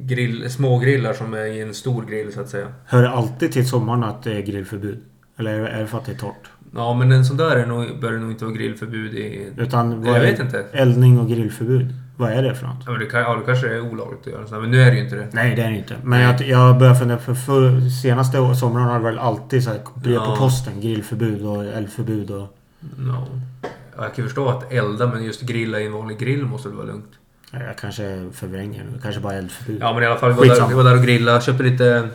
grill, 0.00 0.50
smågrillar 0.50 1.12
som 1.12 1.34
är 1.34 1.44
i 1.44 1.60
en 1.60 1.74
stor 1.74 2.02
grill 2.04 2.32
så 2.32 2.40
att 2.40 2.48
säga. 2.48 2.66
Hör 2.86 3.02
det 3.02 3.10
alltid 3.10 3.52
till 3.52 3.68
sommaren 3.68 4.04
att 4.04 4.22
det 4.22 4.32
är 4.32 4.40
grillförbud? 4.42 4.98
Eller 5.36 5.58
är 5.60 5.80
det 5.80 5.86
för 5.86 5.98
att 5.98 6.06
det 6.06 6.12
är 6.12 6.16
torrt? 6.16 6.50
Ja, 6.74 6.94
men 6.94 7.12
en 7.12 7.24
sån 7.24 7.36
där 7.36 7.56
är 7.56 7.66
nog, 7.66 8.00
bör 8.00 8.12
det 8.12 8.18
nog 8.18 8.30
inte 8.30 8.44
vara 8.44 8.54
grillförbud 8.54 9.14
i... 9.14 9.48
Utan 9.56 10.04
Jag 10.04 10.16
är 10.16 10.20
vet 10.20 10.40
inte. 10.40 10.64
eldning 10.72 11.18
och 11.20 11.28
grillförbud? 11.28 11.94
Vad 12.22 12.32
är 12.32 12.42
det 12.42 12.54
för 12.54 12.66
något? 12.66 12.76
Ja, 12.86 12.90
men 12.90 13.00
det, 13.00 13.06
kan, 13.06 13.20
ja, 13.20 13.34
det 13.36 13.42
kanske 13.46 13.68
är 13.68 13.80
olagligt 13.80 14.20
att 14.20 14.26
göra 14.32 14.46
sådär, 14.46 14.60
men 14.60 14.70
nu 14.70 14.82
är 14.82 14.90
det 14.90 14.96
ju 14.96 15.04
inte 15.04 15.16
det. 15.16 15.28
Nej, 15.32 15.54
det 15.56 15.62
är 15.62 15.70
det 15.70 15.76
inte. 15.76 15.96
Men 16.04 16.20
jag, 16.20 16.40
jag 16.42 16.78
börjar 16.78 16.94
fundera 16.94 17.18
för, 17.18 17.34
för 17.34 17.88
senaste 18.02 18.54
sommaren 18.54 18.86
har 18.86 18.98
det 18.98 19.04
väl 19.04 19.18
alltid 19.18 19.64
så 19.64 19.70
här 19.70 19.80
brev 19.94 20.18
på 20.18 20.24
Ja. 20.24 20.36
posten. 20.38 20.80
Grillförbud 20.80 21.42
och 21.46 21.64
eldförbud 21.64 22.30
och... 22.30 22.56
Ja. 22.98 23.26
Ja, 23.62 24.02
Jag 24.04 24.14
kan 24.14 24.24
förstå 24.24 24.48
att 24.48 24.72
elda, 24.72 25.06
men 25.06 25.24
just 25.24 25.40
grilla 25.42 25.80
i 25.80 25.86
en 25.86 25.92
vanlig 25.92 26.18
grill 26.18 26.44
måste 26.46 26.68
väl 26.68 26.76
vara 26.76 26.86
lugnt. 26.86 27.10
Nej, 27.50 27.62
Jag 27.66 27.76
kanske 27.78 28.26
förvränger 28.32 28.84
nu. 28.84 28.98
Kanske 29.02 29.20
bara 29.20 29.34
eldförbud. 29.34 29.78
Ja, 29.80 29.94
men 29.94 30.02
i 30.02 30.06
alla 30.06 30.16
fall, 30.16 30.30
vi 30.32 30.36
var, 30.36 30.42
där, 30.44 30.50
Skitsamma. 30.50 30.68
vi 30.68 30.74
var 30.74 30.84
där 30.84 30.96
och 30.98 31.02
grillade. 31.04 31.40
Köpte 31.40 31.62
lite 31.62 32.08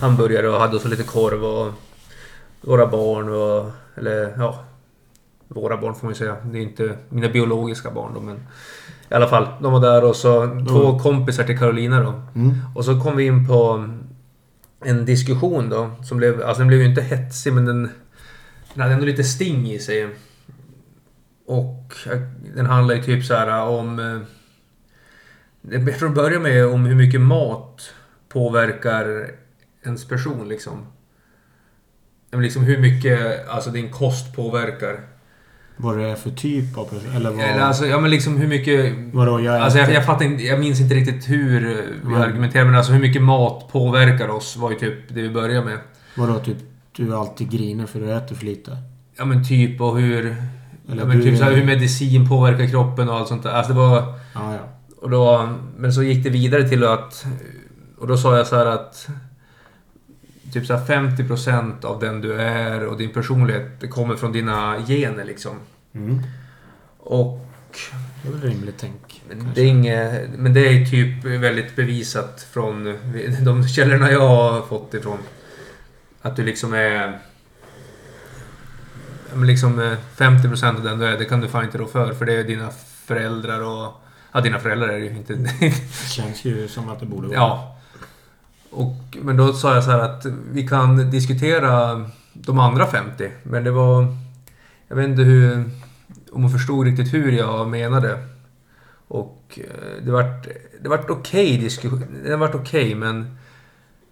hamburgare 0.00 0.48
och 0.48 0.60
hade 0.60 0.78
så 0.78 0.88
lite 0.88 1.02
korv 1.02 1.44
och 1.44 1.72
våra 2.60 2.86
barn 2.86 3.28
och... 3.28 3.70
Eller 3.96 4.34
ja... 4.38 4.64
Våra 5.50 5.76
barn 5.76 5.94
får 5.94 6.06
man 6.06 6.12
ju 6.12 6.18
säga. 6.18 6.36
Det 6.44 6.58
är 6.58 6.62
inte 6.62 6.96
mina 7.08 7.28
biologiska 7.28 7.90
barn 7.90 8.14
då, 8.14 8.20
men... 8.20 8.40
I 9.10 9.14
alla 9.14 9.28
fall, 9.28 9.48
de 9.62 9.72
var 9.72 9.80
där 9.80 10.04
och 10.04 10.16
så 10.16 10.60
två 10.68 10.98
kompisar 10.98 11.44
till 11.44 11.58
Carolina 11.58 12.00
då. 12.00 12.22
Mm. 12.34 12.54
Och 12.74 12.84
så 12.84 13.00
kom 13.00 13.16
vi 13.16 13.26
in 13.26 13.46
på 13.48 13.88
en 14.84 15.04
diskussion 15.04 15.68
då. 15.68 15.90
Som 16.02 16.18
blev, 16.18 16.42
alltså 16.42 16.58
den 16.58 16.68
blev 16.68 16.80
ju 16.80 16.86
inte 16.88 17.02
hetsig 17.02 17.52
men 17.52 17.64
den, 17.64 17.90
den 18.74 18.82
hade 18.82 18.94
ändå 18.94 19.06
lite 19.06 19.24
sting 19.24 19.70
i 19.70 19.78
sig. 19.78 20.08
Och 21.46 21.94
eh, 22.12 22.20
den 22.54 22.66
handlar 22.66 22.94
ju 22.94 23.02
typ 23.02 23.24
så 23.24 23.34
här 23.34 23.62
om... 23.68 23.98
eh, 23.98 24.20
Jag 25.86 25.98
tror 25.98 26.08
det 26.08 26.14
börjar 26.14 26.40
med 26.40 26.66
om 26.66 26.84
hur 26.86 26.94
mycket 26.94 27.20
mat 27.20 27.94
påverkar 28.28 29.30
ens 29.84 30.08
person 30.08 30.48
liksom. 30.48 30.86
Liksom 32.32 32.62
hur 32.62 32.78
mycket 32.78 33.48
alltså 33.48 33.70
din 33.70 33.90
kost 33.90 34.36
påverkar. 34.36 35.00
Vad 35.80 35.98
det 35.98 36.04
är 36.10 36.14
för 36.14 36.30
typ 36.30 36.78
av 36.78 36.84
person? 36.84 37.16
Eller 37.16 37.30
vad... 37.30 37.40
Eller 37.40 37.60
alltså, 37.60 37.86
ja 37.86 38.00
men 38.00 38.10
liksom 38.10 38.36
hur 38.36 38.48
mycket... 38.48 38.94
vadå, 39.12 39.40
jag 39.40 39.56
Alltså 39.56 39.78
jag, 39.78 39.92
jag 39.92 40.06
fattar 40.06 40.24
inte, 40.24 40.44
jag 40.44 40.60
minns 40.60 40.80
inte 40.80 40.94
riktigt 40.94 41.28
hur 41.28 41.60
vi 41.60 42.06
Mm. 42.14 42.20
argumenterade 42.22 42.66
men 42.70 42.78
alltså 42.78 42.92
hur 42.92 43.00
mycket 43.00 43.22
mat 43.22 43.68
påverkar 43.72 44.28
oss 44.28 44.56
var 44.56 44.70
ju 44.70 44.76
typ 44.78 44.94
det 45.08 45.22
vi 45.22 45.30
började 45.30 45.64
med. 45.64 45.78
Vadå, 46.16 46.38
typ 46.38 46.56
du 46.96 47.16
alltid 47.16 47.50
griner 47.50 47.86
för 47.86 48.00
du 48.00 48.12
äter 48.12 48.34
för 48.34 48.44
lite? 48.44 48.76
Ja 49.18 49.24
men 49.24 49.44
typ 49.48 49.80
och 49.80 49.98
hur... 49.98 50.36
Eller 50.90 51.02
ja, 51.02 51.06
men 51.08 51.16
du- 51.16 51.22
typ 51.22 51.38
så 51.38 51.44
här, 51.44 51.52
hur 51.52 51.64
medicin 51.64 52.28
påverkar 52.28 52.66
kroppen 52.66 53.08
och 53.08 53.14
allt 53.16 53.28
sånt 53.28 53.42
där. 53.42 53.50
Alltså 53.50 53.72
det 53.72 53.78
var... 53.78 53.96
Ja, 54.34 54.52
ja. 54.54 54.58
Och 55.00 55.10
då, 55.10 55.48
men 55.76 55.92
så 55.92 56.02
gick 56.02 56.24
det 56.24 56.30
vidare 56.30 56.68
till 56.68 56.84
att... 56.84 57.26
Och 57.98 58.06
då 58.06 58.16
sa 58.16 58.36
jag 58.36 58.46
så 58.46 58.56
här 58.56 58.66
att... 58.66 59.08
Typ 60.52 60.66
så 60.66 60.76
här 60.76 60.84
50% 60.84 61.84
av 61.84 62.00
den 62.00 62.20
du 62.20 62.34
är 62.40 62.86
och 62.86 62.98
din 62.98 63.10
personlighet 63.10 63.90
kommer 63.90 64.16
från 64.16 64.32
dina 64.32 64.76
gener 64.86 65.24
liksom. 65.24 65.56
Mm. 65.94 66.22
Och... 66.98 67.44
Det 68.22 68.28
är 68.28 68.32
väl 68.32 68.40
rimligt 68.40 68.74
tänk. 68.78 69.22
Men 69.28 69.40
kanske. 69.40 69.60
det, 69.60 69.66
är 69.66 69.70
inget, 69.70 70.30
men 70.38 70.54
det 70.54 70.68
är 70.68 70.86
typ 70.86 71.24
väldigt 71.24 71.76
bevisat 71.76 72.46
från 72.52 72.84
de 73.44 73.68
källorna 73.68 74.12
jag 74.12 74.28
har 74.28 74.62
fått 74.62 74.94
ifrån. 74.94 75.18
Att 76.22 76.36
du 76.36 76.44
liksom 76.44 76.74
är... 76.74 77.18
liksom 79.44 79.78
eh, 79.78 79.96
50% 80.16 80.76
av 80.76 80.82
den 80.82 80.98
du 80.98 81.06
är, 81.06 81.18
det 81.18 81.24
kan 81.24 81.40
du 81.40 81.48
fan 81.48 81.64
inte 81.64 81.78
rå 81.78 81.86
för. 81.86 82.14
För 82.14 82.24
det 82.24 82.32
är 82.32 82.44
dina 82.44 82.70
föräldrar 83.04 83.60
och... 83.60 83.92
Ja, 84.32 84.40
dina 84.40 84.58
föräldrar 84.58 84.88
är 84.88 84.98
det 84.98 85.06
ju 85.06 85.16
inte. 85.16 85.34
Det 85.34 85.72
känns 86.10 86.44
ju 86.44 86.68
som 86.68 86.88
att 86.88 87.00
det 87.00 87.06
borde 87.06 87.28
vara. 87.28 87.36
ja. 87.36 87.77
Och, 88.70 89.16
men 89.22 89.36
då 89.36 89.52
sa 89.52 89.74
jag 89.74 89.84
så 89.84 89.90
här 89.90 89.98
att 89.98 90.26
vi 90.52 90.68
kan 90.68 91.10
diskutera 91.10 92.04
de 92.32 92.58
andra 92.58 92.86
50. 92.86 93.30
Men 93.42 93.64
det 93.64 93.70
var... 93.70 94.16
Jag 94.88 94.96
vet 94.96 95.08
inte 95.08 95.22
hur... 95.22 95.64
Om 96.32 96.42
hon 96.42 96.50
förstod 96.50 96.86
riktigt 96.86 97.14
hur 97.14 97.32
jag 97.32 97.68
menade. 97.68 98.18
Och 99.08 99.58
eh, 99.64 100.04
det 100.04 100.10
vart, 100.10 100.48
det 100.82 100.88
vart 100.88 101.10
okej 101.10 101.58
diskussion. 101.58 102.04
Det 102.24 102.36
vart 102.36 102.54
okej 102.54 102.94
men... 102.94 103.38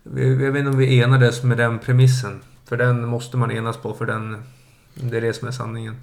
Vi, 0.02 0.44
jag 0.44 0.52
vet 0.52 0.58
inte 0.58 0.70
om 0.70 0.78
vi 0.78 1.00
enades 1.00 1.42
med 1.42 1.56
den 1.56 1.78
premissen. 1.78 2.40
För 2.64 2.76
den 2.76 3.08
måste 3.08 3.36
man 3.36 3.50
enas 3.50 3.76
på 3.76 3.94
för 3.94 4.06
den... 4.06 4.42
Det 4.94 5.16
är 5.16 5.20
det 5.20 5.32
som 5.32 5.48
är 5.48 5.52
sanningen. 5.52 5.96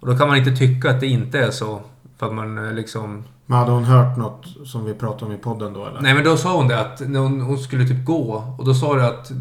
Och 0.00 0.08
då 0.08 0.18
kan 0.18 0.28
man 0.28 0.36
inte 0.36 0.56
tycka 0.56 0.90
att 0.90 1.00
det 1.00 1.06
inte 1.06 1.38
är 1.38 1.50
så. 1.50 1.82
För 2.18 2.26
att 2.26 2.34
man 2.34 2.66
eh, 2.66 2.72
liksom... 2.72 3.24
Men 3.46 3.58
hade 3.58 3.70
hon 3.70 3.84
hört 3.84 4.16
något 4.16 4.46
som 4.66 4.84
vi 4.84 4.94
pratade 4.94 5.24
om 5.24 5.32
i 5.32 5.36
podden 5.36 5.72
då 5.72 5.86
eller? 5.86 6.00
Nej 6.00 6.14
men 6.14 6.24
då 6.24 6.36
sa 6.36 6.56
hon 6.56 6.68
det 6.68 6.80
att 6.80 7.00
när 7.00 7.20
hon, 7.20 7.40
hon 7.40 7.58
skulle 7.58 7.88
typ 7.88 8.04
gå 8.04 8.54
och 8.58 8.64
då 8.64 8.74
sa 8.74 8.94
det 8.94 9.06
att... 9.06 9.32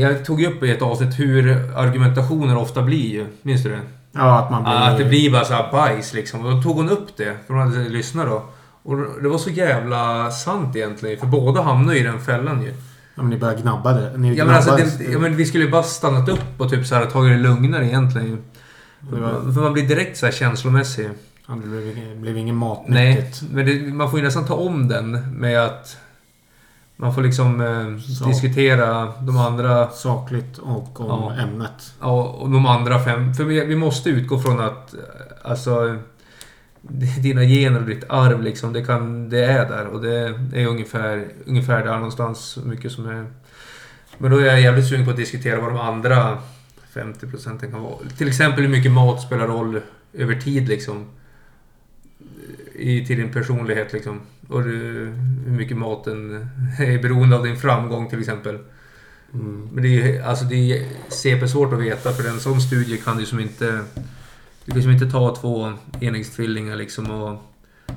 Jag 0.00 0.24
tog 0.24 0.40
ju 0.40 0.46
upp 0.46 0.62
i 0.62 0.70
ett 0.70 0.82
avsnitt 0.82 1.18
hur 1.18 1.50
argumentationer 1.76 2.56
ofta 2.56 2.82
blir 2.82 3.10
ju. 3.10 3.26
Minns 3.42 3.62
du 3.62 3.68
det? 3.70 3.80
Ja, 4.12 4.38
att 4.38 4.50
man 4.50 4.62
blir... 4.62 4.72
Att 4.72 4.98
det 4.98 5.04
blir 5.04 5.32
bara 5.32 5.44
så 5.44 5.54
här 5.54 5.72
bajs 5.72 6.14
liksom. 6.14 6.46
Och 6.46 6.52
då 6.52 6.62
tog 6.62 6.76
hon 6.76 6.88
upp 6.88 7.16
det, 7.16 7.36
för 7.46 7.54
hon 7.54 7.62
hade 7.62 7.88
lyssnat 7.88 8.26
då. 8.26 8.42
Och 8.82 8.96
det 9.22 9.28
var 9.28 9.38
så 9.38 9.50
jävla 9.50 10.30
sant 10.30 10.76
egentligen, 10.76 11.20
för 11.20 11.26
båda 11.26 11.62
hamnade 11.62 11.98
i 11.98 12.02
den 12.02 12.20
fällan 12.20 12.62
ju. 12.62 12.74
Ja, 13.14 13.22
men 13.22 13.30
ni 13.30 13.38
börjar 13.38 13.56
gnabba 13.56 13.92
det. 13.92 14.18
Ni 14.18 14.34
Ja 14.34 14.44
men, 14.44 14.54
alltså, 14.54 14.76
det, 14.76 15.04
ja, 15.12 15.18
men 15.18 15.36
vi 15.36 15.44
skulle 15.46 15.64
ju 15.64 15.70
bara 15.70 15.82
stannat 15.82 16.28
upp 16.28 16.60
och 16.60 16.70
typ 16.70 16.86
så 16.86 16.94
här 16.94 17.06
tagit 17.06 17.32
det 17.32 17.48
lugnare 17.48 17.86
egentligen 17.86 18.26
ju. 18.26 18.36
Var- 19.10 19.52
För 19.52 19.60
man 19.60 19.72
blir 19.72 19.88
direkt 19.88 20.16
så 20.18 20.26
här 20.26 20.32
känslomässig. 20.32 21.10
Ja, 21.48 21.54
det 21.62 21.68
blev, 21.68 21.96
ingen- 21.98 22.20
blev 22.20 22.36
ingen 22.36 22.58
Nej, 22.58 22.68
matnyttigt. 22.68 23.42
men 23.52 23.66
det, 23.66 23.94
man 23.94 24.10
får 24.10 24.18
ju 24.18 24.24
nästan 24.24 24.44
ta 24.46 24.54
om 24.54 24.88
den 24.88 25.10
med 25.38 25.60
att 25.64 25.96
man 26.96 27.14
får 27.14 27.22
liksom 27.22 27.60
eh, 27.60 28.26
diskutera 28.28 29.12
de 29.20 29.36
andra 29.38 29.88
Sakligt 29.90 30.58
och 30.58 31.00
om 31.00 31.06
Ja. 31.36 31.42
ämnet. 31.42 31.94
ja, 32.00 32.22
och 32.22 32.50
de 32.50 32.66
andra 32.66 33.04
fem. 33.04 33.34
För 33.34 33.44
vi, 33.44 33.64
vi 33.64 33.76
måste 33.76 34.10
utgå 34.10 34.38
från 34.38 34.60
att 34.60 34.94
eh, 34.94 35.00
alltså 35.50 35.98
dina 37.22 37.42
gener 37.42 37.80
och 37.80 37.86
ditt 37.86 38.04
arv 38.08 38.42
liksom, 38.42 38.72
det, 38.72 38.84
kan, 38.84 39.28
det 39.30 39.44
är 39.44 39.68
där 39.68 39.86
och 39.86 40.02
det 40.02 40.18
är 40.52 40.66
ungefär, 40.66 41.26
ungefär 41.46 41.84
där 41.84 41.94
någonstans 41.96 42.38
så 42.40 42.60
mycket 42.60 42.92
som 42.92 43.06
är... 43.08 43.26
Men 44.18 44.30
då 44.30 44.38
är 44.38 44.44
jag 44.46 44.60
jävligt 44.60 44.88
sugen 44.88 45.04
på 45.04 45.10
att 45.10 45.16
diskutera 45.16 45.60
vad 45.60 45.70
de 45.70 45.80
andra 45.80 46.38
50 46.94 47.26
procenten 47.26 47.70
kan 47.70 47.82
vara. 47.82 47.98
Till 48.18 48.28
exempel 48.28 48.64
hur 48.64 48.70
mycket 48.70 48.92
mat 48.92 49.22
spelar 49.22 49.46
roll 49.46 49.80
över 50.12 50.40
tid 50.40 50.68
liksom. 50.68 51.06
I, 52.74 53.06
till 53.06 53.16
din 53.16 53.32
personlighet 53.32 53.92
liksom. 53.92 54.20
Och 54.48 54.62
du, 54.62 54.78
hur 55.44 55.52
mycket 55.52 55.76
maten 55.76 56.48
är 56.78 57.02
beroende 57.02 57.36
av 57.36 57.44
din 57.44 57.56
framgång 57.56 58.10
till 58.10 58.20
exempel. 58.20 58.58
Mm. 59.34 59.68
Men 59.72 59.82
det 59.82 59.88
är 59.88 60.12
ju 60.12 60.22
alltså 60.22 60.44
det 60.44 60.54
är 60.54 60.88
CP-svårt 61.08 61.72
att 61.72 61.80
veta 61.80 62.12
för 62.12 62.28
en 62.28 62.40
sån 62.40 62.60
studie 62.60 62.96
kan 62.96 63.16
du 63.16 63.26
som 63.26 63.40
inte... 63.40 63.84
Du 64.64 64.72
kan 64.72 64.82
som 64.82 64.90
inte 64.90 65.10
ta 65.10 65.36
två 65.36 65.72
enäggstvillingar 66.00 66.76
liksom 66.76 67.10
och 67.10 67.38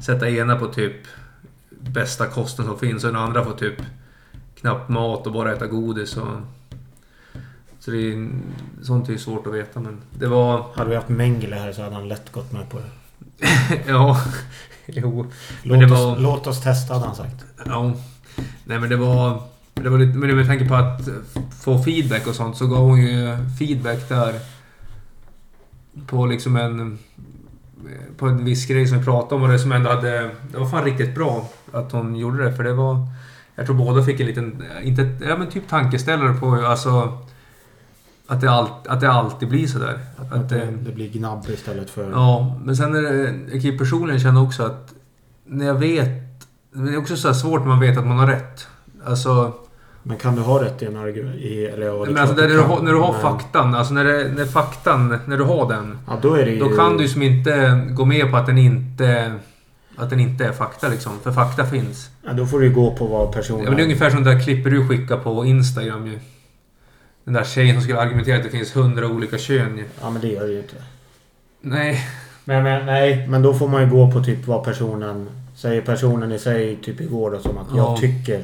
sätta 0.01 0.29
ena 0.29 0.55
på 0.55 0.67
typ 0.67 0.95
bästa 1.69 2.27
kosten 2.27 2.65
som 2.65 2.79
finns 2.79 3.03
och 3.03 3.13
den 3.13 3.21
andra 3.21 3.45
får 3.45 3.53
typ 3.53 3.81
knappt 4.55 4.89
mat 4.89 5.27
och 5.27 5.33
bara 5.33 5.53
äta 5.53 5.67
godis 5.67 6.17
och... 6.17 6.37
Så 7.85 7.91
det 7.91 7.97
är... 7.97 8.29
Sånt 8.81 9.07
är 9.07 9.11
ju 9.13 9.19
svårt 9.19 9.47
att 9.47 9.53
veta 9.53 9.79
men 9.79 9.97
det 10.19 10.27
var... 10.27 10.65
Hade 10.75 10.89
vi 10.89 10.95
haft 10.95 11.09
Mengele 11.09 11.55
här 11.55 11.71
så 11.71 11.81
hade 11.81 11.95
han 11.95 12.07
lätt 12.07 12.31
gått 12.31 12.51
med 12.51 12.69
på 12.69 12.77
det. 12.77 12.89
ja... 13.87 14.21
Jo. 14.87 15.25
Låt, 15.63 15.79
det 15.79 15.85
oss, 15.85 15.91
var- 15.91 16.17
låt 16.17 16.47
oss 16.47 16.61
testa 16.63 16.93
hade 16.93 17.05
han 17.05 17.15
sagt. 17.15 17.45
Ja. 17.65 17.93
Nej 18.63 18.79
men 18.79 18.89
det 18.89 18.95
var... 18.95 19.41
Det 19.73 19.89
var 19.89 19.99
lite, 19.99 20.17
men 20.17 20.35
med 20.35 20.47
tanke 20.47 20.67
på 20.67 20.75
att 20.75 21.09
få 21.63 21.83
feedback 21.83 22.27
och 22.27 22.35
sånt 22.35 22.57
så 22.57 22.67
gav 22.67 22.79
hon 22.79 23.01
ju 23.01 23.37
feedback 23.59 24.09
där. 24.09 24.33
På 26.07 26.25
liksom 26.25 26.55
en... 26.55 26.99
På 28.17 28.27
en 28.27 28.45
viss 28.45 28.65
grej 28.67 28.87
som 28.87 28.97
vi 28.97 29.05
pratade 29.05 29.35
om 29.35 29.43
och 29.43 29.49
det 29.49 29.59
som 29.59 29.71
ändå 29.71 29.89
hade... 29.89 30.31
Det 30.51 30.57
var 30.57 30.69
fan 30.69 30.83
riktigt 30.83 31.15
bra 31.15 31.49
att 31.71 31.91
hon 31.91 32.15
gjorde 32.15 32.43
det 32.43 32.53
för 32.53 32.63
det 32.63 32.73
var... 32.73 33.07
Jag 33.55 33.65
tror 33.65 33.75
båda 33.75 34.03
fick 34.03 34.19
en 34.19 34.27
liten... 34.27 34.63
Inte, 34.83 35.17
ja 35.21 35.37
men 35.37 35.49
typ 35.49 35.67
tankeställare 35.67 36.33
på 36.33 36.55
alltså... 36.55 37.17
Att 38.27 38.41
det, 38.41 38.51
all, 38.51 38.67
att 38.87 39.01
det 39.01 39.11
alltid 39.11 39.49
blir 39.49 39.67
sådär. 39.67 39.99
Att 40.17 40.33
Att 40.33 40.49
det, 40.49 40.67
det, 40.85 40.91
blir 40.91 41.09
gnabb 41.09 41.45
istället 41.49 41.89
för... 41.89 42.11
Ja, 42.11 42.59
men 42.63 42.75
sen 42.75 42.95
är 42.95 43.01
det... 43.01 43.23
Jag 43.51 43.61
kan 43.61 43.71
ju 43.71 43.77
personligen 43.77 44.19
känna 44.19 44.41
också 44.41 44.63
att... 44.63 44.93
När 45.45 45.65
jag 45.65 45.75
vet... 45.75 46.09
Det 46.73 46.93
är 46.93 46.97
också 46.97 47.17
så 47.17 47.33
svårt 47.33 47.59
när 47.61 47.67
man 47.67 47.79
vet 47.79 47.97
att 47.97 48.07
man 48.07 48.17
har 48.17 48.27
rätt. 48.27 48.67
Alltså... 49.05 49.53
Men 50.03 50.17
kan 50.17 50.35
du 50.35 50.41
ha 50.41 50.63
rätt 50.63 50.81
i 50.81 50.85
en 50.85 50.97
argument? 50.97 51.35
Eller, 51.73 51.85
ja, 51.85 52.05
Men 52.05 52.17
alltså 52.17 52.35
när 52.35 52.47
du, 52.47 52.61
kan, 52.61 52.85
när 52.85 52.91
du 52.91 52.99
har 52.99 53.11
men- 53.11 53.21
faktan, 53.21 53.75
alltså 53.75 53.93
när, 53.93 54.03
det, 54.03 54.31
när 54.35 54.45
faktan, 54.45 55.19
när 55.25 55.37
du 55.37 55.43
har 55.43 55.69
den. 55.69 55.97
Ja, 56.07 56.17
då 56.21 56.39
ju... 56.39 56.59
Då 56.59 56.69
kan 56.69 56.97
du 56.97 57.03
ju 57.03 57.09
som 57.09 57.21
inte 57.21 57.81
gå 57.91 58.05
med 58.05 58.31
på 58.31 58.37
att 58.37 58.45
den 58.45 58.57
inte... 58.57 59.33
Att 59.97 60.09
den 60.09 60.19
inte 60.19 60.45
är 60.45 60.51
fakta 60.51 60.87
liksom. 60.87 61.11
För 61.23 61.31
fakta 61.31 61.65
finns. 61.65 62.09
Ja, 62.23 62.33
då 62.33 62.45
får 62.45 62.59
du 62.59 62.65
ju 62.65 62.73
gå 62.73 62.91
på 62.95 63.07
vad 63.07 63.31
personen... 63.31 63.63
Ja, 63.63 63.69
men 63.69 63.77
det 63.77 63.81
är 63.81 63.85
ungefär 63.85 64.09
som 64.09 64.23
det 64.23 64.33
där 64.33 64.39
klippet 64.39 64.71
du 64.71 64.87
skickar 64.87 65.17
på 65.17 65.45
Instagram 65.45 66.07
ju. 66.07 66.19
Den 67.25 67.33
där 67.33 67.43
tjejen 67.43 67.75
som 67.75 67.83
skulle 67.83 67.99
argumentera 67.99 68.37
att 68.37 68.43
det 68.43 68.49
finns 68.49 68.75
hundra 68.75 69.07
olika 69.07 69.37
kön. 69.37 69.83
Ja, 70.01 70.09
men 70.09 70.21
det 70.21 70.27
gör 70.27 70.47
det 70.47 70.51
ju 70.53 70.57
inte. 70.57 70.75
Nej. 71.61 71.99
Men, 72.45 72.63
men, 72.63 72.85
nej, 72.85 73.27
men 73.27 73.41
då 73.41 73.53
får 73.53 73.67
man 73.67 73.81
ju 73.81 73.89
gå 73.89 74.11
på 74.11 74.23
typ 74.23 74.47
vad 74.47 74.63
personen... 74.63 75.29
Säger 75.55 75.81
personen 75.81 76.31
i 76.31 76.39
sig 76.39 76.75
typ 76.75 77.01
igår 77.01 77.31
då 77.31 77.39
som 77.39 77.57
att 77.57 77.67
Ja. 77.75 77.77
jag 77.77 77.97
tycker. 77.99 78.43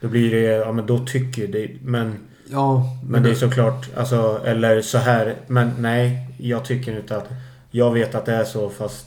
Då 0.00 0.08
blir 0.08 0.30
det... 0.30 0.40
Ja, 0.40 0.72
men 0.72 0.86
då 0.86 0.98
tycker 0.98 1.46
det. 1.46 1.70
Men, 1.82 2.14
Ja. 2.50 2.84
men 3.08 3.22
det 3.22 3.30
är 3.30 3.34
såklart... 3.34 3.88
Alltså, 3.96 4.40
eller 4.44 4.82
så 4.82 4.98
här. 4.98 5.34
Men 5.46 5.70
nej, 5.78 6.28
jag 6.38 6.64
tycker 6.64 6.96
inte 6.96 7.16
att... 7.16 7.28
Jag 7.70 7.92
vet 7.92 8.14
att 8.14 8.26
det 8.26 8.32
är 8.34 8.44
så 8.44 8.70
fast... 8.70 9.06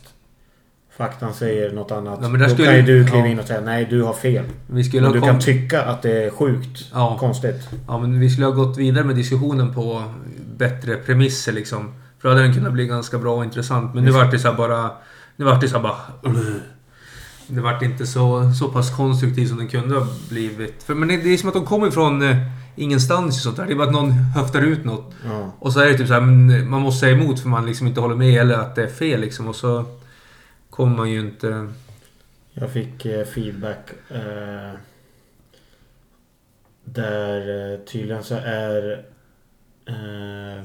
Faktan 0.97 1.33
säger 1.33 1.71
något 1.71 1.91
annat. 1.91 2.19
Ja, 2.21 2.27
då 2.27 2.49
skulle- 2.49 2.65
kan 2.65 2.75
ju 2.75 2.81
du 2.81 3.05
kliva 3.07 3.25
ja. 3.25 3.31
in 3.31 3.39
och 3.39 3.45
säga 3.45 3.61
nej, 3.61 3.87
du 3.89 4.01
har 4.03 4.13
fel. 4.13 4.45
Vi 4.67 4.83
skulle 4.83 5.09
du 5.09 5.21
kan 5.21 5.39
tycka 5.39 5.81
att 5.83 6.01
det 6.01 6.23
är 6.25 6.29
sjukt 6.29 6.85
Ja. 6.93 7.17
konstigt. 7.19 7.69
Ja, 7.87 7.97
men 7.99 8.19
vi 8.19 8.29
skulle 8.29 8.45
ha 8.45 8.53
gått 8.53 8.77
vidare 8.77 9.03
med 9.03 9.15
diskussionen 9.15 9.73
på 9.73 10.03
bättre 10.57 10.95
premisser 10.95 11.51
liksom. 11.53 11.93
För 12.19 12.29
då 12.29 12.35
hade 12.35 12.41
den 12.47 12.53
kunnat 12.53 12.73
bli 12.73 12.87
ganska 12.87 13.17
bra 13.17 13.35
och 13.35 13.43
intressant. 13.43 13.93
Men 13.95 14.03
nu 14.03 14.11
vart 14.11 14.31
det 14.31 14.39
så 14.39 14.53
bara... 14.53 14.91
Nu 15.35 15.45
vart 15.45 15.61
det 15.61 15.67
så 15.69 15.79
bara... 15.79 15.95
Det 17.47 17.61
vart 17.61 17.81
inte 17.81 18.07
så, 18.07 18.51
så 18.59 18.67
pass 18.67 18.95
konstruktivt 18.95 19.49
som 19.49 19.57
den 19.57 19.67
kunde 19.67 19.95
ha 19.99 20.07
blivit. 20.29 20.83
För, 20.83 20.95
men 20.95 21.07
det, 21.07 21.17
det 21.17 21.33
är 21.33 21.37
som 21.37 21.49
att 21.49 21.55
de 21.55 21.65
kommer 21.65 21.91
från 21.91 22.21
eh, 22.21 22.37
ingenstans 22.75 23.35
och 23.37 23.41
sånt 23.41 23.57
där. 23.57 23.65
Det 23.65 23.71
är 23.73 23.75
bara 23.75 23.87
att 23.87 23.93
någon 23.93 24.11
höftar 24.11 24.61
ut 24.61 24.85
något. 24.85 25.13
Ja. 25.25 25.51
Och 25.59 25.73
så 25.73 25.79
är 25.79 25.85
det 25.85 25.97
typ 25.97 26.07
så 26.07 26.13
här, 26.13 26.21
man 26.65 26.81
måste 26.81 26.99
säga 26.99 27.17
emot 27.17 27.39
för 27.39 27.49
man 27.49 27.65
liksom 27.65 27.87
inte 27.87 27.99
håller 28.01 28.15
med 28.15 28.41
eller 28.41 28.55
att 28.57 28.75
det 28.75 28.83
är 28.83 28.87
fel 28.87 29.21
liksom. 29.21 29.47
Och 29.47 29.55
så... 29.55 29.85
kommer 30.75 30.97
man 30.97 31.11
ju 31.11 31.19
inte... 31.19 31.67
Jag 32.53 32.71
fick 32.71 33.05
eh, 33.05 33.25
feedback. 33.25 33.89
Eh, 34.11 34.71
där 36.83 37.71
eh, 37.73 37.79
tydligen 37.79 38.23
så 38.23 38.35
är... 38.35 39.05
Eh, 39.85 40.63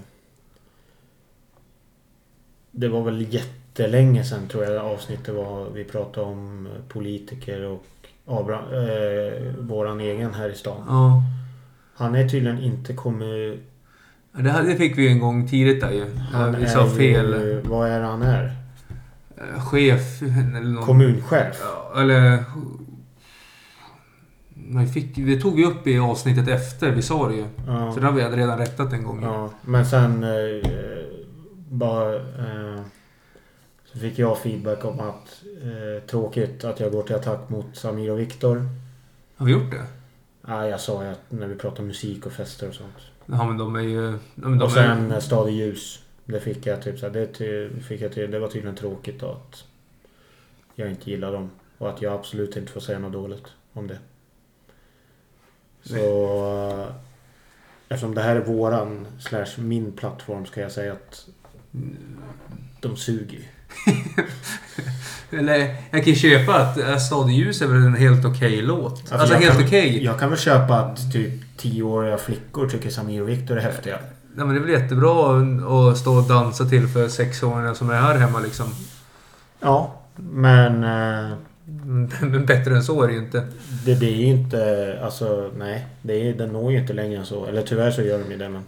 det 2.70 2.88
var 2.88 3.02
väl 3.02 3.34
jättelänge 3.34 4.24
sedan 4.24 4.48
tror 4.48 4.64
jag 4.64 4.84
avsnittet 4.84 5.34
var. 5.34 5.70
Vi 5.70 5.84
pratade 5.84 6.26
om 6.26 6.68
politiker 6.88 7.62
och 7.62 7.86
Abraham, 8.26 8.64
eh, 8.74 9.54
våran 9.58 10.00
egen 10.00 10.34
här 10.34 10.48
i 10.48 10.54
stan. 10.54 10.84
Ja. 10.88 11.22
Han 11.94 12.14
är 12.14 12.28
tydligen 12.28 12.58
inte 12.58 12.94
kommit... 12.94 13.61
Det, 14.32 14.50
här, 14.50 14.62
det 14.62 14.76
fick 14.76 14.98
vi 14.98 15.02
ju 15.02 15.08
en 15.08 15.20
gång 15.20 15.48
tidigt 15.48 15.80
där 15.80 15.90
ju. 15.90 16.14
Han 16.16 16.56
vi 16.61 16.66
sa 16.66 16.86
fel. 16.86 17.26
Ju, 17.26 17.61
vad 17.61 17.88
är 17.88 18.00
han 18.00 18.22
är? 18.22 18.59
Eh, 19.41 19.61
Chef 19.61 20.22
eller 20.22 20.61
någon... 20.61 20.84
Kommunchef. 20.84 21.62
Eller... 21.97 22.45
Nej, 24.72 24.86
fick, 24.86 25.16
det 25.16 25.41
tog 25.41 25.57
vi 25.57 25.64
upp 25.64 25.86
i 25.86 25.99
avsnittet 25.99 26.49
efter, 26.49 26.91
vi 26.91 27.03
sa 27.03 27.28
det 27.28 27.34
ju. 27.34 27.45
Ja. 27.66 27.93
Så 27.93 28.01
det 28.01 28.07
har 28.07 28.12
vi 28.12 28.22
redan 28.22 28.59
rättat 28.59 28.93
en 28.93 29.05
gång. 29.05 29.22
Ja, 29.22 29.51
men 29.62 29.86
sen 29.86 30.24
eh, 30.24 30.64
bara... 31.68 32.14
Eh, 32.14 32.80
så 33.93 33.99
fick 33.99 34.18
jag 34.18 34.38
feedback 34.38 34.84
om 34.84 35.01
att 35.01 35.43
eh, 35.62 36.07
tråkigt 36.07 36.64
att 36.64 36.80
jag 36.80 36.93
går 36.93 37.03
till 37.03 37.16
attack 37.16 37.49
mot 37.49 37.76
Samir 37.76 38.11
och 38.11 38.18
Viktor. 38.18 38.68
Har 39.36 39.47
vi 39.47 39.53
gjort 39.53 39.70
det? 39.70 39.86
Ja, 40.47 40.68
jag 40.68 40.80
sa 40.80 41.05
ju 41.05 41.11
att 41.11 41.22
när 41.28 41.47
vi 41.47 41.55
pratar 41.55 41.82
musik 41.82 42.26
och 42.26 42.32
fester 42.32 42.68
och 42.68 42.74
sånt. 42.74 42.97
Ja, 43.26 43.47
men 43.47 43.59
de 43.59 43.76
är 43.76 43.80
ju... 43.80 44.18
Men 44.34 44.59
de 44.59 44.64
och 44.64 44.72
sen 44.72 45.12
är, 45.12 45.20
Stad 45.20 45.49
i 45.49 45.53
ljus. 45.53 46.03
Det 46.25 46.41
fick 46.41 46.66
jag 46.66 46.83
typ 46.83 46.99
så 46.99 47.07
här, 47.07 47.12
det, 47.12 47.27
ty, 47.27 47.71
fick 47.81 48.01
jag 48.01 48.12
till, 48.12 48.31
det 48.31 48.39
var 48.39 48.49
tydligen 48.49 48.77
tråkigt 48.77 49.21
då 49.21 49.31
att 49.31 49.64
jag 50.75 50.91
inte 50.91 51.11
gillar 51.11 51.33
dem. 51.33 51.51
Och 51.79 51.91
att 51.91 52.03
jag 52.03 52.12
absolut 52.12 52.57
inte 52.57 52.73
får 52.73 52.81
säga 52.81 52.99
något 52.99 53.12
dåligt 53.12 53.47
om 53.73 53.87
det. 53.87 53.99
Så... 55.83 55.97
eh, 56.89 56.95
Eftersom 57.93 58.14
det 58.14 58.23
här 58.23 58.37
är 58.37 58.41
våran 58.41 59.07
slash 59.21 59.47
min 59.59 59.93
plattform 59.93 60.47
ska 60.47 60.61
jag 60.61 60.73
säga 60.73 60.93
att 60.93 61.27
de 62.81 62.97
suger. 62.97 63.41
Eller 65.31 65.77
jag 65.91 66.05
kan 66.05 66.14
köpa 66.14 66.55
att 66.55 67.03
Stad 67.03 67.31
i 67.31 67.33
ljus 67.33 67.62
är 67.62 67.66
väl 67.66 67.77
en 67.87 67.95
helt 67.95 68.25
okej 68.25 68.62
låt. 68.62 68.93
Alltså, 68.93 69.14
Alltså, 69.14 69.35
helt 69.35 69.66
okej. 69.66 70.05
Jag 70.05 70.18
kan 70.18 70.31
väl 70.31 70.39
köpa 70.39 70.75
att 70.75 71.12
typ 71.12 71.57
tioåriga 71.57 72.18
flickor 72.18 72.68
tycker 72.68 72.91
Samir 72.91 73.23
och 73.23 73.29
Viktor 73.29 73.57
är 73.57 73.61
häftiga. 73.61 73.99
Ja, 74.37 74.45
men 74.45 74.49
det 74.49 74.61
är 74.61 74.61
väl 74.61 74.70
jättebra 74.70 75.41
att 75.91 75.99
stå 75.99 76.14
och 76.16 76.28
dansa 76.28 76.64
till 76.64 76.89
för 76.89 77.09
sexåringar 77.09 77.74
som 77.74 77.91
är 77.91 77.95
här 77.95 78.14
hemma 78.14 78.41
liksom. 78.41 78.66
Ja, 79.61 79.95
men 80.16 80.85
eh, 80.85 81.37
Men 82.20 82.47
bättre 82.47 82.76
än 82.76 82.83
så 82.83 83.03
är 83.03 83.09
det 83.09 83.12
ju 83.12 83.18
inte. 83.18 83.45
det 83.85 83.99
blir 83.99 84.14
ju 84.14 84.24
inte... 84.26 84.99
Alltså 85.05 85.51
nej. 85.57 85.87
Det 86.03 86.28
är, 86.28 86.35
den 86.35 86.49
når 86.49 86.72
ju 86.72 86.78
inte 86.78 86.93
längre 86.93 87.18
än 87.18 87.26
så. 87.26 87.47
Eller 87.47 87.62
tyvärr 87.62 87.91
så 87.91 88.03
gör 88.03 88.18
de 88.18 88.31
ju 88.31 88.39
det 88.39 88.49
men... 88.49 88.62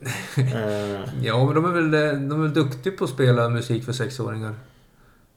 Eh, 0.36 1.00
Ja, 1.22 1.44
men 1.44 1.54
de 1.54 1.64
är 1.64 1.72
väl, 1.72 1.90
de 2.28 2.38
är 2.38 2.42
väl 2.42 2.54
duktiga 2.54 2.92
på 2.92 3.04
att 3.04 3.10
spela 3.10 3.48
musik 3.48 3.84
för 3.84 3.92
sexåringar. 3.92 4.54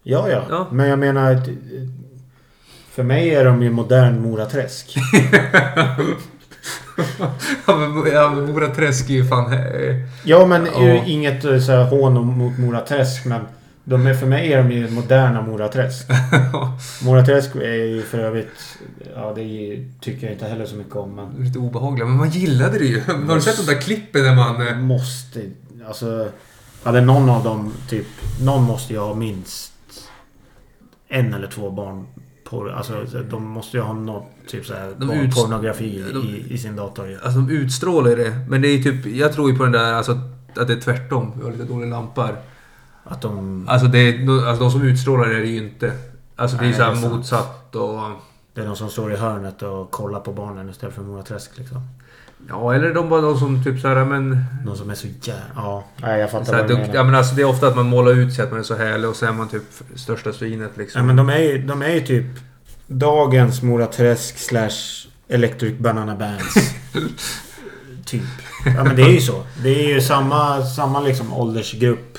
ja, 0.04 0.30
ja, 0.30 0.44
Ja. 0.50 0.68
Men 0.72 0.88
jag 0.88 1.00
menar... 1.00 1.42
För 2.90 3.04
mig 3.04 3.36
är 3.36 3.46
de 3.46 3.62
ju 3.62 3.70
modern 3.70 4.22
Moraträsk. 4.22 4.96
ja, 4.98 5.96
men, 5.98 6.16
ja, 8.14 8.30
men 8.36 8.46
Mora 8.52 8.68
Träsk 8.68 9.10
är 9.10 9.14
ju 9.14 9.26
fan... 9.26 9.56
Ja, 10.24 10.46
men 10.46 10.66
Ja. 10.66 11.04
inget 11.06 11.46
eh, 11.46 11.60
så 11.60 11.72
här, 11.72 11.84
hån 11.84 12.38
mot 12.38 12.58
Moraträsk 12.58 13.26
men... 13.26 13.42
De 13.86 14.08
är, 14.08 14.14
för 14.14 14.26
mig 14.28 14.54
är 14.54 14.58
de 14.64 14.72
ju 14.72 14.90
moderna 14.90 15.42
Moraträsk. 15.42 16.08
Moraträsk 17.04 17.56
är 17.56 17.74
ju 17.74 18.02
för 18.02 18.20
övrigt... 18.20 18.78
Ja, 19.16 19.34
det 19.36 19.42
ju- 19.44 19.92
tycker 20.02 20.28
jag 20.28 20.34
inte 20.36 20.46
heller 20.46 20.66
så 20.66 20.76
mycket 20.76 20.96
om 20.96 21.16
men... 21.16 21.46
Lite 21.46 21.60
obehagliga, 21.60 22.06
men 22.06 22.18
man 22.18 22.30
gillade 22.30 22.80
det 22.80 22.86
ju. 22.86 23.02
Har 23.28 23.36
du 23.36 23.42
sett 23.42 23.58
de 23.68 23.74
där 23.74 23.82
klippen 23.82 24.22
när 24.24 24.36
man... 24.36 24.68
eh, 24.68 24.76
Måste... 24.76 25.42
Alltså... 25.88 26.28
Hade 26.84 27.02
någon 27.02 27.30
av 27.30 27.44
dem 27.44 27.74
typ... 27.90 28.06
Någon 28.42 28.64
måste 28.64 28.94
ju 28.94 29.00
ha 29.00 29.14
minst 29.16 29.72
en 31.10 31.34
eller 31.34 31.48
två 31.48 31.70
barn 31.72 32.06
på 32.54 32.72
Alltså 32.76 33.06
de 33.30 33.48
måste 33.48 33.78
ju 33.78 33.84
ha 33.84 33.94
något 33.94 34.26
typ 34.48 34.66
såhär 34.66 34.94
De 34.98 35.08
barnpornografi 35.08 36.04
de- 36.14 36.20
i, 36.20 36.54
i 36.54 36.58
sin 36.58 36.76
dator 36.76 37.08
ju. 37.08 37.20
Alltså 37.24 37.40
de 37.40 37.50
utstrålar 37.50 38.16
det. 38.16 38.46
Men 38.50 38.62
det 38.62 38.68
är 38.68 38.84
typ... 38.84 39.06
Jag 39.06 39.34
tror 39.34 39.52
ju 39.52 39.58
på 39.58 39.64
den 39.64 39.72
där 39.72 39.94
alltså 39.94 40.12
att 40.56 40.68
det 40.68 40.74
är 40.74 40.82
tvärtom. 40.82 41.32
Vi 41.38 41.44
har 41.44 41.52
lite 41.52 41.64
dåliga 41.64 41.90
lampor. 41.90 42.38
Att 43.04 43.22
de... 43.22 43.66
Alltså, 43.70 43.88
det 43.88 44.00
är, 44.00 44.48
alltså 44.48 44.64
de 44.64 44.72
som 44.72 44.82
utstrålar 44.82 45.30
det 45.30 45.36
är 45.36 45.40
det 45.40 45.48
ju 45.48 45.58
inte. 45.58 45.94
Alltså 46.36 46.58
det 46.58 46.62
är 46.62 46.64
Nej, 46.64 46.72
ju 46.72 46.78
såhär 46.78 47.10
motsatt 47.10 47.76
och... 47.76 48.00
Det 48.54 48.62
är 48.62 48.66
de 48.66 48.76
som 48.76 48.90
står 48.90 49.14
i 49.14 49.16
hörnet 49.16 49.62
och 49.62 49.92
kollar 49.92 50.20
på 50.20 50.34
barnen 50.34 50.70
istället 50.70 50.96
för 50.96 51.02
Moraträsk 51.02 51.58
liksom. 51.58 51.82
Ja, 52.50 52.74
eller 52.76 52.94
de 52.94 53.10
bara 53.10 53.22
de 53.22 53.40
som 53.40 53.64
typ 53.64 53.80
såhär 53.82 54.06
men... 54.06 54.46
De 54.66 54.76
som 54.76 54.90
är 54.90 54.96
så 54.96 55.08
jävla... 55.22 55.44
Ja. 55.56 55.84
Nej 55.98 56.20
jag 56.20 56.32
fattar 56.32 56.46
Så 56.46 56.52
här 56.52 56.60
vad 56.60 56.70
du 56.70 56.78
menar. 56.78 56.96
ja 56.96 57.04
men 57.04 57.16
alltså 57.16 57.36
det 57.36 57.42
är 57.42 57.46
ofta 57.46 57.68
att 57.68 57.76
man 57.76 57.86
målar 57.86 58.12
ut 58.12 58.34
sig 58.34 58.44
att 58.46 58.52
man 58.52 58.60
är 58.60 58.64
så 58.64 58.76
härlig 58.76 59.10
och 59.10 59.16
så 59.16 59.26
är 59.26 59.32
man 59.32 59.48
typ 59.50 59.64
största 59.96 60.34
svinet 60.34 60.72
liksom. 60.78 61.00
Nej 61.00 61.08
men 61.08 61.16
de 61.16 61.30
är 61.30 61.40
ju, 61.40 61.58
de 61.58 61.82
är 61.82 61.90
ju 61.94 62.02
typ 62.02 62.26
dagens 62.88 63.62
Moraträsk 63.62 64.38
slash 64.38 65.08
Electric 65.28 65.78
Banana 65.78 66.16
Bands. 66.16 66.54
typ. 68.06 68.24
Ja 68.66 68.84
men 68.84 68.96
det 68.96 69.02
är 69.02 69.12
ju 69.14 69.22
så. 69.22 69.44
Det 69.64 69.86
är 69.86 69.94
ju 69.94 70.02
samma, 70.02 70.66
samma 70.66 71.00
liksom 71.00 71.34
åldersgrupp. 71.34 72.18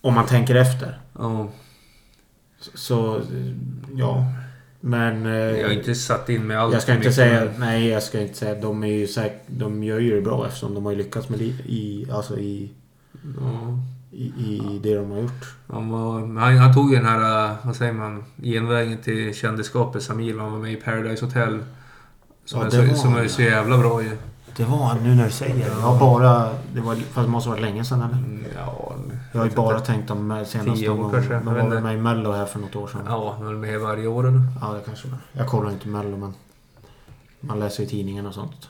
Om 0.00 0.14
man 0.14 0.26
tänker 0.26 0.54
efter. 0.54 0.98
Ja, 1.18 1.48
Så, 2.74 3.20
ja. 3.96 4.24
Men... 4.80 5.26
eh, 5.26 5.32
jag 5.32 5.68
har 5.68 5.74
inte 5.74 5.94
satt 5.94 6.28
in 6.28 6.46
mig 6.46 6.56
allt 6.56 6.72
jag 6.72 6.82
ska 6.82 6.94
inte 6.94 7.12
säga... 7.12 7.44
men- 7.44 7.60
Nej, 7.60 7.88
jag 7.88 8.02
ska 8.02 8.20
inte 8.20 8.34
säga... 8.34 8.54
De 8.54 8.82
är 8.82 8.86
ju 8.88 9.06
säkert... 9.06 9.42
De 9.46 9.82
gör 9.82 9.98
ju 9.98 10.14
det 10.14 10.20
bra 10.22 10.46
eftersom 10.46 10.74
de 10.74 10.84
har 10.84 10.92
ju 10.92 10.98
lyckats 10.98 11.28
med 11.28 11.38
det 11.38 11.44
i... 11.44 12.06
Alltså 12.12 12.38
i... 12.38 12.70
Ja, 13.40 13.78
I, 14.12 14.24
i 14.24 14.80
det 14.82 14.94
de 14.94 15.10
har 15.10 15.20
gjort. 15.20 15.54
han, 15.66 15.88
var, 15.90 16.20
han, 16.20 16.56
han 16.56 16.74
tog 16.74 16.90
ju 16.90 16.96
den 16.96 17.06
här, 17.06 17.50
äh, 17.50 17.56
vad 17.62 17.76
säger 17.76 17.92
man, 17.92 18.24
genvägen 18.42 18.98
till 18.98 19.34
kändisskapet 19.34 20.02
Samir. 20.02 20.38
Han 20.38 20.52
var 20.52 20.58
med 20.58 20.72
i 20.72 20.76
Paradise 20.76 21.24
Hotel. 21.24 21.58
Som, 22.44 22.60
Ja, 22.60 22.66
är, 22.66 22.88
så, 22.88 22.94
som 22.94 23.16
är 23.16 23.28
så 23.28 23.42
jävla 23.42 23.78
bra 23.78 24.02
ju. 24.02 24.10
Det 24.58 24.64
var 24.64 24.76
han 24.78 24.98
nu 25.02 25.14
när 25.14 25.24
du 25.24 25.30
säger 25.30 25.54
det. 25.54 25.60
Jag 25.60 25.74
har 25.74 26.00
bara... 26.00 26.48
Det 26.74 26.80
var, 26.80 26.94
fast 26.94 27.14
det 27.26 27.30
måste 27.30 27.50
varit 27.50 27.62
länge 27.62 27.84
sedan 27.84 28.02
eller? 28.02 28.48
Ja, 28.56 28.94
Jag 29.32 29.40
har 29.40 29.46
ju 29.48 29.54
bara 29.54 29.80
tänkt 29.80 30.10
om 30.10 30.44
senaste 30.46 30.80
Tio 30.80 30.88
år 30.88 30.96
gången. 30.96 31.10
kanske, 31.12 31.34
De 31.34 31.44
var 31.44 31.54
väl 31.54 31.82
med 31.82 31.94
i 31.94 31.98
Mello 31.98 32.32
här 32.32 32.46
för 32.46 32.58
något 32.58 32.76
år 32.76 32.86
sedan. 32.86 33.00
Ja, 33.06 33.34
han 33.38 33.48
är 33.48 33.52
med 33.52 33.80
varje 33.80 34.06
år 34.06 34.28
eller? 34.28 34.42
Ja, 34.60 34.72
det 34.72 34.80
kanske. 34.86 35.08
Jag 35.32 35.46
kollar 35.48 35.70
inte 35.70 35.88
Mello 35.88 36.16
men... 36.16 36.34
Man 37.40 37.58
läser 37.60 37.82
i 37.82 37.86
tidningen 37.86 38.26
och 38.26 38.34
sånt. 38.34 38.68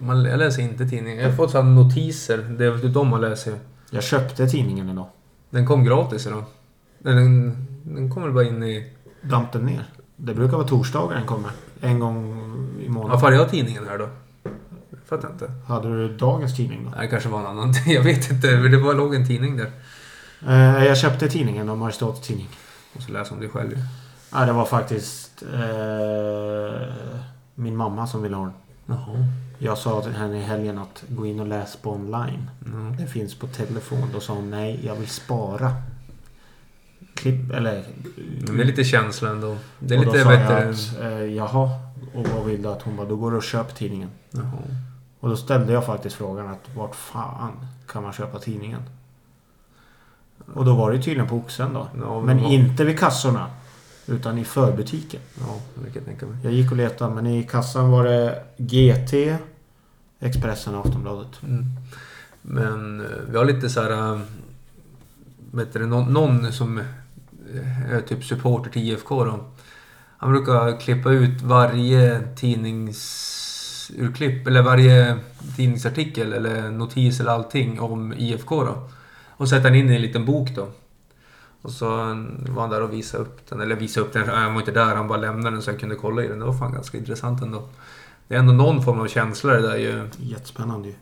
Man, 0.00 0.24
jag 0.24 0.38
läser 0.38 0.62
inte 0.62 0.88
tidningen. 0.88 1.18
Jag 1.22 1.28
har 1.28 1.36
fått 1.36 1.50
sådana 1.50 1.70
notiser. 1.70 2.38
Det 2.38 2.64
är 2.66 2.70
väl 2.70 2.92
de 2.92 3.08
man 3.08 3.20
läser. 3.20 3.54
Jag 3.90 4.02
köpte 4.02 4.48
tidningen 4.48 4.88
idag. 4.90 5.06
Den 5.50 5.66
kom 5.66 5.84
gratis 5.84 6.26
idag. 6.26 6.44
Den, 6.98 7.56
den 7.82 8.10
kommer 8.14 8.30
bara 8.30 8.44
in 8.44 8.62
i... 8.62 8.92
Damp 9.22 9.52
den 9.52 9.66
ner. 9.66 9.84
Det 10.16 10.34
brukar 10.34 10.56
vara 10.56 10.68
torsdagar 10.68 11.16
den 11.16 11.26
kommer. 11.26 11.50
En 11.80 11.98
gång 11.98 12.36
i 12.80 12.88
månaden. 12.88 13.10
Varför 13.10 13.26
har 13.26 13.32
jag 13.32 13.50
tidningen 13.50 13.88
här 13.88 13.98
då? 13.98 14.08
Fattar 15.10 15.28
jag 15.28 15.34
inte. 15.34 15.52
Hade 15.66 15.88
du 15.88 16.16
dagens 16.16 16.56
tidning 16.56 16.84
då? 16.84 17.00
Det 17.00 17.06
kanske 17.06 17.28
var 17.28 17.40
en 17.40 17.46
annan. 17.46 17.74
Jag 17.86 18.02
vet 18.02 18.30
inte. 18.30 18.56
Men 18.56 18.70
det 18.70 18.78
var 18.78 18.94
låg 18.94 19.14
en 19.14 19.26
tidning 19.26 19.56
där. 19.56 19.70
Eh, 20.48 20.84
jag 20.84 20.98
köpte 20.98 21.28
tidningen, 21.28 21.68
om 21.68 21.78
Mariestads 21.78 22.20
tidning. 22.20 22.48
Och 22.96 23.02
så 23.02 23.12
läser 23.12 23.34
om 23.34 23.40
det 23.40 23.48
själv 23.48 23.70
ju. 23.70 23.78
Nej, 24.32 24.46
det 24.46 24.52
var 24.52 24.64
faktiskt 24.64 25.42
eh, 25.42 26.94
min 27.54 27.76
mamma 27.76 28.06
som 28.06 28.22
ville 28.22 28.36
ha 28.36 28.44
den. 28.44 28.52
Jaha. 28.86 29.26
Jag 29.58 29.78
sa 29.78 30.02
till 30.02 30.12
henne 30.12 30.38
i 30.38 30.42
helgen 30.42 30.78
att 30.78 31.04
gå 31.08 31.26
in 31.26 31.40
och 31.40 31.46
läs 31.46 31.76
på 31.76 31.92
online. 31.92 32.50
Mm. 32.66 32.96
Det 32.96 33.06
finns 33.06 33.34
på 33.34 33.46
telefon. 33.46 34.08
Då 34.12 34.20
sa 34.20 34.34
hon 34.34 34.50
nej, 34.50 34.80
jag 34.86 34.94
vill 34.94 35.08
spara. 35.08 35.72
Klipp, 37.14 37.52
eller... 37.52 37.84
Men 38.46 38.56
det 38.56 38.62
är 38.62 38.66
lite 38.66 38.84
känsla 38.84 39.30
ändå. 39.30 39.56
Det 39.78 39.94
är 39.94 39.98
och 39.98 40.04
då 40.04 40.12
lite 40.12 40.24
sa 40.24 40.32
jag 40.32 40.40
bättre... 40.40 40.70
att, 40.70 41.00
eh, 41.00 41.24
jaha. 41.24 41.70
Och 42.14 42.26
vad 42.28 42.44
vill 42.44 42.62
du 42.62 42.68
att 42.68 42.82
hon 42.82 42.96
bara, 42.96 43.08
då 43.08 43.16
går 43.16 43.30
du 43.30 43.36
och 43.36 43.42
köper 43.42 43.74
tidningen. 43.74 44.08
Jaha. 44.30 44.58
Och 45.20 45.28
då 45.28 45.36
ställde 45.36 45.72
jag 45.72 45.86
faktiskt 45.86 46.16
frågan 46.16 46.48
att 46.48 46.68
vart 46.76 46.94
fan 46.94 47.52
kan 47.86 48.02
man 48.02 48.12
köpa 48.12 48.38
tidningen? 48.38 48.82
Och 50.54 50.64
då 50.64 50.74
var 50.76 50.92
det 50.92 51.02
tydligen 51.02 51.28
på 51.28 51.36
Oxen 51.36 51.74
då. 51.74 51.88
Ja, 52.00 52.20
Men 52.20 52.42
vad- 52.42 52.52
inte 52.52 52.84
vid 52.84 52.98
kassorna. 52.98 53.46
Utan 54.06 54.38
i 54.38 54.44
förbutiken. 54.44 55.20
Ja, 55.40 55.54
det 55.74 55.84
kan 55.84 55.94
jag 55.94 56.04
tänka 56.04 56.26
mig. 56.26 56.36
Jag 56.42 56.52
gick 56.52 56.70
och 56.70 56.76
letade 56.76 57.14
men 57.14 57.26
i 57.26 57.42
kassan 57.42 57.90
var 57.90 58.04
det 58.04 58.42
GT, 58.56 59.36
Expressen 60.20 60.74
och 60.74 60.86
Aftonbladet. 60.86 61.42
Mm. 61.42 61.64
Men 62.42 63.00
eh, 63.00 63.06
vi 63.30 63.38
har 63.38 63.44
lite 63.44 63.68
så 63.70 63.82
här... 63.82 64.12
äh, 64.14 64.20
Vet 65.52 65.72
du, 65.72 65.86
någon, 65.86 66.12
någon 66.12 66.52
som 66.52 66.78
eh, 66.78 67.92
är 67.92 68.00
typ 68.00 68.24
supporter 68.24 68.70
till 68.70 68.82
IFK 68.90 69.24
då. 69.24 69.38
Han 70.18 70.32
brukar 70.32 70.80
klippa 70.80 71.10
ut 71.10 71.42
varje 71.42 72.20
tidningsurklipp 73.90 74.46
eller 74.46 74.62
varje 74.62 75.16
tidningsartikel 75.56 76.32
eller 76.32 76.70
notis 76.70 77.20
eller 77.20 77.30
allting 77.30 77.80
om 77.80 78.12
IFK 78.12 78.64
då. 78.64 78.88
Och 79.28 79.48
sätta 79.48 79.62
den 79.62 79.74
in 79.74 79.90
i 79.90 79.94
en 79.94 80.02
liten 80.02 80.24
bok 80.24 80.48
då. 80.54 80.68
Och 81.62 81.70
så 81.70 81.86
var 82.48 82.60
han 82.60 82.70
där 82.70 82.82
och 82.82 82.92
visade 82.92 83.22
upp 83.22 83.48
den. 83.48 83.60
Eller 83.60 83.76
visade 83.76 84.06
upp 84.06 84.12
den, 84.12 84.28
han 84.28 84.54
var 84.54 84.60
inte 84.60 84.72
där. 84.72 84.96
Han 84.96 85.08
bara 85.08 85.18
lämnade 85.18 85.56
den 85.56 85.62
så 85.62 85.70
jag 85.70 85.80
kunde 85.80 85.94
kolla 85.94 86.24
i 86.24 86.28
den. 86.28 86.38
Det 86.38 86.44
var 86.44 86.58
fan 86.58 86.72
ganska 86.72 86.98
intressant 86.98 87.42
ändå. 87.42 87.68
Det 88.28 88.34
är 88.34 88.38
ändå 88.38 88.52
någon 88.52 88.82
form 88.82 89.00
av 89.00 89.08
känsla 89.08 89.52
det 89.52 89.62
där 89.62 89.76
ju. 89.76 90.08
Jättespännande 90.18 90.88
ju. 90.88 90.94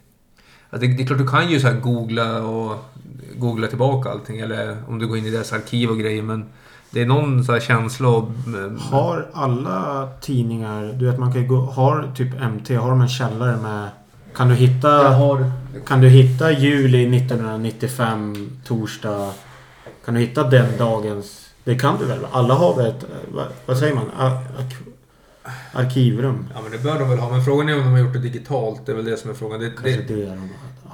Ja, 0.71 0.79
det, 0.79 0.87
det 0.87 1.03
är 1.03 1.07
klart 1.07 1.19
du 1.19 1.27
kan 1.27 1.51
ju 1.51 1.61
så 1.61 1.73
googla 1.73 2.43
och 2.43 2.85
googla 3.37 3.67
tillbaka 3.67 4.11
allting. 4.11 4.39
Eller 4.39 4.77
om 4.89 4.99
du 4.99 5.07
går 5.07 5.19
in 5.19 5.27
i 5.27 5.31
deras 5.31 5.53
arkiv 5.53 5.91
och 5.91 5.99
grejer. 5.99 6.23
Men 6.23 6.45
det 6.91 7.01
är 7.03 7.07
någon 7.07 7.45
så 7.45 7.53
här 7.53 7.61
känsla 7.61 8.09
och... 8.09 8.29
Har 8.79 9.27
alla 9.33 10.09
tidningar, 10.21 10.93
du 10.99 11.07
vet 11.07 11.19
man 11.19 11.33
kan 11.33 11.43
ju 11.43 11.49
gå, 11.49 11.61
har 11.61 12.13
typ 12.17 12.29
MT, 12.41 12.71
har 12.71 12.91
de 12.91 13.01
en 13.01 13.09
källare 13.09 13.57
med... 13.57 13.89
Kan 14.35 14.49
du 14.49 14.55
hitta... 14.55 14.89
Har... 14.89 15.51
Kan 15.87 16.01
du 16.01 16.09
hitta 16.09 16.53
juli 16.53 17.17
1995, 17.17 18.51
torsdag? 18.65 19.33
Kan 20.05 20.15
du 20.15 20.21
hitta 20.21 20.45
den 20.45 20.79
dagens... 20.79 21.45
Det 21.65 21.79
kan 21.79 21.99
du 21.99 22.05
väl? 22.05 22.27
Alla 22.33 22.55
har 22.55 22.77
väl 22.77 22.87
ett... 22.87 23.05
Vad, 23.33 23.47
vad 23.67 23.79
säger 23.79 23.95
man? 23.95 24.11
Ar 24.19 24.31
ark 24.31 24.75
arkivrum? 25.73 26.47
Ja 26.55 26.61
men 26.63 26.73
det 26.73 26.79
bör 26.79 26.99
de 26.99 27.11
väl 27.11 27.19
ha. 27.19 27.31
Men 27.31 27.45
frågan 27.45 27.69
är 27.69 27.75
om 27.75 27.85
de 27.85 27.93
har 27.93 27.99
gjort 27.99 28.13
det 28.13 28.19
digitalt. 28.19 28.87
Det 28.87 28.93
är 28.93 28.97
väl 28.97 29.05
det 29.05 29.17
som 29.17 29.31
är 29.31 29.35
frågan. 29.35 29.61
Det, 29.61 29.73
det, 29.83 30.09
det 30.09 30.23
är 30.23 30.27
de. 30.27 30.49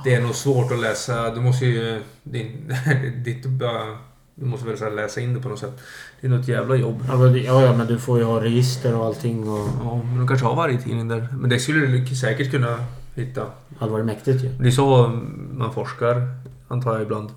det 0.04 0.14
är 0.14 0.20
nog 0.20 0.34
svårt 0.34 0.72
att 0.72 0.80
läsa. 0.80 1.30
Du 1.30 1.40
måste 1.40 1.66
ju... 1.66 2.02
Din, 2.22 2.72
ditt, 3.24 3.46
bara- 3.46 3.98
du 4.34 4.44
måste 4.44 4.66
väl 4.66 4.78
så 4.78 4.90
läsa 4.90 5.20
in 5.20 5.34
det 5.34 5.40
på 5.40 5.48
något 5.48 5.58
sätt. 5.58 5.80
Det 6.20 6.26
är 6.26 6.30
nog 6.30 6.40
ett 6.40 6.48
jävla 6.48 6.76
jobb. 6.76 7.04
Ja, 7.08 7.36
ja, 7.36 7.62
ja, 7.62 7.76
men 7.76 7.86
du 7.86 7.98
får 7.98 8.18
ju 8.18 8.24
ha 8.24 8.44
register 8.44 8.96
och 8.96 9.04
allting 9.04 9.48
och... 9.48 9.68
Ja, 9.84 10.02
men 10.04 10.18
de 10.18 10.28
kanske 10.28 10.46
har 10.46 10.56
varje 10.56 10.78
tidning 10.78 11.08
där. 11.08 11.28
Men 11.32 11.50
det 11.50 11.58
skulle 11.58 11.86
du 11.86 12.16
säkert 12.16 12.50
kunna 12.50 12.78
hitta. 13.14 13.40
Det 13.40 13.78
hade 13.78 13.92
varit 13.92 14.06
mäktigt 14.06 14.44
ju. 14.44 14.48
Det 14.48 14.66
är 14.66 14.70
så 14.70 15.20
man 15.52 15.74
forskar, 15.74 16.28
antar 16.68 16.92
jag 16.92 17.02
ibland. 17.02 17.30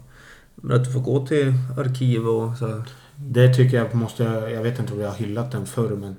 Men 0.55 0.77
att 0.77 0.85
du 0.85 0.91
får 0.91 0.99
gå 0.99 1.25
till 1.25 1.53
arkiv 1.77 2.27
och 2.27 2.57
så 2.57 2.67
här. 2.67 2.83
Det 3.15 3.53
tycker 3.53 3.77
jag 3.77 3.95
måste... 3.95 4.23
Jag 4.23 4.63
vet 4.63 4.79
inte 4.79 4.93
om 4.93 4.99
jag 4.99 5.09
har 5.09 5.15
hyllat 5.15 5.51
den 5.51 5.65
förr 5.65 5.89
men... 5.89 6.15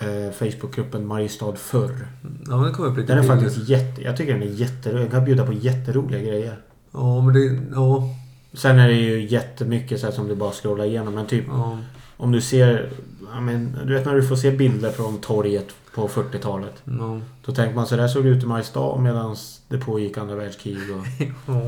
Eh, 0.00 0.32
Facebookgruppen 0.32 1.06
Mariestad 1.06 1.56
förr. 1.56 2.06
Ja, 2.46 2.56
men 2.56 2.62
det 2.62 2.70
kommer 2.70 2.88
upp 2.88 2.96
lite 2.96 3.14
Den 3.14 3.24
är 3.24 3.28
faktiskt 3.28 3.68
jätte... 3.68 4.02
Jag 4.02 4.16
tycker 4.16 4.32
den 4.32 4.42
är 4.42 4.46
jätterolig. 4.46 5.02
Den 5.02 5.10
kan 5.10 5.24
bjuda 5.24 5.46
på 5.46 5.52
jätteroliga 5.52 6.20
grejer. 6.20 6.58
Ja, 6.92 7.20
men 7.20 7.34
det... 7.34 7.60
Ja. 7.74 8.14
Sen 8.52 8.78
är 8.78 8.88
det 8.88 8.94
ju 8.94 9.26
jättemycket 9.26 10.00
så 10.00 10.06
här 10.06 10.12
som 10.12 10.28
du 10.28 10.34
bara 10.34 10.52
scrollar 10.52 10.84
igenom. 10.84 11.14
Men 11.14 11.26
typ 11.26 11.44
ja. 11.48 11.78
om 12.16 12.32
du 12.32 12.40
ser... 12.40 12.90
Ja, 13.32 13.40
men, 13.40 13.76
du 13.86 13.94
vet 13.94 14.04
när 14.04 14.14
du 14.14 14.22
får 14.22 14.36
se 14.36 14.50
bilder 14.50 14.90
från 14.90 15.18
torget 15.18 15.66
på 15.94 16.08
40-talet. 16.08 16.82
ja. 16.84 17.20
Då 17.44 17.52
tänker 17.54 17.74
man 17.74 17.86
så 17.86 17.96
där 17.96 18.08
såg 18.08 18.24
det 18.24 18.30
ut 18.30 18.42
i 18.42 18.46
Mariestad 18.46 18.98
medan 18.98 19.36
det 19.68 19.78
pågick 19.78 20.18
andra 20.18 20.34
världskrig. 20.34 20.76
Och, 20.76 21.06
ja. 21.54 21.62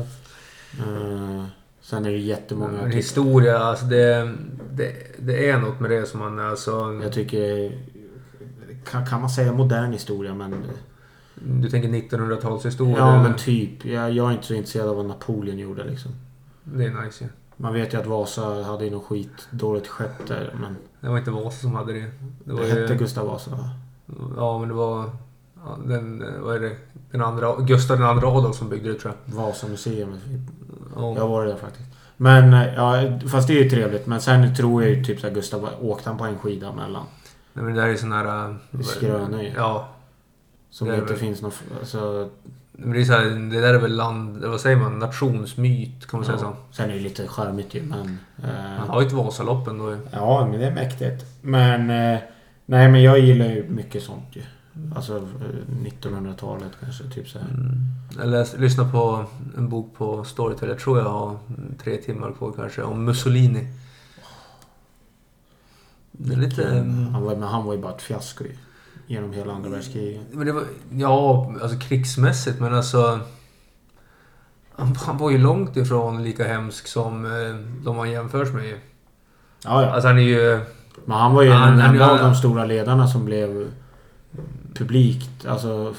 eh, 0.79 1.45
sen 1.81 2.05
är 2.05 2.11
det 2.11 2.17
jättemånga... 2.17 2.83
Typ, 2.83 2.93
historia, 2.93 3.59
alltså 3.59 3.85
det, 3.85 4.33
det, 4.73 4.93
det 5.19 5.49
är 5.49 5.57
något 5.57 5.79
med 5.79 5.91
det 5.91 6.05
som 6.05 6.19
man 6.19 6.39
alltså... 6.39 6.99
jag 7.03 7.13
tycker... 7.13 7.71
Kan, 8.85 9.05
kan 9.05 9.21
man 9.21 9.29
säga 9.29 9.53
modern 9.53 9.91
historia 9.91 10.33
men... 10.33 10.55
Du 11.33 11.69
tänker 11.69 11.89
1900-talshistoria? 11.89 12.97
Ja 12.97 13.23
men 13.23 13.35
typ. 13.35 13.85
Jag, 13.85 14.11
jag 14.11 14.29
är 14.29 14.31
inte 14.33 14.47
så 14.47 14.53
intresserad 14.53 14.89
av 14.89 14.95
vad 14.95 15.05
Napoleon 15.05 15.59
gjorde 15.59 15.83
liksom. 15.83 16.11
Det 16.63 16.85
är 16.85 17.05
nice 17.05 17.23
ju. 17.23 17.29
Man 17.57 17.73
vet 17.73 17.93
ju 17.93 17.97
att 17.99 18.05
Vasa 18.05 18.63
hade 18.63 18.85
ju 18.85 18.91
något 18.91 19.05
skit 19.05 19.47
dåligt 19.51 19.87
skepp 19.87 20.27
där. 20.27 20.55
Men 20.61 20.75
Det 20.99 21.09
var 21.09 21.17
inte 21.17 21.31
Vasa 21.31 21.57
som 21.61 21.75
hade 21.75 21.93
det. 21.93 22.11
Det 22.45 22.53
det, 22.61 22.65
hette 22.67 22.93
ju... 22.93 22.99
Gustav 22.99 23.27
Vasa 23.27 23.51
va? 23.51 23.69
Ja, 24.37 24.59
men 24.59 24.67
det 24.67 24.73
var... 24.75 25.09
Ja, 25.65 25.77
den, 25.85 26.25
vad 26.43 26.55
är 26.55 26.59
det? 26.59 26.75
Den 27.11 27.21
andra... 27.21 27.55
Gustav 27.55 27.97
den 27.97 28.07
andra 28.07 28.27
Adolf 28.27 28.55
som 28.55 28.69
byggde 28.69 28.93
det 28.93 28.99
tror 28.99 29.13
jag. 29.25 29.35
Vasamuseum. 29.35 30.15
Ja. 30.95 31.15
Jag 31.15 31.27
var 31.27 31.45
där 31.45 31.55
faktiskt. 31.55 31.89
Men 32.17 32.53
eh, 32.53 32.73
ja, 32.75 33.19
fast 33.31 33.47
det 33.47 33.59
är 33.59 33.63
ju 33.63 33.69
trevligt. 33.69 34.07
Men 34.07 34.21
sen 34.21 34.55
tror 34.55 34.83
jag 34.83 34.91
ju 34.91 35.03
typ 35.03 35.19
såhär 35.19 35.33
Gustav 35.33 35.69
åkte 35.81 36.09
han 36.09 36.17
på 36.17 36.23
en 36.23 36.37
skida 36.39 36.73
mellan. 36.73 37.03
Nej, 37.53 37.65
men 37.65 37.75
det 37.75 37.81
där 37.81 37.87
är 37.89 37.95
sån 37.95 38.11
här... 38.11 38.25
är 38.71 38.83
skrönor 38.83 39.41
ju. 39.41 39.51
Ja. 39.55 39.87
Som 40.69 40.87
Det 40.87 40.95
inte 40.95 41.05
väl- 41.05 41.17
finns 41.17 41.41
någon... 41.41 41.51
Alltså, 41.79 42.29
Men 42.73 42.91
det 42.91 43.01
är 43.01 43.05
så 43.05 43.13
här, 43.13 43.23
det 43.51 43.61
där 43.61 43.73
är 43.73 43.77
väl 43.79 43.95
land... 43.95 44.45
Vad 44.45 44.61
säger 44.61 44.77
man? 44.77 44.99
Nationsmyt, 44.99 46.07
kan 46.07 46.19
man 46.19 46.25
säga 46.27 46.37
så? 46.37 46.43
ja. 46.45 46.55
Sen 46.71 46.89
är 46.89 46.93
det 46.93 46.99
lite 46.99 47.27
charmigt 47.27 47.73
ju 47.75 47.81
men... 47.81 48.17
Man 48.37 48.49
Eh, 48.49 48.87
har 48.87 49.01
ju 49.01 49.07
ett 49.07 49.13
Vasalopp 49.13 49.67
ändå 49.67 49.91
ju. 49.91 49.97
ja 50.11 50.47
men 50.51 50.59
det 50.59 50.65
är 50.67 50.71
mäktigt. 50.71 51.25
Men... 51.41 51.89
Eh, 51.89 52.19
nej 52.65 52.89
men 52.91 53.03
jag 53.03 53.19
gillar 53.19 53.45
ju 53.45 53.69
mycket 53.69 54.03
sånt 54.03 54.25
ju. 54.31 54.41
Alltså 54.95 55.17
eh, 55.17 55.21
1900-talet 56.01 56.71
kanske 56.79 57.03
typ 57.03 57.29
såhär. 57.29 57.47
Mm. 57.47 57.77
Jag 58.19 58.27
läs, 58.29 58.57
lyssnade 58.57 58.91
på 58.91 59.25
en 59.57 59.69
bok 59.69 59.93
på 59.97 60.23
Storytel. 60.23 60.69
Jag 60.69 60.79
tror 60.79 60.97
jag 60.99 61.09
har 61.09 61.37
tre 61.83 61.97
timmar 61.97 62.31
på 62.31 62.51
kanske. 62.51 62.83
Om 62.83 63.05
Mussolini. 63.05 63.67
Det 66.11 66.33
är 66.33 66.37
lite... 66.37 66.63
mm, 66.69 67.07
Han 67.13 67.21
var, 67.23 67.35
men 67.35 67.47
han 67.49 67.65
var 67.65 67.73
ju 67.73 67.81
bara 67.81 67.93
ett 67.95 68.01
fiasko 68.01 68.43
ju. 68.43 68.55
Genom 69.11 69.33
hela 69.33 69.53
andra 69.53 69.69
världskriget. 69.69 70.21
Men 70.31 70.45
det 70.45 70.51
var, 70.53 70.63
ja, 70.91 71.53
alltså 71.61 71.79
krigsmässigt 71.79 72.59
men 72.59 72.73
alltså... 72.73 73.19
Han, 74.75 74.95
han 74.95 75.17
var 75.17 75.31
ju 75.31 75.37
långt 75.37 75.77
ifrån 75.77 76.23
lika 76.23 76.47
hemsk 76.47 76.87
som 76.87 77.25
eh, 77.25 77.55
de 77.85 77.97
han 77.97 78.11
jämförs 78.11 78.53
med 78.53 78.65
ju. 78.65 78.77
Ja, 79.65 79.81
ja. 79.83 79.89
Alltså 79.89 80.07
han 80.07 80.17
är 80.17 80.21
ju... 80.21 80.59
Men 81.05 81.17
han 81.17 81.33
var 81.35 81.43
ju 81.43 81.49
Han- 81.49 81.73
en, 81.73 81.79
han- 81.79 81.95
en 81.95 82.01
av 82.01 82.17
de 82.17 82.35
stora 82.35 82.65
ledarna 82.65 83.07
som 83.07 83.25
blev 83.25 83.67
publikt. 84.73 85.45
Alltså, 85.45 85.93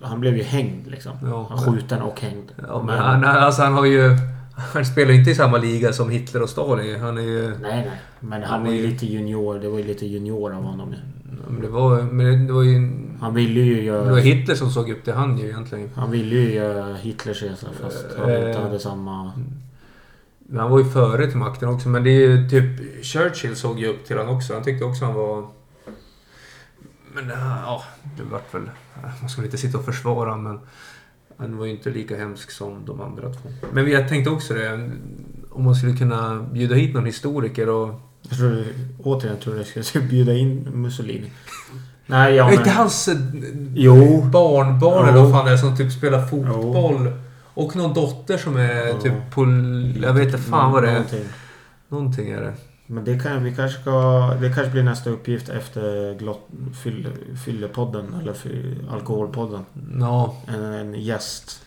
han 0.00 0.20
blev 0.20 0.36
ju 0.36 0.42
hängd 0.42 0.86
liksom. 0.86 1.12
Ja. 1.22 1.56
Skjuten 1.66 2.02
och 2.02 2.20
hängd. 2.20 2.52
Ja, 2.68 2.82
men 2.82 2.98
han, 2.98 3.24
alltså 3.24 3.62
han 3.62 3.72
har 3.72 3.84
ju... 3.84 4.16
Han 4.74 4.84
spelar 4.84 5.12
ju 5.12 5.18
inte 5.18 5.30
i 5.30 5.34
samma 5.34 5.58
liga 5.58 5.92
som 5.92 6.10
Hitler 6.10 6.42
och 6.42 6.50
Stalin. 6.50 7.00
Han 7.00 7.18
är 7.18 7.22
ju... 7.22 7.48
Nej, 7.48 7.58
nej. 7.62 7.90
Men 8.20 8.42
han 8.42 8.50
Han 8.50 8.64
var 8.64 8.72
ju 8.72 8.86
lite 8.86 9.06
junior. 9.06 9.58
Det 9.58 9.68
var 9.68 9.78
ju 9.78 9.84
lite 9.84 10.06
junior 10.06 10.54
av 10.54 10.62
honom 10.62 10.94
ju. 11.30 11.52
Men 11.52 11.60
det 11.62 11.68
var, 11.68 12.02
men 12.02 12.46
det 12.46 12.52
var 12.52 12.62
ju... 12.62 12.90
Han 13.20 13.34
ville 13.34 13.60
ju 13.60 13.74
Det 13.82 13.90
var 13.90 14.04
göra... 14.06 14.16
Hitler 14.20 14.54
som 14.54 14.70
såg 14.70 14.90
upp 14.90 15.04
till 15.04 15.12
han 15.12 15.38
ju 15.38 15.46
egentligen. 15.46 15.90
Han 15.94 16.10
ville 16.10 16.34
ju 16.34 16.54
göra 16.54 16.94
Hitlers 16.94 17.42
resa 17.42 17.66
fast 17.82 18.06
han 18.18 18.30
inte 18.30 18.50
Eh. 18.50 18.62
hade 18.62 18.78
samma... 18.78 19.32
Men 20.38 20.60
han 20.60 20.70
var 20.70 20.78
ju 20.78 20.84
före 20.84 21.26
till 21.26 21.36
makten 21.38 21.68
också. 21.68 21.88
Men 21.88 22.04
det 22.04 22.10
är 22.10 22.28
ju 22.28 22.48
typ... 22.48 23.04
Churchill 23.04 23.56
såg 23.56 23.80
ju 23.80 23.86
upp 23.86 24.04
till 24.06 24.18
han 24.18 24.28
också. 24.28 24.54
Han 24.54 24.62
tyckte 24.62 24.84
också 24.84 25.04
han 25.04 25.14
var... 25.14 25.46
Men 27.14 27.28
ja, 27.28 27.82
det 28.16 28.22
vart 28.22 28.54
väl... 28.54 28.70
Man 29.20 29.30
väl 29.36 29.44
inte 29.44 29.58
sitta 29.58 29.78
och 29.78 29.84
försvara 29.84 30.36
men... 30.36 30.58
Han 31.36 31.56
var 31.56 31.64
ju 31.66 31.70
inte 31.70 31.90
lika 31.90 32.16
hemsk 32.16 32.50
som 32.50 32.84
de 32.86 33.00
andra 33.00 33.22
två. 33.32 33.48
Men 33.72 33.90
jag 33.90 34.08
tänkte 34.08 34.30
också 34.30 34.54
det. 34.54 34.90
Om 35.50 35.64
man 35.64 35.74
skulle 35.74 35.96
kunna 35.96 36.42
bjuda 36.52 36.74
hit 36.74 36.94
någon 36.94 37.06
historiker 37.06 37.68
och... 37.68 38.00
Jag 38.30 38.38
tror, 38.38 38.64
återigen 39.02 39.36
tror 39.38 39.56
jag 39.56 39.66
jag 39.74 39.84
ska 39.84 40.00
bjuda 40.10 40.32
in 40.34 40.68
Mussolini. 40.74 41.30
Nej, 42.06 42.34
ja 42.34 42.44
Är 42.44 42.48
men... 42.50 42.58
inte 42.58 42.70
hans 42.70 43.08
eh, 43.08 43.16
Jo. 43.74 44.22
barnbarn 44.22 45.08
eller 45.08 45.18
Jo. 45.18 45.24
vad 45.24 45.32
fan 45.32 45.46
det 45.46 45.52
är 45.52 45.56
som 45.56 45.76
typ 45.76 45.92
spelar 45.92 46.26
fotboll? 46.26 47.12
Och 47.54 47.76
någon 47.76 47.94
dotter 47.94 48.38
som 48.38 48.56
är 48.56 48.86
Ja. 48.86 49.00
typ 49.00 49.12
pol... 49.34 49.48
Jag 50.02 50.12
vet 50.12 50.24
inte 50.26 50.38
fan 50.38 50.72
vad 50.72 50.82
det 50.82 50.88
är. 50.88 50.92
Någonting. 50.92 51.24
Någonting 51.88 52.30
är 52.30 52.40
det. 52.40 52.52
Men 52.86 53.04
det 53.04 53.18
kan 53.18 53.44
vi 53.44 53.54
kanske 53.54 53.80
ska... 53.80 53.90
Det 54.40 54.52
kanske 54.54 54.70
blir 54.72 54.82
nästa 54.82 55.10
uppgift 55.10 55.48
efter 55.48 56.14
glott, 56.18 56.48
fyll, 56.82 57.08
Fyllepodden 57.44 58.14
eller 58.20 58.32
fy, 58.32 58.74
Alkoholpodden. 58.90 59.64
Ja. 60.00 60.36
En, 60.46 60.62
en 60.64 60.94
gäst. 60.94 61.62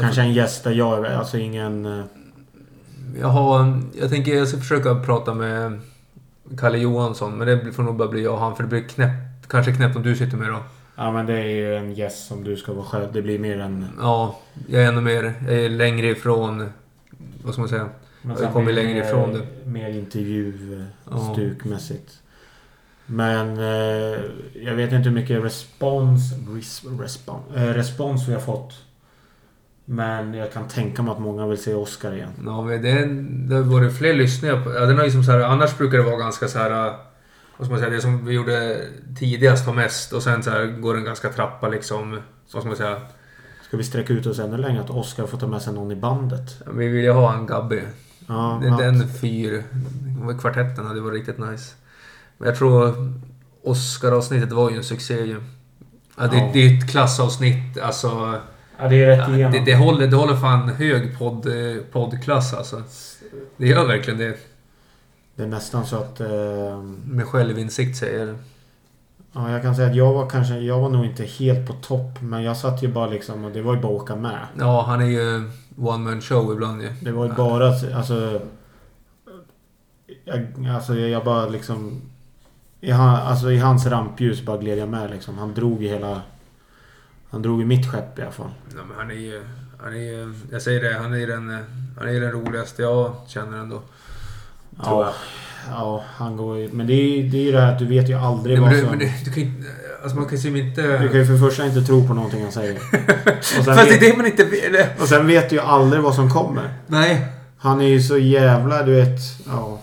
Kanske 0.00 0.20
en 0.20 0.32
gäst 0.32 0.64
där 0.64 0.70
jag 0.72 1.06
är, 1.06 1.14
alltså 1.16 1.38
ingen... 1.38 2.04
Jag 3.20 3.28
har... 3.28 3.82
Jag 4.00 4.10
tänker 4.10 4.34
jag 4.34 4.48
ska 4.48 4.58
försöka 4.58 4.94
prata 4.94 5.34
med 5.34 5.80
Kalle 6.58 6.78
Johansson. 6.78 7.38
Men 7.38 7.46
det 7.46 7.72
får 7.72 7.82
nog 7.82 7.96
bara 7.96 8.08
bli 8.08 8.22
jag 8.22 8.34
och 8.34 8.40
han. 8.40 8.56
För 8.56 8.62
det 8.62 8.68
blir 8.68 8.82
knäppt. 8.82 9.48
Kanske 9.48 9.72
knäppt 9.72 9.96
om 9.96 10.02
du 10.02 10.16
sitter 10.16 10.36
med 10.36 10.48
då. 10.48 10.58
Ja 10.96 11.12
men 11.12 11.26
det 11.26 11.38
är 11.38 11.48
ju 11.48 11.76
en 11.76 11.94
gäst 11.94 12.26
som 12.28 12.44
du 12.44 12.56
ska 12.56 12.72
vara 12.72 12.84
själv. 12.84 13.12
Det 13.12 13.22
blir 13.22 13.38
mer 13.38 13.60
en... 13.60 13.86
Ja. 14.00 14.38
Jag 14.68 14.82
är 14.82 14.88
ännu 14.88 15.00
mer... 15.00 15.34
Jag 15.46 15.54
är 15.54 15.68
längre 15.68 16.06
ifrån... 16.06 16.72
Vad 17.44 17.52
ska 17.52 17.60
man 17.60 17.68
säga? 17.68 17.88
Men 18.22 18.36
Jag 18.42 18.52
kommer 18.52 18.72
längre 18.72 18.94
mer- 18.94 19.04
ifrån 19.04 19.32
det. 19.32 19.70
Mer 19.70 19.88
intervju 19.88 20.84
Ja. 21.10 21.36
Men 23.10 23.58
eh, 23.58 24.18
jag 24.54 24.74
vet 24.74 24.92
inte 24.92 25.08
hur 25.08 25.16
mycket 25.16 25.44
respons, 25.44 26.32
res, 26.54 26.82
respons, 27.00 27.56
eh, 27.56 27.62
respons 27.62 28.28
vi 28.28 28.32
har 28.32 28.40
fått. 28.40 28.74
Men 29.90 30.34
jag 30.34 30.52
kan 30.52 30.68
tänka 30.68 31.02
mig 31.02 31.12
att 31.12 31.18
många 31.20 31.46
vill 31.46 31.62
se 31.62 31.74
Oscar 31.74 32.12
igen. 32.12 32.30
Ja, 32.44 32.62
men 32.62 32.82
det, 32.82 33.04
det 33.48 33.54
har 33.54 33.62
varit 33.62 33.98
fler 33.98 34.14
lyssningar 34.14 34.64
på... 34.64 34.74
Ja, 34.74 34.80
den 34.80 34.98
har 34.98 35.04
ju 35.04 35.10
som 35.10 35.24
så 35.24 35.32
här, 35.32 35.40
annars 35.40 35.78
brukar 35.78 35.98
det 35.98 36.04
vara 36.04 36.16
ganska 36.16 36.48
så 36.48 36.58
här... 36.58 36.70
Vad 37.56 37.66
ska 37.66 37.70
man 37.70 37.78
säga? 37.78 37.90
Det 37.90 38.00
som 38.00 38.26
vi 38.26 38.34
gjorde 38.34 38.80
tidigast 39.18 39.66
har 39.66 39.74
mest 39.74 40.12
och 40.12 40.22
sen 40.22 40.42
så 40.42 40.50
här 40.50 40.66
går 40.66 40.94
den 40.94 41.04
ganska 41.04 41.28
trappa 41.28 41.68
liksom. 41.68 42.20
Vad 42.52 42.62
ska 42.62 42.68
man 42.68 42.76
säga? 42.76 42.96
Ska 43.68 43.76
vi 43.76 43.84
sträcka 43.84 44.12
ut 44.12 44.26
oss 44.26 44.38
ännu 44.38 44.56
längre? 44.56 44.80
Att 44.80 44.90
Oscar 44.90 45.26
får 45.26 45.38
ta 45.38 45.46
med 45.46 45.62
sig 45.62 45.74
någon 45.74 45.92
i 45.92 45.96
bandet? 45.96 46.62
Vi 46.74 46.88
vill 46.88 47.04
ju 47.04 47.10
ha 47.10 47.34
en 47.34 47.46
Gabby. 47.46 47.80
Ja, 48.26 48.60
Den, 48.62 48.76
den 48.76 49.08
fyr... 49.08 49.64
Kvartetten 50.40 50.86
hade 50.86 51.00
varit 51.00 51.14
riktigt 51.14 51.38
nice. 51.38 51.74
Men 52.38 52.48
jag 52.48 52.58
tror 52.58 52.94
Oscar-avsnittet 53.62 54.52
var 54.52 54.70
ju 54.70 54.76
en 54.76 54.84
succé 54.84 55.24
ju. 55.24 55.40
Ja, 56.18 56.26
det, 56.26 56.36
Ja. 56.36 56.50
det 56.52 56.58
är 56.58 56.78
ett 56.78 56.90
klassavsnitt. 56.90 57.78
Alltså... 57.82 58.34
Ja, 58.78 58.88
det 58.88 59.02
är 59.02 59.06
rätt 59.06 59.28
Ja, 59.28 59.34
igenom. 59.34 59.52
det, 59.52 59.60
det, 59.64 59.74
håller, 59.76 60.06
det 60.06 60.16
håller 60.16 60.36
fan 60.36 60.68
hög 60.68 61.18
podd, 61.18 61.46
eh, 61.46 61.82
poddklass 61.92 62.54
alltså. 62.54 62.82
Det 63.56 63.66
gör 63.66 63.86
verkligen 63.86 64.18
det. 64.18 64.36
Det 65.36 65.42
är 65.42 65.46
nästan 65.46 65.86
så 65.86 65.96
att... 65.96 66.20
Eh, 66.20 66.82
Med 67.04 67.26
självinsikt 67.26 67.96
säger 67.98 68.26
jag. 68.26 68.36
ja, 69.32 69.50
jag 69.52 69.62
kan 69.62 69.74
säga 69.76 69.88
att 69.88 69.96
jag 69.96 70.12
var 70.12 70.30
kanske... 70.30 70.58
Jag 70.58 70.80
var 70.80 70.88
nog 70.88 71.04
inte 71.04 71.24
helt 71.24 71.66
på 71.66 71.72
topp. 71.72 72.22
Men 72.22 72.42
jag 72.42 72.56
satt 72.56 72.82
ju 72.82 72.88
bara 72.88 73.06
liksom... 73.06 73.44
Och 73.44 73.50
det 73.50 73.62
var 73.62 73.74
ju 73.74 73.80
bara 73.80 73.94
att 73.96 74.02
åka 74.02 74.16
med. 74.16 74.38
Ja, 74.58 74.82
han 74.82 75.00
är 75.00 75.06
ju 75.06 75.50
one 75.76 76.04
man 76.10 76.20
show 76.20 76.52
ibland 76.52 76.82
ju. 76.82 76.88
Det 77.02 77.12
var 77.12 77.24
ju 77.26 77.32
bara... 77.32 77.66
Alltså... 77.96 78.40
Jag, 80.24 80.46
alltså 80.74 80.94
jag 80.94 81.24
bara 81.24 81.48
liksom... 81.48 82.00
I, 82.80 82.90
han, 82.90 83.14
alltså 83.16 83.52
i 83.52 83.58
hans 83.58 83.86
rampljus 83.86 84.42
bara 84.42 84.56
gled 84.58 84.78
jag 84.78 84.88
med 84.88 85.10
liksom. 85.10 85.38
Han 85.38 85.54
drog 85.54 85.84
i 85.84 85.88
hela... 85.88 86.22
Han 87.30 87.42
drog 87.42 87.62
i 87.62 87.64
mitt 87.64 87.90
skepp 87.90 88.18
i 88.18 88.22
alla 88.22 88.30
fall. 88.32 88.50
Ja, 88.76 88.80
men 88.88 88.96
han 88.98 89.10
är 89.10 89.14
ju... 89.14 89.42
Han 89.82 89.92
är 89.92 89.96
ju... 89.98 90.34
Jag 90.52 90.62
säger 90.62 90.82
det, 90.82 90.98
han 90.98 91.14
är 91.14 91.26
den, 91.26 91.50
eh, 91.50 91.56
han 91.98 92.08
är 92.08 92.20
den 92.20 92.30
roligaste 92.32 92.82
jag 92.82 93.14
känner 93.28 93.58
ändå. 93.58 93.82
Tror 94.84 95.04
jag. 95.04 95.06
Ja, 95.06 95.14
ja, 95.70 96.04
han 96.16 96.36
går 96.36 96.58
ju... 96.58 96.68
Men 96.72 96.86
det 96.86 96.92
är, 96.92 97.22
det 97.30 97.36
är 97.38 97.42
ju 97.42 97.52
det 97.52 97.60
här 97.60 97.72
att 97.72 97.78
du 97.78 97.86
vet 97.86 98.08
ju 98.10 98.14
aldrig 98.14 98.58
Ja, 98.58 98.62
vad 98.62 98.76
som... 98.78 98.88
men 98.88 98.98
du, 98.98 99.10
du 99.24 99.30
kan 99.32 99.42
ju 99.42 99.48
inte... 99.48 99.66
Alltså 100.02 100.16
man 100.18 100.26
kan 100.28 100.38
ju 100.38 100.58
inte... 100.68 100.98
Du 100.98 101.08
kan 101.08 101.18
ju 101.18 101.26
för 101.26 101.36
första 101.38 101.66
inte 101.66 101.82
tro 101.82 102.06
på 102.08 102.14
någonting 102.14 102.42
han 102.42 102.52
säger. 102.52 102.74
Fast 103.64 103.88
det 103.88 103.94
är 103.94 104.00
det 104.10 104.16
man 104.16 104.26
inte 104.26 104.44
vet. 104.44 105.00
och 105.00 105.08
sen 105.08 105.26
vet 105.26 105.50
du 105.50 105.56
ju 105.56 105.62
aldrig 105.62 106.02
vad 106.02 106.14
som 106.14 106.30
kommer. 106.30 106.70
Nej. 106.86 107.26
Han 107.58 107.80
är 107.80 107.86
ju 107.88 108.02
så 108.02 108.18
jävla, 108.18 108.82
du 108.82 108.92
vet... 108.94 109.18
Ja. 109.46 109.80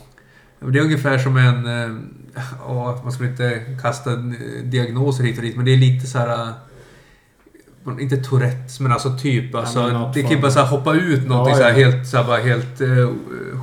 Det 0.59 0.79
är 0.79 0.83
ungefär 0.83 1.17
som 1.17 1.37
en... 1.37 1.65
eh, 1.65 1.95
Ja, 2.67 2.99
man 3.03 3.11
ska 3.11 3.23
inte 3.25 3.61
kasta 3.81 4.11
eh, 4.13 4.17
diagnoser 4.63 5.23
hit 5.23 5.37
och 5.37 5.43
dit, 5.43 5.55
men 5.55 5.65
det 5.65 5.73
är 5.73 5.77
lite 5.77 6.07
så 6.07 6.17
här... 6.17 6.53
Inte 7.99 8.17
Tourettes, 8.17 8.79
men 8.79 8.91
alltså 8.91 9.17
typ. 9.17 9.55
Alltså, 9.55 9.87
men 9.87 10.11
det 10.13 10.21
kan 10.21 10.31
ju 10.31 10.41
bara 10.41 10.51
så 10.51 10.61
hoppa 10.61 10.93
ut 10.93 11.27
någonting 11.27 11.53
Ja, 11.53 11.57
så 11.57 11.63
här 11.63 11.79
ja. 11.79 11.85
helt, 11.85 12.07
så 12.07 12.17
här, 12.17 12.23
bara 12.23 12.37
helt 12.37 12.81
uh, 12.81 13.09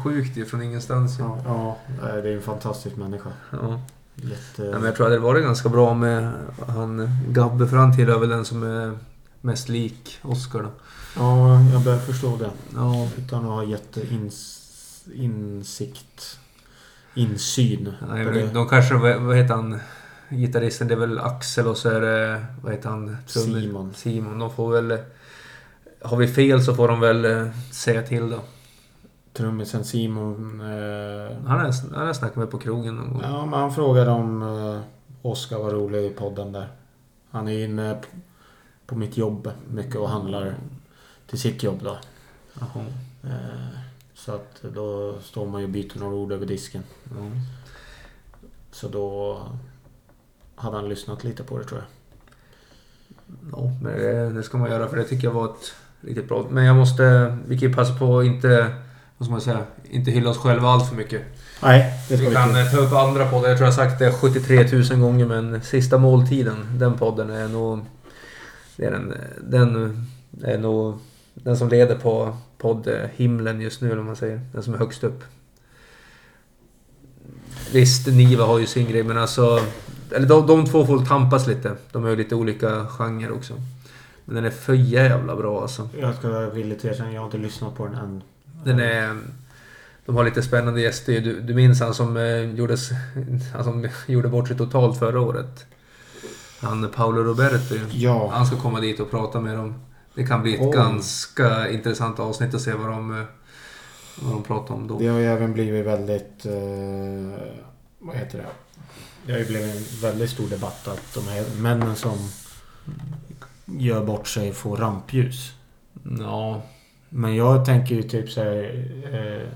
sjukt 0.05 0.37
ifrån 0.37 0.63
ingenstans. 0.63 1.19
Ja. 1.19 1.39
Ja, 1.47 1.79
ja, 2.03 2.07
det 2.07 2.29
är 2.29 2.37
en 2.37 2.43
fantastisk 2.43 2.97
människa. 2.97 3.31
Ja. 3.51 3.81
Jätte... 4.15 4.63
men 4.63 4.85
jag 4.85 4.97
tror 4.97 5.07
att 5.07 5.13
det 5.13 5.19
var 5.19 5.35
det 5.35 5.41
ganska 5.41 5.69
bra 5.69 5.95
med 5.95 6.33
han 6.69 7.11
Gabbe, 7.29 7.67
för 7.67 7.77
han 7.77 7.97
tillhör 7.97 8.19
väl 8.19 8.29
den 8.29 8.45
som 8.45 8.63
är 8.63 8.99
mest 9.41 9.69
lik 9.69 10.19
Oscar 10.23 10.63
då. 10.63 10.69
Ja, 11.17 11.61
jag 11.73 11.83
börjar 11.83 11.99
förstå 11.99 12.37
det. 12.37 12.51
Ja. 12.75 13.09
Utan 13.19 13.45
att 13.45 13.51
ha 13.51 13.65
jätteinsikt. 13.65 16.39
Insyn. 17.15 17.93
Nej, 18.09 18.49
de 18.55 18.69
kanske, 18.69 18.95
vad 18.95 19.37
heter 19.37 19.55
han? 19.55 19.81
Gitarristen, 20.33 20.89
det 20.89 20.95
är 20.95 20.99
väl 20.99 21.19
Axel 21.19 21.67
och 21.67 21.77
så 21.77 21.89
är 21.89 22.01
det, 22.01 22.45
vad 22.63 22.73
heter 22.73 22.89
han? 22.89 23.17
Trummor- 23.27 23.61
Simon. 23.61 23.95
Simon. 23.95 24.39
De 24.39 24.51
får 24.51 24.73
väl... 24.73 24.99
Har 26.03 26.17
vi 26.17 26.29
fel 26.29 26.63
så 26.63 26.75
får 26.75 26.89
de 26.89 27.01
väl 27.01 27.25
eh, 27.25 27.47
säga 27.73 28.03
till 28.03 28.31
då. 28.31 28.39
Trummisen 29.33 29.85
Simon... 29.85 30.61
Eh... 30.61 31.37
Han 31.47 31.61
har 31.61 31.97
har 32.07 32.13
snackat 32.13 32.37
med 32.37 32.51
på 32.51 32.59
krogen 32.59 32.95
någon 32.97 33.13
gång. 33.13 33.23
Ja, 33.25 33.47
men 33.47 33.61
han 33.61 33.75
frågade 33.75 34.11
om 34.11 34.43
eh, 34.43 34.81
Oskar 35.23 35.59
var 35.59 35.71
rolig 35.71 36.05
i 36.05 36.11
podden 36.11 36.53
där. 36.53 36.69
Han 37.31 37.49
är 37.49 37.65
inne 37.65 37.95
p- 37.95 38.19
på 38.87 38.97
mitt 38.97 39.17
jobb 39.17 39.51
mycket 39.71 39.97
och 39.97 40.09
handlar 40.09 40.55
till 41.27 41.41
sitt 41.41 41.63
jobb 41.63 41.81
då. 41.83 41.97
Jaha. 42.61 42.85
Eh, 43.25 43.79
så 44.15 44.33
att 44.33 44.63
då 44.75 45.15
står 45.23 45.47
man 45.47 45.61
ju 45.61 45.67
och 45.67 45.73
byter 45.73 45.99
några 45.99 46.15
ord 46.15 46.33
över 46.33 46.47
disken. 46.47 46.83
Ja. 47.05 47.31
Så 48.71 48.89
då 48.89 49.39
hade 50.57 50.77
han 50.77 50.89
lyssnat 50.89 51.25
lite 51.25 51.43
på 51.43 51.59
det 51.59 51.65
tror 51.65 51.81
jag. 51.81 51.89
Ja, 53.53 53.73
men 53.83 53.93
det, 53.93 54.31
det 54.31 54.43
ska 54.43 54.59
man 54.59 54.71
göra 54.71 54.89
för 54.89 54.97
det 54.97 55.05
tycker 55.05 55.25
jag 55.27 55.35
var 55.35 55.45
ett 55.45 55.75
riktigt 56.01 56.29
bra. 56.29 56.47
Men 56.51 56.65
jag 56.65 56.77
måste... 56.77 57.37
Vi 57.49 57.59
kan 57.59 57.69
ju 57.69 57.75
passa 57.75 57.95
på 57.95 58.19
att 58.19 58.25
inte... 58.27 58.75
Vad 59.19 59.27
ska 59.27 59.33
man 59.33 59.41
säga? 59.41 59.65
Inte 59.91 60.11
hylla 60.11 60.31
oss 60.31 60.39
själva 60.39 60.69
allt 60.69 60.89
för 60.89 60.97
mycket. 60.97 61.23
Nej, 61.63 61.93
det 62.09 62.17
ska 62.17 62.29
Vi 62.29 62.35
kan 62.35 62.49
inte. 62.49 62.61
eh, 62.61 62.71
ta 62.71 62.77
upp 62.77 62.93
andra 62.93 63.29
poddar. 63.31 63.49
Jag 63.49 63.59
tror 63.59 63.67
jag 63.71 63.73
har 63.77 63.85
sagt 63.85 63.99
det 63.99 64.13
73 64.13 64.67
000 64.73 65.01
gånger 65.01 65.27
men 65.27 65.63
Sista 65.63 65.99
måltiden, 65.99 66.79
den 66.79 66.99
podden 66.99 67.31
är 67.31 67.49
nog... 67.49 67.81
Det 68.77 68.85
är 68.87 68.91
den, 68.91 69.15
den 69.41 70.07
är 70.43 70.59
nog 70.59 70.99
den 71.35 71.57
som 71.57 71.69
leder 71.69 71.95
på 71.97 72.37
poddhimlen 72.59 73.61
just 73.61 73.81
nu 73.81 73.95
vad 73.95 74.05
man 74.05 74.17
säger. 74.17 74.41
Den 74.53 74.63
som 74.63 74.75
är 74.75 74.79
högst 74.79 75.05
upp. 75.05 75.25
Visst, 77.73 78.07
Niva 78.07 78.45
har 78.45 78.59
ju 78.59 78.67
sin 78.67 78.87
grej 78.87 79.03
men 79.03 79.19
alltså... 79.19 79.61
Eller 80.15 80.27
de, 80.27 80.47
de 80.47 80.67
två 80.67 80.87
får 80.87 81.05
tampas 81.05 81.47
lite. 81.47 81.77
De 81.93 82.03
har 82.03 82.11
ju 82.11 82.17
lite 82.17 82.35
olika 82.35 82.87
genrer 82.87 83.33
också. 83.33 83.55
Men 84.25 84.35
den 84.35 84.45
är 84.45 84.51
för 84.51 84.75
jävla 84.75 85.37
bra 85.37 85.63
alltså. 85.63 85.89
Jag 86.01 86.15
ska 86.15 86.29
vara 86.29 86.51
villig 86.51 86.81
till 86.81 86.91
att 86.91 86.97
erkänna, 86.97 87.13
jag 87.13 87.21
har 87.21 87.27
inte 87.27 87.39
lyssnat 87.39 87.77
på 87.77 87.87
den 87.87 87.95
än. 87.95 88.23
Den 88.65 88.81
är... 88.81 89.19
De 90.07 90.17
har 90.17 90.25
lite 90.25 90.43
spännande 90.43 90.81
gäster. 90.81 91.21
Du, 91.21 91.41
du 91.41 91.55
minns 91.55 91.81
han 91.81 91.95
som, 91.95 92.17
eh, 92.17 92.55
gjordes, 92.55 92.91
han 93.55 93.65
som 93.65 93.89
gjorde 94.07 94.29
bort 94.29 94.49
sig 94.49 94.57
totalt 94.57 94.99
förra 94.99 95.21
året? 95.21 95.67
Han 96.61 96.89
Paolo 96.95 97.23
Roberto. 97.23 97.75
ju. 97.75 97.81
Ja. 97.91 98.31
Han 98.33 98.47
ska 98.47 98.57
komma 98.57 98.81
dit 98.81 99.01
och 99.01 99.11
prata 99.11 99.41
med 99.41 99.57
dem. 99.57 99.75
Det 100.15 100.27
kan 100.27 100.43
bli 100.43 100.55
ett 100.55 100.61
Oj. 100.61 100.73
ganska 100.73 101.71
intressant 101.71 102.21
avsnitt 102.21 102.55
att 102.55 102.61
se 102.61 102.73
vad 102.73 102.89
de, 102.89 103.19
eh, 103.21 103.25
vad 104.21 104.33
de 104.33 104.43
pratar 104.43 104.75
om 104.75 104.89
då. 104.89 104.99
Det 104.99 105.07
har 105.07 105.19
ju 105.19 105.27
även 105.27 105.53
blivit 105.53 105.87
väldigt... 105.87 106.47
Eh, 106.47 107.43
vad 107.99 108.17
heter 108.17 108.39
det? 108.39 108.47
Det 109.27 109.33
har 109.33 109.39
ju 109.39 109.47
blivit 109.47 109.77
en 109.77 110.01
väldigt 110.03 110.31
stor 110.31 110.49
debatt 110.49 110.89
att 110.89 111.15
de 111.15 111.29
här 111.29 111.45
männen 111.61 111.97
som 111.97 112.19
gör 113.65 114.05
bort 114.05 114.29
sig 114.29 114.53
får 114.53 114.77
rampljus. 114.77 115.53
Ja, 116.19 116.63
Men 117.09 117.37
jag 117.37 117.65
tänker 117.65 117.95
ju 117.95 118.03
typ 118.03 118.31
så 118.31 118.41
här, 118.41 118.63
eh, 119.13 119.49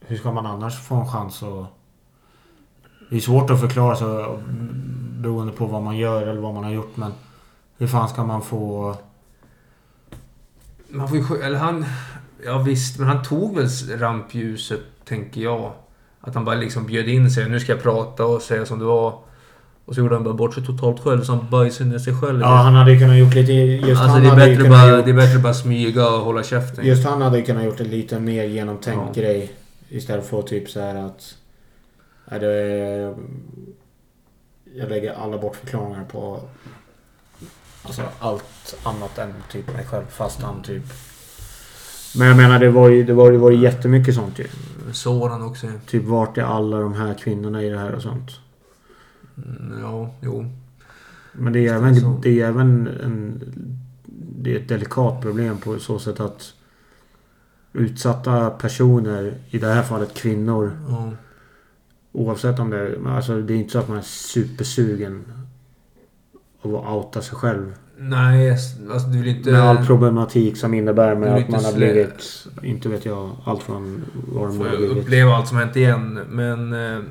Hur 0.00 0.16
ska 0.16 0.32
man 0.32 0.46
annars 0.46 0.80
få 0.80 0.94
en 0.94 1.08
chans 1.08 1.42
att... 1.42 1.66
Det 3.10 3.16
är 3.16 3.20
svårt 3.20 3.50
att 3.50 3.60
förklara 3.60 3.96
så 3.96 4.38
beroende 5.10 5.52
på 5.52 5.66
vad 5.66 5.82
man 5.82 5.96
gör 5.96 6.26
eller 6.26 6.40
vad 6.40 6.54
man 6.54 6.64
har 6.64 6.70
gjort 6.70 6.96
men... 6.96 7.12
Hur 7.78 7.86
fan 7.86 8.08
ska 8.08 8.24
man 8.24 8.42
få... 8.42 8.94
man 10.88 11.08
får 11.08 11.16
ju, 11.16 11.42
eller 11.42 11.58
han... 11.58 11.84
Ja 12.44 12.58
visst, 12.58 12.98
men 12.98 13.08
han 13.08 13.22
tog 13.22 13.56
väl 13.56 13.68
rampljuset, 13.98 14.80
tänker 15.04 15.40
jag. 15.40 15.72
Att 16.20 16.34
han 16.34 16.44
bara 16.44 16.56
liksom 16.56 16.86
bjöd 16.86 17.08
in 17.08 17.30
sig. 17.30 17.48
Nu 17.48 17.60
ska 17.60 17.72
jag 17.72 17.82
prata 17.82 18.26
och 18.26 18.42
säga 18.42 18.66
som 18.66 18.78
det 18.78 18.84
var. 18.84 19.18
Och 19.84 19.94
så 19.94 20.00
gjorde 20.00 20.14
han 20.14 20.24
bara 20.24 20.34
bort 20.34 20.54
sig 20.54 20.66
totalt 20.66 21.00
själv, 21.00 21.22
så 21.24 21.32
han 21.34 21.50
bajsade 21.50 21.90
ner 21.90 21.98
sig 21.98 22.14
själv. 22.20 22.40
Ja, 22.40 22.46
han 22.46 22.74
hade 22.74 22.98
kunnat 22.98 23.16
gjort 23.18 23.34
lite... 23.34 23.52
Just 23.52 23.88
alltså 23.88 24.06
han 24.06 24.22
det 24.22 24.28
är, 24.28 24.30
hade 24.30 24.56
kunnat 24.56 24.70
bara, 24.70 24.96
gjort- 24.96 25.04
det 25.04 25.10
är 25.10 25.14
bättre 25.14 25.38
bara 25.38 25.54
smyga 25.54 26.08
och 26.08 26.20
hålla 26.20 26.42
käften. 26.42 26.86
Just 26.86 27.04
han 27.04 27.22
hade 27.22 27.42
kunnat 27.42 27.64
gjort 27.64 27.80
en 27.80 27.88
lite 27.88 28.20
mer 28.20 28.44
genomtänkt 28.44 29.16
Ja. 29.16 29.22
grej. 29.22 29.52
Istället 29.88 30.26
för 30.26 30.38
att 30.38 30.46
typ 30.46 30.68
så 30.70 30.80
här 30.80 30.94
att... 30.94 31.34
Är 32.26 32.40
det, 32.40 33.14
jag 34.74 34.88
lägger 34.88 35.12
alla 35.14 35.38
bortförklaringar 35.38 36.04
på... 36.04 36.40
Alltså 37.82 38.02
allt 38.18 38.76
annat 38.82 39.18
än 39.18 39.34
typ 39.52 39.72
mig 39.74 39.84
själv. 39.86 40.04
Fast 40.10 40.42
han 40.42 40.62
typ... 40.62 40.82
Men 42.18 42.28
jag 42.28 42.36
menar 42.36 42.58
det 42.58 42.70
var 42.70 42.88
ju, 42.88 43.04
det 43.04 43.12
var, 43.14 43.32
det 43.32 43.38
var 43.38 43.50
ju 43.50 43.56
jättemycket 43.62 44.14
sånt 44.14 44.38
ju. 44.38 44.46
Soran 44.92 45.42
också. 45.42 45.66
Typ 45.86 46.04
vart 46.04 46.38
är 46.38 46.42
alla 46.42 46.80
de 46.80 46.94
här 46.94 47.14
kvinnorna 47.14 47.62
i 47.62 47.68
det 47.68 47.78
här 47.78 47.94
och 47.94 48.02
sånt. 48.02 48.30
Mm, 49.36 49.80
Ja, 49.80 50.14
jo. 50.22 50.46
Men 51.32 51.52
det 51.52 51.66
är 51.66 51.74
även, 51.74 52.20
det 52.20 52.40
är 52.40 52.48
även 52.48 52.86
en... 52.86 53.42
Det 54.40 54.54
är 54.54 54.60
ett 54.60 54.68
delikat 54.68 55.20
problem 55.22 55.58
på 55.58 55.78
så 55.78 55.98
sätt 55.98 56.20
att 56.20 56.52
utsatta 57.72 58.50
personer, 58.50 59.34
i 59.50 59.58
det 59.58 59.66
här 59.66 59.82
fallet 59.82 60.14
kvinnor, 60.14 60.72
Ja. 60.88 61.10
oavsett 62.12 62.58
om 62.58 62.70
det 62.70 62.78
är... 62.78 63.08
Alltså 63.16 63.40
det 63.40 63.54
är 63.54 63.56
inte 63.56 63.72
så 63.72 63.78
att 63.78 63.88
man 63.88 63.98
är 63.98 64.02
supersugen 64.02 65.24
av 66.62 66.76
att 66.76 66.92
outa 66.92 67.22
sig 67.22 67.36
själv. 67.36 67.74
Nej, 68.00 68.50
alltså 68.50 69.08
du 69.08 69.18
vill 69.18 69.36
inte... 69.36 69.50
Med 69.50 69.60
all 69.60 69.86
problematik 69.86 70.56
som 70.56 70.74
innebär 70.74 71.14
med 71.14 71.34
att 71.34 71.48
man 71.48 71.64
har 71.64 71.72
blivit... 71.72 72.46
Inte 72.62 72.88
vet 72.88 73.04
jag. 73.04 73.36
Allt 73.44 73.62
från 73.62 74.04
vad 74.14 74.56
får 74.56 74.64
har 74.64 74.76
blivit. 74.76 74.96
uppleva 74.96 75.34
allt 75.34 75.48
som 75.48 75.58
hänt 75.58 75.76
igen. 75.76 76.20
Men 76.28 76.72
eh, 76.72 77.02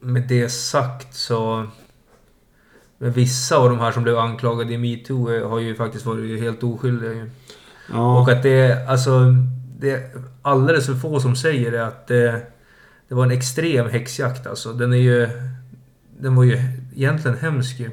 med 0.00 0.22
det 0.28 0.48
sagt 0.48 1.14
så... 1.14 1.66
Men 2.98 3.12
vissa 3.12 3.56
av 3.56 3.68
de 3.68 3.78
här 3.78 3.92
som 3.92 4.02
blev 4.02 4.18
anklagade 4.18 4.72
i 4.72 4.78
metoo 4.78 5.34
eh, 5.34 5.48
har 5.48 5.58
ju 5.58 5.74
faktiskt 5.74 6.06
varit 6.06 6.40
helt 6.40 6.62
oskyldiga 6.62 7.12
ju. 7.12 7.30
Ja. 7.92 8.22
Och 8.22 8.28
att 8.28 8.42
det 8.42 8.60
är 8.60 8.86
alltså... 8.86 9.34
Det 9.78 9.90
är 9.90 10.10
alldeles 10.42 10.86
för 10.86 10.94
få 10.94 11.20
som 11.20 11.36
säger 11.36 11.70
det 11.70 11.86
att 11.86 12.06
det, 12.06 12.42
det 13.08 13.14
var 13.14 13.24
en 13.24 13.30
extrem 13.30 13.90
häxjakt 13.90 14.46
alltså. 14.46 14.72
Den 14.72 14.92
är 14.92 14.96
ju... 14.96 15.28
Den 16.18 16.36
var 16.36 16.44
ju 16.44 16.58
egentligen 16.94 17.38
hemsk 17.38 17.80
ju. 17.80 17.90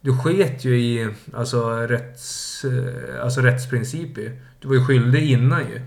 Du 0.00 0.16
sket 0.16 0.64
ju 0.64 0.78
i 0.80 1.08
alltså, 1.34 1.70
rätts, 1.70 2.64
eh, 2.64 3.24
alltså 3.24 3.40
rättsprinciper. 3.40 4.32
Du 4.60 4.68
var 4.68 4.74
ju 4.74 4.84
skyldig 4.84 5.30
innan 5.30 5.60
ju. 5.60 5.80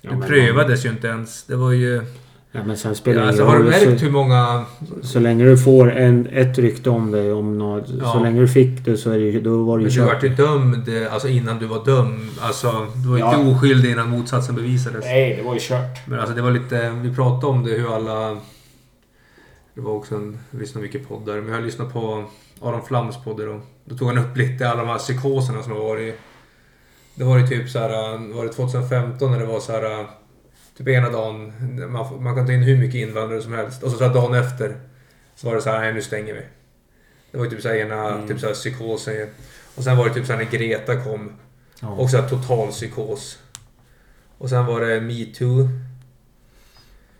Ja, 0.00 0.10
Det 0.10 0.16
men 0.16 0.28
prövades 0.28 0.84
ju 0.84 0.88
inte 0.90 1.06
ens. 1.08 1.44
Det 1.44 1.56
var 1.56 1.72
ju... 1.72 2.02
Ja, 2.52 2.64
men 2.64 2.76
sen 2.76 2.94
spelar 2.94 3.22
Ja, 3.22 3.28
alltså, 3.28 3.44
har 3.44 3.58
du 3.58 3.64
märkt 3.64 3.98
Så, 4.00 4.04
hur 4.04 4.10
många... 4.12 4.64
så 5.02 5.20
länge 5.20 5.44
du 5.44 5.58
får 5.58 5.92
en, 5.92 6.26
ett 6.26 6.58
rykte 6.58 6.90
om 6.90 7.10
dig, 7.10 7.32
om 7.32 7.58
något, 7.58 7.84
Ja. 8.00 8.12
så 8.12 8.20
länge 8.22 8.40
du 8.40 8.48
fick 8.48 8.84
det 8.84 8.96
så 8.96 9.10
är 9.10 9.18
det, 9.18 9.40
då 9.40 9.62
var 9.64 9.78
det 9.78 9.84
Men 9.84 9.92
ju 9.92 10.00
du 10.00 10.06
kört. 10.06 10.14
vart 10.14 10.24
ju 10.24 10.28
dömd 10.28 10.88
alltså, 11.10 11.28
innan 11.28 11.58
du 11.58 11.66
var 11.66 11.84
dömd. 11.84 12.30
Alltså, 12.40 12.86
du 13.04 13.08
var 13.08 13.18
Ja. 13.18 13.38
inte 13.40 13.50
oskyldig 13.50 13.90
innan 13.90 14.08
motsatsen 14.10 14.54
bevisades. 14.54 15.04
Nej, 15.04 15.36
det 15.36 15.42
var 15.42 15.54
ju 15.54 15.60
kört. 15.62 16.06
Men 16.06 16.18
alltså 16.20 16.34
det 16.34 16.42
var 16.42 16.50
lite... 16.50 16.90
Vi 16.90 17.14
pratade 17.14 17.46
om 17.46 17.64
det 17.64 17.70
hur 17.70 17.94
alla... 17.96 18.28
Det 19.74 19.80
var 19.80 19.92
också 19.92 20.14
en... 20.14 20.38
Jag 20.50 20.60
lyssnade 20.60 20.86
mycket 20.86 21.08
poddar. 21.08 21.40
Men 21.40 21.54
jag 21.54 21.62
lyssnade 21.64 21.90
på 21.90 22.24
Aron 22.62 22.86
Flams 22.86 23.24
podd 23.24 23.36
då. 23.36 23.60
Då 23.84 23.96
tog 23.96 24.08
han 24.08 24.18
upp 24.18 24.36
lite 24.36 24.68
alla 24.68 24.82
de 24.82 24.88
här 24.88 24.98
psykoserna 24.98 25.62
som 25.62 25.72
har 25.72 25.80
varit. 25.80 26.14
Det 27.14 27.24
var 27.24 27.38
ju 27.38 27.46
typ 27.46 27.70
så 27.70 27.78
här... 27.78 28.18
Var 28.34 28.44
det 28.44 28.52
2015 28.52 29.30
när 29.30 29.38
det 29.38 29.46
var 29.46 29.60
så 29.60 29.72
här... 29.72 30.06
Typ 30.78 30.88
ena 30.88 31.10
dagen. 31.10 31.52
Man, 31.92 32.22
man 32.22 32.34
kan 32.34 32.46
ta 32.46 32.52
in 32.52 32.62
hur 32.62 32.76
mycket 32.76 32.94
invandrare 33.08 33.42
som 33.42 33.52
helst. 33.52 33.82
Och 33.82 33.90
så, 33.90 33.96
så 33.98 34.04
här 34.04 34.14
dagen 34.14 34.34
efter. 34.34 34.80
Så 35.34 35.46
var 35.46 35.54
det 35.54 35.62
så 35.62 35.70
här, 35.70 35.80
nej 35.80 35.92
nu 35.94 36.02
stänger 36.02 36.34
vi. 36.34 36.42
Det 37.30 37.38
var 37.38 37.44
ju 37.44 37.50
typ 37.50 37.62
så 37.62 37.68
här 37.68 37.76
ena 37.76 38.08
Mm. 38.14 38.28
typ 38.28 38.40
så 38.40 38.46
här 38.46 38.54
psykosen. 38.54 39.28
Och 39.74 39.84
sen 39.84 39.96
var 39.96 40.08
det 40.08 40.14
typ 40.14 40.26
så 40.26 40.32
här 40.32 40.44
när 40.44 40.50
Greta 40.50 41.04
kom. 41.04 41.32
Ja. 41.80 41.88
Och 41.88 42.10
så 42.10 42.16
här 42.16 42.28
total 42.28 42.68
psykos. 42.70 43.38
Och 44.38 44.48
sen 44.50 44.66
var 44.66 44.80
det 44.80 45.00
metoo. 45.00 45.68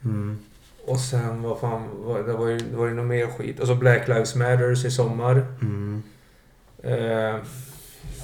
Mm. 0.05 0.39
Och 0.89 1.01
sen 1.01 1.43
vad 1.43 1.59
fan 1.61 1.83
var 2.05 2.23
det? 2.23 2.33
Var 2.33 2.47
ju, 2.49 2.59
det 2.59 2.77
var 2.77 2.87
ju 2.87 2.95
något 2.95 3.07
mer 3.07 3.27
skit. 3.27 3.61
Och 3.61 3.67
så 3.67 3.75
Black 3.75 4.09
Lives 4.09 4.35
Matters 4.35 4.85
i 4.85 4.91
sommar. 4.91 5.47
Mm. 5.61 6.03
Eh, 6.83 6.95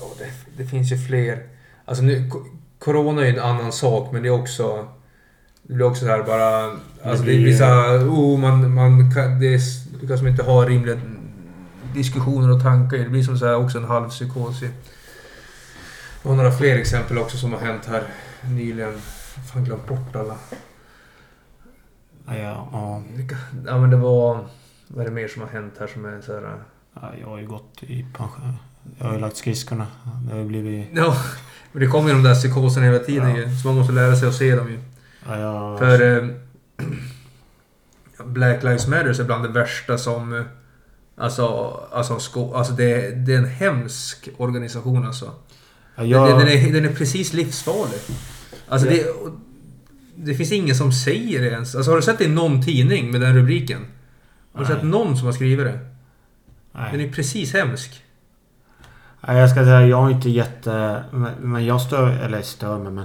ja, 0.00 0.06
det, 0.18 0.30
det 0.56 0.64
finns 0.66 0.92
ju 0.92 0.98
fler. 0.98 1.46
Alltså 1.84 2.04
nu, 2.04 2.30
Corona 2.78 3.22
är 3.22 3.26
ju 3.26 3.32
en 3.38 3.44
annan 3.44 3.72
sak 3.72 4.12
men 4.12 4.22
det 4.22 4.28
är 4.28 4.32
också... 4.40 4.88
Det 5.62 5.74
blir 5.74 5.86
också 5.86 6.04
så 6.04 6.10
här 6.10 6.22
bara... 6.22 6.64
Alltså 6.64 7.16
det 7.16 7.22
blir- 7.22 7.42
blir 7.42 7.56
så 7.56 7.64
här, 7.64 7.98
oh, 7.98 8.38
man, 8.38 8.74
man 8.74 9.14
kan, 9.14 9.40
det 9.40 9.54
är, 9.54 10.16
som 10.16 10.26
inte 10.26 10.42
ha 10.42 10.64
rimliga 10.68 11.00
diskussioner 11.94 12.52
och 12.52 12.62
tankar. 12.62 12.98
Det 12.98 13.08
blir 13.08 13.22
som 13.22 13.38
så 13.38 13.46
här 13.46 13.56
också 13.56 13.78
en 13.78 13.84
halv 13.84 14.08
psykos. 14.08 14.62
Jag 16.22 16.30
har 16.30 16.36
några 16.36 16.52
fler 16.52 16.76
exempel 16.78 17.18
också 17.18 17.36
som 17.36 17.52
har 17.52 17.60
hänt 17.60 17.86
här 17.86 18.02
nyligen. 18.50 18.92
Fan 19.52 19.64
glömt 19.64 19.86
bort 19.88 20.16
alla. 20.16 20.34
Ja, 22.26 22.34
ja, 22.36 22.68
ja. 22.72 23.02
Ja 23.66 23.78
men 23.78 23.90
det 23.90 23.96
var... 23.96 24.46
Vad 24.88 25.00
är 25.06 25.08
det 25.08 25.14
mer 25.14 25.28
som 25.28 25.42
har 25.42 25.48
hänt 25.48 25.74
här 25.80 25.86
som 25.86 26.04
är 26.04 26.20
så 26.20 26.32
här... 26.32 26.62
Ja, 26.94 27.12
jag 27.20 27.26
har 27.26 27.38
ju 27.38 27.46
gått 27.46 27.82
i 27.82 28.06
pension. 28.16 28.52
Jag 28.98 29.06
har 29.06 29.14
ju 29.14 29.20
lagt 29.20 29.36
skridskorna. 29.36 29.86
Det 30.26 30.32
har 30.32 30.40
ju 30.40 30.46
blivit... 30.46 30.88
Ja, 30.94 31.16
men 31.72 31.80
det 31.82 31.86
kommer 31.88 32.08
ju 32.08 32.14
de 32.14 32.22
där 32.22 32.34
psykoserna 32.34 32.86
hela 32.86 32.98
tiden 32.98 33.30
Ja. 33.30 33.36
ju. 33.36 33.56
Så 33.56 33.68
man 33.68 33.76
måste 33.76 33.92
lära 33.92 34.16
sig 34.16 34.28
att 34.28 34.34
se 34.34 34.56
dem 34.56 34.68
ju. 34.70 34.78
Ja, 35.28 35.38
jag... 35.38 35.78
För... 35.78 36.18
Eh, 36.18 36.28
Black 38.24 38.62
Lives 38.62 38.86
Matter 38.88 39.20
är 39.20 39.24
bland 39.24 39.42
det 39.44 39.48
värsta 39.48 39.98
som... 39.98 40.32
eh, 40.38 40.42
Alltså, 41.16 41.46
alltså, 41.92 42.18
sko, 42.18 42.54
alltså 42.54 42.72
det, 42.72 43.10
det 43.26 43.34
är 43.34 43.38
en 43.38 43.44
hemsk 43.48 44.28
organisation 44.36 45.06
alltså. 45.06 45.32
ja, 45.96 46.04
jag... 46.04 46.28
Den, 46.28 46.38
den, 46.38 46.48
är, 46.48 46.72
den 46.72 46.84
är 46.84 46.92
precis 46.94 47.32
livsfarlig. 47.32 47.98
Alltså 48.68 48.88
det, 48.88 49.06
det 50.16 50.34
finns 50.34 50.52
ingen 50.52 50.74
som 50.76 50.92
säger 50.92 51.40
det 51.42 51.48
ens. 51.50 51.74
Alltså 51.74 51.90
har 51.90 51.96
du 51.96 52.02
sett 52.02 52.18
det 52.18 52.24
i 52.24 52.28
någon 52.28 52.62
tidning 52.64 53.10
med 53.10 53.20
den 53.20 53.36
rubriken? 53.36 53.80
Har 54.52 54.60
du 54.60 54.66
Nej. 54.68 54.76
sett 54.76 54.84
någon 54.84 55.16
som 55.16 55.26
har 55.26 55.32
skrivit 55.32 55.66
det? 55.66 55.78
Nej. 56.72 56.88
Den 56.92 57.00
är 57.00 57.12
precis 57.12 57.52
hemsk. 57.52 58.02
Nej, 59.26 59.36
jag 59.38 59.50
ska 59.50 59.64
säga, 59.64 59.86
jag 59.86 60.06
är 60.06 60.10
inte 60.14 60.30
jätte... 60.30 61.04
Men, 61.40 61.66
jag 61.66 61.80
stör... 61.80 62.10
Eller 62.10 62.42
stör 62.42 62.78
mig, 62.78 62.92
men... 62.92 63.04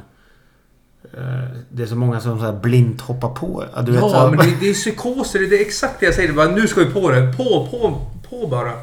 eh, 1.13 1.49
Det 1.71 1.83
är 1.83 1.87
så 1.87 1.95
många 1.95 2.19
som 2.19 2.39
så 2.39 2.45
här 2.45 2.53
blint 2.59 3.01
hoppar 3.01 3.29
på. 3.29 3.65
Ja, 3.75 3.81
du 3.81 3.91
vet, 3.91 4.01
så 4.01 4.07
ja, 4.07 4.19
här, 4.19 4.29
men 4.29 4.37
det, 4.37 4.55
det 4.59 4.69
är 4.69 4.73
psykoser. 4.73 5.39
Det 5.39 5.57
är 5.57 5.61
exakt 5.61 5.99
det 5.99 6.05
jag 6.05 6.15
säger. 6.15 6.27
Det 6.27 6.33
Bara, 6.35 6.51
nu 6.51 6.67
ska 6.67 6.79
vi 6.83 6.91
på 6.93 7.11
det. 7.11 7.33
På, 7.37 7.67
på, 7.71 8.05
på 8.29 8.47
bara. 8.47 8.73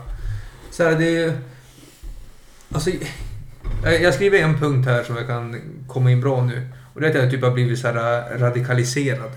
Så 0.70 0.82
här, 0.84 0.98
det 0.98 1.18
är... 1.24 1.38
Alltså... 2.72 2.90
Jag 4.02 4.14
skriver 4.14 4.38
en 4.38 4.58
punkt 4.58 4.86
här 4.86 5.02
som 5.02 5.16
jag 5.16 5.26
kan 5.26 5.56
komma 5.88 6.10
in 6.10 6.20
bra 6.20 6.42
nu. 6.44 6.68
Och 6.96 7.02
det 7.02 7.06
är 7.06 7.10
att 7.10 7.16
jag 7.22 7.30
typ 7.30 7.42
har 7.42 7.50
blivit 7.50 7.78
så 7.78 7.86
här 7.88 8.38
radikaliserad. 8.38 9.30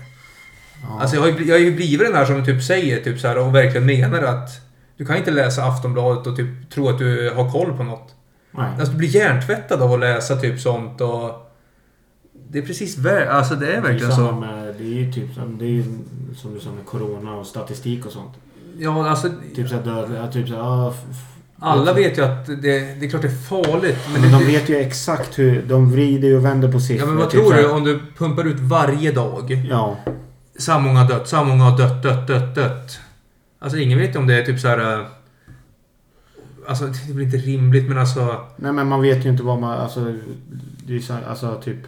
ja. 0.82 1.00
Alltså 1.00 1.16
jag 1.16 1.22
har, 1.22 1.28
ju, 1.28 1.34
bli- 1.34 1.48
jag 1.48 1.54
har 1.54 1.60
ju 1.60 1.74
blivit 1.76 2.06
den 2.06 2.14
här 2.16 2.24
som 2.24 2.44
typ 2.44 2.62
säger 2.62 3.00
typ 3.04 3.20
så 3.20 3.28
här 3.28 3.38
och 3.38 3.54
verkligen 3.54 3.86
menar 3.86 4.22
att 4.22 4.50
du 4.96 5.06
kan 5.06 5.16
inte 5.16 5.30
läsa 5.30 5.64
Aftonbladet 5.64 6.26
och 6.26 6.36
typ 6.36 6.70
tro 6.70 6.88
att 6.88 6.98
du 6.98 7.30
har 7.34 7.50
koll 7.52 7.76
på 7.76 7.82
något. 7.82 8.14
Nej. 8.50 8.70
Alltså 8.78 8.92
du 8.92 8.98
blir 8.98 9.08
hjärntvättad 9.08 9.82
av 9.82 9.92
att 9.92 10.00
läsa 10.00 10.36
typ 10.36 10.60
sånt 10.60 11.00
och... 11.00 11.46
Det 12.52 12.58
är 12.58 12.62
precis 12.62 12.98
vär- 12.98 13.26
Alltså 13.28 13.54
det 13.54 13.66
är 13.66 13.70
Det 13.70 13.76
är 13.76 13.82
verkligen 13.82 14.12
så. 14.12 14.32
med... 14.32 14.74
Det 14.78 14.84
är 14.84 14.94
ju 15.04 15.12
typ. 15.12 15.28
Det 15.58 15.64
är 15.64 15.68
ju 15.68 15.84
som 16.36 16.54
du 16.54 16.60
sa 16.60 16.70
med 16.72 16.86
Corona 16.86 17.34
och 17.34 17.46
statistik 17.46 18.06
och 18.06 18.12
sånt. 18.12 18.34
Ja, 18.78 19.08
alltså... 19.08 19.28
Typ 19.54 19.68
såhär 19.68 20.28
Typ 20.32 20.48
såhär... 20.48 20.92
Alla 21.60 21.92
vet 21.92 22.18
ju 22.18 22.24
att 22.24 22.46
det, 22.46 23.00
det 23.00 23.06
är 23.06 23.10
klart 23.10 23.22
det 23.22 23.28
är 23.28 23.32
farligt. 23.48 23.98
Men, 24.12 24.22
Men 24.22 24.32
det, 24.32 24.38
de 24.38 24.46
vet 24.52 24.68
ju 24.68 24.76
exakt 24.76 25.38
hur... 25.38 25.62
De 25.62 25.92
vrider 25.92 26.36
och 26.36 26.44
vänder 26.44 26.72
på 26.72 26.80
siffror. 26.80 27.00
Ja 27.00 27.06
men 27.06 27.16
vad 27.16 27.30
typ 27.30 27.40
tror 27.40 27.54
du 27.54 27.70
om 27.70 27.84
du 27.84 28.00
pumpar 28.18 28.44
ut 28.44 28.60
varje 28.60 29.12
dag? 29.12 29.66
Ja. 29.70 29.96
Så 30.58 30.72
här 30.72 30.80
många 30.80 31.00
har 31.00 31.08
dött, 31.08 31.28
så 31.28 31.36
här 31.36 31.44
många 31.44 31.64
har 31.64 31.78
dött, 31.78 32.02
dött, 32.02 32.26
dött, 32.26 32.54
dött. 32.54 33.00
Alltså 33.58 33.78
ingen 33.78 33.98
vet 33.98 34.14
ju 34.14 34.18
om 34.18 34.26
det 34.26 34.34
är 34.34 34.42
typ 34.44 34.60
så 34.60 34.68
här. 34.68 34.98
äh, 35.00 35.06
Alltså 36.68 36.86
det 37.06 37.12
blir 37.14 37.24
inte 37.24 37.36
rimligt 37.36 37.88
men 37.88 37.98
alltså... 37.98 38.46
Nej 38.56 38.72
men 38.72 38.86
man 38.88 39.02
vet 39.02 39.24
ju 39.24 39.28
inte 39.30 39.42
vad 39.42 39.60
man... 39.60 39.80
Alltså... 39.80 40.14
Det 40.86 40.96
är 40.96 41.00
så 41.00 41.12
här, 41.12 41.22
alltså 41.28 41.60
typ... 41.64 41.78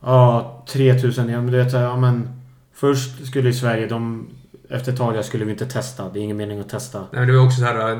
Ja, 0.00 0.64
3000 0.68 1.28
igen. 1.28 1.44
Men 1.44 1.52
du 1.52 1.58
vet 1.58 1.70
såhär, 1.70 1.84
ja 1.84 1.96
men... 1.96 2.28
Först 2.74 3.26
skulle 3.26 3.48
i 3.48 3.52
Sverige 3.52 3.86
de... 3.86 4.28
Efter 4.70 4.92
ett 4.92 4.98
tag 4.98 5.14
där 5.14 5.22
skulle 5.22 5.44
vi 5.44 5.50
inte 5.52 5.66
testa. 5.66 6.08
Det 6.08 6.18
är 6.18 6.22
ingen 6.22 6.36
mening 6.36 6.58
att 6.60 6.68
testa. 6.68 6.98
Nej, 6.98 7.08
men 7.12 7.26
det 7.28 7.36
var 7.36 7.44
också 7.46 7.58
så 7.60 7.64
här. 7.64 7.92
äh, 7.92 7.98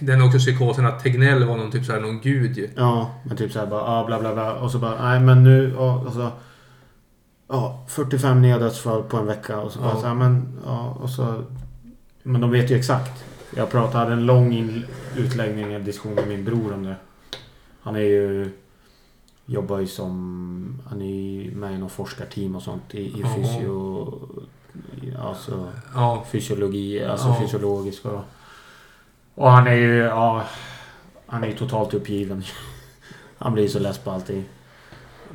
Den 0.00 0.22
också 0.22 0.38
psykosen 0.38 0.86
att 0.86 1.00
Tegnell 1.02 1.44
var 1.44 1.56
någon 1.56 1.70
typ 1.70 1.84
så 1.84 1.92
här, 1.92 2.00
någon 2.00 2.20
gud 2.20 2.56
ju. 2.58 2.70
Ja, 2.76 3.14
men 3.24 3.36
typ 3.36 3.52
såhär 3.52 3.66
bara, 3.66 3.80
ja 3.80 4.04
bla 4.06 4.20
bla 4.20 4.34
bla. 4.34 4.54
Och 4.54 4.70
så 4.70 4.78
bara, 4.78 5.02
nej 5.10 5.20
men 5.20 5.44
nu, 5.44 5.72
ja, 5.76 5.98
och 6.06 6.12
så... 6.12 6.30
Ja, 7.48 7.84
45 7.88 8.42
nya 8.42 8.58
dödsfall 8.58 9.02
på 9.02 9.16
en 9.16 9.26
vecka. 9.26 9.60
Och 9.60 9.72
så 9.72 9.78
bara 9.80 9.90
Ja. 9.94 10.00
så 10.00 10.06
här, 10.06 10.14
men, 10.14 10.58
ja, 10.64 10.98
och 11.00 11.10
så... 11.10 11.44
Men 12.22 12.40
de 12.40 12.50
vet 12.50 12.70
ju 12.70 12.76
exakt. 12.76 13.24
Jag 13.56 13.70
pratade, 13.70 14.12
en 14.12 14.26
lång 14.26 14.52
in, 14.52 14.84
utläggning, 15.16 15.72
en 15.72 15.84
diskussion 15.84 16.14
med 16.14 16.28
min 16.28 16.44
bror 16.44 16.74
om 16.74 16.82
det. 16.82 16.96
Han 17.80 17.96
är 17.96 18.00
ju... 18.00 18.50
Jobbar 19.46 19.78
ju 19.78 19.86
som... 19.86 20.80
Han 20.88 21.02
är 21.02 21.06
ju 21.06 21.54
med 21.54 21.74
i 21.74 21.78
något 21.78 21.92
forskarteam 21.92 22.56
och 22.56 22.62
sånt 22.62 22.94
i, 22.94 23.00
i 23.00 23.24
fysio... 23.36 24.12
Alltså 25.28 25.68
Ja. 25.94 26.24
fysiologi, 26.30 27.04
alltså 27.04 27.28
Ja. 27.28 27.40
fysiologisk 27.40 28.04
och... 28.04 28.20
Och 29.34 29.50
han 29.50 29.66
är 29.66 29.72
ju, 29.74 29.96
ja... 29.98 30.42
Han 31.26 31.44
är 31.44 31.48
ju 31.48 31.54
totalt 31.56 31.94
uppgiven. 31.94 32.44
Han 33.38 33.52
blir 33.52 33.62
ju 33.62 33.68
så 33.68 33.78
less 33.78 33.98
på 33.98 34.10
allting. 34.10 34.44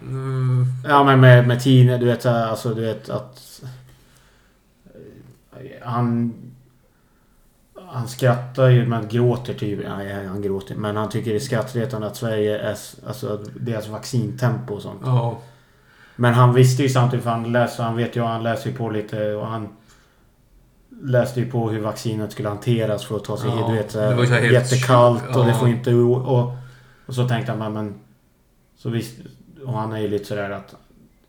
Mm, 0.02 0.66
Ja 0.88 1.04
men 1.04 1.20
med, 1.20 1.48
med 1.48 1.64
tiden, 1.64 2.00
du 2.00 2.06
vet 2.06 2.26
alltså 2.26 2.74
du 2.74 2.82
vet 2.82 3.10
att... 3.10 3.62
Han... 5.82 6.34
Han 7.88 8.08
skrattar 8.08 8.68
ju 8.70 8.86
men 8.86 9.08
gråter 9.08 9.54
typ. 9.54 9.80
Nej, 9.88 10.28
han 10.28 10.42
gråter. 10.42 10.76
Men 10.76 10.96
han 10.98 11.10
tycker 11.10 11.32
det 11.32 11.38
är 11.38 11.40
skrattretande 11.40 12.08
att 12.08 12.16
Sverige 12.16 12.58
är... 12.60 12.76
Alltså 13.08 13.38
deras 13.60 13.88
vaccintempo 13.88 14.74
och 14.74 14.82
sånt. 14.82 15.02
ja. 15.06 15.38
Men 16.16 16.34
han 16.34 16.54
visste 16.54 16.84
ju 16.84 16.90
samtidigt 16.90 17.24
för 17.24 17.32
han 17.32 17.52
läste, 17.52 17.84
han 17.84 17.96
vet 17.96 18.16
ju, 18.16 18.22
han 18.22 18.44
läser 18.44 18.70
ju 18.70 18.76
på 18.76 18.90
lite 18.90 19.34
och 19.34 19.48
han 19.48 19.68
läste 21.04 21.40
ju 21.40 21.52
på 21.52 21.70
hur 21.70 21.80
vaccinet 21.80 22.32
skulle 22.32 22.50
hanteras 22.50 23.06
för 23.06 23.16
att 23.16 23.24
ta 23.24 23.38
sig 23.38 23.50
Ja, 23.50 23.68
du 23.68 23.76
vet, 23.76 23.94
det 24.30 24.48
jättekallt 24.48 25.36
och 25.36 25.46
det 25.46 25.52
ja. 25.52 25.58
får 25.58 25.70
inte... 25.70 25.94
Och, 25.94 26.56
och 27.06 27.16
så 27.16 27.28
tänkte 27.28 27.52
han 27.52 27.74
men. 27.74 27.94
Så 28.78 28.90
visst, 28.90 29.18
och 29.66 29.74
han 29.74 29.92
är 29.92 30.00
ju 30.00 30.08
lite 30.08 30.26
sådär 30.26 30.50
att... 30.50 30.76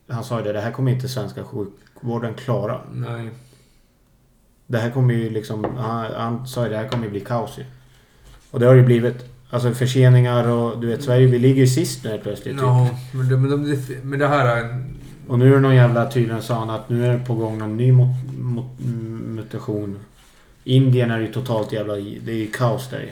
Han 0.07 0.23
sa 0.23 0.37
ju 0.37 0.43
det, 0.43 0.53
det 0.53 0.61
här 0.61 0.71
kommer 0.71 0.91
inte 0.91 1.07
svenska 1.07 1.43
sjukvården 1.43 2.33
klara. 2.33 2.81
Nej. 2.93 3.29
Det 4.67 4.77
här 4.77 4.91
kommer 4.91 5.13
ju 5.13 5.29
liksom... 5.29 5.63
Han, 5.77 6.05
han 6.15 6.47
sa 6.47 6.63
ju 6.63 6.69
det 6.69 6.77
här 6.77 6.87
kommer 6.87 7.03
ju 7.03 7.09
bli 7.09 7.19
kaos 7.19 7.57
ju. 7.57 7.63
Och 8.51 8.59
det 8.59 8.65
har 8.65 8.73
det 8.73 8.79
ju 8.79 8.85
blivit. 8.85 9.25
Alltså 9.49 9.71
förseningar 9.71 10.47
och 10.47 10.79
du 10.79 10.87
vet 10.87 11.03
Sverige, 11.03 11.27
vi 11.27 11.39
ligger 11.39 11.61
ju 11.61 11.67
sist 11.67 12.03
nu 12.03 12.09
helt 12.09 12.23
plötsligt. 12.23 12.53
Typ. 12.55 12.61
Ja, 12.61 12.89
men 13.13 13.29
det, 13.29 13.37
men, 13.37 13.63
det, 13.63 14.03
men 14.03 14.19
det 14.19 14.27
här 14.27 14.57
är... 14.57 14.85
Och 15.27 15.39
nu 15.39 15.51
är 15.51 15.55
det 15.55 15.59
någon 15.59 15.75
jävla 15.75 16.11
tydligen 16.11 16.41
sa 16.41 16.59
han 16.59 16.69
att 16.69 16.89
nu 16.89 17.05
är 17.05 17.13
det 17.13 17.25
på 17.25 17.35
gång 17.35 17.57
någon 17.57 17.77
ny 17.77 17.91
mut, 17.91 18.07
mut, 18.37 18.65
mutation. 19.35 19.99
Indien 20.63 21.11
är 21.11 21.19
ju 21.19 21.33
totalt 21.33 21.71
jävla... 21.71 21.93
Det 21.95 22.31
är 22.31 22.35
ju 22.35 22.47
kaos 22.51 22.89
där. 22.89 23.11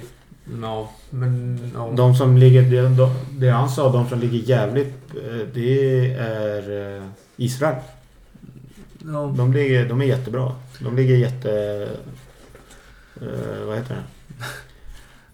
Ja, 0.62 0.90
men... 1.10 1.60
Ja. 1.76 1.92
De 1.96 2.16
som 2.16 2.38
ligger... 2.38 2.62
Det, 2.62 2.90
de, 2.90 3.10
det 3.32 3.50
han 3.50 3.70
sa, 3.70 3.92
de 3.92 4.10
som 4.10 4.20
ligger 4.20 4.38
jävligt... 4.50 5.16
eh, 5.16 5.48
Det 5.54 6.14
är 6.16 6.98
eh, 6.98 7.04
Israel. 7.36 7.76
ja. 9.06 9.34
De, 9.38 9.54
ligger, 9.54 9.90
de 9.90 10.02
är 10.02 10.06
jättebra. 10.06 10.56
De 10.80 10.96
ligger 10.96 11.16
jätte... 11.16 11.52
eh, 13.22 13.66
vad 13.66 13.78
heter 13.78 13.96
det? 13.96 14.04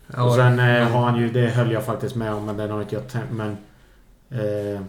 ja, 0.15 0.23
och 0.23 0.33
sen 0.35 0.55
men- 0.55 0.91
har 0.91 1.05
han 1.09 1.19
ju... 1.19 1.29
Det 1.29 1.49
höll 1.49 1.71
jag 1.71 1.85
faktiskt 1.85 2.15
med 2.15 2.33
om 2.33 2.45
men 2.45 2.57
den 2.57 2.71
har 2.71 2.81
inte 2.81 2.95
jag 2.95 3.07
tänkt... 3.07 3.31
Men... 3.31 3.57
Eh, 4.31 4.81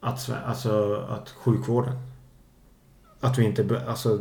att, 0.00 0.30
alltså, 0.46 0.94
att 1.08 1.28
sjukvården. 1.30 1.94
Att 3.20 3.38
vi 3.38 3.44
inte, 3.44 3.82
alltså 3.88 4.18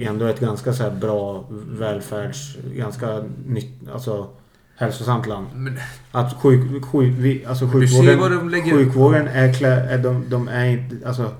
ändå 0.00 0.26
ett 0.26 0.40
ganska 0.40 0.72
så 0.72 0.82
här 0.82 0.90
bra 0.90 1.44
välfärds, 1.50 2.56
ganska 2.74 3.24
nytt, 3.46 3.88
alltså 3.92 4.28
hälsosamt 4.76 5.26
land. 5.26 5.46
Men, 5.54 5.78
Att 6.12 6.34
sjuk, 6.34 6.84
sjuk, 6.84 7.14
vi, 7.18 7.44
alltså 7.44 7.68
sjukvården, 7.68 8.50
lägger... 8.50 8.72
sjukvården 8.72 9.28
är, 9.28 9.52
klä, 9.52 9.90
är 9.90 9.98
de, 9.98 10.24
de 10.28 10.48
är 10.48 10.66
inte, 10.66 11.08
alltså 11.08 11.30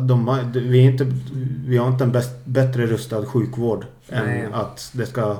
de, 0.00 0.50
vi, 0.52 0.86
är 0.86 0.90
inte, 0.90 1.06
vi 1.66 1.76
har 1.76 1.88
inte 1.88 2.04
en 2.04 2.12
bäst, 2.12 2.44
bättre 2.44 2.86
rustad 2.86 3.26
sjukvård 3.26 3.86
Nej. 4.08 4.40
än 4.40 4.54
att 4.54 4.90
det 4.92 5.06
ska... 5.06 5.36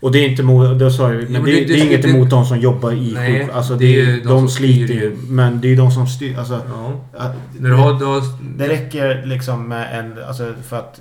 Och 0.00 0.12
det 0.12 0.18
är 0.18 0.28
inte 0.28 0.42
mot, 0.42 0.78
det 0.78 0.90
sa 0.90 1.12
jag, 1.12 1.22
men 1.22 1.32
men 1.32 1.44
det, 1.44 1.50
det- 1.52 1.60
det, 1.60 1.64
det- 1.66 1.80
är 1.80 1.84
inget 1.86 2.02
det- 2.02 2.08
emot 2.08 2.30
de 2.30 2.44
som 2.44 2.58
jobbar 2.58 2.92
i 2.92 3.12
Nej, 3.14 3.40
sjuk, 3.44 3.54
Alltså 3.54 3.72
det 3.72 3.78
det, 3.78 4.00
är 4.00 4.06
ju 4.06 4.20
de, 4.20 4.28
de 4.28 4.48
sliter 4.48 4.94
ju. 4.94 5.00
ju. 5.00 5.16
Men 5.28 5.60
det 5.60 5.72
är 5.72 5.76
de 5.76 5.90
som 5.90 6.06
styr. 6.06 6.38
Alltså, 6.38 6.60
Ja. 7.18 7.32
du 7.58 7.72
har... 7.74 7.92
Har 7.92 8.22
det 8.58 8.68
räcker 8.68 9.22
liksom 9.26 9.68
med 9.68 9.98
en... 9.98 10.24
Alltså 10.28 10.54
för 10.68 10.78
att... 10.78 11.00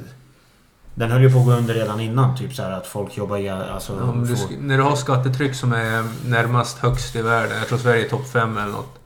Den 0.95 1.11
höll 1.11 1.21
ju 1.21 1.31
på 1.31 1.39
att 1.39 1.45
gå 1.45 1.51
under 1.51 1.73
redan 1.73 1.99
innan. 1.99 2.37
Typ 2.37 2.53
så 2.53 2.61
här 2.63 2.71
att 2.71 2.87
folk 2.87 3.17
jobbar 3.17 3.37
i... 3.37 3.49
Alltså, 3.49 3.93
Ja, 3.99 4.21
du, 4.29 4.35
får- 4.35 4.61
när 4.61 4.77
du 4.77 4.83
har 4.83 4.95
skattetryck 4.95 5.53
som 5.55 5.73
är 5.73 6.03
närmast 6.29 6.77
högst 6.77 7.15
i 7.15 7.21
världen, 7.21 7.57
jag 7.57 7.67
tror 7.67 7.77
Sverige 7.77 8.05
är 8.05 8.09
topp 8.09 8.27
5 8.33 8.57
eller 8.57 8.71
något. 8.71 8.99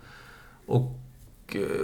Och, 0.67 0.95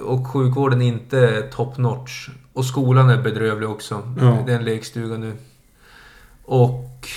och 0.05 0.27
sjukvården 0.27 0.81
inte 0.81 1.19
är 1.19 1.41
top 1.41 1.77
notch. 1.77 2.29
Och 2.53 2.65
skolan 2.65 3.09
är 3.09 3.17
bedrövlig 3.21 3.69
också. 3.69 4.01
Ja. 4.21 4.37
Det 4.45 4.51
är 4.51 4.57
en 4.57 4.65
lekstuga 4.65 5.17
nu. 5.17 5.33
Och 6.45 7.07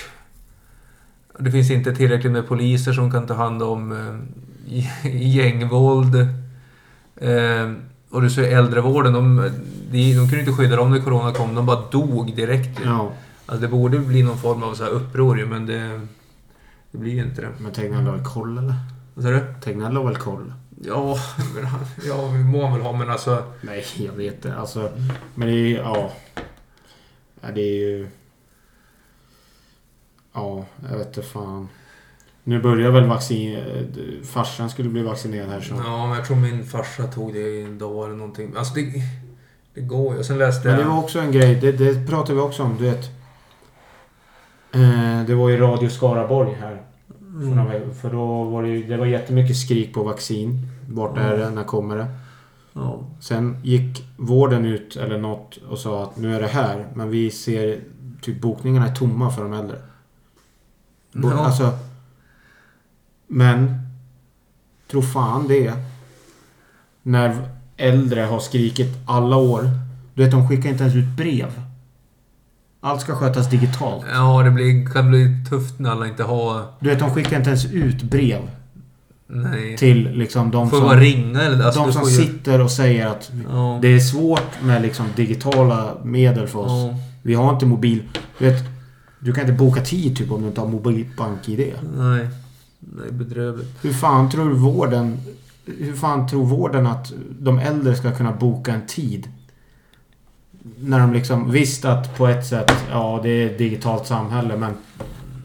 det 1.40 1.50
finns 1.50 1.70
inte 1.70 1.94
tillräckligt 1.94 2.32
med 2.32 2.48
poliser 2.48 2.92
som 2.92 3.10
kan 3.10 3.26
ta 3.26 3.34
hand 3.34 3.62
om 3.62 3.92
eh, 3.92 5.16
gängvåld. 5.36 6.14
Eh, 7.16 7.72
och 8.10 8.22
du 8.22 8.30
ser 8.30 8.56
äldrevården, 8.58 9.12
de, 9.12 9.50
de, 9.90 10.14
de 10.14 10.28
kunde 10.28 10.40
inte 10.40 10.52
skydda 10.52 10.76
dem 10.76 10.90
när 10.90 11.00
Corona 11.00 11.32
kom. 11.32 11.54
De 11.54 11.66
bara 11.66 11.90
dog 11.90 12.36
direkt. 12.36 12.80
Ja, 12.84 13.12
Alltså 13.50 13.62
det 13.62 13.68
borde 13.68 13.98
bli 13.98 14.22
någon 14.22 14.38
form 14.38 14.62
av 14.62 14.74
så 14.74 14.84
här 14.84 14.90
uppror 14.90 15.38
ju, 15.38 15.46
men 15.46 15.66
det, 15.66 16.00
det 16.90 16.98
blir 16.98 17.12
ju 17.12 17.22
inte 17.22 17.40
det. 17.40 17.48
men 17.58 17.72
Tegnell 17.72 18.04
har 18.04 18.12
väl 18.12 18.24
koll 18.24 18.58
eller? 18.58 18.74
Vad 19.14 19.24
sa 19.24 19.30
du? 19.30 19.54
Tegnell 19.60 19.96
har 19.96 20.04
väl 20.04 20.16
koll? 20.16 20.52
Ja, 20.84 21.16
men 21.54 21.66
ja, 22.06 22.16
det 22.16 22.38
må 22.38 22.66
han 22.66 22.72
väl 22.72 22.82
ha, 22.82 22.92
men 22.92 23.10
alltså... 23.10 23.42
Nej, 23.60 23.84
jag 23.96 24.12
vet 24.12 24.34
inte. 24.34 24.56
Alltså, 24.56 24.90
men 25.34 25.48
det 25.48 25.54
är 25.54 25.66
ju... 25.66 25.76
Ja. 25.76 26.12
ja 27.40 27.48
det 27.54 27.60
är 27.60 27.74
ju... 27.74 28.08
Ja, 30.32 30.64
jag 30.90 30.98
vet 30.98 31.06
inte 31.06 31.22
fan. 31.22 31.68
Nu 32.44 32.62
börjar 32.62 32.90
väl 32.90 33.06
vaccin... 33.06 33.58
Farsan 34.24 34.70
skulle 34.70 34.88
bli 34.88 35.02
vaccinerad 35.02 35.48
här 35.48 35.60
så. 35.60 35.74
Ja, 35.84 36.06
men 36.06 36.16
jag 36.16 36.26
tror 36.26 36.36
min 36.36 36.64
farsa 36.64 37.06
tog 37.06 37.32
det 37.32 37.38
i 37.38 37.62
en 37.62 37.78
dag 37.78 38.04
eller 38.04 38.16
någonting. 38.16 38.52
Alltså 38.56 38.74
det, 38.74 38.92
det 39.74 39.80
går 39.80 40.16
ju. 40.16 40.24
Sen 40.24 40.38
läste 40.38 40.68
Men 40.68 40.76
det 40.76 40.82
jag... 40.82 40.90
var 40.90 40.98
också 40.98 41.18
en 41.18 41.32
grej, 41.32 41.54
det, 41.54 41.72
det 41.72 42.06
pratade 42.06 42.34
vi 42.34 42.40
också 42.40 42.62
om, 42.62 42.76
du 42.78 42.84
vet. 42.84 43.04
Eh, 44.72 45.24
det 45.26 45.34
var 45.34 45.48
ju 45.48 45.56
Radio 45.56 45.88
Skaraborg 45.88 46.56
här. 46.60 46.82
Mm. 47.20 47.94
för 47.94 48.10
då 48.10 48.44
var 48.44 48.62
det 48.62 48.68
ju, 48.68 48.82
det 48.82 48.96
var 48.96 49.06
jättemycket 49.06 49.56
skrik 49.56 49.94
på 49.94 50.02
vaccin. 50.02 50.58
Vart 50.88 51.18
är 51.18 51.38
det? 51.38 51.50
När 51.50 51.64
kommer 51.64 51.96
det? 51.96 52.06
Ja. 52.72 53.00
Sen 53.20 53.56
gick 53.62 54.04
vården 54.16 54.64
ut 54.64 54.96
eller 54.96 55.18
något 55.18 55.56
och 55.56 55.78
sa 55.78 56.02
att 56.02 56.16
nu 56.16 56.34
är 56.34 56.40
det 56.40 56.46
här. 56.46 56.86
Men 56.94 57.10
vi 57.10 57.30
ser 57.30 57.80
typ 58.22 58.40
bokningarna 58.40 58.86
är 58.86 58.94
tomma 58.94 59.30
för 59.30 59.42
de 59.42 59.52
äldre. 59.52 59.76
Ja. 61.12 61.32
Alltså, 61.44 61.78
men 63.26 63.80
tro 64.90 65.02
fan 65.02 65.48
det. 65.48 65.72
När 67.02 67.36
äldre 67.76 68.20
har 68.20 68.40
skrikit 68.40 68.96
alla 69.06 69.36
år. 69.36 69.70
Du 70.14 70.22
vet, 70.22 70.30
de 70.32 70.48
skickar 70.48 70.70
inte 70.70 70.82
ens 70.84 70.96
ut 70.96 71.16
brev. 71.16 71.62
Allt 72.80 73.00
ska 73.00 73.14
skötas 73.16 73.50
digitalt. 73.50 74.04
Ja, 74.12 74.42
det 74.42 74.50
blir, 74.50 74.86
kan 74.92 75.08
bli 75.10 75.44
tufft 75.50 75.78
när 75.78 75.90
alla 75.90 76.06
inte 76.08 76.22
har... 76.22 76.64
Du 76.80 76.88
vet, 76.88 76.98
de 76.98 77.10
skickar 77.14 77.36
inte 77.36 77.50
ens 77.50 77.64
ut 77.72 78.02
brev 78.02 78.40
Nej. 79.26 79.76
till 79.76 80.10
liksom 80.10 80.50
de 80.50 80.70
Får 80.70 80.78
som... 80.80 80.90
ringa 80.96 81.42
eller... 81.42 81.64
Alltså, 81.64 81.80
de 81.84 81.92
som 81.92 82.02
ju- 82.08 82.16
sitter 82.16 82.60
och 82.60 82.70
säger 82.70 83.06
att 83.06 83.30
Ja. 83.48 83.78
det 83.82 83.88
är 83.88 84.00
svårt 84.00 84.62
med 84.62 84.82
liksom 84.82 85.06
digitala 85.16 85.94
medel 86.04 86.46
för 86.48 86.58
oss. 86.58 86.92
Ja. 86.92 86.98
Vi 87.22 87.34
har 87.34 87.52
inte 87.52 87.66
mobil... 87.66 88.02
Du 88.38 88.50
vet, 88.50 88.62
du 89.20 89.32
kan 89.32 89.40
inte 89.40 89.52
boka 89.52 89.80
tid 89.80 90.16
typ 90.16 90.32
om 90.32 90.42
du 90.42 90.48
inte 90.48 90.60
har 90.60 90.68
mobilbank-id. 90.68 91.74
Nej. 91.96 92.28
Nej, 92.80 93.12
bedrövligt. 93.12 93.68
Hur 93.82 93.92
fan 93.92 94.30
tror 94.30 94.50
vården... 94.50 95.18
Hur 95.66 95.92
fan 95.92 96.28
tror 96.28 96.44
vården 96.44 96.86
att 96.86 97.12
de 97.40 97.58
äldre 97.58 97.96
ska 97.96 98.14
kunna 98.14 98.32
boka 98.32 98.72
en 98.72 98.86
tid? 98.86 99.28
När 100.78 101.00
de 101.00 101.12
liksom... 101.12 101.50
Visst 101.50 101.84
att 101.84 102.18
på 102.18 102.26
ett 102.26 102.46
sätt, 102.46 102.72
ja 102.90 103.20
det 103.22 103.28
är 103.28 103.46
ett 103.46 103.58
digitalt 103.58 104.06
samhälle 104.06 104.56
men... 104.56 104.72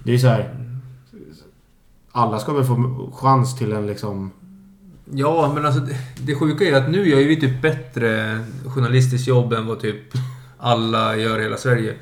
Det 0.03 0.13
är 0.13 0.17
så 0.17 0.27
här... 0.27 0.53
Alla 2.11 2.39
ska 2.39 2.53
väl 2.53 2.65
få 2.65 3.09
chans 3.13 3.57
till 3.57 3.71
en 3.71 3.87
liksom... 3.87 4.31
Ja, 5.13 5.51
men 5.55 5.65
alltså 5.65 5.81
det, 5.81 5.97
det 6.25 6.35
sjuka 6.35 6.63
är 6.65 6.73
att 6.73 6.89
nu 6.89 7.09
gör 7.09 7.19
ju 7.19 7.27
vi 7.27 7.39
typ 7.39 7.61
bättre 7.61 8.39
journalistiskt 8.65 9.27
jobb 9.27 9.53
än 9.53 9.67
vad 9.67 9.79
typ 9.79 10.13
alla 10.57 11.15
gör 11.15 11.39
i 11.39 11.43
hela 11.43 11.57
Sverige. 11.57 11.95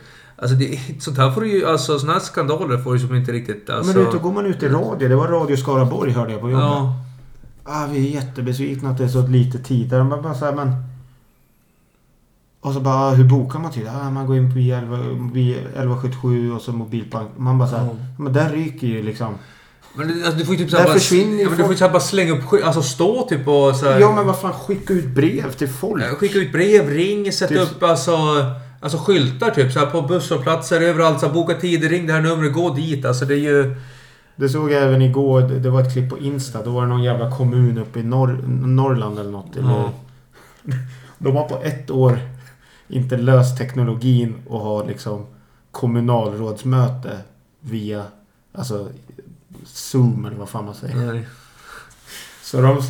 Alltså 0.43 0.55
det, 0.57 0.79
sånt 0.99 1.17
här 1.17 1.31
får 1.31 1.41
du 1.41 1.51
ju, 1.59 1.65
alltså 1.65 1.99
såna 1.99 2.13
här 2.13 2.19
skandaler 2.19 2.77
får 2.77 2.93
du 2.93 2.99
som 2.99 3.15
inte 3.15 3.31
riktigt, 3.31 3.69
alltså... 3.69 3.85
Men 3.85 3.95
du 3.95 4.03
vet, 4.03 4.13
då 4.13 4.19
går 4.19 4.31
man 4.33 4.45
ut 4.45 4.63
i 4.63 4.67
radio. 4.67 5.09
Det 5.09 5.15
var 5.15 5.27
Radio 5.27 5.55
Skaraborg 5.57 6.11
hörde 6.11 6.31
jag 6.31 6.41
på 6.41 6.49
jobbet. 6.51 6.65
Ja, 6.65 6.99
Ah, 7.65 7.85
vi 7.91 7.97
är 8.07 8.11
jättebesvikna 8.21 8.89
att 8.89 8.97
det 8.97 9.03
är 9.03 9.07
så 9.07 9.27
lite 9.27 9.59
tid. 9.59 9.89
Där 9.89 10.03
man 10.03 10.21
bara 10.21 10.33
så 10.33 10.45
här, 10.45 10.53
men... 10.53 10.71
Och 12.61 12.73
så 12.73 12.79
bara, 12.79 12.95
ah, 12.95 13.11
hur 13.11 13.23
bokar 13.29 13.59
man 13.59 13.71
tid? 13.71 13.87
Ah, 13.87 14.09
man 14.09 14.27
går 14.27 14.35
in 14.37 14.53
på 14.53 14.59
11, 14.59 14.97
mobil- 14.97 15.57
1177 15.57 16.51
och 16.53 16.61
så 16.61 16.71
mobilbank. 16.71 17.29
Man 17.37 17.57
bara 17.59 17.69
så 17.69 17.75
här, 17.75 17.85
Ja. 17.85 17.91
men 18.17 18.33
där 18.33 18.49
ryker 18.49 18.87
ju 18.87 19.03
liksom. 19.03 19.33
men 19.95 20.07
det, 20.07 20.13
alltså, 20.25 20.39
du 20.39 20.45
får 20.45 20.55
ju 20.55 20.61
typ 20.63 20.71
såhär 20.71 20.83
bara... 20.83 20.93
ja, 21.43 21.49
du 21.49 21.55
får 21.63 21.71
ju 21.71 21.77
såhär 21.77 21.91
bara 21.91 21.99
slänga 21.99 22.31
upp 22.33 22.43
alltså 22.63 22.81
stå 22.81 23.27
typ 23.29 23.47
och 23.47 23.75
såhär... 23.75 23.99
Ja 23.99 24.15
men 24.15 24.25
vad 24.27 24.39
fan, 24.39 24.53
skicka 24.53 24.93
ut 24.93 25.05
brev 25.15 25.51
till 25.51 25.69
folk. 25.69 26.03
Ja, 26.03 26.07
Skicka 26.15 26.39
ut 26.39 26.51
brev, 26.51 26.89
ring, 26.89 27.31
sätta 27.31 27.53
Typ- 27.53 27.61
upp 27.63 27.83
alltså, 27.83 28.11
alltså 28.83 28.97
skyltar 28.97 29.49
typ 29.49 29.71
så 29.71 29.79
här 29.79 29.85
på 29.85 30.01
busshållplatser 30.01 30.81
överallt. 30.81 31.19
Så 31.19 31.25
här, 31.25 31.33
boka 31.33 31.53
tider, 31.53 31.89
ring 31.89 32.07
det 32.07 32.13
här 32.13 32.21
numret, 32.21 32.53
gå 32.53 32.69
dit. 32.69 33.05
Alltså 33.05 33.25
det 33.25 33.33
är 33.33 33.39
ju... 33.39 33.75
Det 34.35 34.49
såg 34.49 34.71
jag 34.71 34.83
även 34.83 35.01
igår. 35.01 35.41
Det, 35.41 35.69
var 35.69 35.81
ett 35.81 35.93
klipp 35.93 36.09
på 36.09 36.19
Insta. 36.19 36.63
Då 36.63 36.71
var 36.71 36.81
det 36.81 36.87
någon 36.87 37.03
jävla 37.03 37.31
kommun 37.37 37.77
uppe 37.77 37.99
i 37.99 38.03
Norr, 38.03 38.43
Norrland 38.47 39.19
eller 39.19 39.31
något. 39.31 39.55
Eller, 39.55 39.69
Ja. 39.69 39.91
De 41.17 41.35
har 41.35 41.49
på 41.49 41.63
ett 41.63 41.91
år 41.91 42.19
inte 42.87 43.17
löst 43.17 43.57
teknologin 43.57 44.35
och 44.47 44.59
har 44.59 44.85
liksom 44.85 45.25
kommunalrådsmöte 45.71 47.17
via 47.59 48.05
alltså 48.53 48.87
Zoom 49.65 50.25
eller 50.25 50.37
vad 50.37 50.49
fan 50.49 50.65
man 50.65 50.75
säger. 50.75 50.95
Nej. 50.95 51.27
Så 52.43 52.61
de, 52.61 52.81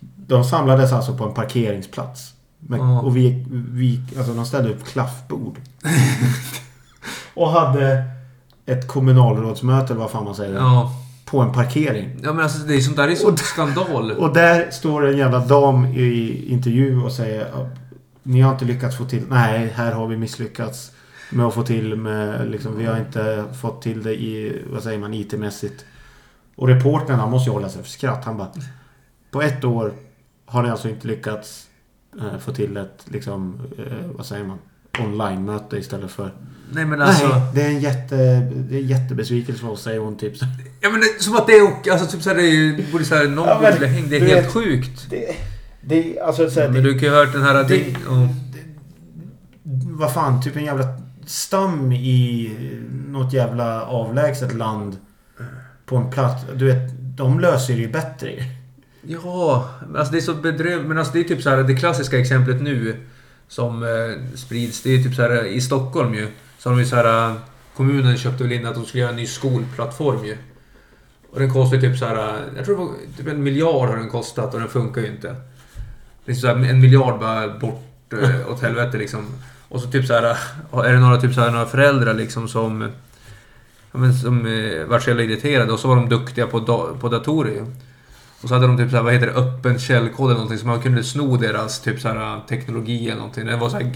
de 0.00 0.44
samlades 0.44 0.92
alltså 0.92 1.16
på 1.16 1.24
en 1.24 1.34
parkeringsplats. 1.34 2.33
Men, 2.66 2.80
Ja. 2.80 3.00
Och 3.00 3.16
vi, 3.16 3.44
vi, 3.50 4.00
alltså 4.18 4.34
de 4.34 4.46
ställde 4.46 4.70
upp 4.70 4.84
klaffbord. 4.84 5.58
och 7.34 7.50
hade 7.50 8.04
ett 8.66 8.88
kommunalrådsmöte 8.88 9.92
eller 9.92 10.00
vad 10.00 10.10
fan 10.10 10.24
man 10.24 10.34
säger. 10.34 10.54
Ja. 10.54 10.92
På 11.24 11.40
en 11.40 11.52
parkering. 11.52 12.20
ja, 12.22 12.32
men 12.32 12.42
alltså 12.44 12.58
det 12.58 12.74
är 12.74 12.80
sånt 12.80 12.96
där 12.96 13.08
är 13.08 13.14
sån 13.14 13.36
skandal. 13.36 14.10
Och 14.12 14.34
där 14.34 14.70
står 14.70 15.06
en 15.06 15.16
jävla 15.18 15.38
dam 15.38 15.84
i 15.86 16.44
intervju 16.48 17.00
och 17.02 17.12
säger 17.12 17.48
"Ja, 17.52 17.68
Ni 18.22 18.40
har 18.40 18.52
inte 18.52 18.64
lyckats 18.64 18.96
få 18.98 19.04
till... 19.04 19.22
Nej, 19.28 19.72
här 19.74 19.92
har 19.92 20.06
vi 20.06 20.16
misslyckats 20.16 20.90
med 21.30 21.46
att 21.46 21.54
få 21.54 21.62
till 21.62 21.96
med... 21.96 22.50
Liksom, 22.50 22.76
vi 22.78 22.84
har 22.86 22.98
inte 22.98 23.44
fått 23.60 23.82
till 23.82 24.02
det 24.02 24.14
i... 24.14 24.62
Vad 24.72 24.82
säger 24.82 24.98
man? 24.98 25.14
IT-mässigt. 25.14 25.84
Och 26.56 26.68
reportern 26.68 27.18
han 27.18 27.30
måste 27.30 27.50
ju 27.50 27.54
hålla 27.54 27.68
sig 27.68 27.82
för 27.82 27.90
skratt. 27.90 28.24
Han 28.24 28.36
bara... 28.36 28.48
På 29.30 29.42
ett 29.42 29.64
år 29.64 29.92
har 30.46 30.62
ni 30.62 30.70
alltså 30.70 30.88
inte 30.88 31.06
lyckats 31.08 31.66
få 32.40 32.52
till 32.52 32.76
ett 32.76 33.04
liksom... 33.04 33.60
Eh, 33.78 34.06
vad 34.16 34.26
säger 34.26 34.44
man? 34.44 34.58
Online-möte 35.00 35.76
istället 35.76 36.10
för... 36.10 36.30
Nej 36.72 36.84
men 36.84 37.02
alltså... 37.02 37.28
Nej, 37.28 37.42
det 37.54 37.62
är 37.62 37.68
en 37.68 37.80
jätte... 37.80 38.16
Det 38.50 38.76
är 38.76 38.80
en 38.80 38.86
jättebesvikelse 38.86 39.60
för 39.60 39.70
oss, 39.70 39.82
säger 39.82 40.00
hon 40.00 40.16
typ. 40.16 40.36
så. 40.36 40.44
Ja 40.80 40.90
men 40.90 41.00
det, 41.00 41.22
som 41.22 41.36
att 41.36 41.46
det 41.46 41.52
är 41.52 41.62
och, 41.64 41.88
alltså 41.88 42.06
typ 42.06 42.22
såhär, 42.22 42.36
det 42.36 42.42
är- 42.42 42.76
det 42.76 42.92
borde 42.92 43.04
såhär, 43.04 43.28
någon 43.28 43.48
Ja, 43.48 43.58
men, 43.80 43.88
hänga. 43.88 44.06
Det 44.08 44.16
är 44.16 44.20
helt 44.20 44.46
vet- 44.46 44.52
sjukt. 44.52 45.06
Det... 45.10 45.36
Det 45.86 46.20
alltså... 46.20 46.50
Så 46.50 46.60
här, 46.60 46.68
Men 46.68 46.82
du 46.82 46.92
kan 46.92 47.02
ju 47.02 47.10
ha 47.10 47.16
hört 47.24 47.32
den 47.32 47.42
här... 47.42 47.54
det- 47.54 47.62
Det, 47.68 47.96
ja. 48.06 48.28
vad 49.98 50.12
fan, 50.12 50.42
typ 50.42 50.56
en 50.56 50.64
jävla 50.64 50.84
stam 51.26 51.92
i 51.92 52.50
något 53.08 53.32
jävla 53.32 53.82
avlägset 53.82 54.54
land 54.54 54.96
på 55.86 55.96
en 55.96 56.10
plats. 56.10 56.44
Du 56.54 56.64
vet, 56.66 56.90
de 57.16 57.40
löser 57.40 57.74
det 57.74 57.80
ju 57.80 57.88
bättre. 57.92 58.30
Ja, 59.06 59.70
alltså 59.96 60.12
det 60.12 60.18
är 60.18 60.22
så 60.22 60.34
bedrövligt. 60.34 60.88
Men 60.88 60.98
alltså 60.98 61.12
det 61.12 61.20
är 61.20 61.24
typ 61.24 61.42
så 61.42 61.50
här 61.50 61.62
det 61.62 61.74
klassiska 61.74 62.18
exemplet 62.18 62.62
nu 62.62 62.96
som 63.48 63.82
eh, 63.82 64.36
sprids. 64.36 64.82
Det 64.82 64.90
är 64.90 65.02
typ 65.02 65.14
så 65.14 65.22
här 65.22 65.44
i 65.44 65.60
Stockholm 65.60 66.14
ju. 66.14 66.28
Så 66.58 66.68
har 66.68 66.76
de 66.76 66.82
ju 66.82 66.88
så 66.88 66.96
här 66.96 67.30
eh, 67.30 67.36
kommunen 67.76 68.16
köpte 68.16 68.42
väl 68.42 68.52
in 68.52 68.66
att 68.66 68.74
de 68.74 68.84
skulle 68.84 69.00
göra 69.00 69.10
en 69.10 69.16
ny 69.16 69.26
skolplattform 69.26 70.24
ju. 70.24 70.36
Och 71.30 71.40
den 71.40 71.52
kostar 71.52 71.78
typ 71.78 71.98
så 71.98 72.06
här, 72.06 72.16
eh, 72.16 72.40
jag 72.56 72.64
tror 72.64 72.76
det 72.76 72.84
var 72.84 72.94
typ 73.16 73.28
en 73.28 73.42
miljard 73.42 73.88
har 73.88 73.96
den 73.96 74.10
kostat 74.10 74.54
och 74.54 74.60
den 74.60 74.68
funkar 74.68 75.00
ju 75.00 75.06
inte. 75.06 75.36
Liksom 76.24 76.40
så 76.40 76.56
här, 76.56 76.70
en 76.70 76.80
miljard 76.80 77.20
bara 77.20 77.58
bort 77.58 78.12
eh, 78.12 78.52
åt 78.52 78.62
helvete 78.62 78.98
liksom. 78.98 79.26
Och 79.68 79.80
så 79.80 79.90
typ 79.90 80.06
så 80.06 80.12
här, 80.14 80.30
eh, 80.30 80.78
är 80.84 80.92
det 80.92 80.98
några, 80.98 81.20
typ 81.20 81.34
så 81.34 81.40
här, 81.40 81.50
några 81.50 81.66
föräldrar 81.66 82.14
liksom 82.14 82.48
som... 82.48 82.90
Ja, 83.92 83.98
men 83.98 84.14
som 84.14 84.46
eh, 84.46 84.84
var 84.86 84.98
så 84.98 85.10
jävla 85.10 85.22
irriterade 85.22 85.72
och 85.72 85.78
så 85.78 85.88
var 85.88 85.96
de 85.96 86.08
duktiga 86.08 86.46
på, 86.46 86.60
da, 86.60 86.88
på 87.00 87.08
datorer 87.08 87.50
ju. 87.50 87.66
Och 88.44 88.48
så 88.48 88.54
hade 88.54 88.66
de 88.66 88.76
typ 88.76 88.90
så 88.90 88.96
här, 88.96 89.02
vad 89.02 89.12
heter 89.12 89.26
det, 89.26 89.32
öppen 89.32 89.78
källkod 89.78 90.26
eller 90.26 90.34
någonting 90.34 90.58
så 90.58 90.66
man 90.66 90.80
kunde 90.80 91.04
sno 91.04 91.36
deras 91.36 91.80
typ 91.80 92.00
så 92.00 92.08
här, 92.08 92.40
teknologi 92.48 93.06
eller 93.06 93.16
någonting. 93.16 93.46
Den 93.46 93.58
var 93.58 93.68
så 93.68 93.76
här 93.76 93.92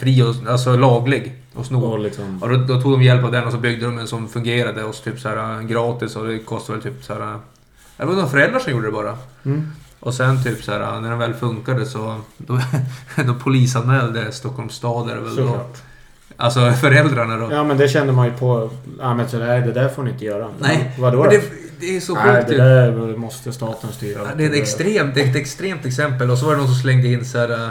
fri 0.00 0.22
och 0.22 0.50
alltså 0.50 0.76
laglig 0.76 1.34
att 1.56 1.66
sno. 1.66 1.80
Och 1.80 1.98
liksom... 1.98 2.42
Och 2.42 2.48
då, 2.48 2.56
då 2.56 2.80
tog 2.80 2.92
de 2.92 3.02
hjälp 3.02 3.24
av 3.24 3.32
den 3.32 3.44
och 3.44 3.52
så 3.52 3.58
byggde 3.58 3.86
de 3.86 3.98
en 3.98 4.06
som 4.06 4.28
fungerade 4.28 4.84
och 4.84 4.94
så 4.94 5.04
typ 5.04 5.20
så 5.20 5.28
här 5.28 5.62
gratis 5.62 6.16
och 6.16 6.26
det 6.26 6.38
kostade 6.38 6.78
väl 6.78 6.92
typ 6.92 7.04
så 7.04 7.14
här. 7.14 7.38
Det 7.96 8.04
var 8.04 8.12
några 8.14 8.28
föräldrar 8.28 8.58
som 8.58 8.72
gjorde 8.72 8.86
det 8.86 8.92
bara. 8.92 9.18
Mm. 9.44 9.70
Och 10.00 10.14
sen 10.14 10.44
typ 10.44 10.64
så 10.64 10.72
här 10.72 11.00
när 11.00 11.10
den 11.10 11.18
väl 11.18 11.34
funkade 11.34 11.86
så 11.86 12.16
då, 12.36 12.60
då 13.26 13.34
polisanmälde 13.34 14.32
Stockholms 14.32 14.74
stad 14.74 15.10
är 15.10 15.16
väl 15.16 15.36
då. 15.36 15.60
Alltså 16.36 16.72
föräldrarna 16.72 17.36
då. 17.36 17.52
Ja 17.52 17.64
men 17.64 17.78
det 17.78 17.88
kände 17.88 18.12
man 18.12 18.26
ju 18.26 18.32
på... 18.32 18.70
Ja 18.98 19.14
men 19.14 19.28
så 19.28 19.38
där, 19.38 19.60
det 19.60 19.72
där 19.72 19.88
får 19.88 20.02
ni 20.02 20.10
inte 20.10 20.24
göra. 20.24 20.48
Nej, 20.58 20.94
Vadå 20.98 21.24
då? 21.24 21.30
det, 21.30 21.42
det 21.80 21.96
är 21.96 22.00
så 22.00 22.14
Nej, 22.14 22.36
sjukt 22.36 22.48
det 22.48 22.54
ju. 22.54 22.58
där 22.60 23.16
måste 23.16 23.52
staten 23.52 23.90
styra. 23.92 24.34
Det 24.36 24.44
är 24.44 24.50
ett 24.50 24.56
extremt, 24.56 25.14
det 25.14 25.20
ett 25.20 25.36
extremt 25.36 25.86
exempel. 25.86 26.30
Och 26.30 26.38
så 26.38 26.46
var 26.46 26.52
det 26.52 26.58
någon 26.58 26.66
som 26.68 26.76
slängde 26.76 27.08
in 27.08 27.24
så 27.24 27.38
här, 27.38 27.50
äh, 27.64 27.68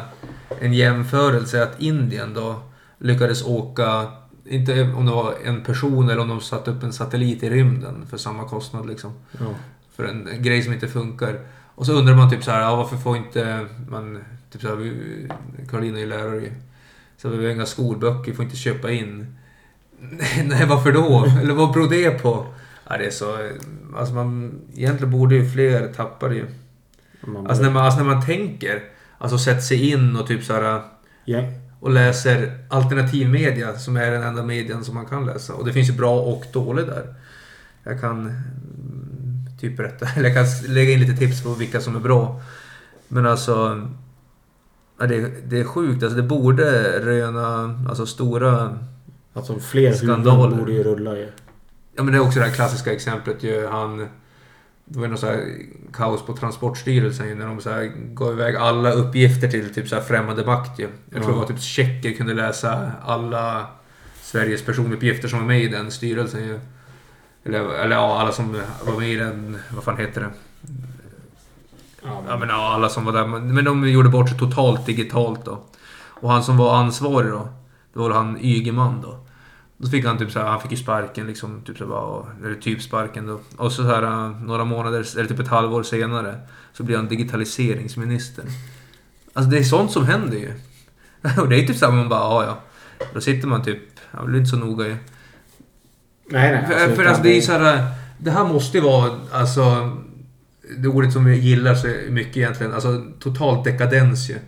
en 0.62 0.74
jämförelse 0.74 1.64
att 1.64 1.82
Indien 1.82 2.34
då 2.34 2.62
lyckades 3.00 3.44
åka, 3.46 4.08
inte 4.46 4.82
om 4.84 5.06
det 5.06 5.12
var 5.12 5.34
en 5.46 5.64
person 5.64 6.10
eller 6.10 6.22
om 6.22 6.28
de 6.28 6.42
satte 6.42 6.72
upp 6.72 6.84
en 6.84 6.94
satellit 6.94 7.44
i 7.44 7.50
rymden 7.50 8.06
för 8.10 8.18
samma 8.18 8.44
kostnad 8.48 8.88
liksom. 8.88 9.12
Ja. 9.40 9.46
För 9.96 10.04
en 10.06 10.28
grej 10.38 10.62
som 10.64 10.74
inte 10.74 10.88
funkar. 10.88 11.40
Och 11.76 11.86
så 11.86 11.94
undrar 11.94 12.16
man 12.16 12.30
typ 12.30 12.44
så 12.44 12.52
här, 12.52 12.62
ja, 12.62 12.76
varför 12.76 12.98
får 12.98 13.18
inte 13.18 13.66
man... 13.90 14.24
Typ 14.52 14.62
så 14.62 14.68
här, 14.68 14.76
vi- 14.76 15.30
Karolina 15.72 16.00
är 16.00 16.06
lärare 16.06 16.40
ju. 16.42 16.52
Så 17.18 17.30
vi 17.30 17.46
har 17.46 17.54
inga 17.54 17.66
skolböcker, 17.66 18.34
får 18.34 18.46
inte 18.46 18.58
köpa 18.58 18.92
in. 18.92 19.36
Nej, 20.44 20.66
varför 20.70 20.92
då? 20.92 21.26
Eller 21.42 21.54
vad 21.54 21.72
beror 21.74 21.90
det 21.90 22.10
på? 22.12 22.46
Ja, 22.90 22.98
det 22.98 23.06
är 23.06 23.12
så... 23.12 23.38
Alltså 23.96 24.14
man... 24.14 24.62
Egentligen 24.76 25.12
borde 25.12 25.36
ju 25.36 25.50
fler 25.50 25.94
tappa 25.94 26.28
det 26.28 26.36
ju. 26.36 26.46
Man 27.22 27.48
Alltså 27.48 27.64
när 27.64 27.72
man, 27.72 27.86
alltså 27.86 28.04
när 28.04 28.14
man 28.14 28.26
tänker, 28.26 28.84
alltså 29.18 29.38
sätter 29.38 29.62
sig 29.62 29.92
in 29.92 30.16
och 30.16 30.28
typ 30.28 30.44
så 30.44 30.54
här 30.54 30.82
ja. 31.26 31.44
och 31.80 31.90
läser 31.90 32.58
alternativmedia 32.70 33.78
som 33.78 33.98
är 33.98 34.12
den 34.12 34.24
enda 34.24 34.44
medien 34.44 34.84
som 34.84 34.96
man 34.96 35.06
kan 35.06 35.26
läsa. 35.26 35.54
Och 35.54 35.66
det 35.66 35.74
finns 35.74 35.90
ju 35.90 35.94
bra 35.94 36.20
och 36.20 36.46
dålig 36.54 36.86
där. 36.86 37.16
Jag 37.84 38.02
kan 38.02 38.20
mm, 38.20 39.46
typ 39.60 39.78
berätta, 39.78 40.08
eller 40.16 40.30
jag 40.30 40.36
kan 40.36 40.74
lägga 40.74 40.92
in 40.92 41.00
lite 41.00 41.14
tips 41.14 41.44
på 41.44 41.54
vilka 41.54 41.82
som 41.82 41.96
är 41.96 42.00
bra. 42.00 42.42
Men 43.08 43.26
alltså, 43.26 43.88
ja, 45.00 45.08
det, 45.08 45.32
det 45.50 45.60
är 45.60 45.64
sjukt. 45.64 46.04
Alltså 46.04 46.18
det 46.18 46.28
borde 46.28 47.00
röna 47.06 47.80
alltså 47.90 48.06
stora... 48.06 48.78
Alltså 49.34 49.60
fler 49.60 49.94
Skandaler. 49.94 50.58
borde 50.58 50.72
ju 50.72 50.84
rulla 50.84 51.18
ju. 51.18 51.24
Ja 51.24 51.47
men 52.04 52.14
det 52.14 52.18
är 52.18 52.20
också 52.20 52.40
det 52.40 52.46
här 52.46 52.54
klassiska 52.54 52.94
exemplet 52.94 53.44
ju. 53.44 53.68
Han... 53.68 54.08
Det 54.90 55.00
var 55.00 55.08
något 55.08 55.20
så 55.20 55.36
kaos 55.94 56.26
på 56.26 56.34
Transportstyrelsen 56.38 57.28
ju, 57.28 57.36
när 57.36 57.48
de 57.48 57.62
så 57.62 57.70
här 57.70 57.92
gav 58.14 58.34
iväg 58.34 58.56
alla 58.56 58.92
uppgifter 58.92 59.48
till 59.48 59.74
typ 59.74 59.88
så 59.88 59.96
här 59.96 60.02
främmande 60.02 60.46
makt 60.46 60.80
ju. 60.80 60.90
Jag 61.10 61.24
tror 61.24 61.24
Ja. 61.24 61.32
det 61.32 61.40
var 61.40 61.48
typ 61.48 61.62
tjecker 61.62 62.12
kunde 62.14 62.34
läsa 62.34 62.92
alla 63.06 63.68
Sveriges 64.22 64.66
personuppgifter 64.66 65.28
som 65.28 65.40
var 65.40 65.46
med 65.46 65.62
i 65.64 65.68
den 65.68 65.92
styrelsen 65.92 66.44
ju. 66.44 66.60
Eller, 67.44 67.60
eller 67.60 67.96
ja, 67.96 68.20
alla 68.22 68.32
som 68.32 68.62
var 68.86 69.00
med 69.00 69.10
i 69.10 69.16
den, 69.16 69.58
vad 69.76 69.84
fan 69.84 69.98
heter 69.98 70.22
det? 70.22 70.30
Ja, 72.04 72.24
Ja 72.28 72.38
men 72.38 72.50
ja, 72.50 72.74
alla 72.74 72.90
som 72.90 73.06
var 73.06 73.14
där. 73.14 73.28
Men 73.28 73.54
men 73.56 73.66
de 73.66 73.90
gjorde 73.90 74.10
bort 74.10 74.30
sig 74.30 74.38
totalt 74.38 74.86
digitalt 74.86 75.46
då. 75.46 75.64
Och 76.22 76.32
han 76.32 76.44
som 76.44 76.58
var 76.58 76.76
ansvarig 76.76 77.32
då, 77.32 77.50
det 77.94 78.00
var 78.00 78.10
han 78.12 78.38
Ygeman 78.42 79.02
då. 79.02 79.20
Då 79.78 79.90
fick 79.90 80.06
han 80.06 80.18
typ 80.18 80.32
så 80.32 80.40
här, 80.40 80.46
han 80.46 80.62
fick 80.62 80.72
ju 80.72 80.78
sparken 80.78 81.28
liksom, 81.28 81.62
typ 81.62 81.78
så 81.78 81.86
här, 81.86 82.46
eller 82.46 82.62
typ 82.62 82.82
sparken 82.82 83.28
då. 83.28 83.40
Och 83.58 83.72
så 83.72 83.84
här 83.84 84.04
äh, 84.04 84.42
några 84.42 84.66
månader, 84.66 85.18
eller 85.18 85.30
typ 85.30 85.40
ett 85.40 85.48
halvår 85.48 85.84
senare, 85.84 86.40
så 86.74 86.84
blir 86.84 86.96
han 86.96 87.08
digitaliseringsminister. 87.08 88.46
Alltså 89.34 89.52
det 89.52 89.58
är 89.58 89.64
sånt 89.64 89.92
som 89.92 90.06
händer 90.06 90.38
ju. 90.38 90.52
Och 91.42 91.50
det 91.50 91.56
är 91.56 91.68
typ 91.68 91.78
såhär, 91.78 91.94
man 91.94 92.10
bara, 92.10 92.20
ja 92.20 92.44
ja. 92.44 92.60
Då 93.14 93.22
sitter 93.22 93.48
man 93.48 93.64
typ, 93.64 93.80
ja, 94.12 94.20
är 94.24 94.36
inte 94.36 94.50
så 94.50 94.58
noga 94.58 94.88
ju. 94.88 94.96
Nej, 96.30 96.52
nej. 96.52 96.66
För, 96.68 96.96
för 96.96 97.06
alltså 97.06 97.24
det 97.24 97.30
är 97.30 97.36
ju 97.36 97.42
så 97.42 97.52
här, 97.52 97.88
det 98.18 98.32
här 98.32 98.46
måste 98.46 98.78
ju 98.78 98.84
vara, 98.84 99.12
alltså, 99.32 99.98
det 100.78 100.88
ordet 100.88 101.14
som 101.14 101.26
vi 101.26 101.36
gillar 101.36 101.76
så 101.76 101.88
mycket 102.10 102.38
egentligen, 102.38 102.74
alltså 102.74 103.06
totalt 103.20 103.64
dekadens 103.64 104.30
ju. 104.30 104.36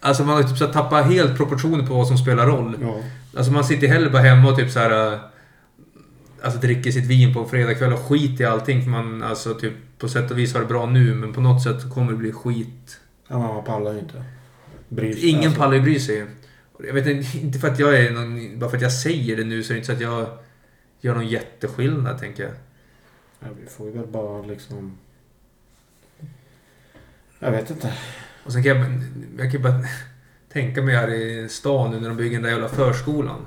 Alltså 0.00 0.24
man 0.24 0.36
har 0.36 0.42
typ 0.42 0.58
så 0.58 0.66
tappat 0.66 1.06
helt 1.06 1.36
proportioner 1.36 1.86
på 1.86 1.94
vad 1.94 2.06
som 2.06 2.18
spelar 2.18 2.46
roll. 2.46 2.76
Ja. 2.80 2.94
Alltså 3.36 3.52
man 3.52 3.64
sitter 3.64 3.86
hellre 3.88 4.10
bara 4.10 4.22
hemma 4.22 4.50
och 4.50 4.56
typ 4.56 4.70
så 4.70 4.78
här... 4.78 5.12
äh, 5.12 5.18
Alltså 6.42 6.60
dricker 6.60 6.90
sitt 6.90 7.04
vin 7.06 7.34
på 7.34 7.40
en 7.40 7.48
fredagkväll 7.48 7.92
och 7.92 7.98
skit 7.98 8.40
i 8.40 8.44
allting 8.44 8.82
för 8.82 8.90
man 8.90 9.22
alltså 9.22 9.54
typ 9.54 9.72
på 9.98 10.08
sätt 10.08 10.30
och 10.30 10.38
vis 10.38 10.54
har 10.54 10.60
det 10.60 10.66
bra 10.66 10.86
nu 10.86 11.14
men 11.14 11.32
på 11.32 11.40
något 11.40 11.62
sätt 11.62 11.90
kommer 11.94 12.12
det 12.12 12.18
bli 12.18 12.32
skit. 12.32 13.00
ja, 13.28 13.38
man 13.38 13.64
pallar 13.64 13.92
ju 13.92 13.98
inte. 13.98 14.24
Bryr 14.88 15.24
Ingen 15.24 15.44
alltså. 15.44 15.60
pallar 15.60 15.74
ju 15.74 15.80
bry 15.80 16.00
sig. 16.00 16.26
Jag 16.86 16.94
vet 16.94 17.06
inte, 17.06 17.38
inte 17.38 17.58
för 17.58 17.68
att 17.68 17.78
jag 17.78 17.96
är 18.00 18.10
någon, 18.12 18.58
bara 18.58 18.70
för 18.70 18.76
att 18.76 18.82
jag 18.82 18.92
säger 18.92 19.36
det 19.36 19.44
nu 19.44 19.62
så 19.62 19.72
är 19.72 19.74
det 19.74 19.78
inte 19.78 19.86
så 19.86 19.92
att 19.92 20.00
jag 20.00 20.38
gör 21.00 21.14
någon 21.14 21.28
jätteskillnad 21.28 22.18
tänker 22.18 22.42
jag. 22.42 22.52
Ja, 23.40 23.46
vi 23.62 23.70
får 23.70 23.86
ju 23.86 23.92
väl 23.92 24.06
bara 24.06 24.42
liksom... 24.46 24.98
Jag 27.38 27.50
vet 27.50 27.70
inte. 27.70 27.92
Och 28.44 28.52
sen 28.52 28.62
kan 28.62 28.76
jag, 28.76 28.86
jag 29.38 29.52
kan 29.52 29.62
bara 29.62 29.84
tänka 30.54 30.82
mig 30.82 30.96
här 30.96 31.08
i 31.14 31.48
stan 31.48 31.90
nu 31.90 32.00
när 32.00 32.08
de 32.08 32.16
bygger 32.16 32.32
den 32.36 32.42
där 32.42 32.50
jävla 32.50 32.68
förskolan. 32.68 33.46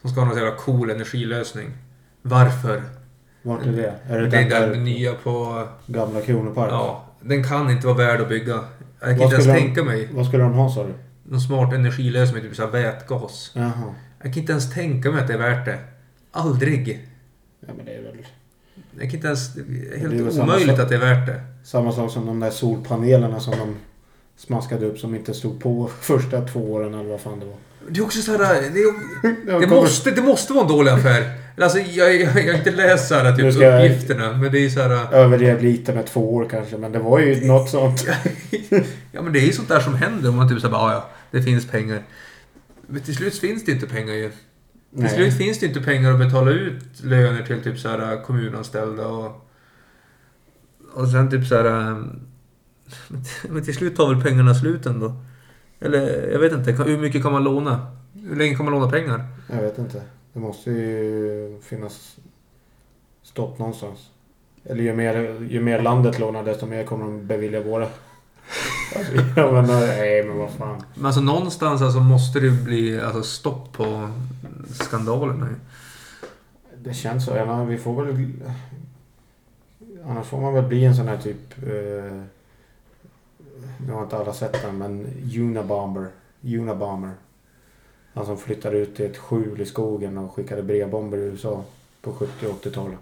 Som 0.00 0.10
ska 0.10 0.20
ha 0.20 0.28
någon 0.28 0.36
jävla 0.36 0.56
cool 0.56 0.90
energilösning. 0.90 1.70
Varför? 2.22 2.82
Vart 3.42 3.66
är 3.66 3.72
det? 3.72 3.94
Är 4.08 4.20
det, 4.20 4.28
Det 4.28 4.36
är 4.36 4.40
den 4.40 4.48
där 4.50 4.68
där 4.68 4.76
nya 4.76 5.12
på... 5.14 5.66
gamla 5.86 6.20
Kronopark? 6.20 6.70
Ja, 6.72 7.04
den 7.20 7.44
kan 7.44 7.70
inte 7.70 7.86
vara 7.86 7.96
värd 7.96 8.20
att 8.20 8.28
bygga. 8.28 8.52
Jag 9.00 9.08
kan 9.08 9.18
Vad 9.18 9.22
inte 9.24 9.34
ens 9.34 9.46
de- 9.46 9.52
tänka 9.52 9.84
mig 9.84 10.08
Vad 10.12 10.26
skulle 10.26 10.42
de 10.42 10.52
ha 10.52 10.70
sa 10.70 10.86
du? 10.86 10.92
någon 11.24 11.40
smart 11.40 11.74
energilösning 11.74 12.42
typ 12.42 12.56
så 12.56 12.62
här 12.62 12.70
vätgas. 12.70 13.50
Jaha. 13.54 13.94
Jag 14.22 14.32
kan 14.34 14.40
inte 14.40 14.52
ens 14.52 14.74
tänka 14.74 15.10
mig 15.10 15.20
att 15.20 15.28
det 15.28 15.34
är 15.34 15.38
värt 15.38 15.64
det. 15.64 15.78
Aldrig. 16.32 17.08
Ja 17.60 17.72
men 17.76 17.86
det 17.86 17.92
är 17.94 18.02
väl 18.02 18.16
Jag 18.92 19.02
kan 19.02 19.14
inte 19.14 19.26
ens... 19.26 19.54
Det 19.54 19.60
är 19.60 19.64
Det 19.90 19.96
är 19.96 19.98
helt 20.00 20.14
väl 20.14 20.32
samma 20.32 20.44
omöjligt 20.44 20.70
sak. 20.70 20.78
att 20.78 20.88
det 20.88 20.94
är 20.94 20.98
värt 21.00 21.26
det. 21.26 21.40
samma 21.64 21.92
sak 21.92 22.10
som 22.10 22.26
de 22.26 22.40
där 22.40 22.50
solpanelerna 22.50 23.40
som 23.40 23.54
de 23.58 23.74
smaskade 24.46 24.86
upp 24.86 24.98
som 24.98 25.14
inte 25.14 25.34
stod 25.34 25.60
på 25.60 25.90
första 26.00 26.40
två 26.40 26.72
åren 26.72 26.94
eller 26.94 27.10
vad 27.10 27.20
fan 27.20 27.40
det 27.40 27.46
var. 27.46 27.56
Det 27.88 28.00
är 28.00 28.04
också 28.04 28.22
så 28.22 28.32
här... 28.32 28.62
Det, 28.62 29.60
det, 29.60 29.66
måste, 29.66 30.10
det 30.10 30.22
måste 30.22 30.52
vara 30.52 30.64
en 30.64 30.70
dålig 30.70 30.90
affär. 30.90 31.32
Alltså, 31.58 31.78
jag, 31.78 32.14
jag, 32.14 32.44
jag 32.44 32.52
har 32.52 32.58
inte 32.58 32.70
läst 32.70 33.08
så 33.08 33.14
här, 33.14 33.36
typ, 33.36 33.46
uppgifterna, 33.46 34.32
men 34.32 34.52
det 34.52 34.58
är 34.58 34.68
så 34.68 34.80
här... 34.80 35.14
Överdrev 35.14 35.62
lite 35.62 35.94
med 35.94 36.06
två 36.06 36.34
år 36.34 36.48
kanske 36.50 36.76
men 36.76 36.92
det 36.92 36.98
var 36.98 37.18
ju 37.18 37.46
något 37.46 37.70
sånt. 37.70 38.06
Ja, 39.12 39.22
men 39.22 39.32
det 39.32 39.38
är 39.38 39.46
ju 39.46 39.52
sånt 39.52 39.68
där 39.68 39.80
som 39.80 39.94
händer 39.94 40.28
om 40.28 40.36
man 40.36 40.48
typ 40.48 40.60
säger 40.60 40.74
"Ja, 40.74 40.92
ja, 40.92 41.10
det 41.30 41.42
finns 41.42 41.66
pengar. 41.66 42.02
Men 42.86 43.00
till 43.02 43.16
slut 43.16 43.38
finns 43.38 43.64
det 43.64 43.72
inte 43.72 43.86
pengar 43.86 44.14
ju. 44.14 44.30
Till 44.96 45.08
slut 45.08 45.28
Nej. 45.28 45.30
finns 45.32 45.58
det 45.58 45.66
inte 45.66 45.80
pengar 45.80 46.12
att 46.12 46.18
betala 46.18 46.50
ut 46.50 46.82
löner 47.04 47.42
till 47.42 47.62
typ 47.62 47.78
så 47.78 47.88
här 47.88 48.22
kommunanställda 48.24 49.06
och... 49.06 49.48
Och 50.94 51.08
sen 51.08 51.30
typ 51.30 51.46
så 51.46 51.54
här... 51.56 52.02
Men 53.48 53.64
till 53.64 53.74
slut 53.74 53.96
tar 53.96 54.14
väl 54.14 54.22
pengarna 54.22 54.54
slut 54.54 54.86
ändå? 54.86 55.12
Eller 55.80 56.30
jag 56.32 56.38
vet 56.38 56.52
inte, 56.52 56.72
hur 56.72 56.98
mycket 56.98 57.22
kan 57.22 57.32
man 57.32 57.44
låna? 57.44 57.86
Hur 58.12 58.36
länge 58.36 58.54
kan 58.54 58.64
man 58.64 58.74
låna 58.74 58.90
pengar? 58.90 59.24
Jag 59.46 59.62
vet 59.62 59.78
inte. 59.78 60.02
Det 60.32 60.40
måste 60.40 60.70
ju 60.70 61.60
finnas 61.62 62.16
stopp 63.22 63.58
någonstans. 63.58 64.10
Eller 64.64 64.82
ju 64.82 64.94
mer, 64.94 65.46
ju 65.50 65.60
mer 65.60 65.82
landet 65.82 66.18
lånar 66.18 66.44
desto 66.44 66.66
mer 66.66 66.84
kommer 66.84 67.04
de 67.04 67.26
bevilja 67.26 67.62
våra. 67.62 67.86
Alltså, 68.96 69.12
jag 69.36 69.52
menar, 69.52 69.80
nej 69.80 70.24
men 70.24 70.38
vad 70.38 70.50
fan. 70.50 70.82
Men 70.94 71.06
alltså 71.06 71.20
någonstans 71.20 71.82
alltså 71.82 72.00
måste 72.00 72.40
det 72.40 72.50
bli 72.50 73.00
alltså, 73.00 73.22
stopp 73.22 73.72
på 73.72 74.10
skandalerna. 74.70 75.48
Det 76.78 76.94
känns 76.94 77.24
så. 77.24 77.36
Ja, 77.36 77.64
vi 77.64 77.78
får 77.78 78.04
väl... 78.04 78.32
Annars 80.06 80.26
får 80.26 80.40
man 80.40 80.54
väl 80.54 80.64
bli 80.64 80.84
en 80.84 80.96
sån 80.96 81.08
här 81.08 81.16
typ... 81.18 81.62
Eh, 81.62 82.22
nu 83.86 83.92
har 83.92 84.02
inte 84.02 84.16
alla 84.16 84.32
sett 84.32 84.62
den 84.62 84.78
men 84.78 85.06
Unabomber. 85.36 86.06
Unabomber. 86.44 87.10
Han 88.14 88.26
som 88.26 88.38
flyttade 88.38 88.78
ut 88.78 88.96
till 88.96 89.06
ett 89.06 89.16
skjul 89.16 89.60
i 89.60 89.66
skogen 89.66 90.18
och 90.18 90.34
skickade 90.34 90.62
brevbomber 90.62 91.18
i 91.18 91.20
USA 91.20 91.64
på 92.02 92.12
70 92.12 92.46
och 92.46 92.64
80-talet. 92.64 92.98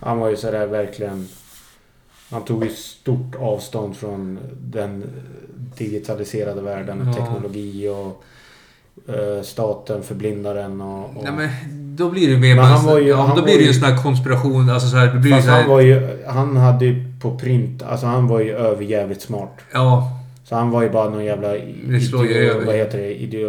Han 0.00 0.18
var 0.18 0.28
ju 0.28 0.36
sådär 0.36 0.66
verkligen... 0.66 1.28
Han 2.30 2.44
tog 2.44 2.64
ju 2.64 2.70
stort 2.70 3.34
avstånd 3.40 3.96
från 3.96 4.38
den 4.60 5.04
digitaliserade 5.78 6.62
världen. 6.62 7.02
Ja. 7.06 7.12
Teknologi 7.12 7.88
och 7.88 8.24
eh, 9.14 9.42
staten 9.42 10.02
förblindar 10.02 10.56
en 10.56 10.80
och... 10.80 11.16
och 11.16 11.24
Nej 11.24 11.32
men 11.32 11.48
då 11.96 12.10
blir 12.10 12.28
det 12.28 12.38
mer 12.38 12.54
Men 12.54 12.64
han 12.64 12.86
var 12.86 12.98
ju- 12.98 13.08
ja, 13.08 13.22
han 13.22 13.36
då 13.36 13.42
blir 13.42 13.58
det 13.58 13.62
ju 13.62 13.68
en 13.68 13.74
sån 13.74 13.84
här 13.84 14.02
konspiration. 14.02 14.70
Alltså 14.70 14.88
så 14.88 14.96
här, 14.96 15.14
det 15.14 15.18
blir 15.18 15.32
Fast 15.32 15.44
så 15.44 15.50
här, 15.50 15.60
han 15.60 15.70
var 15.70 15.80
ju... 15.80 16.24
Han 16.26 16.56
hade 16.56 16.84
ju 16.84 17.13
på 17.30 17.38
print... 17.38 17.82
Alltså 17.82 18.06
han 18.06 18.26
var 18.28 18.40
ju 18.40 18.50
överjävligt 18.52 19.22
smart. 19.22 19.58
Ja. 19.72 20.10
Så 20.44 20.54
han 20.56 20.70
var 20.70 20.82
ju 20.82 20.90
bara 20.90 21.10
någon 21.10 21.24
jävla... 21.24 21.48
Det 21.88 22.00
slår 22.00 22.26
ju 22.26 22.34
över. 22.34 22.64
Vad 22.66 22.74
heter 22.74 22.98
det? 22.98 23.14
Idio... 23.22 23.48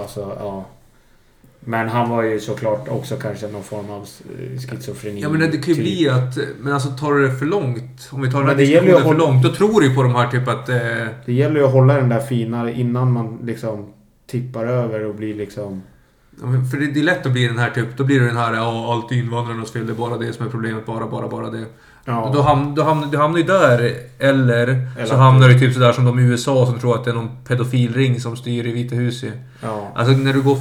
Alltså, 0.00 0.32
ja. 0.40 0.64
Men 1.60 1.88
han 1.88 2.10
var 2.10 2.22
ju 2.22 2.40
såklart 2.40 2.88
också 2.88 3.16
kanske 3.16 3.48
någon 3.48 3.62
form 3.62 3.90
av 3.90 4.06
schizofreni. 4.68 5.20
Ja 5.20 5.28
men 5.28 5.40
det 5.40 5.46
kan 5.46 5.52
ju 5.56 5.60
typ. 5.74 5.76
bli 5.76 6.08
att... 6.08 6.38
Men 6.60 6.72
alltså 6.72 6.88
tar 6.88 7.12
du 7.14 7.28
det 7.28 7.34
för 7.36 7.46
långt? 7.46 8.08
Om 8.10 8.20
vi 8.22 8.30
tar 8.30 8.38
den 8.38 8.48
här 8.48 8.56
Men 8.56 8.64
det 8.64 8.64
gäller 8.70 8.86
ju 8.88 8.92
diskussionen 8.92 9.16
för 9.18 9.24
hålla- 9.24 9.32
långt. 9.32 9.42
Då 9.44 9.52
tror 9.54 9.80
du 9.80 9.86
ju 9.88 9.94
på 9.94 10.02
de 10.02 10.14
här 10.14 10.28
typ 10.30 10.48
att... 10.48 10.68
Eh, 10.68 10.76
Det 11.26 11.32
gäller 11.32 11.60
ju 11.60 11.66
att 11.66 11.72
hålla 11.72 11.94
den 11.94 12.08
där 12.08 12.20
fina 12.20 12.70
innan 12.70 13.12
man 13.12 13.38
liksom 13.44 13.86
tippar 14.26 14.66
över 14.66 15.04
och 15.04 15.14
blir 15.14 15.34
liksom... 15.34 15.82
ja, 16.40 16.46
för 16.70 16.76
det, 16.80 16.86
det 16.86 17.00
är 17.00 17.04
lätt 17.04 17.26
att 17.26 17.32
bli 17.32 17.46
den 17.46 17.58
här 17.58 17.70
typ... 17.70 17.96
Då 17.96 18.04
blir 18.04 18.20
det 18.20 18.26
den 18.26 18.36
här 18.36 18.54
ja, 18.54 18.92
allt 18.94 19.12
invandrarnas 19.12 19.70
fel. 19.72 19.86
Det 19.86 19.92
är 19.92 19.94
bara 19.94 20.16
det 20.16 20.32
som 20.32 20.46
är 20.46 20.50
problemet. 20.50 20.86
Bara, 20.86 21.06
bara, 21.06 21.28
bara 21.28 21.50
det. 21.50 21.64
Ja. 22.08 22.30
Då, 22.34 22.42
ham, 22.42 22.74
då 22.74 22.82
hamnar 22.82 23.06
du 23.08 23.18
hamnar 23.18 23.38
ju 23.38 23.44
där. 23.44 23.94
Eller, 24.18 24.66
Eller 24.96 25.06
så 25.06 25.16
hamnar 25.16 25.48
du- 25.48 25.58
typ 25.58 25.74
sådär 25.74 25.92
som 25.92 26.04
de 26.04 26.18
i 26.18 26.22
USA 26.22 26.66
som 26.66 26.78
tror 26.78 26.94
att 26.94 27.04
det 27.04 27.10
är 27.10 27.14
någon 27.14 27.30
pedofilring 27.48 28.20
som 28.20 28.36
styr 28.36 28.66
i 28.66 28.72
Vita 28.72 28.94
huset. 28.94 29.32
ja. 29.62 29.92
Alltså 29.94 30.12
när 30.16 30.32
du 30.32 30.42
går... 30.42 30.58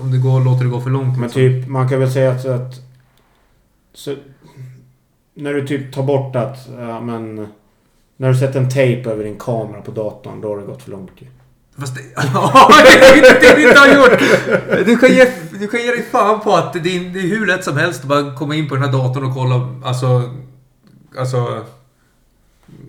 Om 0.00 0.10
det 0.10 0.18
går, 0.18 0.40
låter 0.40 0.64
det 0.64 0.70
gå 0.70 0.80
för 0.80 0.90
långt. 0.90 1.18
Men 1.18 1.22
liksom. 1.22 1.40
typ, 1.40 1.68
man 1.68 1.88
kan 1.88 2.00
väl 2.00 2.12
säga 2.12 2.30
att... 2.30 2.46
att 2.46 2.74
så, 3.94 4.14
när 5.34 5.54
du 5.54 5.66
typ 5.66 5.94
tar 5.94 6.02
bort 6.02 6.36
att, 6.36 6.68
ja 6.78 7.00
men... 7.00 7.48
När 8.16 8.28
du 8.28 8.38
sätter 8.38 8.60
en 8.60 8.70
tejp 8.70 9.10
över 9.10 9.24
din 9.24 9.38
kamera 9.38 9.80
på 9.80 9.90
datorn, 9.90 10.40
då 10.40 10.48
har 10.48 10.56
det 10.56 10.66
gått 10.66 10.82
för 10.82 10.90
långt 10.90 11.12
ju. 11.18 11.26
Fast 11.78 11.94
det... 11.94 12.00
Det 13.40 13.46
är 13.46 13.68
inte 13.68 13.80
har 13.80 13.94
gjort! 13.94 14.18
Du 14.86 14.96
kan, 14.96 15.08
ge, 15.08 15.26
du 15.60 15.68
kan 15.68 15.80
ge 15.80 15.90
dig 15.90 16.02
fan 16.02 16.40
på 16.40 16.54
att 16.54 16.72
det 16.72 16.78
är, 16.78 17.00
det 17.12 17.18
är 17.18 17.28
hur 17.28 17.46
lätt 17.46 17.64
som 17.64 17.76
helst 17.76 18.00
att 18.00 18.08
bara 18.08 18.34
komma 18.34 18.54
in 18.54 18.68
på 18.68 18.74
den 18.74 18.84
här 18.84 18.92
datorn 18.92 19.24
och 19.24 19.34
kolla. 19.34 19.68
Alltså... 19.84 20.22
Alltså... 21.16 21.64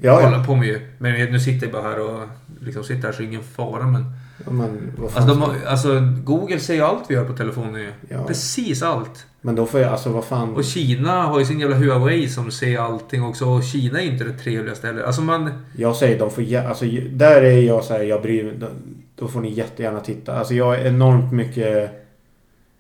Ja, 0.02 0.22
Hålla 0.22 0.38
ja. 0.38 0.44
på 0.44 0.56
med 0.56 0.68
ju. 0.68 0.80
Men 0.98 1.32
nu 1.32 1.40
sitter 1.40 1.66
jag 1.66 1.74
bara 1.74 1.84
här 1.84 2.00
och 2.00 2.28
liksom 2.62 2.84
sitter 2.84 3.08
här 3.08 3.12
så 3.12 3.24
ingen 3.24 3.44
fara 3.44 3.88
men... 3.88 4.06
ja 4.46 4.52
men 4.52 4.92
Alltså, 5.04 5.22
de 5.22 5.42
har, 5.42 5.56
alltså 5.68 6.00
Google 6.24 6.58
ju 6.58 6.82
allt 6.82 7.04
vi 7.08 7.14
gör 7.14 7.26
på 7.26 7.34
telefonen 7.34 7.82
ju. 7.82 7.92
Ja. 8.10 8.24
Precis 8.28 8.84
allt. 8.84 9.26
Men 9.42 9.56
då 9.56 9.66
får 9.66 9.80
jag, 9.80 9.92
alltså 9.92 10.10
vad 10.10 10.26
fan... 10.26 10.56
Och 10.56 10.64
Kina 10.64 11.22
har 11.22 11.40
ju 11.40 11.46
sin 11.46 11.60
jävla 11.60 11.76
Huawei 11.76 12.30
som 12.30 12.52
ser 12.52 12.78
allting 12.80 13.24
också. 13.24 13.46
Och 13.46 13.64
Kina 13.64 14.02
är 14.02 14.06
inte 14.06 14.24
det 14.24 14.34
trevligaste 14.34 14.88
heller. 14.88 15.04
Alltså 15.04 15.22
man... 15.22 15.66
Jag 15.76 15.96
säger 15.96 16.20
de 16.20 16.32
får 16.32 16.56
alltså 16.56 16.86
där 17.12 17.42
är 17.42 17.62
jag 17.62 17.84
så 17.84 17.94
här, 17.94 18.04
jag 18.04 18.22
bryr 18.22 18.44
mig. 18.44 18.54
Då, 18.58 18.68
då 19.16 19.28
får 19.28 19.42
ni 19.42 19.50
jättegärna 19.50 20.00
titta. 20.00 20.40
Alltså 20.40 20.54
jag 20.54 20.80
är 20.80 20.86
enormt 20.86 21.34
mycket 21.34 21.92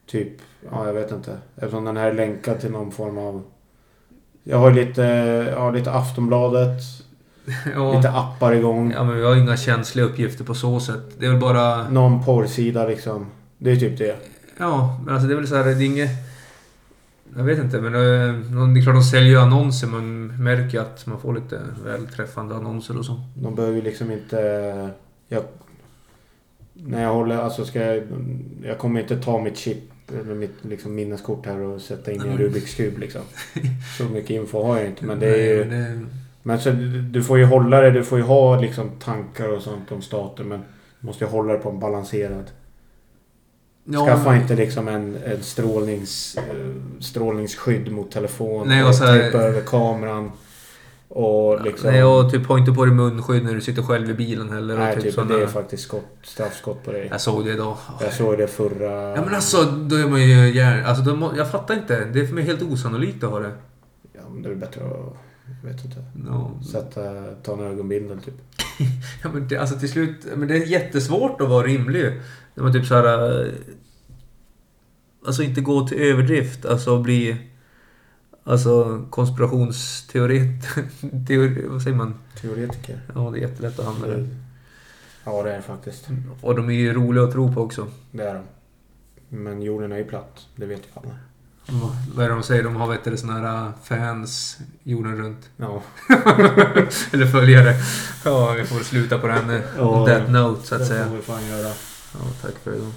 typ, 0.07 0.33
ja 0.71 0.85
jag 0.85 0.93
vet 0.93 1.11
inte. 1.11 1.37
Eftersom 1.55 1.85
den 1.85 1.97
här 1.97 2.09
är 2.09 2.13
länkad 2.13 2.59
till 2.59 2.71
någon 2.71 2.91
form 2.91 3.17
av... 3.17 3.43
Jag 4.49 4.57
har 4.57 4.71
lite, 4.71 5.01
ja 5.55 5.71
lite 5.71 5.91
Aftonbladet. 5.91 6.81
Ja, 7.75 7.95
Lite 7.95 8.09
appar 8.09 8.53
igång. 8.53 8.91
ja, 8.91 9.03
men 9.03 9.15
vi 9.17 9.23
har 9.25 9.35
inga 9.35 9.57
känsliga 9.57 10.05
uppgifter 10.05 10.43
på 10.43 10.53
så 10.53 10.79
sätt. 10.79 11.15
Det 11.19 11.25
är 11.25 11.29
väl 11.29 11.39
bara... 11.39 11.89
Någon 11.89 12.23
porrsida 12.25 12.87
liksom. 12.87 13.25
Det 13.57 13.71
är 13.71 13.75
typ 13.75 13.97
det. 13.97 14.15
Ja, 14.57 14.99
men 15.05 15.13
alltså 15.13 15.27
det 15.27 15.33
är 15.33 15.37
väl 15.37 15.47
så 15.47 15.55
här, 15.55 15.63
det 15.63 15.71
är 15.71 15.81
inget... 15.81 16.09
Jag 17.37 17.43
vet 17.43 17.59
inte, 17.59 17.81
men 17.81 17.95
eh, 17.95 18.69
det 18.73 18.79
är 18.79 18.83
klart 18.83 18.95
de 18.95 19.03
säljer 19.03 19.29
ju 19.29 19.37
annonser. 19.39 19.87
Man 19.87 20.27
märker 20.43 20.79
att 20.79 21.05
man 21.05 21.19
får 21.19 21.33
lite 21.35 21.59
välträffande 21.85 22.55
annonser 22.55 22.97
och 22.97 23.05
så. 23.05 23.21
De 23.35 23.55
behöver 23.55 23.75
ju 23.75 23.81
liksom 23.81 24.11
inte... 24.11 24.89
Jag, 25.27 25.43
när 26.73 27.03
jag 27.03 27.13
håller, 27.13 27.37
alltså 27.37 27.65
ska 27.65 27.79
jag... 27.81 28.03
Jag 28.63 28.77
kommer 28.77 29.01
inte 29.01 29.17
ta 29.17 29.39
mitt 29.39 29.57
chip 29.57 29.83
eller 30.09 30.35
mitt 30.35 30.53
liksom, 30.61 30.95
minneskort 30.95 31.45
här 31.45 31.59
och 31.59 31.81
sätta 31.81 32.11
in 32.11 32.25
i 32.25 32.27
en 32.29 32.37
Rubiks 32.37 32.73
kub 32.75 32.97
liksom. 32.97 33.21
Så 33.97 34.03
mycket 34.03 34.29
info 34.29 34.63
har 34.63 34.77
jag 34.77 34.85
inte. 34.87 35.05
Men 35.05 35.19
det 35.19 35.27
är 35.27 35.55
ju... 35.55 35.65
Nej, 35.65 35.79
men 35.79 35.99
det- 36.03 36.07
Men 36.43 36.59
så, 36.61 36.71
du 37.11 37.23
får 37.23 37.37
ju 37.37 37.45
hålla 37.45 37.81
det, 37.81 37.91
du 37.91 38.03
får 38.03 38.17
ju 38.17 38.23
ha 38.23 38.59
liksom 38.61 38.89
tankar 38.99 39.49
och 39.49 39.61
sånt 39.61 39.91
om 39.91 40.01
staten 40.01 40.47
men 40.47 40.59
du 40.99 41.07
måste 41.07 41.23
ju 41.23 41.29
hålla 41.29 41.53
det 41.53 41.59
på 41.59 41.69
en 41.69 41.79
balanserad. 41.79 42.43
Ja, 43.83 44.05
Skaffa 44.05 44.31
men- 44.31 44.41
inte 44.41 44.55
liksom 44.55 44.87
en, 44.87 45.17
en 45.25 45.43
strålnings, 45.43 46.37
eh, 46.37 46.73
strålningsskydd 46.99 47.91
mot 47.91 48.11
telefon 48.11 48.67
Nej, 48.67 48.83
och 48.83 48.95
så 48.95 49.05
tejpa 49.05 49.37
över 49.37 49.61
kameran. 49.61 50.31
Och 51.09 51.61
liksom... 51.63 51.91
Nej, 51.91 52.03
och 52.03 52.31
typ 52.31 52.45
ha 52.47 52.57
inte 52.59 52.71
på 52.71 52.85
dig 52.85 52.93
munskydd 52.93 53.43
när 53.43 53.53
du 53.53 53.61
sitter 53.61 53.81
själv 53.81 54.09
i 54.09 54.13
bilen 54.13 54.49
heller. 54.49 54.77
nej, 54.77 54.95
typ 54.95 55.03
typ, 55.03 55.13
såna- 55.13 55.35
det 55.37 55.43
är 55.43 55.47
faktiskt 55.47 55.83
skott, 55.83 56.05
straffskott 56.23 56.83
på 56.83 56.91
dig. 56.91 57.07
Jag 57.11 57.21
såg 57.21 57.45
det 57.45 57.51
idag. 57.53 57.77
Jag 58.01 58.13
såg 58.13 58.37
det 58.37 58.47
förra... 58.47 58.91
Ja 59.15 59.21
men 59.25 59.35
alltså, 59.35 59.63
då 59.63 59.95
är 59.95 60.07
man 60.07 60.21
ju 60.21 60.53
gärna... 60.53 60.87
Alltså, 60.87 61.03
då 61.15 61.33
jag 61.37 61.51
fattar 61.51 61.75
inte. 61.75 62.05
Det 62.05 62.19
är 62.19 62.25
för 62.25 62.33
mig 62.35 62.43
helt 62.43 62.61
osannolikt 62.61 63.23
att 63.23 63.29
ha 63.29 63.39
det. 63.39 63.51
Ja, 64.13 64.21
men 64.31 64.41
det 64.43 64.49
är 64.49 64.55
bättre 64.55 64.81
att... 64.85 65.15
Jag 65.63 65.69
vet 65.71 65.85
inte. 65.85 66.03
No. 66.15 66.59
Sätta, 66.71 67.01
ta 67.43 67.53
en 67.53 67.59
ögonbindel 67.59 68.19
typ. 68.21 68.33
Ja, 69.23 69.29
men 69.33 69.47
det, 69.47 69.57
alltså 69.57 69.79
till 69.79 69.89
slut... 69.91 70.27
Men 70.35 70.47
det 70.47 70.55
är 70.57 70.65
jättesvårt 70.65 71.41
att 71.41 71.49
vara 71.49 71.67
rimlig. 71.67 72.21
När 72.55 72.63
man 72.63 72.73
typ 72.73 72.85
så 72.85 72.95
här... 72.95 73.41
eh, 73.45 73.51
Alltså 75.25 75.43
inte 75.43 75.61
gå 75.61 75.87
till 75.87 75.97
överdrift. 75.97 76.65
Alltså 76.65 76.99
bli... 76.99 77.37
Alltså 78.47 79.05
konspirationsteoret... 79.09 80.63
Teori, 81.27 81.65
vad 81.67 81.81
säger 81.81 81.97
man? 81.97 82.13
Teoretiker. 82.41 82.99
Ja, 83.15 83.29
det 83.31 83.39
är 83.39 83.41
jättelätt 83.41 83.79
att 83.79 83.85
hamna 83.85 84.07
där. 84.07 84.27
Ja, 85.23 85.43
det 85.43 85.51
är 85.51 85.55
det 85.55 85.61
faktiskt. 85.61 86.07
Och 86.41 86.55
de 86.55 86.69
är 86.69 86.73
ju 86.73 86.93
roliga 86.93 87.23
att 87.23 87.31
tro 87.31 87.53
på 87.53 87.61
också. 87.61 87.87
Det 88.11 88.23
är 88.23 88.33
de. 88.33 88.43
Men 89.29 89.61
jorden 89.61 89.91
är 89.91 89.97
ju 89.97 90.03
platt. 90.03 90.47
Det 90.55 90.65
vet 90.65 90.79
ju 90.79 90.89
alla. 90.93 91.15
Vad 92.15 92.25
är 92.25 92.29
det 92.29 92.35
de 92.35 92.43
säger? 92.43 92.63
De 92.63 92.75
har 92.75 92.87
vet 92.87 93.03
du, 93.03 93.17
såna 93.17 93.33
här 93.33 93.65
äh, 93.65 93.71
fans 93.83 94.57
jorden 94.83 95.17
runt. 95.17 95.49
Ja. 95.57 95.83
Eller 97.13 97.25
följare. 97.25 97.75
Ja, 98.25 98.53
vi 98.57 98.65
får 98.65 98.79
sluta 98.79 99.17
på 99.17 99.27
den. 99.27 99.61
Ja, 99.77 100.07
that 100.07 100.29
note 100.29 100.67
så 100.67 100.75
att 100.75 100.81
det 100.81 100.87
säga. 100.87 101.07
får 101.07 101.15
vi 101.15 101.21
fan 101.21 101.47
göra. 101.47 101.73
Ja, 102.13 102.19
tack 102.41 102.53
för 102.63 102.75
idag. 102.75 102.91